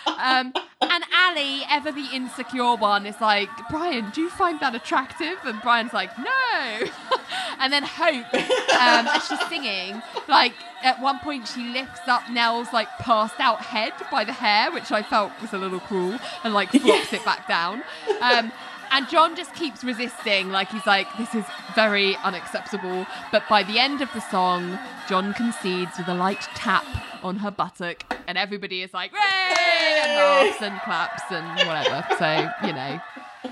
um, 0.06 0.53
and 0.82 1.03
Ally, 1.14 1.62
ever 1.70 1.91
the 1.91 2.07
insecure 2.14 2.76
one, 2.76 3.06
is 3.06 3.20
like, 3.20 3.49
Brian, 3.70 4.10
do 4.12 4.22
you 4.22 4.30
find 4.30 4.60
that 4.60 4.76
attractive? 4.76 5.38
And 5.44 5.60
Brian's 5.62 5.94
like, 5.94 6.12
no. 6.18 6.88
and 7.60 7.74
then 7.74 7.84
Hope, 7.84 8.34
um, 8.34 9.07
as 9.07 9.28
she's 9.28 9.40
singing, 9.49 10.02
like 10.28 10.53
at 10.84 11.02
one 11.02 11.20
point 11.20 11.48
she 11.48 11.64
lifts 11.70 12.07
up 12.07 12.30
Nelle's 12.30 12.72
like 12.72 12.88
passed 12.99 13.40
out 13.40 13.62
head 13.62 13.94
by 14.12 14.24
the 14.24 14.34
hair, 14.34 14.72
which 14.72 14.91
I 14.91 15.02
felt 15.02 15.32
was 15.41 15.53
a 15.53 15.57
little 15.57 15.80
cruel, 15.80 16.20
and 16.44 16.53
like 16.53 16.70
flops 16.70 17.12
it 17.14 17.26
back 17.26 17.48
down. 17.48 17.82
Um, 18.22 18.52
and 18.91 19.07
John 19.10 19.36
just 19.36 19.53
keeps 19.56 19.84
resisting, 19.84 20.49
like 20.49 20.70
he's 20.70 20.86
like, 20.86 21.07
this 21.18 21.34
is 21.36 21.45
very 21.76 22.16
unacceptable. 22.18 23.06
But 23.32 23.44
by 23.49 23.64
the 23.64 23.80
end 23.80 24.02
of 24.02 24.12
the 24.14 24.22
song, 24.22 24.78
John 25.07 25.34
concedes 25.34 25.98
with 25.98 26.07
a 26.07 26.14
light 26.14 26.41
tap 26.56 26.86
on 27.24 27.38
her 27.38 27.52
buttock, 27.52 28.18
and 28.28 28.38
everybody 28.38 28.82
is 28.82 28.94
like, 28.94 29.12
Ray! 29.14 30.02
and 30.03 30.18
laughs 30.18 30.62
and 30.62 30.80
claps 30.82 31.24
and 31.32 31.68
whatever. 31.68 32.06
So, 32.18 32.49
you 32.68 32.74
know, 32.74 32.99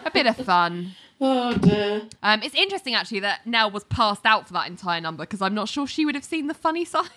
a 0.05 0.11
bit 0.11 0.27
of 0.27 0.37
fun. 0.37 0.95
Oh 1.21 1.55
dear. 1.57 2.03
Um, 2.21 2.41
it's 2.43 2.55
interesting 2.55 2.95
actually 2.95 3.21
that 3.21 3.45
Nelle 3.47 3.71
was 3.71 3.83
passed 3.85 4.25
out 4.25 4.47
for 4.47 4.53
that 4.53 4.67
entire 4.67 4.99
number 4.99 5.23
because 5.23 5.41
I'm 5.41 5.53
not 5.53 5.69
sure 5.69 5.87
she 5.87 6.05
would 6.05 6.15
have 6.15 6.23
seen 6.25 6.47
the 6.47 6.53
funny 6.53 6.83
side. 6.85 7.07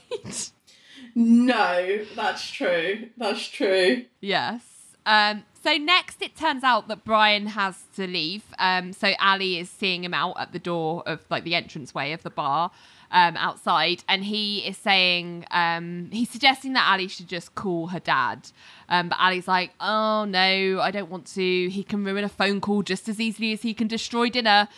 No, 1.14 2.05
that's 2.14 2.48
true. 2.51 3.09
That's 3.16 3.48
true. 3.48 4.05
Yes. 4.20 4.62
Um, 5.06 5.44
so 5.66 5.76
next, 5.76 6.22
it 6.22 6.36
turns 6.36 6.62
out 6.62 6.86
that 6.86 7.05
Brian 7.05 7.47
has 7.47 7.86
to 7.97 8.06
leave. 8.06 8.44
Um, 8.60 8.93
so 8.93 9.14
Ally 9.18 9.59
is 9.59 9.68
seeing 9.68 10.05
him 10.05 10.14
out 10.14 10.36
at 10.38 10.52
the 10.52 10.60
door 10.60 11.02
of 11.06 11.24
like 11.28 11.43
the 11.43 11.55
entranceway 11.55 12.12
of 12.12 12.22
the 12.22 12.30
bar 12.30 12.70
um, 13.10 13.36
outside, 13.36 14.05
and 14.09 14.22
he 14.22 14.60
is 14.60 14.76
saying 14.76 15.44
um, 15.51 16.09
he's 16.12 16.30
suggesting 16.30 16.74
that 16.74 16.86
Ally 16.88 17.09
should 17.09 17.26
just 17.26 17.56
call 17.56 17.88
her 17.88 17.98
dad. 17.98 18.48
Um, 18.88 19.09
but 19.09 19.18
Ally's 19.20 19.48
like, 19.48 19.72
"Oh 19.80 20.24
no, 20.24 20.78
I 20.80 20.93
don't 20.93 21.10
want 21.10 21.26
to. 21.34 21.68
He 21.68 21.82
can 21.82 22.05
ruin 22.05 22.22
a 22.22 22.28
phone 22.28 22.60
call 22.60 22.84
just 22.84 23.09
as 23.09 23.20
easily 23.20 23.52
as 23.52 23.62
he 23.62 23.74
can 23.74 23.88
destroy 23.88 24.28
dinner." 24.28 24.68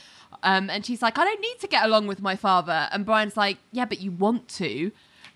Um, 0.42 0.70
and 0.70 0.86
she's 0.86 1.02
like, 1.02 1.18
"I 1.18 1.24
don't 1.24 1.42
need 1.42 1.58
to 1.60 1.68
get 1.68 1.84
along 1.84 2.06
with 2.06 2.22
my 2.22 2.34
father." 2.34 2.88
And 2.92 3.04
Brian's 3.04 3.36
like, 3.36 3.58
"Yeah, 3.72 3.84
but 3.84 4.00
you 4.00 4.10
want 4.10 4.48
to." 4.56 4.90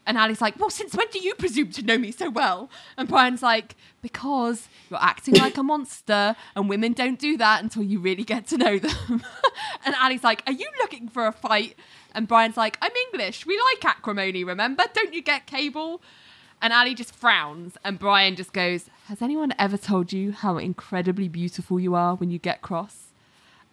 And 0.07 0.19
Ally's 0.19 0.41
like, 0.41 0.59
Well, 0.59 0.71
since 0.71 0.95
when 0.95 1.07
do 1.13 1.19
you 1.19 1.35
presume 1.35 1.71
to 1.73 1.83
know 1.83 1.99
me 1.99 2.11
so 2.11 2.31
well? 2.31 2.71
And 2.97 3.09
Brian's 3.09 3.43
like, 3.43 3.77
Because 4.01 4.69
you're 4.91 5.03
acting 5.03 5.35
like 5.35 5.57
a 5.57 5.63
monster, 5.63 6.37
and 6.57 6.69
women 6.69 6.93
don't 6.93 7.19
do 7.19 7.37
that 7.37 7.63
until 7.63 7.83
you 7.83 7.99
really 8.01 8.25
get 8.25 8.47
to 8.49 8.57
know 8.57 8.79
them. 8.79 9.23
and 9.85 9.95
Ally's 9.95 10.25
like, 10.25 10.43
Are 10.47 10.53
you 10.53 10.69
looking 10.81 11.09
for 11.09 11.27
a 11.27 11.33
fight? 11.33 11.77
And 12.15 12.29
Brian's 12.29 12.57
like, 12.57 12.79
I'm 12.83 12.93
English. 13.13 13.47
We 13.47 13.59
like 13.73 13.85
acrimony, 13.85 14.45
remember? 14.45 14.85
Don't 14.93 15.15
you 15.15 15.23
get 15.23 15.47
cable? 15.47 16.03
And 16.61 16.73
Ally 16.73 16.95
just 16.95 17.15
frowns, 17.15 17.77
and 17.85 17.99
Brian 17.99 18.37
just 18.37 18.53
goes, 18.53 18.89
Has 19.07 19.23
anyone 19.23 19.55
ever 19.59 19.77
told 19.77 20.13
you 20.13 20.33
how 20.33 20.59
incredibly 20.59 21.29
beautiful 21.29 21.79
you 21.79 21.95
are 21.95 22.15
when 22.17 22.31
you 22.31 22.39
get 22.39 22.63
cross? 22.63 23.07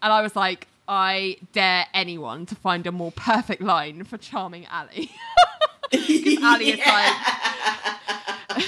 And 0.01 0.13
I 0.13 0.21
was 0.21 0.35
like, 0.35 0.67
I 0.87 1.37
dare 1.53 1.85
anyone 1.93 2.47
to 2.47 2.55
find 2.55 2.87
a 2.87 2.91
more 2.91 3.11
perfect 3.11 3.61
line 3.61 4.05
for 4.05 4.17
charming 4.17 4.65
Ally. 4.65 5.07
Ally 5.93 6.63
is 6.63 6.79
like, 6.79 8.61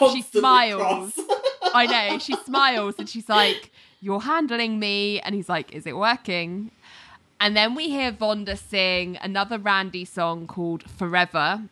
she 0.12 0.22
smiles. 0.22 1.18
I 1.74 1.86
know. 1.86 2.18
She 2.18 2.34
smiles 2.44 2.96
and 2.98 3.08
she's 3.08 3.28
like, 3.28 3.70
You're 4.00 4.20
handling 4.20 4.78
me. 4.78 5.20
And 5.20 5.34
he's 5.34 5.48
like, 5.48 5.72
Is 5.72 5.86
it 5.86 5.96
working? 5.96 6.70
And 7.40 7.56
then 7.56 7.74
we 7.74 7.88
hear 7.88 8.12
Vonda 8.12 8.58
sing 8.58 9.18
another 9.22 9.58
Randy 9.58 10.04
song 10.04 10.46
called 10.46 10.82
Forever. 10.90 11.62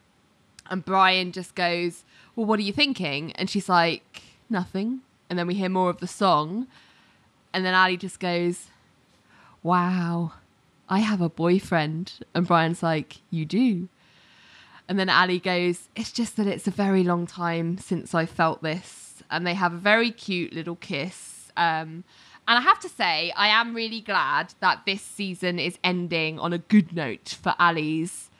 And 0.71 0.85
Brian 0.85 1.33
just 1.33 1.55
goes, 1.55 2.05
Well, 2.37 2.47
what 2.47 2.59
are 2.59 2.63
you 2.63 2.73
thinking? 2.73 3.33
And 3.33 3.51
she's 3.51 3.69
like, 3.69 4.23
Nothing. 4.51 5.01
And 5.29 5.39
then 5.39 5.47
we 5.47 5.55
hear 5.55 5.69
more 5.69 5.91
of 5.91 6.01
the 6.01 6.07
song. 6.07 6.67
And 7.53 7.65
then 7.65 7.75
Ally 7.75 7.97
just 7.97 8.21
goes, 8.21 8.67
Wow, 9.63 10.33
I 10.89 11.01
have 11.01 11.21
a 11.21 11.29
boyfriend. 11.29 12.13
And 12.35 12.47
Brian's 12.47 12.83
like, 12.83 13.19
You 13.31 13.45
do? 13.45 13.89
And 14.89 14.99
then 14.99 15.09
Ally 15.09 15.37
goes, 15.39 15.89
It's 15.95 16.13
just 16.13 16.37
that 16.37 16.47
it's 16.47 16.67
a 16.67 16.71
very 16.71 17.05
long 17.05 17.27
time 17.27 17.79
since 17.79 18.15
I 18.15 18.27
felt 18.27 18.63
this. 18.63 19.23
And 19.31 19.47
they 19.47 19.55
have 19.55 19.75
a 19.75 19.77
very 19.79 20.11
cute 20.11 20.53
little 20.55 20.77
kiss. 20.77 21.51
Um, 21.57 22.05
and 22.47 22.57
I 22.57 22.61
have 22.63 22.81
to 22.81 22.89
say, 22.89 23.31
I 23.37 23.49
am 23.49 23.75
really 23.75 24.01
glad 24.01 24.55
that 24.61 24.83
this 24.87 25.03
season 25.03 25.59
is 25.59 25.79
ending 25.85 26.39
on 26.39 26.53
a 26.55 26.59
good 26.59 26.95
note 26.95 27.37
for 27.43 27.55
Ally's 27.59 28.31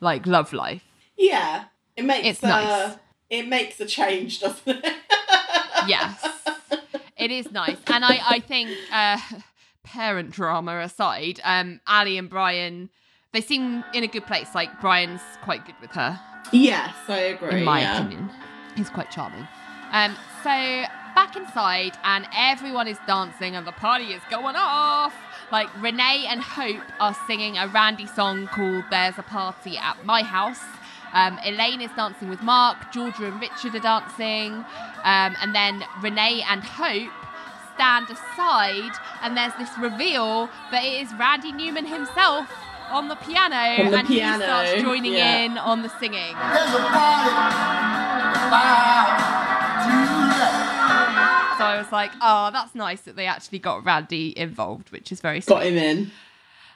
like 0.00 0.26
love 0.26 0.52
life. 0.52 0.82
Yeah, 1.16 1.64
it 1.96 2.04
makes 2.04 2.26
It's 2.26 2.42
uh, 2.42 2.48
nice. 2.48 2.98
it 3.30 3.46
makes 3.46 3.78
a 3.80 3.86
change, 3.86 4.40
doesn't 4.40 4.84
it? 4.84 4.94
Yes. 5.86 6.26
it 7.16 7.30
is 7.30 7.52
nice. 7.52 7.76
And 7.86 8.04
I, 8.04 8.20
I 8.28 8.38
think 8.40 8.70
uh, 8.92 9.18
parent 9.84 10.30
drama 10.30 10.78
aside, 10.80 11.40
um, 11.44 11.80
Ally 11.86 12.12
and 12.18 12.28
Brian, 12.28 12.90
they 13.32 13.40
seem 13.40 13.84
in 13.92 14.04
a 14.04 14.06
good 14.06 14.26
place. 14.26 14.54
Like 14.54 14.80
Brian's 14.80 15.22
quite 15.42 15.64
good 15.66 15.74
with 15.80 15.90
her. 15.92 16.18
yes, 16.52 16.94
I 17.08 17.18
agree. 17.18 17.60
in 17.60 17.64
my 17.64 17.80
yeah. 17.80 17.98
opinion. 17.98 18.30
He's 18.76 18.90
quite 18.90 19.10
charming. 19.10 19.46
Um, 19.90 20.16
so 20.42 20.84
back 21.14 21.36
inside, 21.36 21.96
and 22.04 22.26
everyone 22.34 22.88
is 22.88 22.98
dancing, 23.06 23.56
and 23.56 23.66
the 23.66 23.72
party 23.72 24.12
is 24.12 24.22
going 24.30 24.56
off. 24.56 25.14
Like 25.50 25.68
Renee 25.82 26.24
and 26.28 26.40
Hope 26.40 26.82
are 27.00 27.14
singing 27.26 27.58
a 27.58 27.68
Randy 27.68 28.06
song 28.06 28.46
called 28.46 28.84
"There's 28.90 29.18
a 29.18 29.22
Party 29.22 29.76
at 29.76 30.04
My 30.04 30.22
House." 30.22 30.62
Um, 31.12 31.38
Elaine 31.44 31.82
is 31.82 31.90
dancing 31.94 32.30
with 32.30 32.40
Mark. 32.40 32.90
Georgia 32.90 33.26
and 33.26 33.38
Richard 33.38 33.74
are 33.74 33.80
dancing, 33.80 34.52
um, 35.04 35.36
and 35.42 35.54
then 35.54 35.84
Renee 36.00 36.42
and 36.48 36.64
Hope 36.64 37.12
stand 37.74 38.08
aside, 38.08 38.92
and 39.22 39.36
there's 39.36 39.52
this 39.58 39.70
reveal 39.78 40.48
that 40.70 40.84
it 40.84 41.02
is 41.02 41.12
Randy 41.14 41.52
Newman 41.52 41.84
himself 41.84 42.48
on 42.92 43.08
the 43.08 43.16
piano, 43.16 43.82
On 43.84 43.90
the 43.90 43.98
and 43.98 44.08
piano, 44.08 44.38
he 44.38 44.44
starts 44.44 44.82
joining 44.82 45.14
yeah. 45.14 45.38
in 45.38 45.58
on 45.58 45.82
the 45.82 45.88
singing. 45.98 46.34
So 51.58 51.68
I 51.68 51.78
was 51.78 51.92
like, 51.92 52.10
oh, 52.20 52.50
that's 52.52 52.74
nice 52.74 53.02
that 53.02 53.16
they 53.16 53.26
actually 53.26 53.58
got 53.60 53.84
Randy 53.84 54.36
involved, 54.36 54.90
which 54.90 55.12
is 55.12 55.20
very 55.20 55.40
sweet. 55.40 55.54
Got 55.54 55.66
him 55.66 55.76
in. 55.76 56.10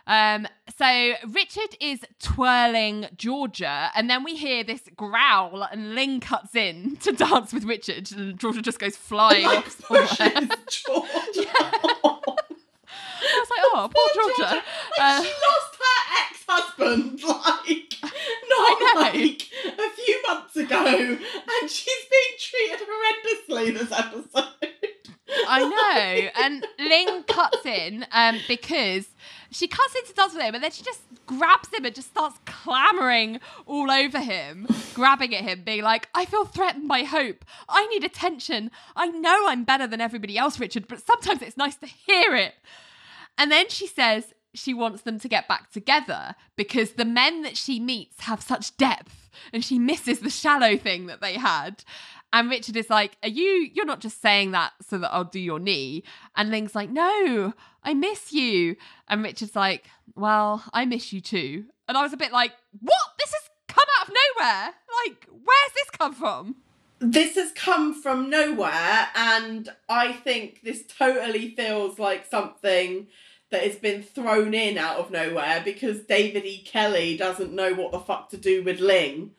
Um, 0.06 0.46
so 0.78 1.14
Richard 1.26 1.76
is 1.80 2.00
twirling 2.20 3.06
Georgia, 3.16 3.90
and 3.96 4.08
then 4.08 4.22
we 4.22 4.36
hear 4.36 4.62
this 4.62 4.82
growl, 4.96 5.64
and 5.64 5.94
Ling 5.96 6.20
cuts 6.20 6.54
in 6.54 6.96
to 7.02 7.12
dance 7.12 7.52
with 7.52 7.64
Richard, 7.64 8.12
and 8.12 8.38
Georgia 8.38 8.62
just 8.62 8.78
goes 8.78 8.96
flying 8.96 9.44
Like 9.46 9.58
off 9.58 9.70
somewhere. 9.70 10.06
pushes 10.06 10.48
Georgia. 10.86 11.50
I 12.04 12.35
was 13.38 13.50
like, 13.50 13.64
oh, 13.64 13.90
poor 13.94 14.08
Georgia. 14.14 14.62
Uh, 15.00 15.22
she 15.22 15.28
lost 15.28 15.76
her 15.78 15.96
ex-husband 16.24 17.22
like 17.24 17.86
I 18.58 18.76
not 18.88 19.14
like 19.14 19.42
a 19.64 19.90
few 19.90 20.22
months 20.26 20.56
ago, 20.56 20.86
and 20.86 21.70
she's 21.70 22.04
being 22.10 22.36
treated 22.38 22.86
horrendously 22.86 23.68
in 23.68 23.74
this 23.74 23.92
episode. 23.92 24.46
I 25.48 25.60
know. 25.60 26.30
And 26.44 26.66
Ling 26.78 27.24
cuts 27.24 27.64
in 27.64 28.06
um, 28.12 28.38
because 28.46 29.08
she 29.50 29.66
cuts 29.66 29.94
in 29.96 30.04
to 30.06 30.12
dance 30.12 30.34
with 30.34 30.42
him, 30.42 30.54
and 30.54 30.62
then 30.62 30.70
she 30.70 30.82
just 30.82 31.00
grabs 31.26 31.72
him 31.72 31.84
and 31.84 31.94
just 31.94 32.08
starts 32.08 32.38
clamoring 32.44 33.40
all 33.64 33.90
over 33.90 34.20
him, 34.20 34.66
grabbing 34.94 35.34
at 35.34 35.42
him, 35.42 35.62
being 35.64 35.82
like, 35.82 36.08
I 36.14 36.24
feel 36.24 36.44
threatened 36.44 36.88
by 36.88 37.02
hope. 37.02 37.44
I 37.68 37.86
need 37.86 38.04
attention. 38.04 38.70
I 38.94 39.06
know 39.06 39.48
I'm 39.48 39.64
better 39.64 39.86
than 39.86 40.00
everybody 40.00 40.38
else, 40.38 40.60
Richard, 40.60 40.88
but 40.88 41.04
sometimes 41.04 41.42
it's 41.42 41.56
nice 41.56 41.76
to 41.76 41.86
hear 41.86 42.34
it. 42.36 42.54
And 43.38 43.50
then 43.50 43.68
she 43.68 43.86
says 43.86 44.32
she 44.54 44.72
wants 44.74 45.02
them 45.02 45.18
to 45.20 45.28
get 45.28 45.48
back 45.48 45.70
together 45.70 46.34
because 46.56 46.92
the 46.92 47.04
men 47.04 47.42
that 47.42 47.56
she 47.56 47.78
meets 47.78 48.22
have 48.22 48.42
such 48.42 48.76
depth 48.76 49.28
and 49.52 49.64
she 49.64 49.78
misses 49.78 50.20
the 50.20 50.30
shallow 50.30 50.76
thing 50.76 51.06
that 51.06 51.20
they 51.20 51.34
had. 51.34 51.84
And 52.32 52.50
Richard 52.50 52.76
is 52.76 52.90
like, 52.90 53.16
Are 53.22 53.28
you, 53.28 53.70
you're 53.72 53.84
not 53.84 54.00
just 54.00 54.20
saying 54.20 54.50
that 54.52 54.72
so 54.82 54.98
that 54.98 55.12
I'll 55.12 55.24
do 55.24 55.38
your 55.38 55.58
knee? 55.58 56.02
And 56.36 56.50
Ling's 56.50 56.74
like, 56.74 56.90
No, 56.90 57.52
I 57.82 57.94
miss 57.94 58.32
you. 58.32 58.76
And 59.08 59.22
Richard's 59.22 59.56
like, 59.56 59.88
Well, 60.14 60.64
I 60.72 60.84
miss 60.84 61.12
you 61.12 61.20
too. 61.20 61.66
And 61.88 61.96
I 61.96 62.02
was 62.02 62.12
a 62.12 62.18
bit 62.18 62.32
like, 62.32 62.52
What? 62.80 62.98
This 63.18 63.32
has 63.32 63.50
come 63.68 63.86
out 64.00 64.08
of 64.08 64.14
nowhere. 64.14 64.74
Like, 65.04 65.26
where's 65.30 65.72
this 65.74 65.90
come 65.92 66.14
from? 66.14 66.56
this 66.98 67.34
has 67.34 67.52
come 67.52 68.00
from 68.00 68.30
nowhere, 68.30 69.08
and 69.14 69.68
I 69.88 70.14
think 70.14 70.62
this 70.62 70.82
totally 70.86 71.54
feels 71.54 71.98
like 71.98 72.24
something 72.26 73.08
that 73.50 73.62
has 73.62 73.76
been 73.76 74.02
thrown 74.02 74.54
in 74.54 74.76
out 74.78 74.96
of 74.98 75.10
nowhere 75.10 75.62
because 75.64 76.00
David 76.00 76.44
E. 76.44 76.62
Kelley 76.64 77.16
doesn't 77.16 77.52
know 77.52 77.72
what 77.74 77.92
the 77.92 78.00
fuck 78.00 78.28
to 78.30 78.36
do 78.36 78.62
with 78.62 78.80
Ling 78.80 79.32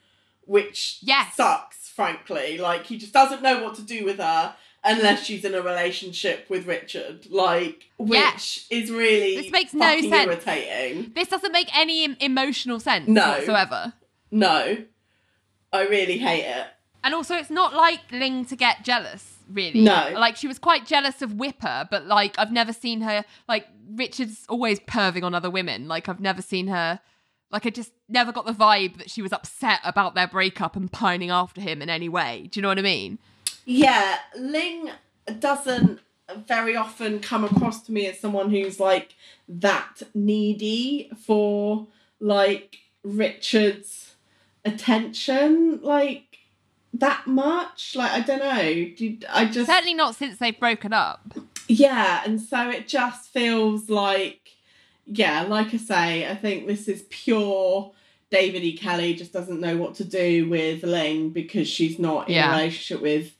which 0.45 0.99
Yes. 1.01 1.35
sucks, 1.35 1.89
frankly. 1.89 2.57
Like 2.57 2.85
he 2.85 2.97
just 2.97 3.11
doesn't 3.11 3.41
know 3.41 3.61
what 3.61 3.75
to 3.75 3.81
do 3.81 4.05
with 4.05 4.17
her 4.17 4.55
unless 4.81 5.25
she's 5.25 5.43
in 5.43 5.53
a 5.53 5.61
relationship 5.61 6.49
with 6.49 6.65
Richard. 6.65 7.25
Like, 7.29 7.89
which 7.97 8.65
Yeah. 8.71 8.77
is 8.81 8.89
really 8.89 9.35
This 9.41 9.51
makes 9.51 9.73
no 9.73 9.99
sense. 9.99 10.05
irritating. 10.25 11.11
This 11.13 11.27
doesn't 11.27 11.51
make 11.51 11.67
any 11.77 12.05
em- 12.05 12.15
emotional 12.21 12.79
sense 12.79 13.09
No. 13.09 13.27
whatsoever. 13.27 13.91
No, 14.31 14.85
I 15.73 15.81
really 15.81 16.19
hate 16.19 16.45
it. 16.45 16.67
And 17.03 17.13
also, 17.13 17.35
it's 17.35 17.49
not 17.49 17.73
like 17.73 18.09
Ling 18.11 18.45
to 18.45 18.55
get 18.55 18.83
jealous, 18.85 19.36
really. 19.51 19.81
No. 19.81 20.11
Like, 20.13 20.35
she 20.35 20.47
was 20.47 20.59
quite 20.59 20.85
jealous 20.85 21.21
of 21.21 21.33
Whipper, 21.33 21.87
but, 21.89 22.05
like, 22.05 22.37
I've 22.37 22.51
never 22.51 22.73
seen 22.73 23.01
her, 23.01 23.25
like, 23.47 23.67
Richard's 23.91 24.45
always 24.49 24.79
perving 24.81 25.23
on 25.23 25.33
other 25.33 25.49
women. 25.49 25.87
Like, 25.87 26.09
I've 26.09 26.19
never 26.19 26.41
seen 26.41 26.67
her, 26.67 26.99
like, 27.51 27.65
I 27.65 27.69
just 27.69 27.91
never 28.09 28.31
got 28.31 28.45
the 28.45 28.53
vibe 28.53 28.97
that 28.97 29.09
she 29.09 29.21
was 29.21 29.31
upset 29.33 29.79
about 29.83 30.15
their 30.15 30.27
breakup 30.27 30.75
and 30.75 30.91
pining 30.91 31.29
after 31.29 31.61
him 31.61 31.81
in 31.81 31.89
any 31.89 32.09
way. 32.09 32.49
Do 32.51 32.59
you 32.59 32.61
know 32.61 32.67
what 32.67 32.79
I 32.79 32.83
mean? 32.83 33.19
Yeah, 33.65 34.17
Ling 34.37 34.91
doesn't 35.39 35.99
very 36.45 36.75
often 36.75 37.19
come 37.19 37.43
across 37.43 37.83
to 37.83 37.91
me 37.91 38.05
as 38.07 38.19
someone 38.19 38.49
who's 38.49 38.79
like 38.79 39.15
that 39.47 40.01
needy 40.13 41.09
for 41.25 41.87
like 42.19 42.79
Richard's 43.03 44.15
attention, 44.65 45.79
like 45.81 46.26
that 46.99 47.27
much. 47.27 47.95
Like 47.95 48.11
I 48.11 48.19
don't 48.21 48.39
know. 48.39 49.25
I 49.33 49.45
just 49.45 49.69
Certainly 49.69 49.93
not 49.95 50.15
since 50.15 50.37
they've 50.37 50.59
broken 50.59 50.93
up. 50.93 51.33
yeah, 51.67 52.21
and 52.25 52.39
so 52.41 52.69
it 52.69 52.87
just 52.87 53.29
feels 53.29 53.89
like, 53.89 54.51
yeah, 55.05 55.41
like 55.43 55.73
I 55.73 55.77
say, 55.77 56.29
I 56.29 56.35
think 56.35 56.67
this 56.67 56.87
is 56.87 57.03
pure. 57.09 57.91
David 58.29 58.63
E. 58.63 58.77
Kelley 58.77 59.13
just 59.13 59.31
doesn't 59.31 59.61
know 59.61 59.77
what 59.77 59.95
to 59.95 60.03
do 60.03 60.49
with 60.49 60.83
Ling 60.83 61.29
because 61.29 61.67
she's 61.69 61.97
not 61.97 62.27
in 62.27 62.35
Yeah. 62.35 62.49
a 62.53 62.57
relationship 62.57 63.01
with 63.01 63.33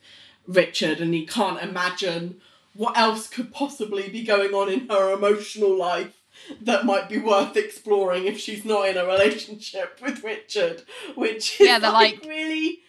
Richard, 0.48 1.02
and 1.02 1.14
he 1.14 1.26
can't 1.26 1.62
imagine 1.62 2.40
what 2.74 2.98
else 2.98 3.28
could 3.28 3.52
possibly 3.52 4.08
be 4.08 4.24
going 4.24 4.54
on 4.54 4.70
in 4.70 4.88
her 4.88 5.12
emotional 5.12 5.76
life 5.78 6.14
that 6.62 6.86
might 6.86 7.10
be 7.10 7.18
worth 7.18 7.58
exploring 7.58 8.26
if 8.28 8.40
she's 8.40 8.64
not 8.64 8.88
in 8.88 8.96
a 8.96 9.04
relationship 9.06 10.00
with 10.02 10.24
Richard, 10.24 10.84
which 11.16 11.60
is 11.60 11.68
Yeah, 11.68 11.80
they're 11.80 11.92
like, 11.92 12.22
like- 12.22 12.30
really 12.30 12.80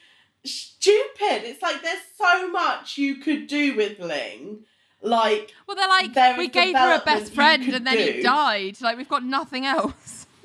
stupid. 0.45 1.45
It's 1.45 1.63
like 1.63 1.83
there's 1.83 2.03
so 2.17 2.51
much 2.51 2.99
you 2.99 3.17
could 3.17 3.47
do 3.47 3.77
with 3.77 3.99
Ling. 3.99 4.65
Like 5.01 5.55
Well, 5.67 5.77
they're 5.77 5.89
like, 5.89 6.39
we 6.39 6.49
gave 6.49 6.77
her 6.77 7.01
a 7.01 7.05
best 7.05 7.33
friend 7.33 7.63
and 7.73 7.87
then 7.87 7.99
he 7.99 8.23
died. 8.23 8.81
Like, 8.81 8.97
we've 8.97 9.09
got 9.09 9.25
nothing 9.25 9.65
else. 9.65 10.27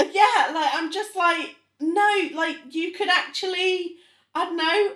yeah, 0.00 0.50
like 0.54 0.70
I'm 0.72 0.90
just 0.90 1.14
like 1.14 1.56
no, 1.80 2.30
like 2.34 2.56
you 2.70 2.92
could 2.92 3.08
actually 3.08 3.96
I 4.34 4.44
don't 4.44 4.56
know 4.56 4.92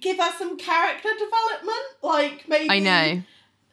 give 0.00 0.18
her 0.18 0.32
some 0.36 0.56
character 0.56 1.10
development. 1.18 1.86
Like 2.02 2.48
maybe 2.48 2.70
I 2.70 2.78
know. 2.80 3.22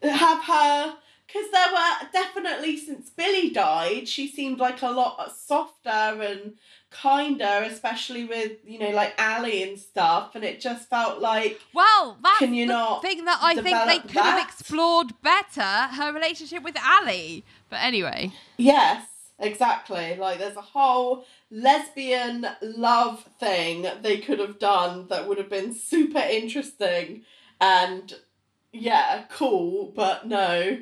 have 0.09 0.43
her 0.43 0.97
because 1.27 1.49
there 1.51 1.71
were 1.71 2.09
definitely 2.11 2.77
since 2.77 3.09
Billy 3.09 3.49
died, 3.49 4.07
she 4.07 4.27
seemed 4.27 4.59
like 4.59 4.81
a 4.81 4.89
lot 4.89 5.33
softer 5.35 5.89
and 5.89 6.57
kinder, 6.91 7.63
especially 7.65 8.25
with 8.25 8.51
you 8.65 8.77
know 8.79 8.89
like 8.89 9.13
Ally 9.17 9.63
and 9.63 9.79
stuff, 9.79 10.35
and 10.35 10.43
it 10.43 10.59
just 10.59 10.89
felt 10.89 11.19
like 11.19 11.59
Well, 11.73 12.17
that's 12.21 12.39
Can 12.39 12.53
you 12.53 12.67
the 12.67 12.73
not 12.73 13.01
thing 13.01 13.25
that 13.25 13.39
I 13.41 13.55
think 13.55 13.77
they 13.87 13.99
could 13.99 14.21
have 14.21 14.45
explored 14.45 15.13
better 15.21 15.61
her 15.61 16.13
relationship 16.13 16.63
with 16.63 16.75
Ally. 16.77 17.41
But 17.69 17.79
anyway, 17.81 18.31
Yes, 18.57 19.05
exactly. 19.39 20.15
Like 20.17 20.39
there's 20.39 20.57
a 20.57 20.61
whole 20.61 21.25
lesbian 21.49 22.45
love 22.61 23.27
thing 23.39 23.87
they 24.01 24.17
could 24.19 24.39
have 24.39 24.59
done 24.59 25.07
that 25.07 25.27
would 25.27 25.37
have 25.37 25.49
been 25.49 25.73
super 25.73 26.19
interesting 26.19 27.23
and 27.59 28.15
yeah, 28.73 29.23
cool, 29.29 29.91
but 29.95 30.27
no. 30.27 30.79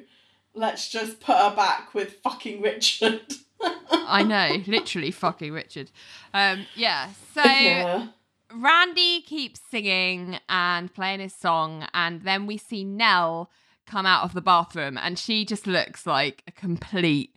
Let's 0.53 0.89
just 0.89 1.19
put 1.19 1.37
her 1.37 1.55
back 1.55 1.93
with 1.93 2.17
fucking 2.23 2.61
Richard. 2.61 3.21
I 3.61 4.23
know, 4.23 4.63
literally 4.67 5.11
fucking 5.11 5.51
Richard. 5.51 5.91
Um, 6.33 6.65
yeah. 6.75 7.09
So 7.33 7.43
yeah. 7.43 8.07
Randy 8.53 9.21
keeps 9.21 9.61
singing 9.69 10.39
and 10.49 10.93
playing 10.93 11.19
his 11.19 11.33
song, 11.33 11.87
and 11.93 12.21
then 12.23 12.47
we 12.47 12.57
see 12.57 12.83
Nelle 12.83 13.49
come 13.85 14.05
out 14.05 14.23
of 14.23 14.33
the 14.33 14.41
bathroom, 14.41 14.97
and 14.97 15.19
she 15.19 15.45
just 15.45 15.67
looks 15.67 16.07
like 16.07 16.43
a 16.47 16.51
complete 16.51 17.35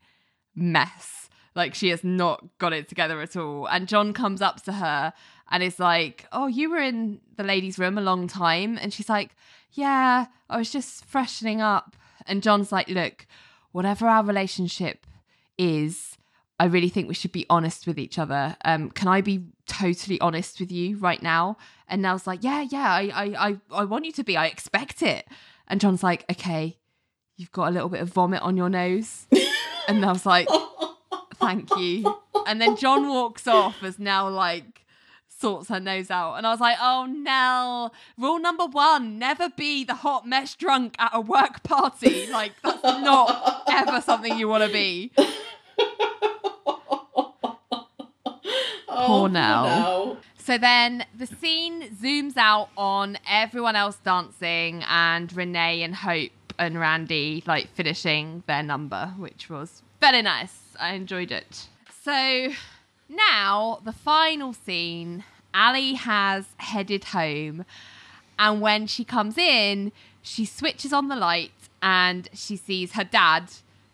mess. 0.55 1.29
Like 1.55 1.75
she 1.75 1.91
has 1.91 2.03
not 2.03 2.45
got 2.59 2.73
it 2.73 2.89
together 2.89 3.21
at 3.21 3.37
all. 3.37 3.67
And 3.67 3.89
John 3.89 4.13
comes 4.13 4.41
up 4.41 4.63
to 4.65 4.73
her 4.73 5.13
and 5.51 5.63
is 5.63 5.79
like, 5.79 6.27
Oh, 6.33 6.47
you 6.47 6.71
were 6.71 6.81
in 6.81 7.21
the 7.37 7.43
ladies' 7.43 7.79
room 7.79 7.99
a 7.99 8.03
long 8.03 8.27
time. 8.27 8.79
And 8.81 8.93
she's 8.93 9.09
like, 9.09 9.31
Yeah, 9.73 10.27
I 10.49 10.57
was 10.57 10.71
just 10.71 11.05
freshening 11.05 11.61
up. 11.61 11.97
And 12.27 12.43
John's 12.43 12.73
like, 12.73 12.89
Look, 12.89 13.27
whatever 13.73 14.07
our 14.09 14.25
relationship 14.25 15.07
is, 15.59 16.12
I 16.63 16.67
really 16.67 16.91
think 16.91 17.09
we 17.09 17.15
should 17.15 17.33
be 17.33 17.45
honest 17.51 17.89
with 17.89 17.99
each 17.99 18.21
other. 18.21 18.57
Um, 18.65 18.91
can 18.91 19.09
I 19.09 19.21
be 19.21 19.47
totally 19.67 20.21
honest 20.21 20.61
with 20.61 20.71
you 20.71 20.97
right 20.97 21.21
now? 21.21 21.57
And 21.89 22.03
Nelle's 22.03 22.25
like, 22.25 22.45
Yeah, 22.45 22.65
yeah, 22.71 22.89
I, 22.89 23.11
I, 23.13 23.49
I, 23.49 23.57
I 23.81 23.85
want 23.85 24.05
you 24.05 24.13
to 24.13 24.23
be. 24.23 24.37
I 24.37 24.47
expect 24.47 25.03
it. 25.03 25.27
And 25.67 25.81
John's 25.81 26.05
like, 26.05 26.25
Okay, 26.31 26.79
you've 27.37 27.51
got 27.51 27.69
a 27.69 27.73
little 27.73 27.89
bit 27.89 28.01
of 28.01 28.11
vomit 28.11 28.43
on 28.43 28.57
your 28.57 28.69
nose. 28.69 29.27
and 29.89 30.01
Nelle's 30.01 30.25
like, 30.25 30.47
Thank 31.35 31.69
you. 31.77 32.15
And 32.47 32.61
then 32.61 32.77
John 32.77 33.09
walks 33.09 33.49
off 33.49 33.83
as 33.83 33.99
Nelle 33.99 34.31
like 34.31 34.87
sorts 35.27 35.69
her 35.69 35.81
nose 35.81 36.13
out. 36.13 36.35
And 36.35 36.47
I 36.47 36.51
was 36.51 36.61
like, 36.61 36.77
Oh, 36.81 37.07
Nelle, 37.07 37.93
rule 38.17 38.39
number 38.39 38.67
one 38.67 39.19
never 39.19 39.51
be 39.51 39.83
the 39.83 39.97
hot 39.97 40.29
mess 40.29 40.55
drunk 40.55 40.95
at 41.01 41.11
a 41.13 41.21
work 41.21 41.65
party. 41.65 42.29
Like, 42.31 42.53
that's 42.63 42.85
not 42.85 43.65
ever 43.69 44.01
something 44.01 44.39
you 44.39 44.47
want 44.47 44.63
to 44.63 44.73
be. 44.73 45.11
Oh, 48.95 49.07
Poor 49.07 49.29
Nelle. 49.29 49.65
Nelle. 49.65 50.17
So 50.39 50.59
then 50.59 51.05
the 51.17 51.27
scene 51.27 51.91
zooms 51.95 52.37
out 52.37 52.69
on 52.77 53.17
everyone 53.29 53.77
else 53.77 53.97
dancing 54.05 54.85
and 54.89 55.35
Renee 55.35 55.83
and 55.83 55.95
Hope 55.95 56.33
and 56.59 56.79
Randy 56.79 57.43
like 57.47 57.69
finishing 57.75 58.43
their 58.47 58.63
number, 58.63 59.15
which 59.17 59.49
was 59.49 59.83
very 60.01 60.21
nice. 60.23 60.59
I 60.81 60.95
enjoyed 60.95 61.31
it. 61.31 61.69
So 62.03 62.49
now 63.09 63.81
the 63.85 63.93
final 63.93 64.53
scene, 64.53 65.25
Ali 65.55 65.95
has 65.95 66.47
headed 66.57 67.05
home 67.05 67.65
and 68.39 68.61
when 68.61 68.87
she 68.89 69.05
comes 69.05 69.39
in, 69.39 69.93
she 70.23 70.45
switches 70.45 70.93
on 70.93 71.09
the 71.09 71.17
light 71.17 71.53
and 71.81 72.29
she 72.33 72.57
sees 72.57 72.93
her 72.93 73.05
dad 73.05 73.45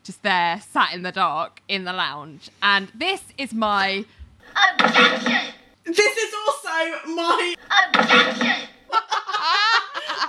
just 0.03 0.23
there 0.23 0.61
sat 0.61 0.95
in 0.95 1.03
the 1.03 1.13
dark 1.13 1.61
in 1.69 1.85
the 1.85 1.93
lounge. 1.93 2.49
And 2.63 2.89
this 2.95 3.25
is 3.37 3.53
my 3.53 4.07
Objection! 4.57 5.55
This 5.85 6.17
is 6.17 6.35
also 6.47 7.15
my 7.15 7.55
Objection! 7.89 8.69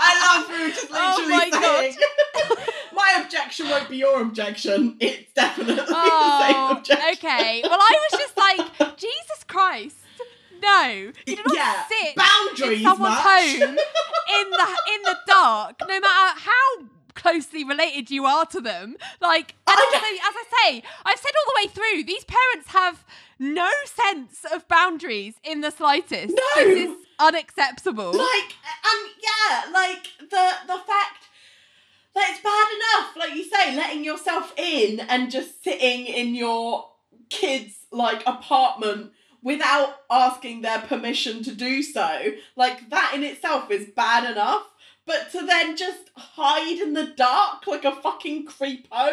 I 0.01 0.37
love 0.49 0.59
you 0.59 0.71
just 0.73 0.89
Oh 0.91 1.15
literally 1.17 1.31
my 1.31 1.49
God. 1.49 1.61
saying 1.61 1.95
my 2.93 3.21
objection 3.23 3.69
won't 3.69 3.89
be 3.89 3.97
your 3.97 4.21
objection. 4.21 4.97
It's 4.99 5.31
definitely 5.33 5.75
the 5.75 5.85
Oh, 5.89 6.39
same 6.41 6.77
objection. 6.77 7.07
okay. 7.13 7.61
Well, 7.63 7.79
I 7.79 8.07
was 8.11 8.19
just 8.19 8.37
like, 8.37 8.97
Jesus 8.97 9.43
Christ. 9.47 9.95
No, 10.61 10.87
you 11.25 11.35
do 11.35 11.35
not 11.45 11.55
Yeah, 11.55 11.83
sit 11.87 12.15
boundaries, 12.15 12.79
in 12.79 12.83
someone's 12.83 13.15
Matt. 13.15 13.23
home 13.25 13.61
in 13.71 14.49
the 14.51 14.67
in 14.93 15.01
the 15.03 15.17
dark, 15.25 15.75
no 15.87 15.99
matter 15.99 16.39
how 16.39 16.85
closely 17.19 17.63
related 17.63 18.09
you 18.09 18.25
are 18.25 18.45
to 18.47 18.61
them. 18.61 18.95
Like, 19.21 19.55
and 19.67 19.77
also, 19.77 19.97
as 19.97 20.35
I 20.35 20.43
say, 20.63 20.83
I've 21.05 21.19
said 21.19 21.31
all 21.37 21.53
the 21.53 21.67
way 21.67 21.73
through, 21.73 22.03
these 22.03 22.23
parents 22.23 22.69
have 22.69 23.03
no 23.39 23.69
sense 23.85 24.45
of 24.53 24.67
boundaries 24.67 25.35
in 25.43 25.61
the 25.61 25.71
slightest. 25.71 26.35
No. 26.35 26.65
This 26.65 26.89
is 26.89 26.97
unacceptable. 27.19 28.13
Like 28.13 28.53
and 28.85 29.11
yeah, 29.21 29.71
like 29.71 30.07
the 30.19 30.51
the 30.67 30.79
fact 30.79 31.27
that 32.15 32.29
it's 32.31 32.41
bad 32.41 32.67
enough, 32.75 33.15
like 33.15 33.35
you 33.35 33.43
say, 33.43 33.75
letting 33.75 34.03
yourself 34.03 34.53
in 34.57 34.99
and 35.01 35.31
just 35.31 35.63
sitting 35.63 36.05
in 36.05 36.35
your 36.35 36.89
kids' 37.29 37.85
like 37.91 38.23
apartment 38.25 39.11
without 39.41 39.95
asking 40.09 40.61
their 40.61 40.79
permission 40.79 41.43
to 41.43 41.53
do 41.53 41.81
so. 41.81 42.33
Like 42.55 42.89
that 42.89 43.13
in 43.15 43.23
itself 43.23 43.71
is 43.71 43.87
bad 43.95 44.29
enough. 44.29 44.63
But 45.10 45.31
to 45.31 45.44
then 45.44 45.76
just 45.76 46.11
hide 46.15 46.77
in 46.80 46.94
the 46.94 47.07
dark 47.07 47.65
like 47.65 47.84
a 47.84 47.91
fucking 47.95 48.45
creepo, 48.45 49.10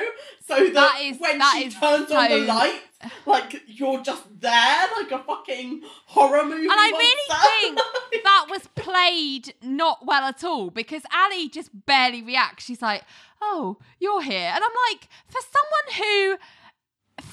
so 0.47 0.57
that, 0.65 0.75
That 0.75 1.01
is- 1.01 1.19
when 1.19 1.39
that 1.39 1.55
she 1.57 1.71
turns 1.71 2.11
on 2.11 2.29
the 2.29 2.41
light, 2.41 2.83
like 3.25 3.63
you're 3.67 4.03
just 4.03 4.25
there, 4.39 4.87
like 5.01 5.11
a 5.11 5.21
fucking 5.21 5.81
horror 6.09 6.45
movie. 6.45 6.65
And 6.65 6.71
I 6.71 6.91
really 6.91 7.73
think 7.73 8.25
that 8.25 8.47
was 8.51 8.69
played 8.75 9.55
not 9.63 10.05
well 10.05 10.25
at 10.25 10.45
all 10.45 10.69
because 10.71 11.01
Ally 11.11 11.47
just 11.51 11.71
barely 11.87 12.21
reacts. 12.23 12.67
She's 12.67 12.83
like, 12.83 13.03
"Oh, 13.41 13.79
you're 13.99 14.21
here," 14.21 14.53
and 14.55 14.63
I'm 14.63 14.77
like, 14.93 15.09
for 15.29 15.41
someone 15.57 15.89
who 15.97 16.37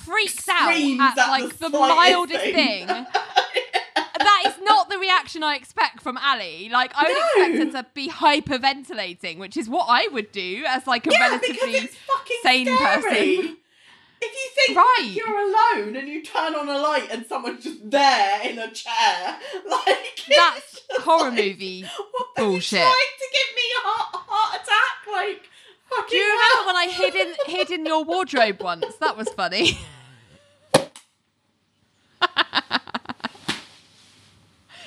freaks 0.05 0.47
out 0.47 0.71
at, 0.73 1.17
at 1.17 1.27
like 1.27 1.57
the 1.57 1.67
the, 1.67 1.77
mildest 1.77 2.39
thing. 2.39 2.87
thing, 2.87 3.05
that 4.23 4.43
is 4.47 4.55
not 4.63 4.89
the 4.89 4.97
reaction 4.97 5.43
I 5.43 5.55
expect 5.55 6.01
from 6.01 6.17
Ally. 6.17 6.67
Like 6.71 6.91
I 6.95 7.03
would 7.07 7.17
No. 7.17 7.45
expect 7.57 7.75
her 7.75 7.81
to 7.83 7.87
be 7.93 8.09
hyperventilating, 8.09 9.37
which 9.37 9.57
is 9.57 9.69
what 9.69 9.85
I 9.89 10.07
would 10.11 10.31
do 10.31 10.63
as 10.67 10.87
like 10.87 11.07
a 11.07 11.11
Yeah, 11.11 11.19
relatively 11.29 11.89
sane 12.41 12.65
scary. 12.65 12.77
person. 12.77 13.57
If 14.25 14.31
you 14.31 14.49
think 14.55 14.77
Right. 14.77 15.13
you're 15.15 15.37
alone 15.37 15.95
and 15.97 16.07
you 16.07 16.21
turn 16.23 16.55
on 16.55 16.69
a 16.69 16.77
light 16.77 17.09
and 17.11 17.25
someone's 17.25 17.63
just 17.63 17.89
there 17.91 18.41
in 18.41 18.57
a 18.57 18.71
chair, 18.71 19.37
like 19.69 20.21
That's 20.33 20.79
horror 21.01 21.29
like, 21.29 21.33
movie 21.33 21.81
What 21.83 22.27
are 22.37 22.43
bullshit. 22.43 22.79
You 22.79 22.85
trying 22.85 22.93
to 23.19 23.27
give 23.31 23.55
me 23.55 23.61
a 23.77 23.87
heart, 23.87 24.25
heart 24.29 24.61
attack? 24.61 25.11
Like, 25.11 25.49
fucking 25.89 26.09
Do 26.09 26.15
you 26.15 26.23
remember 26.25 26.67
when 26.67 26.75
I 26.77 26.87
hid 26.89 27.15
in 27.15 27.33
hid 27.47 27.69
in 27.71 27.85
your 27.85 28.03
wardrobe 28.05 28.61
once? 28.61 28.95
That 29.01 29.17
was 29.17 29.27
funny. 29.29 29.77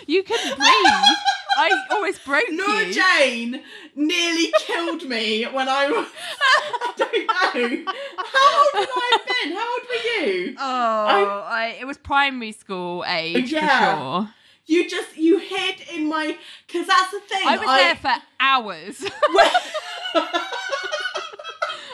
you 0.07 0.23
couldn't 0.23 0.57
breathe. 0.57 1.17
I 1.59 1.71
almost 1.91 2.23
broke 2.25 2.45
Nora 2.51 2.85
you. 2.87 2.93
Jane 2.93 3.63
nearly 3.95 4.53
killed 4.59 5.05
me 5.09 5.45
when 5.45 5.69
I 5.69 5.89
was. 5.91 6.07
I 6.43 6.93
don't 6.97 7.13
know. 7.27 7.93
How 8.19 8.59
old 8.59 8.71
would 8.75 8.89
I 8.95 9.11
have 9.13 9.27
been? 9.27 9.53
How 9.57 9.73
old 9.73 9.83
were 9.89 10.03
you? 10.27 10.55
Oh, 10.59 11.45
I, 11.47 11.77
it 11.81 11.87
was 11.87 11.97
primary 11.97 12.53
school 12.53 13.05
age 13.09 13.51
Yeah. 13.53 13.95
for 13.95 14.01
sure. 14.01 14.35
You 14.67 14.89
just 14.91 15.17
you 15.17 15.39
hid 15.39 15.77
in 15.95 16.09
my 16.09 16.37
because 16.67 16.87
that's 16.89 17.11
the 17.13 17.21
thing. 17.21 17.41
I 17.47 17.57
was 17.57 17.67
there 17.67 17.95
for 17.97 18.23
hours. 18.41 19.05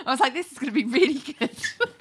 I 0.05 0.11
was 0.11 0.21
like, 0.21 0.35
this 0.35 0.51
is 0.51 0.59
going 0.59 0.73
to 0.73 0.75
be 0.75 0.85
really 0.85 1.21
good. 1.39 1.51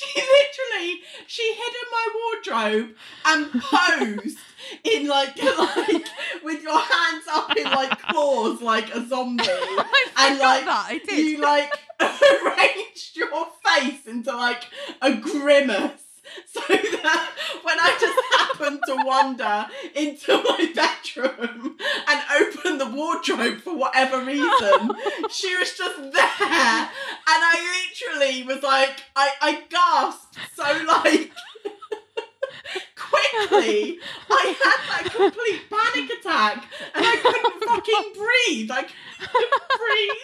she 0.00 0.20
literally 0.20 1.00
she 1.26 1.42
hid 1.54 1.74
in 1.82 1.88
my 1.92 2.08
wardrobe 2.14 2.96
and 3.26 3.62
posed 3.62 4.38
in 4.84 5.06
like 5.06 5.42
like 5.58 6.04
with 6.42 6.62
your 6.62 6.78
hands 6.78 7.24
up 7.30 7.56
in 7.56 7.64
like 7.64 7.98
claws 8.02 8.60
like 8.60 8.94
a 8.94 9.06
zombie 9.06 9.44
and 10.16 10.38
like 10.38 10.64
that, 10.64 10.86
I 10.88 11.00
did. 11.04 11.18
you 11.18 11.40
like 11.40 11.72
arranged 12.00 13.16
your 13.16 13.46
face 13.64 14.06
into 14.06 14.34
like 14.34 14.64
a 15.02 15.14
grimace 15.14 16.02
so 16.46 16.60
that 16.68 17.32
when 17.62 17.78
I 17.78 17.96
just 18.00 18.18
happened 18.38 18.80
to 18.86 18.96
wander 19.04 19.66
into 19.94 20.42
my 20.42 20.72
bedroom 20.74 21.76
and 22.08 22.20
open 22.40 22.78
the 22.78 22.86
wardrobe 22.86 23.58
for 23.60 23.76
whatever 23.76 24.24
reason, 24.24 24.92
she 25.30 25.56
was 25.56 25.76
just 25.76 25.96
there. 25.96 26.90
And 27.30 27.40
I 27.42 27.88
literally 27.90 28.42
was 28.44 28.62
like, 28.62 29.02
I, 29.16 29.30
I 29.40 29.62
gasped 29.68 30.38
so 30.54 30.64
like 30.86 31.32
quickly. 32.96 33.98
I 34.30 34.54
had 34.62 35.04
that 35.04 35.12
complete 35.14 35.62
panic 35.70 36.10
attack 36.18 36.64
and 36.94 37.04
I 37.06 37.16
couldn't 37.16 37.64
fucking 37.64 38.12
breathe. 38.14 38.70
I 38.70 38.86
couldn't 39.18 39.62
breathe. 39.78 40.20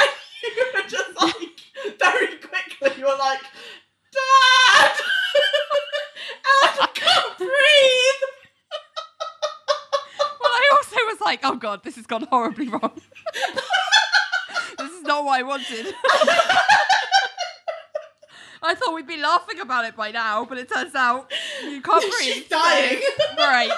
And 0.00 0.10
you 0.42 0.66
were 0.74 0.88
just 0.88 1.20
like, 1.20 1.98
very 1.98 2.36
quickly, 2.36 2.98
you 2.98 3.06
were 3.06 3.18
like, 3.18 3.42
Dad! 4.12 4.92
I 6.44 6.88
can't 6.94 7.38
breathe! 7.38 8.22
Well, 10.40 10.50
I 10.52 10.70
also 10.72 10.96
was 11.06 11.20
like, 11.20 11.40
oh 11.44 11.56
god, 11.56 11.82
this 11.84 11.96
has 11.96 12.06
gone 12.06 12.24
horribly 12.30 12.68
wrong. 12.68 13.00
this 14.78 14.90
is 14.92 15.02
not 15.02 15.24
what 15.24 15.38
I 15.38 15.42
wanted. 15.42 15.94
I 18.62 18.74
thought 18.74 18.94
we'd 18.94 19.06
be 19.06 19.16
laughing 19.16 19.58
about 19.60 19.86
it 19.86 19.96
by 19.96 20.10
now, 20.10 20.44
but 20.44 20.58
it 20.58 20.68
turns 20.72 20.94
out 20.94 21.30
you 21.64 21.80
can't 21.80 22.02
breathe. 22.02 22.34
She's 22.34 22.48
dying. 22.48 23.00
Right. 23.38 23.70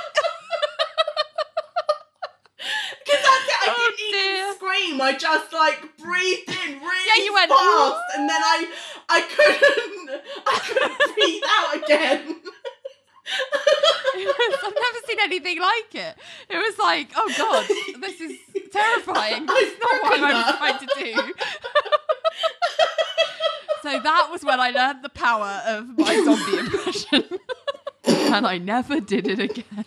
Because 3.05 3.23
that's 3.23 3.49
it, 3.49 3.59
I 3.61 3.75
Oh, 3.77 3.91
didn't 3.97 4.13
dear. 4.13 4.37
even 4.43 4.55
scream. 4.55 5.01
I 5.01 5.13
just 5.19 5.53
like 5.53 5.81
breathed 5.99 6.49
in 6.49 6.79
really 6.81 7.07
Yeah, 7.07 7.25
you 7.25 7.33
went, 7.35 7.51
fast, 7.51 8.01
and 8.17 8.29
then 8.29 8.41
I 8.43 8.67
I 9.09 9.21
couldn't 9.23 9.92
I 10.47 10.59
couldn't 10.67 10.99
breathe 11.15 11.43
out 11.49 11.83
again. 11.85 12.41
Was- 14.15 14.59
I've 14.65 14.75
never 14.75 14.99
seen 15.07 15.19
anything 15.21 15.59
like 15.61 15.95
it. 15.95 16.17
It 16.49 16.57
was 16.57 16.79
like, 16.79 17.11
oh 17.17 17.33
god, 17.39 17.67
this 18.01 18.21
is 18.21 18.39
terrifying. 18.73 19.47
This 19.47 19.73
is 19.73 19.79
not 19.81 20.03
what 20.03 20.21
I'm 20.23 20.57
trying 20.57 20.79
to 20.79 20.87
do. 20.99 21.33
so 23.83 24.01
that 24.01 24.29
was 24.31 24.45
when 24.45 24.61
I 24.61 24.71
learned 24.71 25.03
the 25.05 25.09
power 25.09 25.63
of 25.67 25.99
my 25.99 26.15
zombie 26.25 26.59
impression. 26.59 27.25
and 28.05 28.47
I 28.47 28.59
never 28.59 29.01
did 29.01 29.27
it 29.29 29.39
again. 29.39 29.85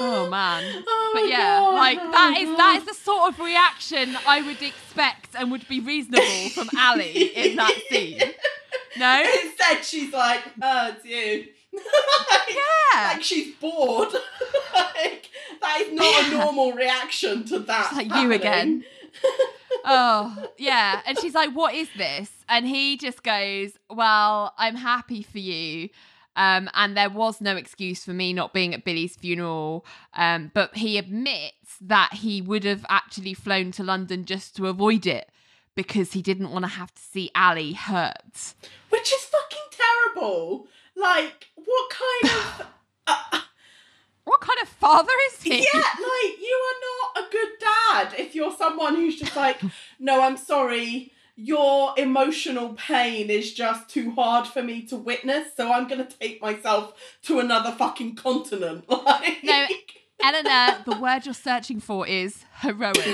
Oh 0.00 0.28
man. 0.30 0.84
Oh 0.88 1.10
But 1.14 1.28
yeah, 1.28 1.58
God, 1.58 1.74
like 1.74 1.98
oh 2.00 2.10
that 2.12 2.30
my 2.34 2.38
is 2.40 2.48
God. 2.48 2.58
that 2.58 2.76
is 2.78 2.84
the 2.84 2.94
sort 2.94 3.32
of 3.32 3.40
reaction 3.40 4.16
I 4.26 4.42
would 4.42 4.60
expect 4.62 5.34
and 5.34 5.50
would 5.50 5.66
be 5.68 5.80
reasonable 5.80 6.50
from 6.50 6.68
Ally 6.76 7.30
in 7.34 7.56
that 7.56 7.74
scene. 7.88 8.20
No? 8.98 9.24
Instead, 9.44 9.84
she's 9.84 10.12
like, 10.12 10.42
"Oh, 10.62 10.94
it's 10.94 11.04
you." 11.06 11.46
like, 11.72 12.48
Yeah. 12.94 13.12
like 13.14 13.22
she's 13.22 13.54
bored. 13.56 14.08
like 14.74 15.30
that 15.60 15.80
is 15.82 15.92
not 15.92 16.26
a 16.26 16.30
normal 16.36 16.72
reaction 16.72 17.44
to 17.46 17.58
that. 17.60 17.86
It's 17.88 17.96
like 17.96 18.14
you 18.22 18.32
again. 18.32 18.84
oh, 19.84 20.46
yeah. 20.58 21.00
And 21.06 21.18
she's 21.18 21.34
like, 21.34 21.50
What 21.54 21.74
is 21.74 21.88
this? 21.96 22.30
And 22.48 22.66
he 22.66 22.96
just 22.96 23.22
goes, 23.22 23.72
Well, 23.90 24.52
I'm 24.58 24.74
happy 24.76 25.22
for 25.22 25.38
you. 25.38 25.88
Um, 26.38 26.70
and 26.72 26.96
there 26.96 27.10
was 27.10 27.40
no 27.40 27.56
excuse 27.56 28.04
for 28.04 28.12
me 28.12 28.32
not 28.32 28.54
being 28.54 28.72
at 28.72 28.84
Billy's 28.84 29.16
funeral. 29.16 29.84
Um, 30.14 30.50
but 30.54 30.76
he 30.76 30.96
admits 30.96 31.76
that 31.80 32.14
he 32.14 32.40
would 32.40 32.64
have 32.64 32.86
actually 32.88 33.34
flown 33.34 33.72
to 33.72 33.82
London 33.82 34.24
just 34.24 34.54
to 34.56 34.68
avoid 34.68 35.04
it 35.06 35.28
because 35.74 36.12
he 36.12 36.22
didn't 36.22 36.50
want 36.50 36.64
to 36.64 36.68
have 36.70 36.94
to 36.94 37.02
see 37.02 37.30
Ally 37.34 37.72
hurt. 37.72 38.54
Which 38.90 39.12
is 39.12 39.24
fucking 39.24 39.68
terrible. 40.14 40.68
Like, 40.96 41.48
what 41.56 41.90
kind 41.90 42.34
of. 42.34 42.66
Uh, 43.10 43.40
What 44.24 44.42
kind 44.42 44.58
of 44.62 44.68
father 44.68 45.12
is 45.32 45.42
he? 45.42 45.56
yeah, 45.56 45.80
like, 45.80 46.38
you 46.38 46.66
are 46.68 46.80
not 47.16 47.26
a 47.26 47.30
good 47.32 47.48
dad 47.58 48.20
if 48.20 48.34
you're 48.34 48.54
someone 48.54 48.94
who's 48.96 49.18
just 49.18 49.34
like, 49.34 49.58
no, 49.98 50.20
I'm 50.22 50.36
sorry. 50.36 51.12
Your 51.40 51.94
emotional 51.96 52.70
pain 52.70 53.30
is 53.30 53.54
just 53.54 53.88
too 53.88 54.10
hard 54.10 54.48
for 54.48 54.60
me 54.60 54.82
to 54.86 54.96
witness, 54.96 55.46
so 55.56 55.70
I'm 55.70 55.86
gonna 55.86 56.08
take 56.20 56.42
myself 56.42 56.94
to 57.22 57.38
another 57.38 57.70
fucking 57.70 58.16
continent. 58.16 58.86
Like, 58.90 59.44
No. 59.44 59.66
Eleanor, 60.20 60.82
the 60.84 60.98
word 60.98 61.26
you're 61.26 61.34
searching 61.34 61.78
for 61.78 62.08
is 62.08 62.44
heroic. 62.62 62.96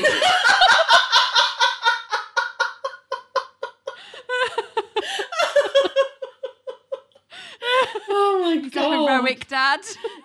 oh 8.09 8.41
my 8.43 8.69
god, 8.71 9.07
heroic 9.07 9.47
dad. 9.49 9.81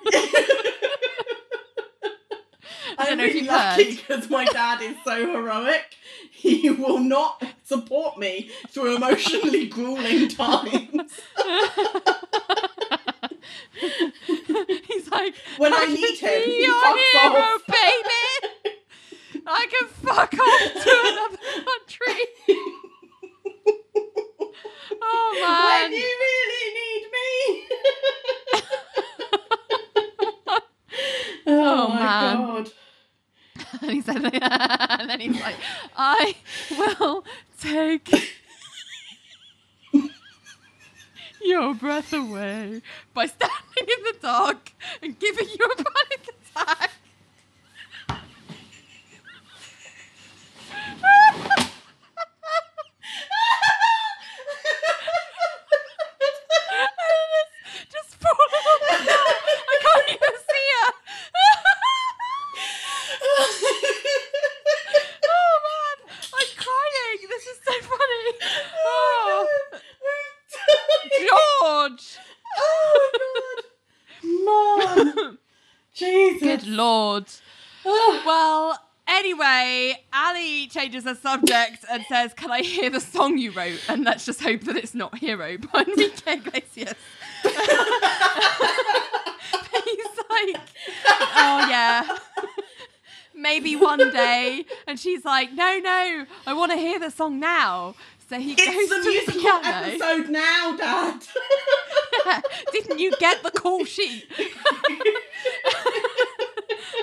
I 2.99 3.03
don't 3.05 3.11
I'm 3.13 3.17
know 3.19 3.23
if 3.26 3.35
you've 3.35 3.45
lucky 3.47 3.95
because 3.95 4.30
my 4.30 4.45
dad 4.45 4.81
is 4.81 4.95
so 5.05 5.15
heroic. 5.31 5.95
He 6.31 6.69
will 6.69 6.99
not 6.99 7.43
support 7.63 8.17
me 8.17 8.49
through 8.69 8.97
emotionally 8.97 9.67
grueling 9.76 10.27
times. 10.30 11.11
He's 14.88 15.07
like, 15.09 15.35
When 15.57 15.73
I 15.73 15.85
can 15.85 15.93
need 15.93 16.17
him, 16.17 16.43
be 16.45 16.51
he 16.51 16.67
fucks 16.67 17.11
hero, 17.11 17.41
off." 17.41 17.61
baby. 17.67 18.77
I 19.47 19.65
can 19.71 19.88
fuck 19.89 20.34
off 20.34 20.84
to 20.84 20.91
another 21.05 21.38
country. 21.65 22.23
Oh 25.01 25.38
man! 25.41 25.91
When 25.91 25.99
you 25.99 26.09
really 26.26 26.65
need 26.80 27.03
me. 27.15 27.30
Oh, 31.51 31.85
oh, 31.85 31.88
my 31.88 31.99
man. 31.99 32.38
god. 32.38 32.71
And 33.82 33.91
he 33.91 34.02
said, 34.02 34.18
and 34.34 35.10
then 35.10 35.20
he's 35.20 35.40
like, 35.40 35.56
I 35.96 36.36
will 36.72 37.24
take 37.60 38.10
your 41.41 41.74
breath 41.76 42.14
away 42.14 42.82
by 43.14 43.28
standing 43.28 43.56
in 43.78 44.04
the 44.04 44.16
dark 44.22 44.72
and 45.02 45.18
giving 45.20 45.48
you 45.48 45.66
a 45.66 45.76
panic 45.76 46.36
attack. 46.56 46.91
Oh 72.57 73.10
my 73.14 73.64
god. 74.94 75.16
Mom. 75.16 75.38
Jesus. 75.94 76.41
Good 76.41 76.68
lord. 76.68 77.26
well, 77.84 78.78
anyway, 79.07 80.03
Ally 80.14 80.68
changes 80.70 81.03
the 81.03 81.16
subject 81.16 81.86
and 81.91 82.06
says, 82.07 82.34
Can 82.34 82.52
I 82.52 82.61
hear 82.61 82.90
the 82.90 83.02
song 83.02 83.38
you 83.38 83.52
wrote? 83.52 83.82
And 83.90 84.03
let's 84.06 84.26
just 84.26 84.41
hope 84.41 84.61
that 84.61 84.76
it's 84.78 84.95
not 84.95 85.18
Hero 85.18 85.57
by 85.57 85.82
Enrique 85.88 86.34
Iglesias. 86.34 86.94
he's 87.44 87.53
like, 90.30 90.57
Oh 91.36 91.66
yeah. 91.70 92.18
Maybe 93.36 93.76
one 93.76 94.11
day. 94.11 94.66
And 94.88 94.99
she's 94.99 95.26
like, 95.26 95.52
No, 95.53 95.80
no, 95.80 96.26
I 96.45 96.53
want 96.53 96.72
to 96.72 96.78
hear 96.78 96.99
the 96.99 97.10
song 97.10 97.40
now. 97.40 97.95
So 98.30 98.39
he 98.39 98.53
goes 98.56 98.68
It's 98.68 98.89
the 98.89 98.95
to 98.95 99.01
the 99.03 99.10
musical 99.10 99.41
piano. 99.41 99.68
episode 99.88 100.30
now, 100.30 100.77
Dad. 100.77 101.23
Didn't 102.72 102.99
you 102.99 103.11
get 103.19 103.41
the 103.43 103.51
call 103.51 103.84
sheet? 103.85 104.26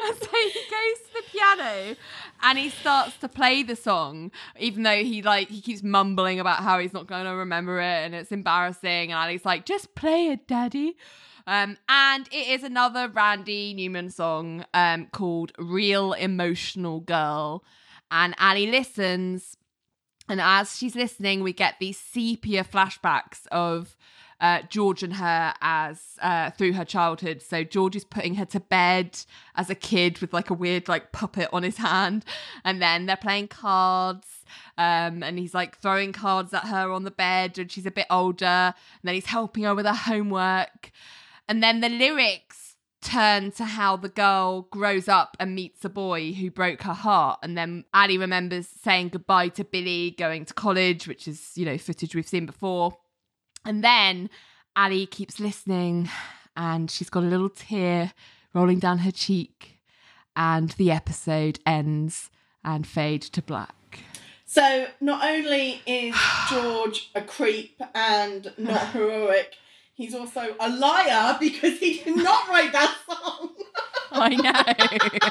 And 0.08 0.16
so 0.18 0.26
he 0.30 0.60
goes 0.70 0.98
to 1.08 1.12
the 1.14 1.22
piano 1.32 1.96
and 2.42 2.58
he 2.58 2.70
starts 2.70 3.16
to 3.18 3.28
play 3.28 3.62
the 3.62 3.74
song, 3.76 4.30
even 4.58 4.82
though 4.84 5.02
he 5.02 5.22
like 5.22 5.48
he 5.48 5.60
keeps 5.60 5.82
mumbling 5.82 6.38
about 6.38 6.60
how 6.62 6.78
he's 6.78 6.92
not 6.92 7.06
going 7.06 7.24
to 7.24 7.32
remember 7.32 7.80
it 7.80 8.04
and 8.04 8.14
it's 8.14 8.30
embarrassing. 8.30 9.10
And 9.10 9.12
Ally's 9.12 9.44
like, 9.44 9.64
"Just 9.66 9.94
play 9.94 10.28
it, 10.28 10.46
Daddy." 10.46 10.96
Um, 11.46 11.76
and 11.88 12.28
it 12.30 12.48
is 12.48 12.62
another 12.62 13.08
Randy 13.08 13.74
Newman 13.74 14.10
song 14.10 14.64
um, 14.74 15.06
called 15.12 15.52
"Real 15.58 16.12
Emotional 16.12 17.00
Girl," 17.00 17.64
and 18.10 18.34
Ally 18.38 18.66
listens 18.70 19.56
and 20.28 20.40
as 20.40 20.76
she's 20.76 20.94
listening, 20.94 21.42
we 21.42 21.52
get 21.52 21.74
these 21.78 21.98
sepia 21.98 22.64
flashbacks 22.64 23.46
of 23.52 23.96
uh, 24.40 24.62
George 24.68 25.02
and 25.02 25.14
her 25.14 25.54
as 25.60 26.02
uh, 26.20 26.50
through 26.50 26.74
her 26.74 26.84
childhood. 26.84 27.42
So 27.42 27.64
George 27.64 27.96
is 27.96 28.04
putting 28.04 28.34
her 28.34 28.44
to 28.46 28.60
bed 28.60 29.18
as 29.54 29.70
a 29.70 29.74
kid 29.74 30.18
with 30.18 30.32
like 30.32 30.50
a 30.50 30.54
weird 30.54 30.88
like 30.88 31.12
puppet 31.12 31.48
on 31.52 31.62
his 31.62 31.78
hand, 31.78 32.24
and 32.64 32.80
then 32.82 33.06
they're 33.06 33.16
playing 33.16 33.48
cards. 33.48 34.26
Um, 34.78 35.22
and 35.22 35.38
he's 35.38 35.54
like 35.54 35.78
throwing 35.78 36.12
cards 36.12 36.52
at 36.52 36.64
her 36.64 36.92
on 36.92 37.04
the 37.04 37.10
bed, 37.10 37.58
and 37.58 37.70
she's 37.70 37.86
a 37.86 37.90
bit 37.90 38.06
older. 38.10 38.44
And 38.44 38.74
then 39.04 39.14
he's 39.14 39.26
helping 39.26 39.64
her 39.64 39.74
with 39.74 39.86
her 39.86 39.94
homework. 39.94 40.90
And 41.48 41.62
then 41.62 41.80
the 41.80 41.88
lyrics 41.88 42.65
turn 43.06 43.52
to 43.52 43.64
how 43.64 43.96
the 43.96 44.08
girl 44.08 44.62
grows 44.70 45.06
up 45.08 45.36
and 45.38 45.54
meets 45.54 45.84
a 45.84 45.88
boy 45.88 46.32
who 46.32 46.50
broke 46.50 46.82
her 46.82 46.92
heart. 46.92 47.38
And 47.42 47.56
then 47.56 47.84
Ally 47.94 48.16
remembers 48.16 48.66
saying 48.66 49.10
goodbye 49.10 49.48
to 49.50 49.64
Billy, 49.64 50.10
going 50.18 50.44
to 50.44 50.54
college, 50.54 51.06
which 51.06 51.28
is, 51.28 51.52
you 51.54 51.64
know, 51.64 51.78
footage 51.78 52.14
we've 52.16 52.26
seen 52.26 52.46
before. 52.46 52.98
And 53.64 53.84
then 53.84 54.28
Ally 54.74 55.04
keeps 55.04 55.38
listening 55.38 56.08
and 56.56 56.90
she's 56.90 57.08
got 57.08 57.22
a 57.22 57.26
little 57.26 57.48
tear 57.48 58.12
rolling 58.52 58.80
down 58.80 58.98
her 58.98 59.12
cheek. 59.12 59.80
And 60.34 60.70
the 60.70 60.90
episode 60.90 61.60
ends 61.64 62.30
and 62.64 62.86
fade 62.86 63.22
to 63.22 63.40
black. 63.40 64.00
So 64.44 64.86
not 65.00 65.24
only 65.24 65.80
is 65.86 66.14
George 66.50 67.10
a 67.14 67.22
creep 67.22 67.80
and 67.94 68.52
not 68.58 68.88
heroic, 68.92 69.54
he's 69.96 70.14
also 70.14 70.54
a 70.60 70.68
liar 70.68 71.36
because 71.40 71.78
he 71.80 71.98
did 72.04 72.16
not 72.16 72.48
write 72.48 72.70
that 72.72 72.96
song. 73.08 73.50
I 74.12 74.28
know. 74.36 75.30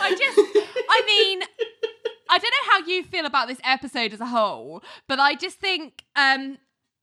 I 0.00 0.10
just, 0.14 0.38
I 0.90 1.02
mean, 1.06 1.42
I 2.30 2.38
don't 2.38 2.50
know 2.50 2.70
how 2.72 2.78
you 2.86 3.02
feel 3.04 3.26
about 3.26 3.48
this 3.48 3.58
episode 3.64 4.12
as 4.12 4.20
a 4.20 4.26
whole, 4.26 4.82
but 5.08 5.18
I 5.18 5.34
just 5.34 5.58
think 5.58 6.04
um 6.16 6.58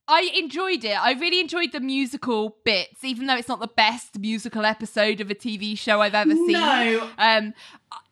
I 0.07 0.31
enjoyed 0.37 0.83
it. 0.85 0.93
I 1.03 1.13
really 1.13 1.39
enjoyed 1.39 1.71
the 1.71 1.79
musical 1.79 2.57
bits, 2.63 3.03
even 3.03 3.25
though 3.27 3.35
it's 3.35 3.47
not 3.47 3.59
the 3.59 3.67
best 3.67 4.19
musical 4.19 4.63
episode 4.63 5.19
of 5.19 5.31
a 5.31 5.35
TV 5.35 5.77
show 5.77 6.01
I've 6.01 6.13
ever 6.15 6.31
seen. 6.35 6.51
No. 6.53 7.09
Um 7.17 7.53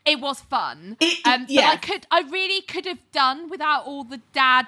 it 0.06 0.20
was 0.20 0.42
fun. 0.42 0.98
It- 1.00 1.26
um 1.26 1.42
but 1.44 1.50
yeah. 1.50 1.70
I 1.70 1.78
could 1.78 2.06
I 2.12 2.22
really 2.22 2.62
could 2.62 2.86
have 2.86 3.00
done 3.12 3.50
without 3.50 3.86
all 3.86 4.04
the 4.04 4.22
dad 4.34 4.68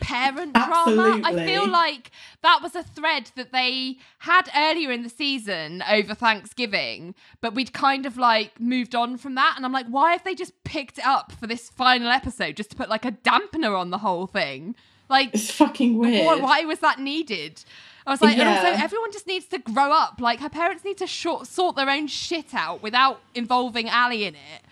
parent 0.00 0.54
drama. 0.54 1.20
I 1.24 1.44
feel 1.46 1.68
like 1.68 2.10
that 2.42 2.60
was 2.62 2.74
a 2.74 2.82
thread 2.82 3.30
that 3.36 3.52
they 3.52 3.98
had 4.18 4.48
earlier 4.56 4.90
in 4.90 5.02
the 5.02 5.08
season 5.08 5.82
over 5.90 6.14
Thanksgiving, 6.14 7.14
but 7.40 7.54
we'd 7.54 7.72
kind 7.72 8.06
of 8.06 8.16
like 8.16 8.58
moved 8.60 8.94
on 8.94 9.16
from 9.16 9.34
that. 9.36 9.54
And 9.56 9.64
I'm 9.64 9.72
like, 9.72 9.86
why 9.86 10.12
have 10.12 10.24
they 10.24 10.34
just 10.34 10.52
picked 10.64 10.98
it 10.98 11.06
up 11.06 11.32
for 11.32 11.46
this 11.46 11.70
final 11.70 12.08
episode 12.08 12.56
just 12.56 12.70
to 12.70 12.76
put 12.76 12.88
like 12.88 13.04
a 13.04 13.12
dampener 13.12 13.78
on 13.78 13.90
the 13.90 13.98
whole 13.98 14.26
thing? 14.26 14.74
Like, 15.08 15.30
It's 15.34 15.50
fucking 15.50 15.98
weird. 15.98 16.24
why, 16.24 16.36
why 16.36 16.64
was 16.64 16.78
that 16.80 17.00
needed? 17.00 17.64
I 18.06 18.10
was 18.12 18.22
like, 18.22 18.38
and 18.38 18.48
also 18.48 18.68
everyone 18.68 19.12
just 19.12 19.26
needs 19.26 19.46
to 19.46 19.58
grow 19.58 19.90
up. 19.92 20.20
Like, 20.20 20.40
her 20.40 20.48
parents 20.48 20.84
need 20.84 20.98
to 20.98 21.06
short, 21.06 21.46
sort 21.48 21.74
their 21.76 21.90
own 21.90 22.06
shit 22.06 22.54
out 22.54 22.80
without 22.82 23.20
involving 23.34 23.88
Ally 23.88 24.16
in 24.16 24.34
it. 24.34 24.62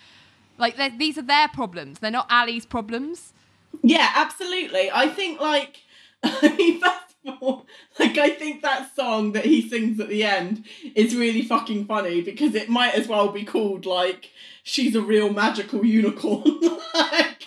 Like, 0.57 0.77
these 0.99 1.19
are 1.19 1.23
their 1.23 1.49
problems. 1.49 1.99
They're 1.99 2.11
not 2.11 2.27
Ally's 2.31 2.67
problems. 2.67 3.33
Yeah, 3.83 4.11
absolutely. 4.15 4.91
I 4.93 5.09
think 5.09 5.41
like 5.41 5.79
I 6.23 6.55
mean 6.57 6.81
first 6.81 7.17
of 7.27 7.43
all, 7.43 7.67
like 7.99 8.19
I 8.19 8.31
think 8.31 8.63
that 8.63 8.95
song 8.95 9.33
that 9.33 9.45
he 9.45 9.69
sings 9.69 10.01
at 10.01 10.09
the 10.09 10.25
end 10.25 10.65
is 10.95 11.15
really 11.17 11.43
fucking 11.43 11.87
funny 11.87 12.21
because 12.21 12.55
it 12.55 12.69
might 12.69 12.95
as 12.95 13.09
well 13.09 13.29
be 13.29 13.45
called 13.45 13.87
like 13.87 14.31
she's 14.63 14.95
a 14.95 15.01
real 15.03 15.33
magical 15.33 15.85
unicorn. 15.85 16.43
like, 16.95 17.47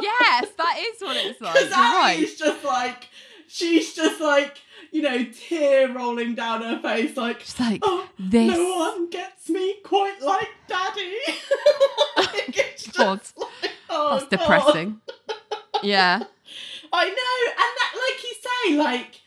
yes, 0.00 0.48
that 0.56 0.76
is 0.78 1.00
what 1.00 1.16
it's 1.16 1.40
like. 1.40 1.54
Because 1.54 1.70
right. 1.70 2.26
Just 2.38 2.64
like 2.64 3.08
she's 3.48 3.94
just 3.94 4.20
like 4.20 4.58
you 4.92 5.02
know 5.02 5.24
tear 5.48 5.92
rolling 5.92 6.34
down 6.34 6.62
her 6.62 6.78
face 6.80 7.16
like 7.16 7.40
Just 7.40 7.58
like 7.58 7.80
oh 7.82 8.08
this. 8.18 8.56
no 8.56 8.76
one 8.76 9.10
gets 9.10 9.48
me 9.48 9.76
quite 9.82 10.20
like 10.22 10.48
daddy. 10.68 11.16
like, 12.16 12.56
it's 12.58 12.84
just 12.84 12.96
God. 12.96 13.20
like, 13.36 13.70
oh, 13.90 14.18
That's 14.18 14.24
God. 14.24 14.30
depressing. 14.30 15.00
yeah. 15.82 16.22
I 16.94 17.04
know, 17.08 17.52
and 17.62 17.72
that, 17.78 17.92
like 17.94 18.22
you 18.22 18.34
say, 18.42 18.76
like 18.76 19.20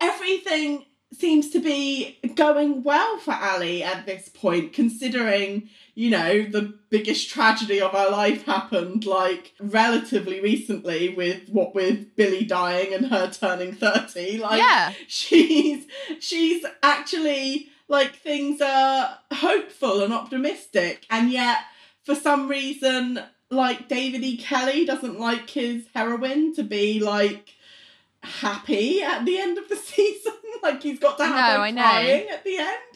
everything 0.00 0.84
seems 1.18 1.50
to 1.50 1.58
be 1.60 2.18
going 2.34 2.82
well 2.82 3.18
for 3.18 3.32
Ally 3.32 3.80
at 3.80 4.04
this 4.06 4.28
point, 4.28 4.72
considering 4.74 5.70
you 5.98 6.10
know 6.10 6.44
the 6.44 6.72
biggest 6.90 7.28
tragedy 7.28 7.80
of 7.80 7.92
our 7.92 8.08
life 8.08 8.44
happened 8.44 9.04
like 9.04 9.52
relatively 9.58 10.40
recently 10.40 11.08
with 11.08 11.48
what 11.48 11.74
with 11.74 12.14
Billy 12.14 12.44
dying 12.44 12.94
and 12.94 13.06
her 13.06 13.28
turning 13.28 13.72
thirty. 13.74 14.38
Like, 14.38 14.60
yeah. 14.60 14.92
she's 15.08 15.88
she's 16.20 16.64
actually 16.84 17.70
like 17.88 18.14
things 18.14 18.60
are 18.60 19.18
hopeful 19.32 20.00
and 20.04 20.14
optimistic 20.14 21.04
and 21.10 21.32
yet 21.32 21.58
for 22.04 22.14
some 22.14 22.46
reason 22.46 23.18
like 23.50 23.88
David 23.88 24.22
E. 24.22 24.36
Kelley 24.36 24.84
doesn't 24.84 25.18
like 25.18 25.50
his 25.50 25.84
heroine 25.96 26.54
to 26.54 26.62
be 26.62 27.00
like 27.00 27.54
happy 28.22 29.02
at 29.02 29.24
the 29.24 29.36
end 29.36 29.58
of 29.58 29.68
the 29.68 29.76
season. 29.90 30.32
like 30.62 30.80
he's 30.80 31.00
got 31.00 31.18
to 31.18 31.26
have 31.26 31.58
No, 31.58 31.64
her 31.64 31.72
crying 31.72 32.28
at 32.28 32.44
the 32.44 32.56
end. 32.56 32.87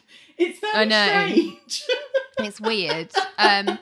It's 0.43 0.61
very 0.61 0.75
I 0.75 0.85
know. 0.85 1.29
strange. 1.29 1.85
It's 2.39 2.61
weird. 2.61 3.11
Um, 3.39 3.79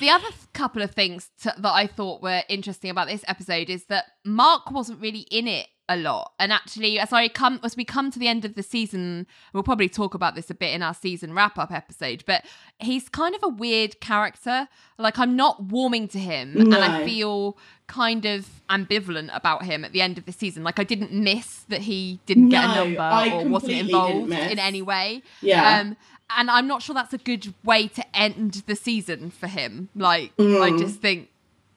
the 0.00 0.10
other 0.10 0.24
th- 0.28 0.52
couple 0.52 0.82
of 0.82 0.90
things 0.90 1.30
to, 1.42 1.54
that 1.56 1.72
I 1.72 1.86
thought 1.86 2.20
were 2.20 2.42
interesting 2.48 2.90
about 2.90 3.06
this 3.08 3.24
episode 3.28 3.70
is 3.70 3.84
that 3.86 4.04
Mark 4.24 4.70
wasn't 4.70 5.00
really 5.00 5.20
in 5.30 5.46
it 5.46 5.68
a 5.92 5.96
lot, 5.96 6.32
and 6.38 6.52
actually, 6.52 6.98
as 6.98 7.12
I 7.12 7.28
come 7.28 7.60
as 7.62 7.76
we 7.76 7.84
come 7.84 8.10
to 8.10 8.18
the 8.18 8.28
end 8.28 8.44
of 8.44 8.54
the 8.54 8.62
season, 8.62 9.26
we'll 9.52 9.62
probably 9.62 9.88
talk 9.88 10.14
about 10.14 10.34
this 10.34 10.50
a 10.50 10.54
bit 10.54 10.72
in 10.74 10.82
our 10.82 10.94
season 10.94 11.32
wrap 11.34 11.58
up 11.58 11.70
episode. 11.70 12.24
But 12.26 12.44
he's 12.78 13.08
kind 13.08 13.34
of 13.34 13.42
a 13.42 13.48
weird 13.48 14.00
character. 14.00 14.68
Like 14.98 15.18
I'm 15.18 15.36
not 15.36 15.62
warming 15.64 16.08
to 16.08 16.18
him, 16.18 16.56
and 16.56 16.74
I 16.74 17.04
feel 17.04 17.56
kind 17.86 18.24
of 18.24 18.48
ambivalent 18.70 19.30
about 19.36 19.64
him 19.64 19.84
at 19.84 19.92
the 19.92 20.00
end 20.00 20.16
of 20.18 20.24
the 20.24 20.32
season. 20.32 20.64
Like 20.64 20.78
I 20.78 20.84
didn't 20.84 21.12
miss 21.12 21.64
that 21.68 21.82
he 21.82 22.20
didn't 22.26 22.48
get 22.48 22.64
a 22.64 22.74
number 22.74 23.00
I 23.02 23.30
or 23.30 23.48
wasn't 23.48 23.72
involved 23.72 24.32
in 24.32 24.58
any 24.58 24.82
way. 24.82 25.22
yeah. 25.40 25.80
Um, 25.80 25.96
and 26.34 26.50
I'm 26.50 26.66
not 26.66 26.80
sure 26.80 26.94
that's 26.94 27.12
a 27.12 27.18
good 27.18 27.52
way 27.62 27.88
to 27.88 28.16
end 28.16 28.62
the 28.66 28.74
season 28.74 29.30
for 29.30 29.48
him. 29.48 29.90
Like, 29.94 30.32
I 30.38 30.42
Mm. 30.42 30.78
just 30.78 31.00
think 31.00 31.28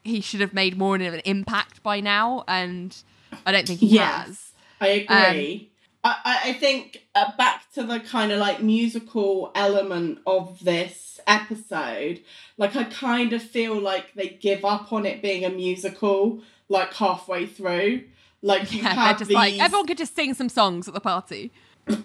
he 0.05 0.21
should 0.21 0.39
have 0.39 0.53
made 0.53 0.77
more 0.77 0.95
of 0.95 1.01
an 1.01 1.19
impact 1.25 1.83
by 1.83 1.99
now, 1.99 2.45
and 2.47 2.95
I 3.45 3.51
don't 3.51 3.67
think 3.67 3.79
he 3.79 3.87
Yes. 3.87 4.25
has. 4.27 4.51
I 4.81 4.87
agree. 4.87 5.71
I, 6.03 6.15
I 6.25 6.49
I 6.49 6.53
think 6.53 7.03
uh, 7.15 7.31
back 7.37 7.71
to 7.73 7.83
the 7.83 7.99
kind 7.99 8.31
of 8.31 8.39
like 8.39 8.61
musical 8.61 9.51
element 9.55 10.19
of 10.27 10.63
this 10.63 11.19
episode, 11.27 12.21
like 12.57 12.75
I 12.75 12.83
kind 12.85 13.33
of 13.33 13.41
feel 13.41 13.75
like 13.79 14.13
they 14.13 14.29
give 14.29 14.63
up 14.65 14.91
on 14.93 15.05
it 15.05 15.21
being 15.21 15.43
a 15.45 15.49
musical 15.49 16.41
like 16.69 16.93
halfway 16.93 17.45
through. 17.45 18.03
Like 18.41 18.71
you 18.71 18.81
Yeah, 18.83 18.93
have 18.93 19.17
just 19.17 19.29
these 19.29 19.35
like 19.35 19.59
everyone 19.59 19.87
could 19.87 19.97
just 19.97 20.15
sing 20.15 20.33
some 20.33 20.49
songs 20.49 20.87
at 20.87 20.93
the 20.93 20.99
party. 20.99 21.51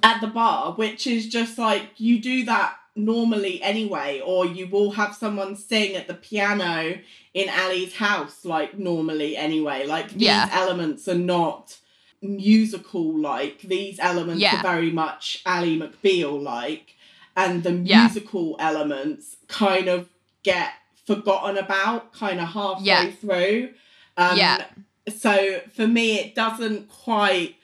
at 0.03 0.21
the 0.21 0.27
bar, 0.27 0.73
which 0.73 1.07
is 1.07 1.27
just 1.29 1.59
like 1.59 1.91
you 1.99 2.21
do 2.21 2.45
that 2.47 2.77
normally 2.97 3.63
anyway, 3.63 4.21
or 4.25 4.45
you 4.47 4.67
will 4.67 4.93
have 4.93 5.15
someone 5.15 5.57
sing 5.57 5.95
at 5.97 6.07
the 6.09 6.15
piano 6.15 6.99
in 7.35 7.49
Ally's 7.49 7.95
house, 7.97 8.45
like 8.45 8.79
normally 8.79 9.37
anyway. 9.37 9.87
Like 9.87 10.11
these 10.11 10.23
Yeah. 10.23 10.49
elements 10.53 11.07
are 11.09 11.15
not 11.15 11.77
musical 12.23 13.17
like. 13.19 13.61
These 13.63 13.99
elements 13.99 14.43
Yeah. 14.43 14.59
are 14.59 14.63
very 14.63 14.91
much 14.91 15.41
Ally 15.47 15.77
McBeal 15.79 16.41
like, 16.43 16.97
and 17.37 17.63
the 17.63 17.73
Yeah. 17.73 18.03
musical 18.05 18.57
elements 18.59 19.37
kind 19.49 19.89
of 19.89 20.09
get 20.43 20.73
forgotten 21.07 21.57
about 21.57 22.13
kind 22.13 22.41
of 22.41 22.49
halfway 22.49 22.85
Yeah. 22.85 23.11
through. 23.11 23.71
Um, 24.17 24.37
Yeah. 24.37 24.65
So 25.09 25.61
for 25.75 25.89
me, 25.89 26.19
it 26.19 26.35
doesn't 26.35 26.89
quite 26.89 27.57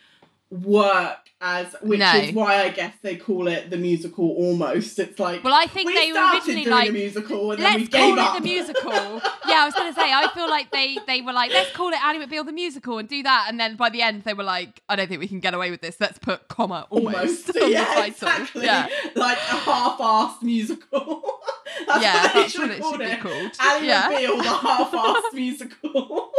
work 0.50 1.25
as, 1.40 1.74
which 1.82 2.00
No. 2.00 2.12
is 2.14 2.32
why 2.34 2.62
I 2.62 2.70
guess 2.70 2.94
they 3.02 3.16
call 3.16 3.46
it 3.48 3.68
the 3.68 3.76
musical 3.76 4.26
almost. 4.30 4.98
It's 4.98 5.18
like 5.18 5.44
Well, 5.44 5.52
I 5.54 5.66
think 5.66 5.88
we 5.88 5.94
they 5.94 6.08
were 6.10 6.14
started 6.16 6.38
originally 6.38 6.64
doing 6.64 6.74
like 6.76 6.88
a 6.88 6.92
musical 6.92 7.52
and 7.52 7.62
then 7.62 7.74
we 7.74 7.80
let's 7.80 7.90
gave 7.90 8.16
call 8.16 8.36
it 8.36 8.40
the 8.40 8.44
musical. 8.48 8.92
yeah, 9.46 9.60
I 9.60 9.64
was 9.66 9.74
gonna 9.74 9.92
say 9.92 10.12
I 10.12 10.28
feel 10.34 10.48
like 10.48 10.70
they 10.70 10.96
they 11.06 11.20
were 11.20 11.34
like 11.34 11.52
let's 11.52 11.72
call 11.72 11.88
it 11.90 12.02
Ally 12.02 12.24
McBeal 12.24 12.46
the 12.46 12.52
musical 12.52 12.96
and 12.98 13.06
do 13.08 13.22
that, 13.22 13.46
and 13.48 13.60
then 13.60 13.76
by 13.76 13.90
the 13.90 14.00
end 14.00 14.22
they 14.22 14.32
were 14.34 14.44
like 14.44 14.80
I 14.88 14.96
don't 14.96 15.08
think 15.08 15.20
we 15.20 15.28
can 15.28 15.40
get 15.40 15.52
away 15.52 15.70
with 15.70 15.82
this. 15.82 15.96
Let's 16.00 16.18
put 16.18 16.48
comma 16.48 16.86
almost, 16.90 17.16
almost. 17.16 17.56
on 17.62 17.70
yeah, 17.70 17.80
the 17.84 17.90
title. 17.94 18.08
exactly. 18.28 18.64
Yeah, 18.64 18.88
Like 19.14 19.36
a 19.38 19.56
half-assed 19.68 20.42
musical. 20.42 21.22
that's 21.86 22.02
Yeah, 22.02 22.22
what 22.22 22.32
that's 22.34 22.52
should 22.52 22.62
what 22.62 22.70
it 22.70 22.80
called 22.80 23.00
should 23.02 23.10
be 23.10 23.16
called. 23.16 23.52
Ally 23.60 23.84
Yeah. 23.86 24.10
McBeal, 24.10 24.38
the 24.38 24.48
half-assed 24.48 25.34
musical. 25.34 26.32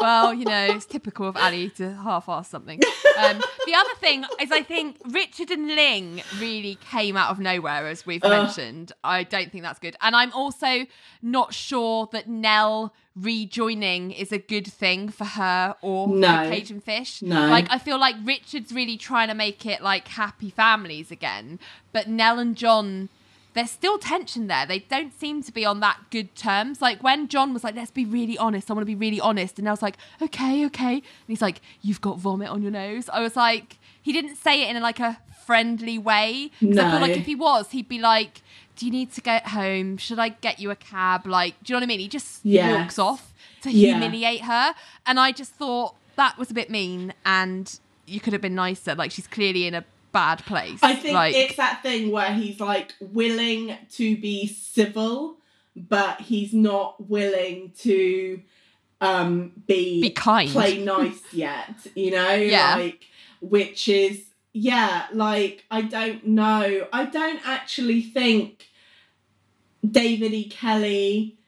Well, 0.00 0.32
you 0.32 0.44
know, 0.44 0.66
it's 0.66 0.86
typical 0.86 1.26
of 1.26 1.36
Ally 1.36 1.68
to 1.76 1.92
half-ass 1.94 2.48
something. 2.48 2.80
Um, 3.18 3.38
the 3.66 3.74
other 3.74 3.94
thing 3.98 4.24
is, 4.40 4.52
I 4.52 4.62
think 4.62 4.96
Richard 5.06 5.50
and 5.50 5.66
Ling 5.66 6.22
really 6.38 6.76
came 6.88 7.16
out 7.16 7.30
of 7.30 7.40
nowhere, 7.40 7.88
as 7.88 8.06
we've 8.06 8.22
Ugh. 8.22 8.30
mentioned. 8.30 8.92
I 9.02 9.24
don't 9.24 9.50
think 9.50 9.64
that's 9.64 9.80
good, 9.80 9.96
and 10.00 10.14
I'm 10.14 10.32
also 10.32 10.86
not 11.20 11.52
sure 11.52 12.08
that 12.12 12.28
Nelle 12.28 12.94
rejoining 13.16 14.12
is 14.12 14.30
a 14.30 14.38
good 14.38 14.66
thing 14.68 15.08
for 15.08 15.24
her 15.24 15.74
or 15.82 16.06
No. 16.06 16.44
for 16.44 16.50
Cage 16.50 16.70
and 16.70 16.82
Fish. 16.84 17.20
No. 17.20 17.48
like 17.48 17.66
I 17.68 17.78
feel 17.78 17.98
like 17.98 18.14
Richard's 18.24 18.72
really 18.72 18.96
trying 18.96 19.26
to 19.28 19.34
make 19.34 19.66
it 19.66 19.82
like 19.82 20.06
happy 20.08 20.50
families 20.50 21.10
again, 21.10 21.58
but 21.92 22.06
Nelle 22.08 22.38
and 22.38 22.54
John 22.56 23.08
there's 23.54 23.70
still 23.70 23.98
tension 23.98 24.46
there. 24.46 24.66
They 24.66 24.80
don't 24.80 25.12
seem 25.18 25.42
to 25.42 25.52
be 25.52 25.64
on 25.64 25.80
that 25.80 25.98
good 26.10 26.34
terms. 26.36 26.80
Like 26.80 27.02
when 27.02 27.28
John 27.28 27.52
was 27.52 27.64
like, 27.64 27.74
let's 27.74 27.90
be 27.90 28.04
really 28.04 28.38
honest, 28.38 28.70
I 28.70 28.74
want 28.74 28.82
to 28.82 28.86
be 28.86 28.94
really 28.94 29.20
honest. 29.20 29.58
And 29.58 29.68
I 29.68 29.72
was 29.72 29.82
like, 29.82 29.96
okay, 30.22 30.64
okay. 30.66 30.94
And 30.94 31.02
he's 31.26 31.42
like, 31.42 31.60
you've 31.82 32.00
got 32.00 32.18
vomit 32.18 32.48
on 32.48 32.62
your 32.62 32.70
nose. 32.70 33.08
I 33.08 33.20
was 33.20 33.34
like, 33.36 33.78
he 34.00 34.12
didn't 34.12 34.36
say 34.36 34.62
it 34.62 34.74
in 34.76 34.80
like 34.82 35.00
a 35.00 35.18
friendly 35.44 35.98
way. 35.98 36.50
'Cause 36.60 36.78
I 36.78 36.84
feel 36.90 37.00
No. 37.00 37.06
like 37.06 37.16
if 37.16 37.26
he 37.26 37.34
was, 37.34 37.70
he'd 37.70 37.88
be 37.88 37.98
like, 37.98 38.42
do 38.76 38.86
you 38.86 38.92
need 38.92 39.12
to 39.12 39.20
get 39.20 39.48
home? 39.48 39.96
Should 39.96 40.18
I 40.18 40.28
get 40.28 40.60
you 40.60 40.70
a 40.70 40.76
cab? 40.76 41.26
Like, 41.26 41.54
do 41.64 41.72
you 41.72 41.74
know 41.74 41.78
what 41.78 41.84
I 41.84 41.86
mean? 41.86 42.00
He 42.00 42.08
just 42.08 42.40
Yes. 42.44 42.70
walks 42.80 42.98
off 42.98 43.32
to 43.62 43.70
Yeah. 43.72 43.92
humiliate 43.98 44.42
her. 44.42 44.74
And 45.06 45.18
I 45.18 45.32
just 45.32 45.52
thought 45.52 45.96
that 46.16 46.36
was 46.38 46.50
a 46.50 46.54
bit 46.54 46.70
mean 46.70 47.12
and 47.24 47.78
you 48.06 48.20
could 48.20 48.32
have 48.34 48.42
been 48.42 48.54
nicer. 48.54 48.94
Like 48.94 49.10
she's 49.10 49.26
clearly 49.26 49.66
in 49.66 49.74
a 49.74 49.84
bad 50.12 50.44
place. 50.44 50.78
I 50.82 50.94
think 50.94 51.14
like, 51.14 51.34
it's 51.34 51.56
that 51.56 51.82
thing 51.82 52.10
where 52.10 52.32
he's 52.32 52.60
like 52.60 52.94
willing 53.00 53.76
to 53.92 54.16
be 54.16 54.46
civil, 54.46 55.36
but 55.76 56.20
he's 56.20 56.52
not 56.52 57.08
willing 57.08 57.72
to 57.80 58.42
um 59.00 59.52
be, 59.66 60.02
Be 60.02 60.10
kind. 60.10 60.50
play 60.50 60.82
nice 60.82 61.22
yet, 61.32 61.74
you 61.94 62.10
know? 62.10 62.34
Yeah. 62.34 62.76
Like 62.76 63.04
which 63.40 63.88
is 63.88 64.24
yeah, 64.52 65.06
like 65.12 65.64
I 65.70 65.82
don't 65.82 66.26
know. 66.26 66.86
I 66.92 67.04
don't 67.04 67.40
actually 67.46 68.02
think 68.02 68.68
David 69.88 70.32
E. 70.32 70.48
Kelley 70.48 71.38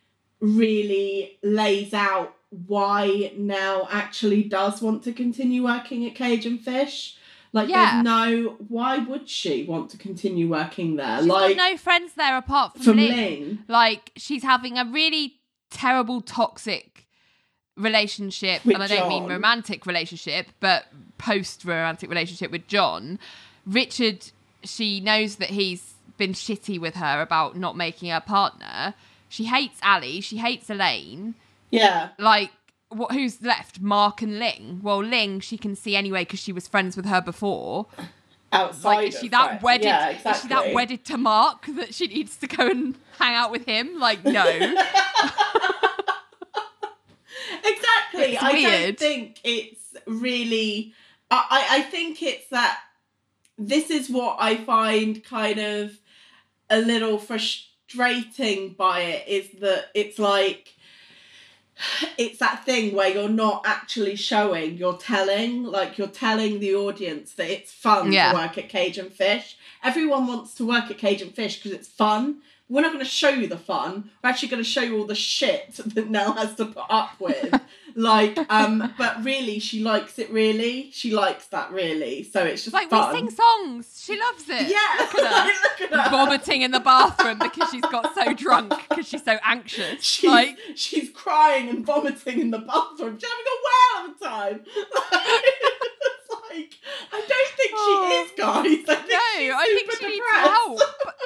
really 0.41 1.39
lays 1.43 1.93
out 1.93 2.35
why 2.67 3.33
Nelle 3.37 3.89
actually 3.91 4.43
does 4.43 4.83
want 4.83 5.03
to 5.05 5.13
continue 5.13 5.65
working 5.65 6.07
at 6.07 6.15
Cage 6.15 6.47
and 6.47 6.61
Fish. 6.61 7.17
Like, 7.53 7.69
Yeah. 7.69 8.03
there's 8.03 8.05
no. 8.05 8.57
Why 8.69 8.99
would 8.99 9.29
she 9.29 9.65
want 9.65 9.91
to 9.91 9.97
continue 9.97 10.49
working 10.49 10.97
there? 10.97 11.19
she's 11.19 11.27
like, 11.27 11.57
got 11.57 11.71
no 11.71 11.77
friends 11.77 12.13
there 12.15 12.37
apart 12.37 12.75
from, 12.75 12.83
from 12.83 12.97
Ling. 12.97 13.17
Ling. 13.17 13.59
Like 13.69 14.13
she's 14.17 14.43
having 14.43 14.79
a 14.79 14.85
really 14.85 15.37
terrible 15.71 16.21
toxic 16.21 17.07
relationship 17.77 18.65
With 18.65 18.75
and 18.75 18.83
I 18.83 18.87
don't 18.89 19.09
mean 19.09 19.27
romantic 19.27 19.87
relationship, 19.87 20.47
but 20.61 20.85
post 21.19 21.65
romantic 21.65 22.09
relationship 22.11 22.51
with 22.51 22.67
John. 22.67 23.19
Richard, 23.67 24.31
she 24.65 25.01
knows 25.01 25.37
that 25.37 25.51
he's 25.51 25.95
been 26.19 26.33
shitty 26.33 26.79
with 26.79 26.97
her 26.97 27.21
about 27.23 27.57
not 27.57 27.77
making 27.77 28.11
her 28.11 28.21
partner. 28.21 28.95
She 29.29 29.45
hates 29.45 29.79
Ally, 29.83 30.21
she 30.21 30.37
hates 30.39 30.69
Elaine. 30.69 31.35
Yeah. 31.71 32.11
Like 32.19 32.51
what 32.91 33.13
who's 33.13 33.41
left? 33.43 33.81
Mark 33.81 34.21
and 34.23 34.39
Ling. 34.39 34.81
Well, 34.83 35.03
Ling 35.03 35.41
she 35.41 35.57
can 35.57 35.75
see 35.75 35.97
anyway 35.97 36.23
because 36.23 36.41
she 36.41 36.53
was 36.53 36.69
friends 36.69 36.97
with 36.97 37.07
her 37.07 37.21
before. 37.21 37.87
Outside. 38.53 38.85
Like 38.85 39.09
is 39.09 39.19
she 39.19 39.29
that 39.29 39.47
friends. 39.47 39.63
wedded? 39.63 39.85
Yeah, 39.87 40.31
Is 40.33 40.43
she 40.43 40.49
that 40.49 40.75
wedded 40.75 41.05
to 41.07 41.17
Mark 41.17 41.67
that 41.67 41.95
she 41.95 42.09
needs 42.09 42.37
to 42.39 42.47
go 42.49 42.67
and 42.69 42.97
hang 43.19 43.35
out 43.35 43.51
with 43.53 43.65
him? 43.65 43.99
Like 43.99 44.25
no. 44.25 44.45
exactly. 47.65 48.35
It's 48.35 48.43
I 48.43 48.53
weird. 48.53 48.97
don't 48.97 48.99
think 48.99 49.41
it's 49.45 49.95
really. 50.07 50.95
I 51.31 51.67
I 51.71 51.83
think 51.83 52.23
it's 52.23 52.49
that 52.49 52.81
this 53.57 53.91
is 53.91 54.11
what 54.11 54.37
I 54.41 54.57
find 54.57 55.23
kind 55.23 55.59
of 55.61 55.93
a 56.69 56.79
little 56.81 57.19
frustrating 57.19 58.71
by 58.73 59.01
it 59.03 59.29
is 59.29 59.49
that 59.61 59.87
it's 59.95 60.19
like 60.19 60.75
it's 62.19 62.39
that 62.39 62.65
thing 62.65 62.95
where 62.95 63.09
you're 63.09 63.29
not 63.29 63.65
actually 63.67 64.17
showing, 64.17 64.77
you're 64.77 64.97
telling, 64.97 65.65
like 65.65 65.99
you're 65.99 66.09
telling 66.09 66.61
the 66.61 66.75
audience 66.75 67.33
that 67.35 67.51
it's 67.51 67.73
fun 67.73 68.13
Yeah. 68.13 68.33
to 68.33 68.39
work 68.39 68.59
at 68.59 68.69
Cage 68.69 68.99
and 68.99 69.13
Fish. 69.13 69.57
Everyone 69.83 70.27
wants 70.27 70.55
to 70.55 70.67
work 70.67 70.91
at 70.91 70.99
Cage 70.99 71.23
and 71.23 71.35
Fish 71.35 71.57
because 71.57 71.73
it's 71.73 71.89
fun. 71.89 72.37
We're 72.71 72.83
not 72.83 72.93
going 72.93 73.05
to 73.05 73.11
show 73.11 73.31
you 73.31 73.49
the 73.49 73.59
fun. 73.59 74.11
We're 74.23 74.31
actually 74.31 74.49
going 74.49 74.63
to 74.63 74.69
show 74.69 74.81
you 74.81 74.97
all 74.97 75.05
the 75.05 75.15
shit 75.17 75.75
that 75.95 76.09
Nelle 76.09 76.35
has 76.35 76.55
to 76.55 76.67
put 76.67 76.85
up 76.89 77.21
with. 77.21 77.61
like, 77.97 78.39
um, 78.49 78.95
but 78.97 79.25
really, 79.25 79.59
she 79.59 79.83
likes 79.83 80.19
it. 80.21 80.31
Really, 80.31 80.91
she 80.93 81.13
likes 81.13 81.47
that. 81.49 81.73
Really, 81.73 82.23
so 82.23 82.45
it's 82.45 82.63
just 82.63 82.73
like 82.73 82.89
fun. 82.89 83.13
we 83.13 83.19
sing 83.19 83.31
songs. 83.31 84.03
She 84.05 84.19
loves 84.19 84.45
it. 84.49 84.69
Yeah, 84.71 85.01
Look 85.01 85.15
at 85.17 85.33
her. 85.33 85.47
look 85.81 85.93
at 85.93 86.01
her. 86.05 86.11
Vomiting 86.11 86.63
in 86.63 86.71
the 86.71 86.81
bathroom 86.81 87.39
because 87.41 87.71
she's 87.71 87.83
got 87.83 88.15
so 88.15 88.33
drunk 88.35 88.73
because 88.89 89.09
she's 89.09 89.25
so 89.25 89.39
anxious. 89.45 90.05
She's, 90.05 90.31
like 90.31 90.57
she's 90.77 91.11
crying 91.11 91.69
and 91.69 91.85
vomiting 91.85 92.41
in 92.41 92.51
the 92.51 92.59
bathroom. 92.59 93.19
She's 93.19 93.29
having 93.29 93.47
a 93.47 93.59
whale 93.67 94.11
of 94.11 94.17
a 94.17 94.25
time. 94.25 94.61
it's 94.67 95.80
like, 96.53 96.75
I 97.13 97.21
don't 97.29 97.53
think 97.57 97.71
Oh. 97.75 98.09
she 98.09 98.15
is, 98.17 98.31
guys. 98.39 98.89
I 98.89 98.95
think 98.97 99.11
no, 99.11 99.57
I 99.57 99.65
think 99.67 99.93
she 99.93 100.07
needs 100.07 100.27
help. 100.33 100.81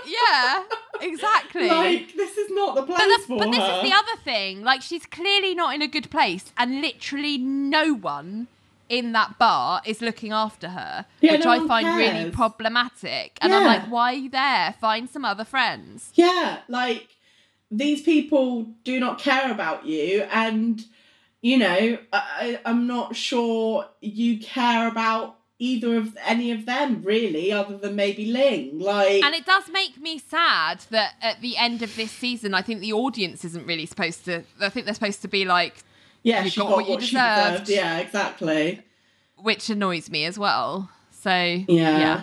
Yeah, 0.07 0.63
exactly. 1.01 1.69
Like, 1.69 2.15
this 2.15 2.37
is 2.37 2.51
not 2.51 2.75
the 2.75 2.83
place 2.83 2.99
But, 2.99 3.07
the, 3.09 3.23
for 3.27 3.39
but 3.39 3.51
this 3.51 3.63
is 3.63 3.83
the 3.91 3.97
other 3.97 4.21
thing. 4.23 4.63
Like, 4.63 4.83
she's 4.83 5.07
clearly 5.07 5.55
not 5.55 5.75
in 5.75 5.83
a 5.83 5.89
good 5.89 6.11
place, 6.11 6.53
and 6.57 6.81
literally 6.81 7.39
no 7.39 7.95
one 7.95 8.49
in 8.91 9.13
that 9.13 9.39
bar 9.39 9.81
is 9.87 10.03
looking 10.03 10.31
after 10.33 10.69
her, 10.69 11.07
Yeah, 11.21 11.33
which 11.33 11.45
no 11.45 11.51
I 11.53 11.67
find 11.67 11.87
really 11.97 12.31
problematic. 12.31 13.39
And 13.41 13.55
I'm 13.55 13.65
like, 13.65 13.91
why 13.91 14.13
are 14.13 14.17
you 14.17 14.29
there? 14.29 14.75
Find 14.79 15.09
some 15.09 15.25
other 15.25 15.45
friends. 15.45 16.11
Yeah, 16.15 16.59
like 16.69 17.09
these 17.71 18.03
people 18.03 18.67
do 18.85 19.01
not 19.01 19.19
care 19.19 19.51
about 19.51 19.87
you, 19.87 20.23
and 20.31 20.85
you 21.45 21.59
know, 21.59 21.99
I, 22.11 22.59
I'm 22.65 22.87
not 22.87 23.15
sure 23.15 23.87
you 24.01 24.39
care 24.39 24.89
about 24.89 25.37
either 25.59 25.99
of 25.99 26.17
any 26.25 26.51
of 26.53 26.65
them 26.65 27.03
really, 27.05 27.53
other 27.53 27.77
than 27.77 27.95
maybe 27.95 28.25
Ling. 28.33 28.79
Like, 28.79 29.23
And 29.23 29.35
it 29.35 29.45
does 29.45 29.65
make 29.71 30.01
me 30.01 30.19
sad 30.19 30.81
that 30.91 31.17
at 31.21 31.43
the 31.43 31.59
end 31.59 31.83
of 31.83 31.95
this 31.97 32.11
season, 32.11 32.55
I 32.55 32.63
think 32.63 32.81
the 32.81 32.95
audience 32.95 33.45
isn't 33.45 33.67
really 33.67 33.85
supposed 33.85 34.25
to. 34.25 34.43
I 34.59 34.71
think 34.71 34.87
they're 34.87 34.95
supposed 34.95 35.21
to 35.21 35.29
be 35.29 35.45
like, 35.45 35.85
yeah, 36.23 36.45
you 36.45 36.51
she 36.51 36.61
got 36.61 36.71
got, 36.71 36.77
what 36.79 36.89
you 36.89 37.01
she 37.07 37.15
deserved. 37.17 37.67
deserved. 37.67 37.69
Yeah, 37.69 37.99
exactly. 37.99 38.81
which 39.37 39.69
annoys 39.69 40.09
me 40.11 40.25
as 40.25 40.39
well. 40.39 40.89
So 41.11 41.31
Yeah. 41.31 41.65
yeah. 41.69 42.21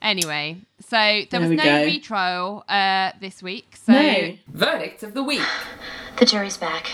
Anyway, 0.00 0.58
so 0.80 0.96
there, 0.96 1.26
There 1.30 1.40
was 1.40 1.50
no 1.50 1.62
go. 1.64 1.84
retrial 1.84 2.64
uh, 2.68 3.12
this 3.20 3.42
week. 3.42 3.76
So 3.76 3.92
No. 3.92 4.36
Verdict 4.48 5.02
of 5.02 5.14
the 5.14 5.22
week. 5.22 5.42
The 6.18 6.24
jury's 6.24 6.56
back. 6.56 6.86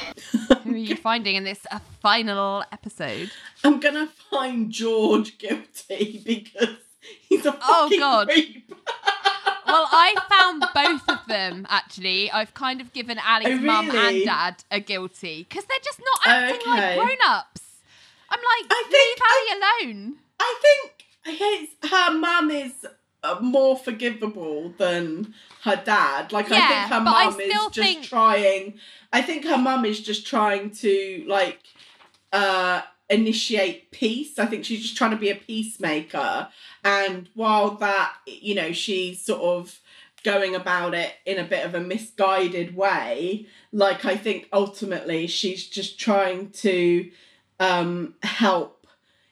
who 0.65 0.73
are 0.73 0.77
you 0.77 0.97
finding 0.97 1.37
in 1.37 1.45
this 1.45 1.67
uh, 1.71 1.79
final 2.01 2.65
episode? 2.73 3.31
I'm 3.63 3.81
gonna 3.81 4.09
find 4.31 4.71
George 4.71 5.39
guilty 5.39 6.23
because 6.25 6.77
he's 7.29 7.45
a 7.47 7.53
fucking 7.53 7.63
Oh, 7.69 7.97
God. 7.99 8.29
creep. 8.29 8.73
Well, 9.67 9.89
I 9.91 10.15
found 10.31 10.61
both 10.73 11.09
of 11.19 11.27
them 11.27 11.67
actually. 11.69 12.31
I've 12.31 12.55
kind 12.55 12.81
of 12.81 12.93
given 12.93 13.19
Ally's 13.19 13.59
Oh, 13.59 13.63
mum 13.63 13.91
and 13.91 14.23
dad 14.25 14.63
a 14.71 14.79
guilty 14.79 15.47
because 15.49 15.65
they're 15.65 15.79
just 15.83 15.99
not 16.01 16.21
acting 16.33 16.71
like 16.71 16.95
grown-ups. 16.97 17.63
I'm 18.31 18.39
like, 18.39 18.71
I 18.71 18.85
think 18.89 19.19
leave 19.19 19.89
Ally 19.91 19.91
alone. 19.97 20.15
I 20.39 20.59
think 20.63 20.94
his 21.25 21.69
her 21.91 22.13
mum 22.17 22.51
is 22.51 22.87
uh, 23.23 23.39
more 23.41 23.77
forgivable 23.77 24.75
than 24.79 25.35
her 25.63 25.81
dad. 25.85 26.33
Like 26.33 26.51
I 26.51 26.69
think 26.69 26.93
her 26.93 27.01
mum 27.01 27.41
is 27.41 27.53
just 27.73 27.75
think- 27.75 28.05
trying. 28.05 28.75
I 29.13 29.23
think 29.23 29.45
her 29.45 29.59
mum 29.59 29.85
is 29.85 30.01
just 30.01 30.27
trying 30.27 30.71
to 30.73 31.25
like 31.27 31.61
uh 32.33 32.83
initiate 33.09 33.91
peace. 33.91 34.39
I 34.39 34.47
think 34.47 34.65
she's 34.65 34.83
just 34.83 34.97
trying 34.97 35.13
to 35.13 35.17
be 35.17 35.31
a 35.31 35.37
peacemaker. 35.37 36.49
And 36.83 37.29
while 37.35 37.73
that, 37.77 38.15
you 38.27 38.55
know, 38.55 38.73
she's 38.73 39.25
sort 39.25 39.43
of 39.43 39.81
going 40.25 40.55
about 40.55 40.95
it 40.95 41.13
in 41.27 41.39
a 41.39 41.45
bit 41.45 41.65
of 41.67 41.75
a 41.75 41.81
misguided 41.81 42.75
way, 42.75 43.47
like 43.73 44.05
I 44.05 44.17
think 44.17 44.49
ultimately 44.53 45.27
she's 45.27 45.67
just 45.67 45.99
trying 45.99 46.51
to 46.51 47.11
um 47.61 48.15
help 48.23 48.87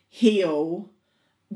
heal 0.09 0.91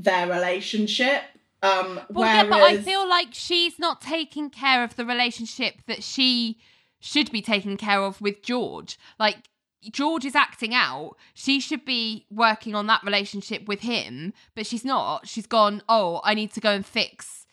their 0.03 0.27
relationship. 0.29 1.23
Um 1.63 1.97
Well, 1.97 2.07
whereas 2.09 2.45
yeah, 2.45 2.51
but 2.51 2.63
I 2.63 2.79
feel 2.79 3.09
like 3.09 3.29
she's 3.33 3.79
not 3.79 4.01
taking 4.01 4.51
care 4.51 4.85
of 4.85 4.97
the 4.97 5.05
relationship 5.05 5.75
that 5.87 6.03
she 6.03 6.59
should 7.01 7.31
be 7.31 7.43
taking 7.43 7.77
care 7.77 8.01
of 8.01 8.21
with 8.21 8.43
George. 8.43 8.99
Like 9.19 9.49
George 9.91 10.25
is 10.25 10.35
acting 10.35 10.75
out. 10.75 11.17
She 11.35 11.61
should 11.61 11.85
be 11.85 12.27
working 12.31 12.75
on 12.75 12.87
that 12.89 13.03
relationship 13.05 13.69
with 13.69 13.81
him, 13.81 14.33
but 14.55 14.67
she's 14.67 14.85
not. 14.85 15.29
She's 15.29 15.47
gone, 15.47 15.83
"Oh, 15.89 16.21
I 16.25 16.35
need 16.35 16.53
to 16.55 16.61
go 16.61 16.71
and 16.71 16.85
fix 16.85 17.47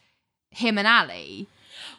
him 0.49 0.77
and 0.77 0.87
Ally." 0.87 1.43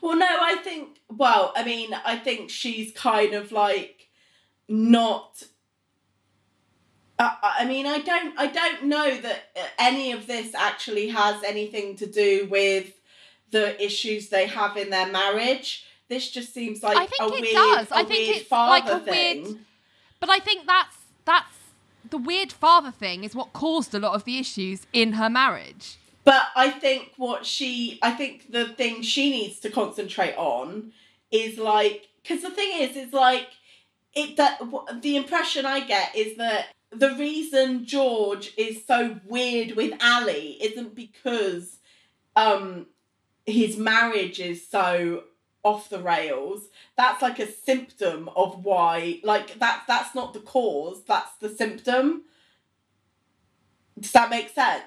Well, 0.01 0.16
no, 0.16 0.27
I 0.27 0.57
think. 0.57 1.01
Well, 1.09 1.53
I 1.57 1.65
mean, 1.65 1.95
I 2.05 2.16
think 2.16 2.51
she's 2.51 2.93
kind 2.93 3.35
of 3.35 3.53
like 3.53 4.09
not. 4.69 5.43
I 7.19 7.57
I 7.61 7.65
mean, 7.65 7.86
I 7.86 7.99
don't. 7.99 8.35
I 8.39 8.47
don't 8.47 8.85
know 8.85 9.16
that 9.16 9.45
uh, 9.57 9.61
any 9.78 10.12
of 10.12 10.27
this 10.27 10.55
actually 10.55 11.09
has 11.09 11.43
anything 11.45 11.97
to 11.97 12.07
do 12.07 12.47
with 12.51 12.93
the 13.51 13.82
issues 13.82 14.28
they 14.28 14.47
have 14.47 14.77
in 14.77 14.91
their 14.91 15.07
marriage. 15.07 15.85
This 16.09 16.31
just 16.31 16.53
seems 16.53 16.82
like 16.82 16.97
I 16.97 17.07
think 17.07 17.23
a 17.32 17.35
it 17.36 17.41
weird, 17.43 17.55
does. 17.55 17.93
I 17.93 18.05
think 18.05 18.36
it's 18.36 18.47
father 18.49 18.70
like 18.70 18.89
a 18.89 19.05
thing. 19.05 19.43
weird- 19.45 19.59
But 20.20 20.31
I 20.31 20.39
think 20.39 20.66
that's 20.66 20.97
that's 21.24 21.57
the 22.11 22.19
weird 22.19 22.53
father 22.53 22.91
thing 22.91 23.24
is 23.24 23.35
what 23.35 23.53
caused 23.53 23.95
a 23.95 23.99
lot 23.99 24.15
of 24.15 24.24
the 24.24 24.39
issues 24.39 24.86
in 24.93 25.15
her 25.15 25.31
marriage. 25.31 25.97
But 26.24 26.45
I 26.57 26.70
think 26.70 27.12
what 27.16 27.45
she, 27.45 27.99
I 28.03 28.11
think 28.12 28.51
the 28.51 28.66
thing 28.69 29.03
she 29.03 29.31
needs 29.31 29.61
to 29.61 29.70
concentrate 29.70 30.35
on 30.36 30.93
is 31.31 31.59
like, 31.59 32.09
because 32.23 32.43
the 32.43 32.51
thing 32.51 32.70
is, 32.81 32.97
is 32.97 33.12
like, 33.12 33.49
it 34.15 34.36
that 34.36 34.61
the 35.03 35.16
impression 35.16 35.66
I 35.66 35.81
get 35.81 36.15
is 36.16 36.36
that 36.39 36.66
the 36.97 37.15
reason 37.16 37.85
George 37.87 38.53
is 38.57 38.85
so 38.87 39.21
weird 39.27 39.77
with 39.77 39.93
Ally 40.01 40.57
isn't 40.61 40.95
because 40.95 41.79
um 42.37 42.87
his 43.47 43.77
marriage 43.77 44.41
is 44.41 44.66
so 44.66 45.25
off 45.62 45.89
the 45.89 45.99
rails. 46.01 46.69
That's 46.97 47.23
like 47.23 47.39
a 47.39 47.51
symptom 47.51 48.29
of 48.37 48.65
why, 48.65 49.21
like 49.25 49.59
that. 49.59 49.85
That's 49.89 50.15
not 50.15 50.35
the 50.35 50.41
cause. 50.41 51.03
That's 51.05 51.33
the 51.41 51.49
symptom. 51.49 52.25
Does 53.99 54.12
that 54.12 54.31
make 54.31 54.51
sense? 54.51 54.83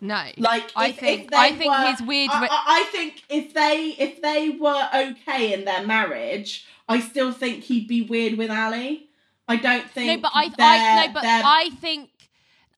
No, 0.00 0.22
Like 0.36 0.70
I 0.76 0.92
think 0.92 1.32
I 1.32 1.52
think 1.52 1.72
were- 1.72 1.90
his 1.90 2.02
weird. 2.02 2.30
I, 2.30 2.44
I 2.46 2.48
I 2.50 2.84
think 2.92 3.22
if 3.30 3.54
they 3.54 3.94
if 3.98 4.20
they 4.20 4.50
were 4.50 4.88
okay 4.94 5.54
in 5.54 5.64
their 5.64 5.86
marriage, 5.86 6.66
I 6.88 7.00
still 7.00 7.32
think 7.32 7.64
he'd 7.64 7.88
be 7.88 8.02
weird 8.02 8.36
with 8.36 8.50
Ally. 8.50 8.96
I 9.46 9.56
don't 9.56 9.88
think. 9.90 10.06
no, 10.06 10.22
but 10.22 10.32
I, 10.34 10.50
I 10.58 11.06
no, 11.06 11.12
but 11.12 11.24
I 11.24 11.70
think, 11.80 12.10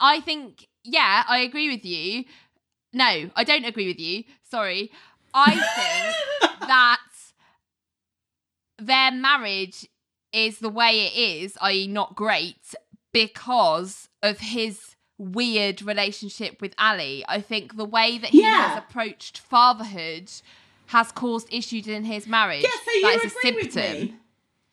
I 0.01 0.20
think, 0.20 0.66
yeah, 0.84 1.22
I 1.28 1.38
agree 1.38 1.68
with 1.70 1.84
you. 1.84 2.24
No, 2.93 3.30
I 3.36 3.44
don't 3.44 3.64
agree 3.64 3.86
with 3.88 4.01
you. 4.01 4.24
Sorry, 4.43 4.90
I 5.34 5.55
think 5.55 6.51
that 6.68 6.98
their 8.78 9.10
marriage 9.10 9.86
is 10.32 10.59
the 10.59 10.68
way 10.68 11.06
it 11.06 11.16
is, 11.16 11.56
i.e., 11.60 11.86
not 11.86 12.14
great, 12.14 12.74
because 13.12 14.09
of 14.22 14.38
his 14.40 14.97
weird 15.18 15.80
relationship 15.82 16.60
with 16.60 16.74
Ally. 16.78 17.22
I 17.28 17.40
think 17.40 17.76
the 17.76 17.84
way 17.86 18.18
that 18.18 18.30
he 18.30 18.43
Yeah. 18.43 18.68
has 18.68 18.76
approached 18.78 19.38
fatherhood 19.38 20.30
has 20.86 21.10
caused 21.12 21.48
issues 21.52 21.86
in 21.88 22.05
his 22.05 22.26
marriage. 22.26 22.64
Yeah, 22.64 22.70
so 22.84 22.90
you 22.93 23.02
That 23.02 23.14
is 23.24 23.24
a 23.34 23.38
agree 23.38 23.52
with 23.62 23.72
symptom. 23.72 23.93
me? 24.06 24.14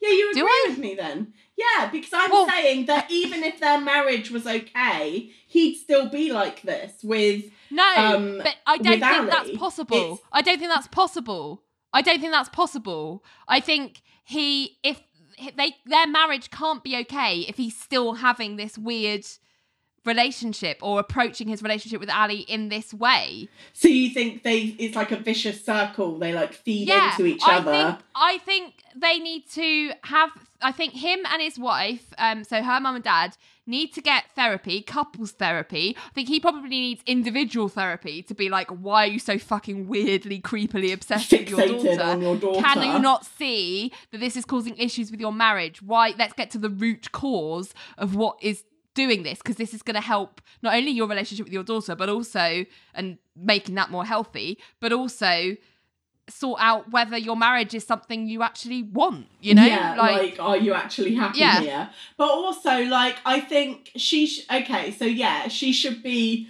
Yeah, 0.02 0.10
you 0.10 0.32
agree 0.32 0.64
with 0.68 0.78
me 0.80 0.95
then? 0.95 1.34
Yeah, 1.55 1.89
because 1.91 2.11
I'm 2.13 2.31
Well- 2.31 2.47
saying 2.49 2.85
that 2.88 3.09
even 3.11 3.43
if 3.43 3.59
their 3.59 3.80
marriage 3.80 4.31
was 4.31 4.47
okay, 4.47 5.31
he'd 5.47 5.75
still 5.75 6.09
be 6.09 6.31
like 6.31 6.61
this 6.63 7.03
with. 7.03 7.45
No, 7.69 7.88
um, 7.95 8.38
but 8.39 8.55
I 8.65 8.77
don't 8.77 8.93
think 8.99 9.03
Ally, 9.03 9.25
that's 9.30 9.57
possible. 9.57 9.97
it's- 9.97 10.19
I 10.31 10.41
don't 10.41 10.57
think 10.59 10.71
that's 10.71 10.88
possible. 10.88 11.63
I 11.93 12.01
don't 12.01 12.19
think 12.19 12.31
that's 12.31 12.49
possible. 12.49 13.23
I 13.47 13.59
think 13.59 14.01
he, 14.23 14.77
if 14.84 15.01
they, 15.55 15.75
their 15.85 16.07
marriage 16.07 16.49
can't 16.49 16.84
be 16.84 16.97
okay 16.97 17.41
if 17.41 17.57
he's 17.57 17.77
still 17.80 18.13
having 18.13 18.55
this 18.55 18.77
weird 18.77 19.25
relationship 20.05 20.77
or 20.81 20.99
approaching 20.99 21.47
his 21.47 21.61
relationship 21.61 21.99
with 21.99 22.09
Ally 22.09 22.43
in 22.47 22.69
this 22.69 22.93
way. 22.93 23.49
So 23.73 23.88
you 23.88 24.09
think 24.09 24.43
they? 24.43 24.59
It's 24.80 24.95
like 24.95 25.11
a 25.11 25.17
vicious 25.17 25.63
circle. 25.63 26.17
They 26.19 26.34
like 26.34 26.53
feed 26.53 26.88
yeah, 26.88 27.11
into 27.11 27.25
each 27.25 27.43
I 27.45 27.57
other. 27.57 27.71
think 27.71 27.99
I 28.15 28.38
think 28.39 28.73
they 28.95 29.19
need 29.19 29.49
to 29.51 29.91
have. 30.03 30.31
I 30.61 30.71
think 30.71 30.93
him 30.93 31.19
and 31.30 31.41
his 31.41 31.59
wife, 31.59 32.13
um, 32.17 32.45
so 32.45 32.63
her 32.63 32.80
mum 32.80 32.95
and 32.95 33.03
dad, 33.03 33.35
need 33.65 33.93
to 33.93 34.01
get 34.01 34.25
therapy, 34.35 34.81
couples 34.81 35.31
therapy. 35.31 35.95
I 35.97 36.13
think 36.13 36.30
he 36.30 36.39
probably 36.39 36.69
needs 36.69 37.03
individual 37.05 37.67
therapy 37.67 38.21
to 38.23 38.34
be 38.34 38.49
like, 38.49 38.69
why 38.69 39.03
are 39.03 39.07
you 39.07 39.19
so 39.19 39.38
fucking 39.38 39.88
weirdly, 39.88 40.39
creepily 40.39 40.93
obsessed 40.93 41.31
with 41.31 41.49
your 41.49 41.67
daughter? 41.67 42.21
your 42.21 42.38
daughter. 42.38 42.61
Can 42.61 42.81
you 42.81 42.99
not 42.99 43.25
see 43.25 43.91
that 44.11 44.19
this 44.19 44.38
is 44.38 44.45
causing 44.45 44.77
issues 44.77 45.11
with 45.11 45.19
your 45.19 45.34
marriage? 45.34 45.81
Why? 45.81 46.13
Let's 46.17 46.34
get 46.34 46.49
to 46.51 46.57
the 46.57 46.69
root 46.69 47.11
cause 47.11 47.73
of 47.97 48.15
what 48.15 48.38
is 48.41 48.63
doing 48.94 49.24
this 49.24 49.40
because 49.40 49.56
this 49.56 49.74
is 49.74 49.82
going 49.82 49.95
to 49.95 50.02
help 50.02 50.41
not 50.61 50.74
only 50.76 50.91
your 50.91 51.07
relationship 51.07 51.45
with 51.45 51.53
your 51.53 51.64
daughter, 51.64 51.95
but 51.95 52.10
also 52.10 52.65
and 52.94 53.18
making 53.36 53.76
that 53.76 53.90
more 53.90 54.06
healthy, 54.06 54.57
but 54.80 54.94
also 54.94 55.56
sort 56.30 56.60
out 56.61 56.90
whether 56.91 57.18
your 57.18 57.36
marriage 57.36 57.74
is 57.74 57.86
something 57.86 58.28
you 58.28 58.41
actually 58.44 58.84
want. 58.84 59.28
You 59.41 59.56
know, 59.56 59.65
yeah, 59.65 59.95
like, 59.98 60.38
are 60.40 60.57
you 60.57 60.74
actually 60.74 61.15
happy 61.15 61.40
Yeah. 61.40 61.60
here? 61.60 61.90
But 62.18 62.30
also, 62.30 62.84
like, 62.86 63.18
I 63.26 63.40
think 63.41 63.91
she. 63.98 64.28
Sh- 64.28 64.45
okay, 64.52 64.91
so 64.91 65.06
yeah, 65.06 65.48
she 65.49 65.74
should 65.74 66.02
be 66.02 66.48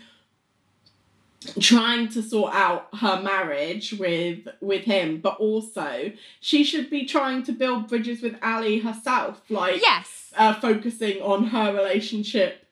trying 1.60 2.07
to 2.10 2.22
sort 2.22 2.53
out 2.53 2.88
her 2.99 3.22
marriage 3.22 3.94
with 3.94 4.48
with 4.61 4.84
him, 4.84 5.20
but 5.20 5.38
also 5.38 6.11
she 6.40 6.64
should 6.64 6.90
be 6.90 7.06
trying 7.06 7.44
to 7.44 7.52
build 7.52 7.88
bridges 7.88 8.22
with 8.22 8.36
Ally 8.41 8.80
herself. 8.80 9.41
Like, 9.49 9.82
yes, 9.82 10.32
uh, 10.38 10.53
focusing 10.53 11.22
on 11.22 11.48
her 11.48 11.74
relationship 11.74 12.65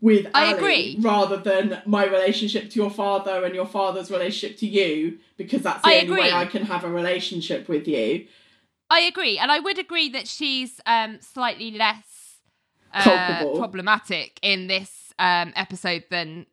with 0.00 0.26
I 0.34 0.46
Ally 0.46 0.56
agree. 0.56 0.96
rather 1.00 1.36
than 1.36 1.82
my 1.84 2.04
relationship 2.06 2.70
to 2.70 2.76
your 2.80 2.90
father 2.90 3.44
and 3.44 3.54
your 3.54 3.66
father's 3.66 4.10
relationship 4.10 4.58
to 4.58 4.66
you 4.66 5.18
because 5.36 5.62
that's 5.62 5.82
the 5.82 5.88
I 5.88 6.00
only 6.00 6.12
way. 6.12 6.32
I 6.32 6.46
can 6.46 6.64
have 6.64 6.84
a 6.84 6.90
relationship 6.90 7.68
with 7.68 7.88
you. 7.88 8.26
I 8.90 9.00
agree, 9.00 9.38
and 9.38 9.52
I 9.52 9.58
would 9.58 9.78
agree 9.78 10.08
that 10.10 10.26
she's 10.28 10.80
um 10.86 11.18
slightly 11.20 11.72
less 11.72 12.38
uh, 12.94 13.44
problematic 13.56 14.38
in 14.42 14.66
this 14.66 15.12
um 15.18 15.52
episode 15.56 16.04
than 16.10 16.46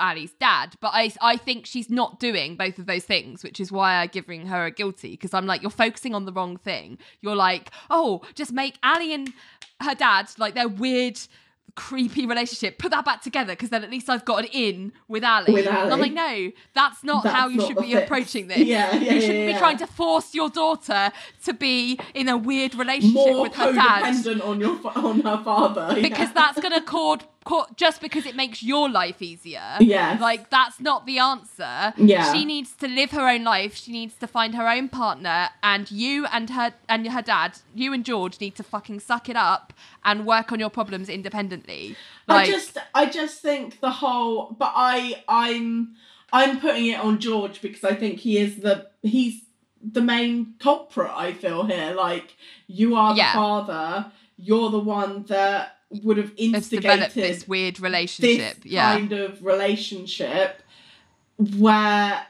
Ally's 0.00 0.32
dad, 0.32 0.74
but 0.80 0.92
I 0.94 1.12
I 1.20 1.36
think 1.36 1.66
she's 1.66 1.90
not 1.90 2.18
doing 2.18 2.56
both 2.56 2.78
of 2.78 2.86
those 2.86 3.04
things, 3.04 3.42
which 3.42 3.60
is 3.60 3.70
why 3.70 3.94
I'm 3.94 4.08
giving 4.08 4.46
her 4.46 4.66
a 4.66 4.70
guilty 4.70 5.10
because 5.12 5.34
I'm 5.34 5.46
like 5.46 5.62
you're 5.62 5.70
focusing 5.70 6.14
on 6.14 6.24
the 6.24 6.32
wrong 6.32 6.56
thing. 6.56 6.98
You're 7.20 7.36
like, 7.36 7.70
oh, 7.88 8.22
just 8.34 8.52
make 8.52 8.76
Ally 8.82 9.12
and 9.12 9.32
her 9.80 9.94
dad 9.94 10.30
like 10.38 10.54
their 10.54 10.68
weird. 10.68 11.18
Creepy 11.76 12.26
relationship. 12.26 12.78
Put 12.78 12.90
that 12.90 13.04
back 13.04 13.22
together 13.22 13.52
because 13.52 13.70
then 13.70 13.84
at 13.84 13.90
least 13.90 14.10
I've 14.10 14.24
got 14.24 14.40
an 14.40 14.50
in 14.52 14.92
with 15.06 15.22
Ally. 15.22 15.52
With 15.52 15.68
And 15.68 15.92
I'm 15.92 16.00
like, 16.00 16.12
no, 16.12 16.50
that's 16.74 17.04
not 17.04 17.22
That's 17.22 17.34
how 17.34 17.46
you 17.46 17.58
not 17.58 17.68
should 17.68 17.76
be 17.76 17.92
fix. 17.94 18.02
approaching 18.02 18.48
this. 18.48 18.58
Yeah, 18.58 18.92
yeah, 18.96 19.12
you 19.12 19.20
shouldn't 19.20 19.38
yeah, 19.38 19.52
be 19.52 19.58
trying 19.58 19.78
to 19.78 19.86
force 19.86 20.34
your 20.34 20.50
daughter 20.50 21.12
to 21.44 21.52
be 21.54 21.98
in 22.12 22.28
a 22.28 22.36
weird 22.36 22.74
relationship 22.74 23.14
More 23.14 23.42
with 23.42 23.54
her 23.54 23.72
dad 23.72 24.02
codependent 24.02 24.44
on 24.44 24.60
your 24.60 24.80
on 24.96 25.20
her 25.20 25.42
father 25.44 25.94
yeah. 25.94 26.08
because 26.08 26.32
that's 26.32 26.60
going 26.60 26.74
to 26.78 26.82
cause 26.82 27.20
just 27.76 28.00
because 28.00 28.26
it 28.26 28.36
makes 28.36 28.62
your 28.62 28.88
life 28.88 29.20
easier. 29.22 29.76
Yeah. 29.80 30.18
Like 30.20 30.50
that's 30.50 30.80
not 30.80 31.06
the 31.06 31.18
answer. 31.18 31.92
Yeah. 31.96 32.32
She 32.32 32.44
needs 32.44 32.72
to 32.76 32.88
live 32.88 33.10
her 33.12 33.28
own 33.28 33.44
life. 33.44 33.74
She 33.76 33.92
needs 33.92 34.14
to 34.16 34.26
find 34.26 34.54
her 34.54 34.68
own 34.68 34.88
partner 34.88 35.48
and 35.62 35.90
you 35.90 36.26
and 36.26 36.50
her 36.50 36.74
and 36.88 37.08
her 37.08 37.22
dad, 37.22 37.58
you 37.74 37.92
and 37.92 38.04
George 38.04 38.40
need 38.40 38.54
to 38.56 38.62
fucking 38.62 39.00
suck 39.00 39.28
it 39.28 39.36
up 39.36 39.72
and 40.04 40.26
work 40.26 40.52
on 40.52 40.58
your 40.60 40.70
problems 40.70 41.08
independently. 41.08 41.96
Like 42.26 42.48
I 42.48 42.52
just 42.52 42.78
I 42.94 43.06
just 43.06 43.40
think 43.42 43.80
the 43.80 43.90
whole 43.90 44.54
but 44.58 44.72
I 44.74 45.22
I'm 45.28 45.94
I'm 46.32 46.60
putting 46.60 46.86
it 46.86 47.00
on 47.00 47.18
George 47.18 47.60
because 47.60 47.84
I 47.84 47.94
think 47.94 48.20
he 48.20 48.38
is 48.38 48.56
the 48.60 48.88
he's 49.02 49.42
the 49.82 50.02
main 50.02 50.54
culprit 50.58 51.10
I 51.14 51.32
feel 51.32 51.64
here 51.64 51.94
like 51.94 52.36
you 52.66 52.96
are 52.96 53.14
the 53.14 53.18
Yeah. 53.18 53.32
father 53.32 54.12
you're 54.36 54.70
the 54.70 54.78
one 54.78 55.24
that 55.24 55.76
would 55.90 56.16
have 56.16 56.32
instigated 56.36 57.10
this 57.12 57.46
weird 57.48 57.80
relationship. 57.80 58.62
this 58.62 58.72
yeah. 58.72 58.92
kind 58.96 59.12
of 59.12 59.44
relationship 59.44 60.62
where 61.58 62.22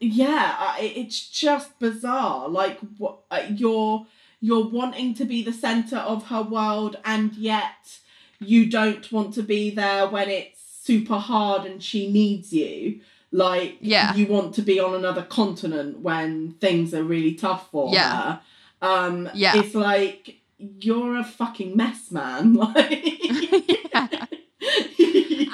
yeah 0.00 0.76
it's 0.78 1.28
just 1.30 1.78
bizarre 1.78 2.48
like 2.48 2.78
what 2.98 3.18
uh, 3.30 3.42
you're 3.50 4.06
you're 4.40 4.66
wanting 4.68 5.14
to 5.14 5.24
be 5.24 5.42
the 5.42 5.52
center 5.52 5.96
of 5.96 6.26
her 6.26 6.42
world 6.42 6.96
and 7.04 7.32
yet 7.34 7.98
you 8.40 8.68
don't 8.68 9.10
want 9.10 9.32
to 9.34 9.42
be 9.42 9.70
there 9.70 10.06
when 10.08 10.28
it's 10.28 10.60
super 10.82 11.16
hard 11.18 11.64
and 11.64 11.82
she 11.82 12.10
needs 12.12 12.52
you. 12.52 13.00
Like 13.32 13.78
Yeah. 13.80 14.14
you 14.14 14.26
want 14.26 14.54
to 14.56 14.62
be 14.62 14.78
on 14.78 14.94
another 14.94 15.22
continent 15.22 16.00
when 16.00 16.52
things 16.60 16.92
are 16.92 17.02
really 17.02 17.34
tough 17.34 17.70
for 17.70 17.90
Yeah. 17.94 18.10
her. 18.22 18.40
Um 18.82 19.30
Yeah. 19.34 19.56
it's 19.56 19.74
like 19.74 20.40
you're 20.80 21.16
a 21.16 21.24
fucking 21.24 21.76
mess, 21.76 22.10
man. 22.10 22.54
Like 22.64 22.80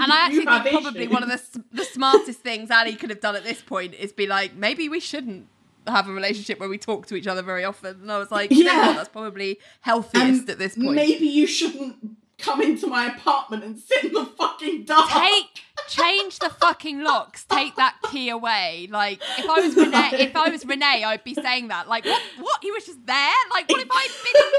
And 0.03 0.13
I 0.13 0.27
actually 0.27 0.47
think 0.47 0.83
probably 0.83 1.09
one 1.09 1.23
of 1.23 1.29
the 1.29 1.65
the 1.73 1.85
smartest 1.85 2.41
things 2.41 2.71
Ally 2.71 2.93
could 2.93 3.11
have 3.11 3.21
done 3.21 3.37
at 3.37 3.45
this 3.45 3.61
point 3.61 3.95
is 3.95 4.13
be 4.13 4.27
like, 4.27 4.55
maybe 4.55 4.89
we 4.89 5.01
shouldn't 5.01 5.47
have 5.87 6.09
a 6.09 6.13
relationship 6.13 6.61
where 6.61 6.69
we 6.69 6.79
talk 6.79 7.07
to 7.07 7.17
each 7.17 7.27
other 7.27 7.43
very 7.43 7.65
often. 7.65 8.01
And 8.03 8.13
I 8.13 8.19
was 8.19 8.31
like, 8.31 8.51
you 8.51 8.65
know 8.65 8.73
Yeah. 8.73 8.93
that's 8.93 9.09
probably 9.09 9.59
healthiest 9.81 10.27
And 10.43 10.51
at 10.51 10.59
this 10.59 10.77
point. 10.77 10.95
Maybe 10.95 11.27
you 11.27 11.47
shouldn't 11.47 11.97
come 12.39 12.63
into 12.63 12.87
my 12.87 13.07
apartment 13.07 13.65
and 13.65 13.79
sit 13.79 14.05
in 14.05 14.13
the 14.13 14.25
fucking 14.25 14.85
dark. 14.85 15.11
Take 15.11 15.63
change 15.91 16.39
the 16.39 16.49
fucking 16.49 17.03
locks. 17.03 17.45
Take 17.45 17.77
that 17.77 17.97
key 18.11 18.29
away. 18.31 18.89
Like 18.91 19.21
if 19.39 19.49
I 19.49 19.61
was 19.61 19.75
Renee, 19.77 20.11
if 20.15 20.37
I 20.37 20.49
was 20.49 20.65
Renee, 20.65 21.05
I'd 21.05 21.25
be 21.25 21.35
saying 21.35 21.69
that. 21.69 21.89
Like 21.89 22.05
what? 22.05 22.23
What? 22.39 22.59
He 22.63 22.71
was 22.71 22.87
just 22.87 23.05
there. 23.07 23.33
Like 23.53 23.69
what 23.69 23.81
if 23.83 23.89
I'd 23.91 24.09
been 24.25 24.43
in 24.43 24.51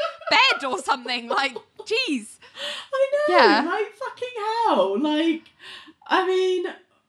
bed 0.62 0.70
or 0.72 0.80
something? 0.84 1.28
Like 1.30 1.56
jeez. 1.80 2.38
I 2.94 3.12
know. 3.30 3.36
Yeah. 3.38 3.62
Like 3.70 3.94
fucking 3.95 4.30
hell. 4.68 4.99
Like, 4.99 5.44
I 6.08 6.28
mean, 6.28 6.66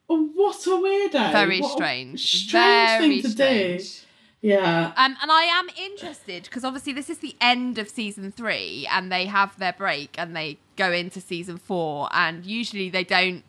what 0.07 0.67
a 0.67 0.71
weirdo. 0.71 1.33
Very 1.33 1.61
What 1.61 1.73
strange. 1.73 2.21
strange 2.45 2.53
Very 2.53 3.09
thing 3.09 3.23
to 3.23 3.29
strange. 3.31 4.01
do. 4.01 4.07
Yeah. 4.49 4.93
Um, 4.97 5.17
and 5.23 5.31
I 5.31 5.45
am 5.45 5.69
interested 5.79 6.45
because 6.45 6.65
obviously 6.65 6.93
this 6.93 7.09
is 7.09 7.19
the 7.19 7.37
end 7.41 7.79
of 7.79 7.89
season 7.89 8.33
three, 8.33 8.89
and 8.91 9.11
they 9.13 9.27
have 9.27 9.57
their 9.59 9.73
break 9.73 10.17
and 10.19 10.35
they 10.35 10.59
go 10.77 10.91
into 10.91 11.21
season 11.21 11.59
four, 11.59 12.09
and 12.13 12.45
usually 12.45 12.91
they 12.91 13.05
don't. 13.05 13.45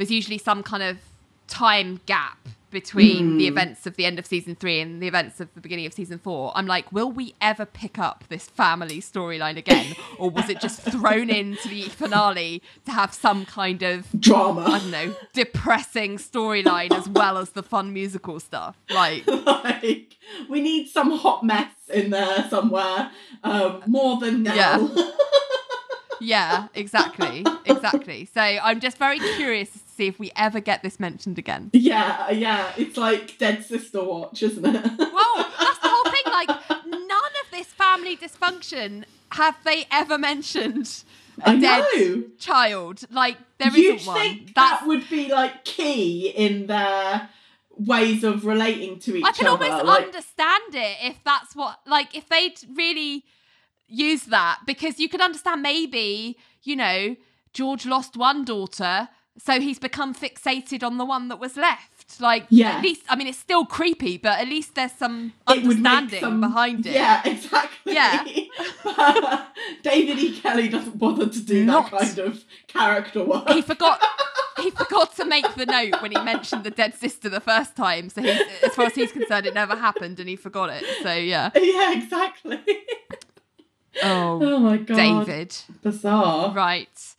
There's 0.00 0.10
usually 0.10 0.38
some 0.38 0.62
kind 0.62 0.82
of 0.82 0.96
time 1.46 2.00
gap 2.06 2.48
between 2.70 3.36
the 3.36 3.46
events 3.46 3.86
of 3.86 3.96
the 3.96 4.06
end 4.06 4.18
of 4.18 4.24
season 4.24 4.54
three 4.54 4.80
and 4.80 5.02
the 5.02 5.06
events 5.06 5.40
of 5.40 5.52
the 5.52 5.60
beginning 5.60 5.84
of 5.84 5.92
season 5.92 6.18
four. 6.18 6.52
I'm 6.54 6.66
like, 6.66 6.90
will 6.90 7.12
we 7.12 7.34
ever 7.38 7.66
pick 7.66 7.98
up 7.98 8.24
this 8.30 8.46
family 8.46 9.02
storyline 9.02 9.58
again, 9.58 9.94
or 10.16 10.30
was 10.30 10.48
it 10.48 10.58
just 10.58 10.80
thrown 10.80 11.28
into 11.42 11.68
the 11.68 11.82
finale 11.82 12.62
to 12.86 12.92
have 12.92 13.12
some 13.12 13.44
kind 13.44 13.82
of 13.82 14.06
Drama. 14.18 14.62
I 14.62 14.78
don't 14.78 14.90
know 14.90 15.14
depressing 15.34 16.16
storyline 16.16 16.92
as 16.92 17.06
well 17.06 17.36
as 17.36 17.50
the 17.50 17.62
fun 17.62 17.92
musical 17.92 18.40
stuff? 18.40 18.78
Like. 18.88 19.26
like, 19.46 20.16
we 20.48 20.62
need 20.62 20.88
some 20.88 21.10
hot 21.10 21.44
mess 21.44 21.74
in 21.92 22.08
there 22.08 22.46
somewhere. 22.48 23.10
Um, 23.44 23.82
more 23.86 24.18
than 24.18 24.44
now. 24.44 24.54
Yeah. 24.54 25.10
Yeah, 26.20 26.68
exactly. 26.74 27.44
Exactly. 27.64 28.26
So 28.26 28.40
I'm 28.40 28.78
just 28.80 28.98
very 28.98 29.18
curious 29.18 29.70
to 29.70 29.78
see 30.00 30.06
if 30.06 30.18
we 30.18 30.32
ever 30.34 30.60
get 30.60 30.82
this 30.82 30.98
mentioned 30.98 31.38
again. 31.38 31.70
yeah, 31.74 32.30
yeah. 32.30 32.72
It's 32.76 32.96
like 32.96 33.36
Dead 33.38 33.62
Sister 33.64 34.02
Watch, 34.02 34.42
isn't 34.42 34.64
it? 34.64 34.72
Well, 34.74 35.36
that's 35.58 35.78
the 35.78 35.88
whole 35.88 36.10
thing. 36.10 36.32
Like, 36.32 36.48
none 36.86 37.32
of 37.42 37.50
this 37.52 37.66
family 37.66 38.16
dysfunction 38.16 39.04
have 39.32 39.56
they 39.64 39.86
ever 39.90 40.16
mentioned 40.16 41.04
a 41.44 41.50
I 41.50 41.60
dead 41.60 41.84
know. 41.94 42.22
child. 42.38 43.02
Like, 43.10 43.36
there 43.58 43.76
isn't 43.76 44.06
one. 44.06 44.18
think 44.18 44.54
That's 44.54 44.80
that 44.80 44.86
would 44.88 45.08
be 45.10 45.30
like 45.30 45.64
key 45.64 46.28
in 46.28 46.66
their 46.66 47.28
ways 47.70 48.24
of 48.24 48.46
relating 48.46 48.98
to 49.00 49.16
each 49.16 49.24
other. 49.24 49.28
I 49.28 49.32
can 49.32 49.46
other. 49.46 49.64
almost 49.66 49.86
like, 49.86 50.04
understand 50.06 50.74
it 50.74 50.96
if 51.02 51.16
that's 51.24 51.54
what, 51.54 51.80
like, 51.86 52.16
if 52.16 52.28
they'd 52.28 52.58
really 52.74 53.24
use 53.86 54.24
that, 54.24 54.60
because 54.66 54.98
you 54.98 55.10
could 55.10 55.20
understand 55.20 55.60
maybe, 55.62 56.38
you 56.62 56.76
know, 56.76 57.16
George 57.52 57.84
lost 57.84 58.16
one 58.16 58.44
daughter, 58.44 59.08
so 59.42 59.60
he's 59.60 59.78
become 59.78 60.14
fixated 60.14 60.82
on 60.84 60.98
the 60.98 61.04
one 61.04 61.28
that 61.28 61.38
was 61.40 61.56
left. 61.56 62.20
Like, 62.20 62.46
Yeah. 62.50 62.72
at 62.78 62.82
least, 62.82 63.02
I 63.08 63.16
mean, 63.16 63.26
it's 63.28 63.38
still 63.38 63.64
creepy, 63.64 64.16
but 64.18 64.38
at 64.40 64.48
least 64.48 64.74
there's 64.74 64.92
some 64.92 65.32
understanding 65.46 66.20
some- 66.20 66.40
behind 66.40 66.84
it. 66.86 66.92
Yeah, 66.92 67.22
exactly. 67.24 67.94
Yeah. 67.94 68.24
David 69.82 70.18
E. 70.18 70.38
Kelley 70.40 70.68
doesn't 70.68 70.98
bother 70.98 71.26
to 71.28 71.40
do 71.40 71.64
Not- 71.64 71.90
that 71.90 72.00
kind 72.00 72.18
of 72.18 72.44
character 72.68 73.24
work. 73.24 73.48
He 73.50 73.62
forgot. 73.62 74.00
He 74.60 74.70
forgot 74.82 75.14
to 75.16 75.24
make 75.24 75.54
the 75.54 75.66
note 75.66 76.02
when 76.02 76.10
he 76.10 76.18
mentioned 76.18 76.64
the 76.64 76.70
dead 76.70 76.94
sister 76.94 77.28
the 77.28 77.40
first 77.40 77.76
time. 77.76 78.10
So, 78.10 78.22
as 78.22 78.74
far 78.74 78.86
as 78.86 78.94
he's 78.94 79.12
concerned, 79.12 79.46
it 79.46 79.54
never 79.54 79.76
happened, 79.76 80.20
and 80.20 80.28
he 80.28 80.36
forgot 80.36 80.68
it. 80.70 80.84
So, 81.02 81.14
yeah. 81.14 81.50
yeah, 81.54 81.92
exactly. 81.92 82.60
Oh, 84.04 84.38
Oh 84.40 84.58
my 84.60 84.76
god. 84.76 84.96
David. 85.26 85.56
Bizarre. 85.82 86.54
Right. 86.54 87.09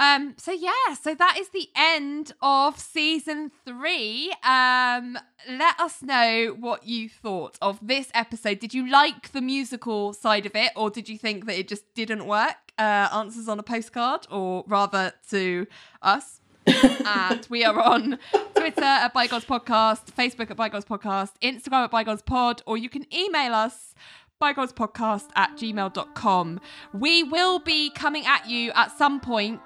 Um, 0.00 0.32
so 0.38 0.50
yeah, 0.50 0.94
so 0.98 1.14
that 1.14 1.36
is 1.38 1.50
the 1.50 1.68
end 1.76 2.32
of 2.40 2.80
season 2.80 3.52
three. 3.66 4.32
Um, 4.42 5.18
let 5.46 5.78
us 5.78 6.02
know 6.02 6.56
what 6.58 6.86
you 6.86 7.10
thought 7.10 7.58
of 7.60 7.78
this 7.86 8.10
episode. 8.14 8.60
Did 8.60 8.72
you 8.72 8.90
like 8.90 9.32
the 9.32 9.42
musical 9.42 10.14
side 10.14 10.46
of 10.46 10.56
it, 10.56 10.72
or 10.74 10.88
did 10.88 11.10
you 11.10 11.18
think 11.18 11.44
that 11.44 11.58
it 11.58 11.68
just 11.68 11.84
didn't 11.94 12.26
work? 12.26 12.56
Uh, 12.78 13.08
answers 13.12 13.46
on 13.46 13.58
a 13.58 13.62
postcard, 13.62 14.26
or 14.30 14.64
rather 14.66 15.12
to 15.28 15.66
us. 16.00 16.40
and 16.66 17.46
we 17.50 17.64
are 17.64 17.78
on 17.78 18.18
Twitter 18.54 18.82
at 18.82 19.12
Bygones 19.12 19.44
Podcast, 19.44 20.12
Facebook 20.16 20.50
at 20.50 20.56
Bygones 20.56 20.84
Podcast, 20.84 21.32
Instagram 21.42 21.84
at 21.84 21.90
Bygones 21.90 22.22
Pod, 22.22 22.62
or 22.66 22.78
you 22.78 22.88
can 22.88 23.04
email 23.14 23.52
us 23.52 23.94
bygonespodcast 24.40 25.28
at 25.36 25.50
gmail.com. 25.56 26.60
We 26.92 27.22
will 27.22 27.58
be 27.58 27.90
coming 27.90 28.26
at 28.26 28.48
you 28.48 28.72
at 28.74 28.96
some 28.96 29.20
point, 29.20 29.60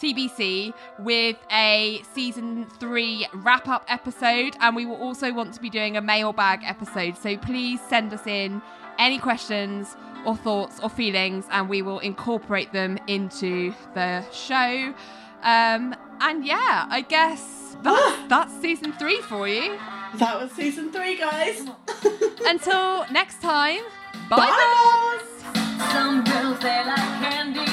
TBC, 0.00 0.74
with 0.98 1.36
a 1.50 2.02
season 2.14 2.66
three 2.78 3.26
wrap 3.34 3.68
up 3.68 3.84
episode, 3.88 4.56
and 4.60 4.76
we 4.76 4.86
will 4.86 4.96
also 4.96 5.32
want 5.32 5.54
to 5.54 5.60
be 5.60 5.70
doing 5.70 5.96
a 5.96 6.00
mailbag 6.00 6.60
episode. 6.64 7.16
So 7.16 7.36
please 7.36 7.80
send 7.88 8.12
us 8.12 8.26
in 8.26 8.62
any 8.98 9.18
questions 9.18 9.96
or 10.26 10.36
thoughts 10.36 10.80
or 10.80 10.90
feelings, 10.90 11.46
and 11.50 11.68
we 11.68 11.82
will 11.82 11.98
incorporate 12.00 12.72
them 12.72 12.98
into 13.06 13.74
the 13.94 14.24
show. 14.30 14.94
Um, 15.42 15.94
and 16.20 16.44
yeah, 16.44 16.86
I 16.90 17.00
guess 17.08 17.76
that's, 17.82 18.22
that's 18.28 18.60
season 18.60 18.92
three 18.92 19.20
for 19.22 19.48
you. 19.48 19.78
That 20.16 20.40
was 20.40 20.50
season 20.52 20.92
three, 20.92 21.16
guys. 21.16 21.66
Until 22.46 23.06
next 23.10 23.40
time, 23.40 23.82
bye. 24.30 24.36
Bye. 24.36 25.18
Some 25.92 26.24
girls 26.24 26.58
they 26.60 26.84
like 26.86 27.20
candy, 27.20 27.69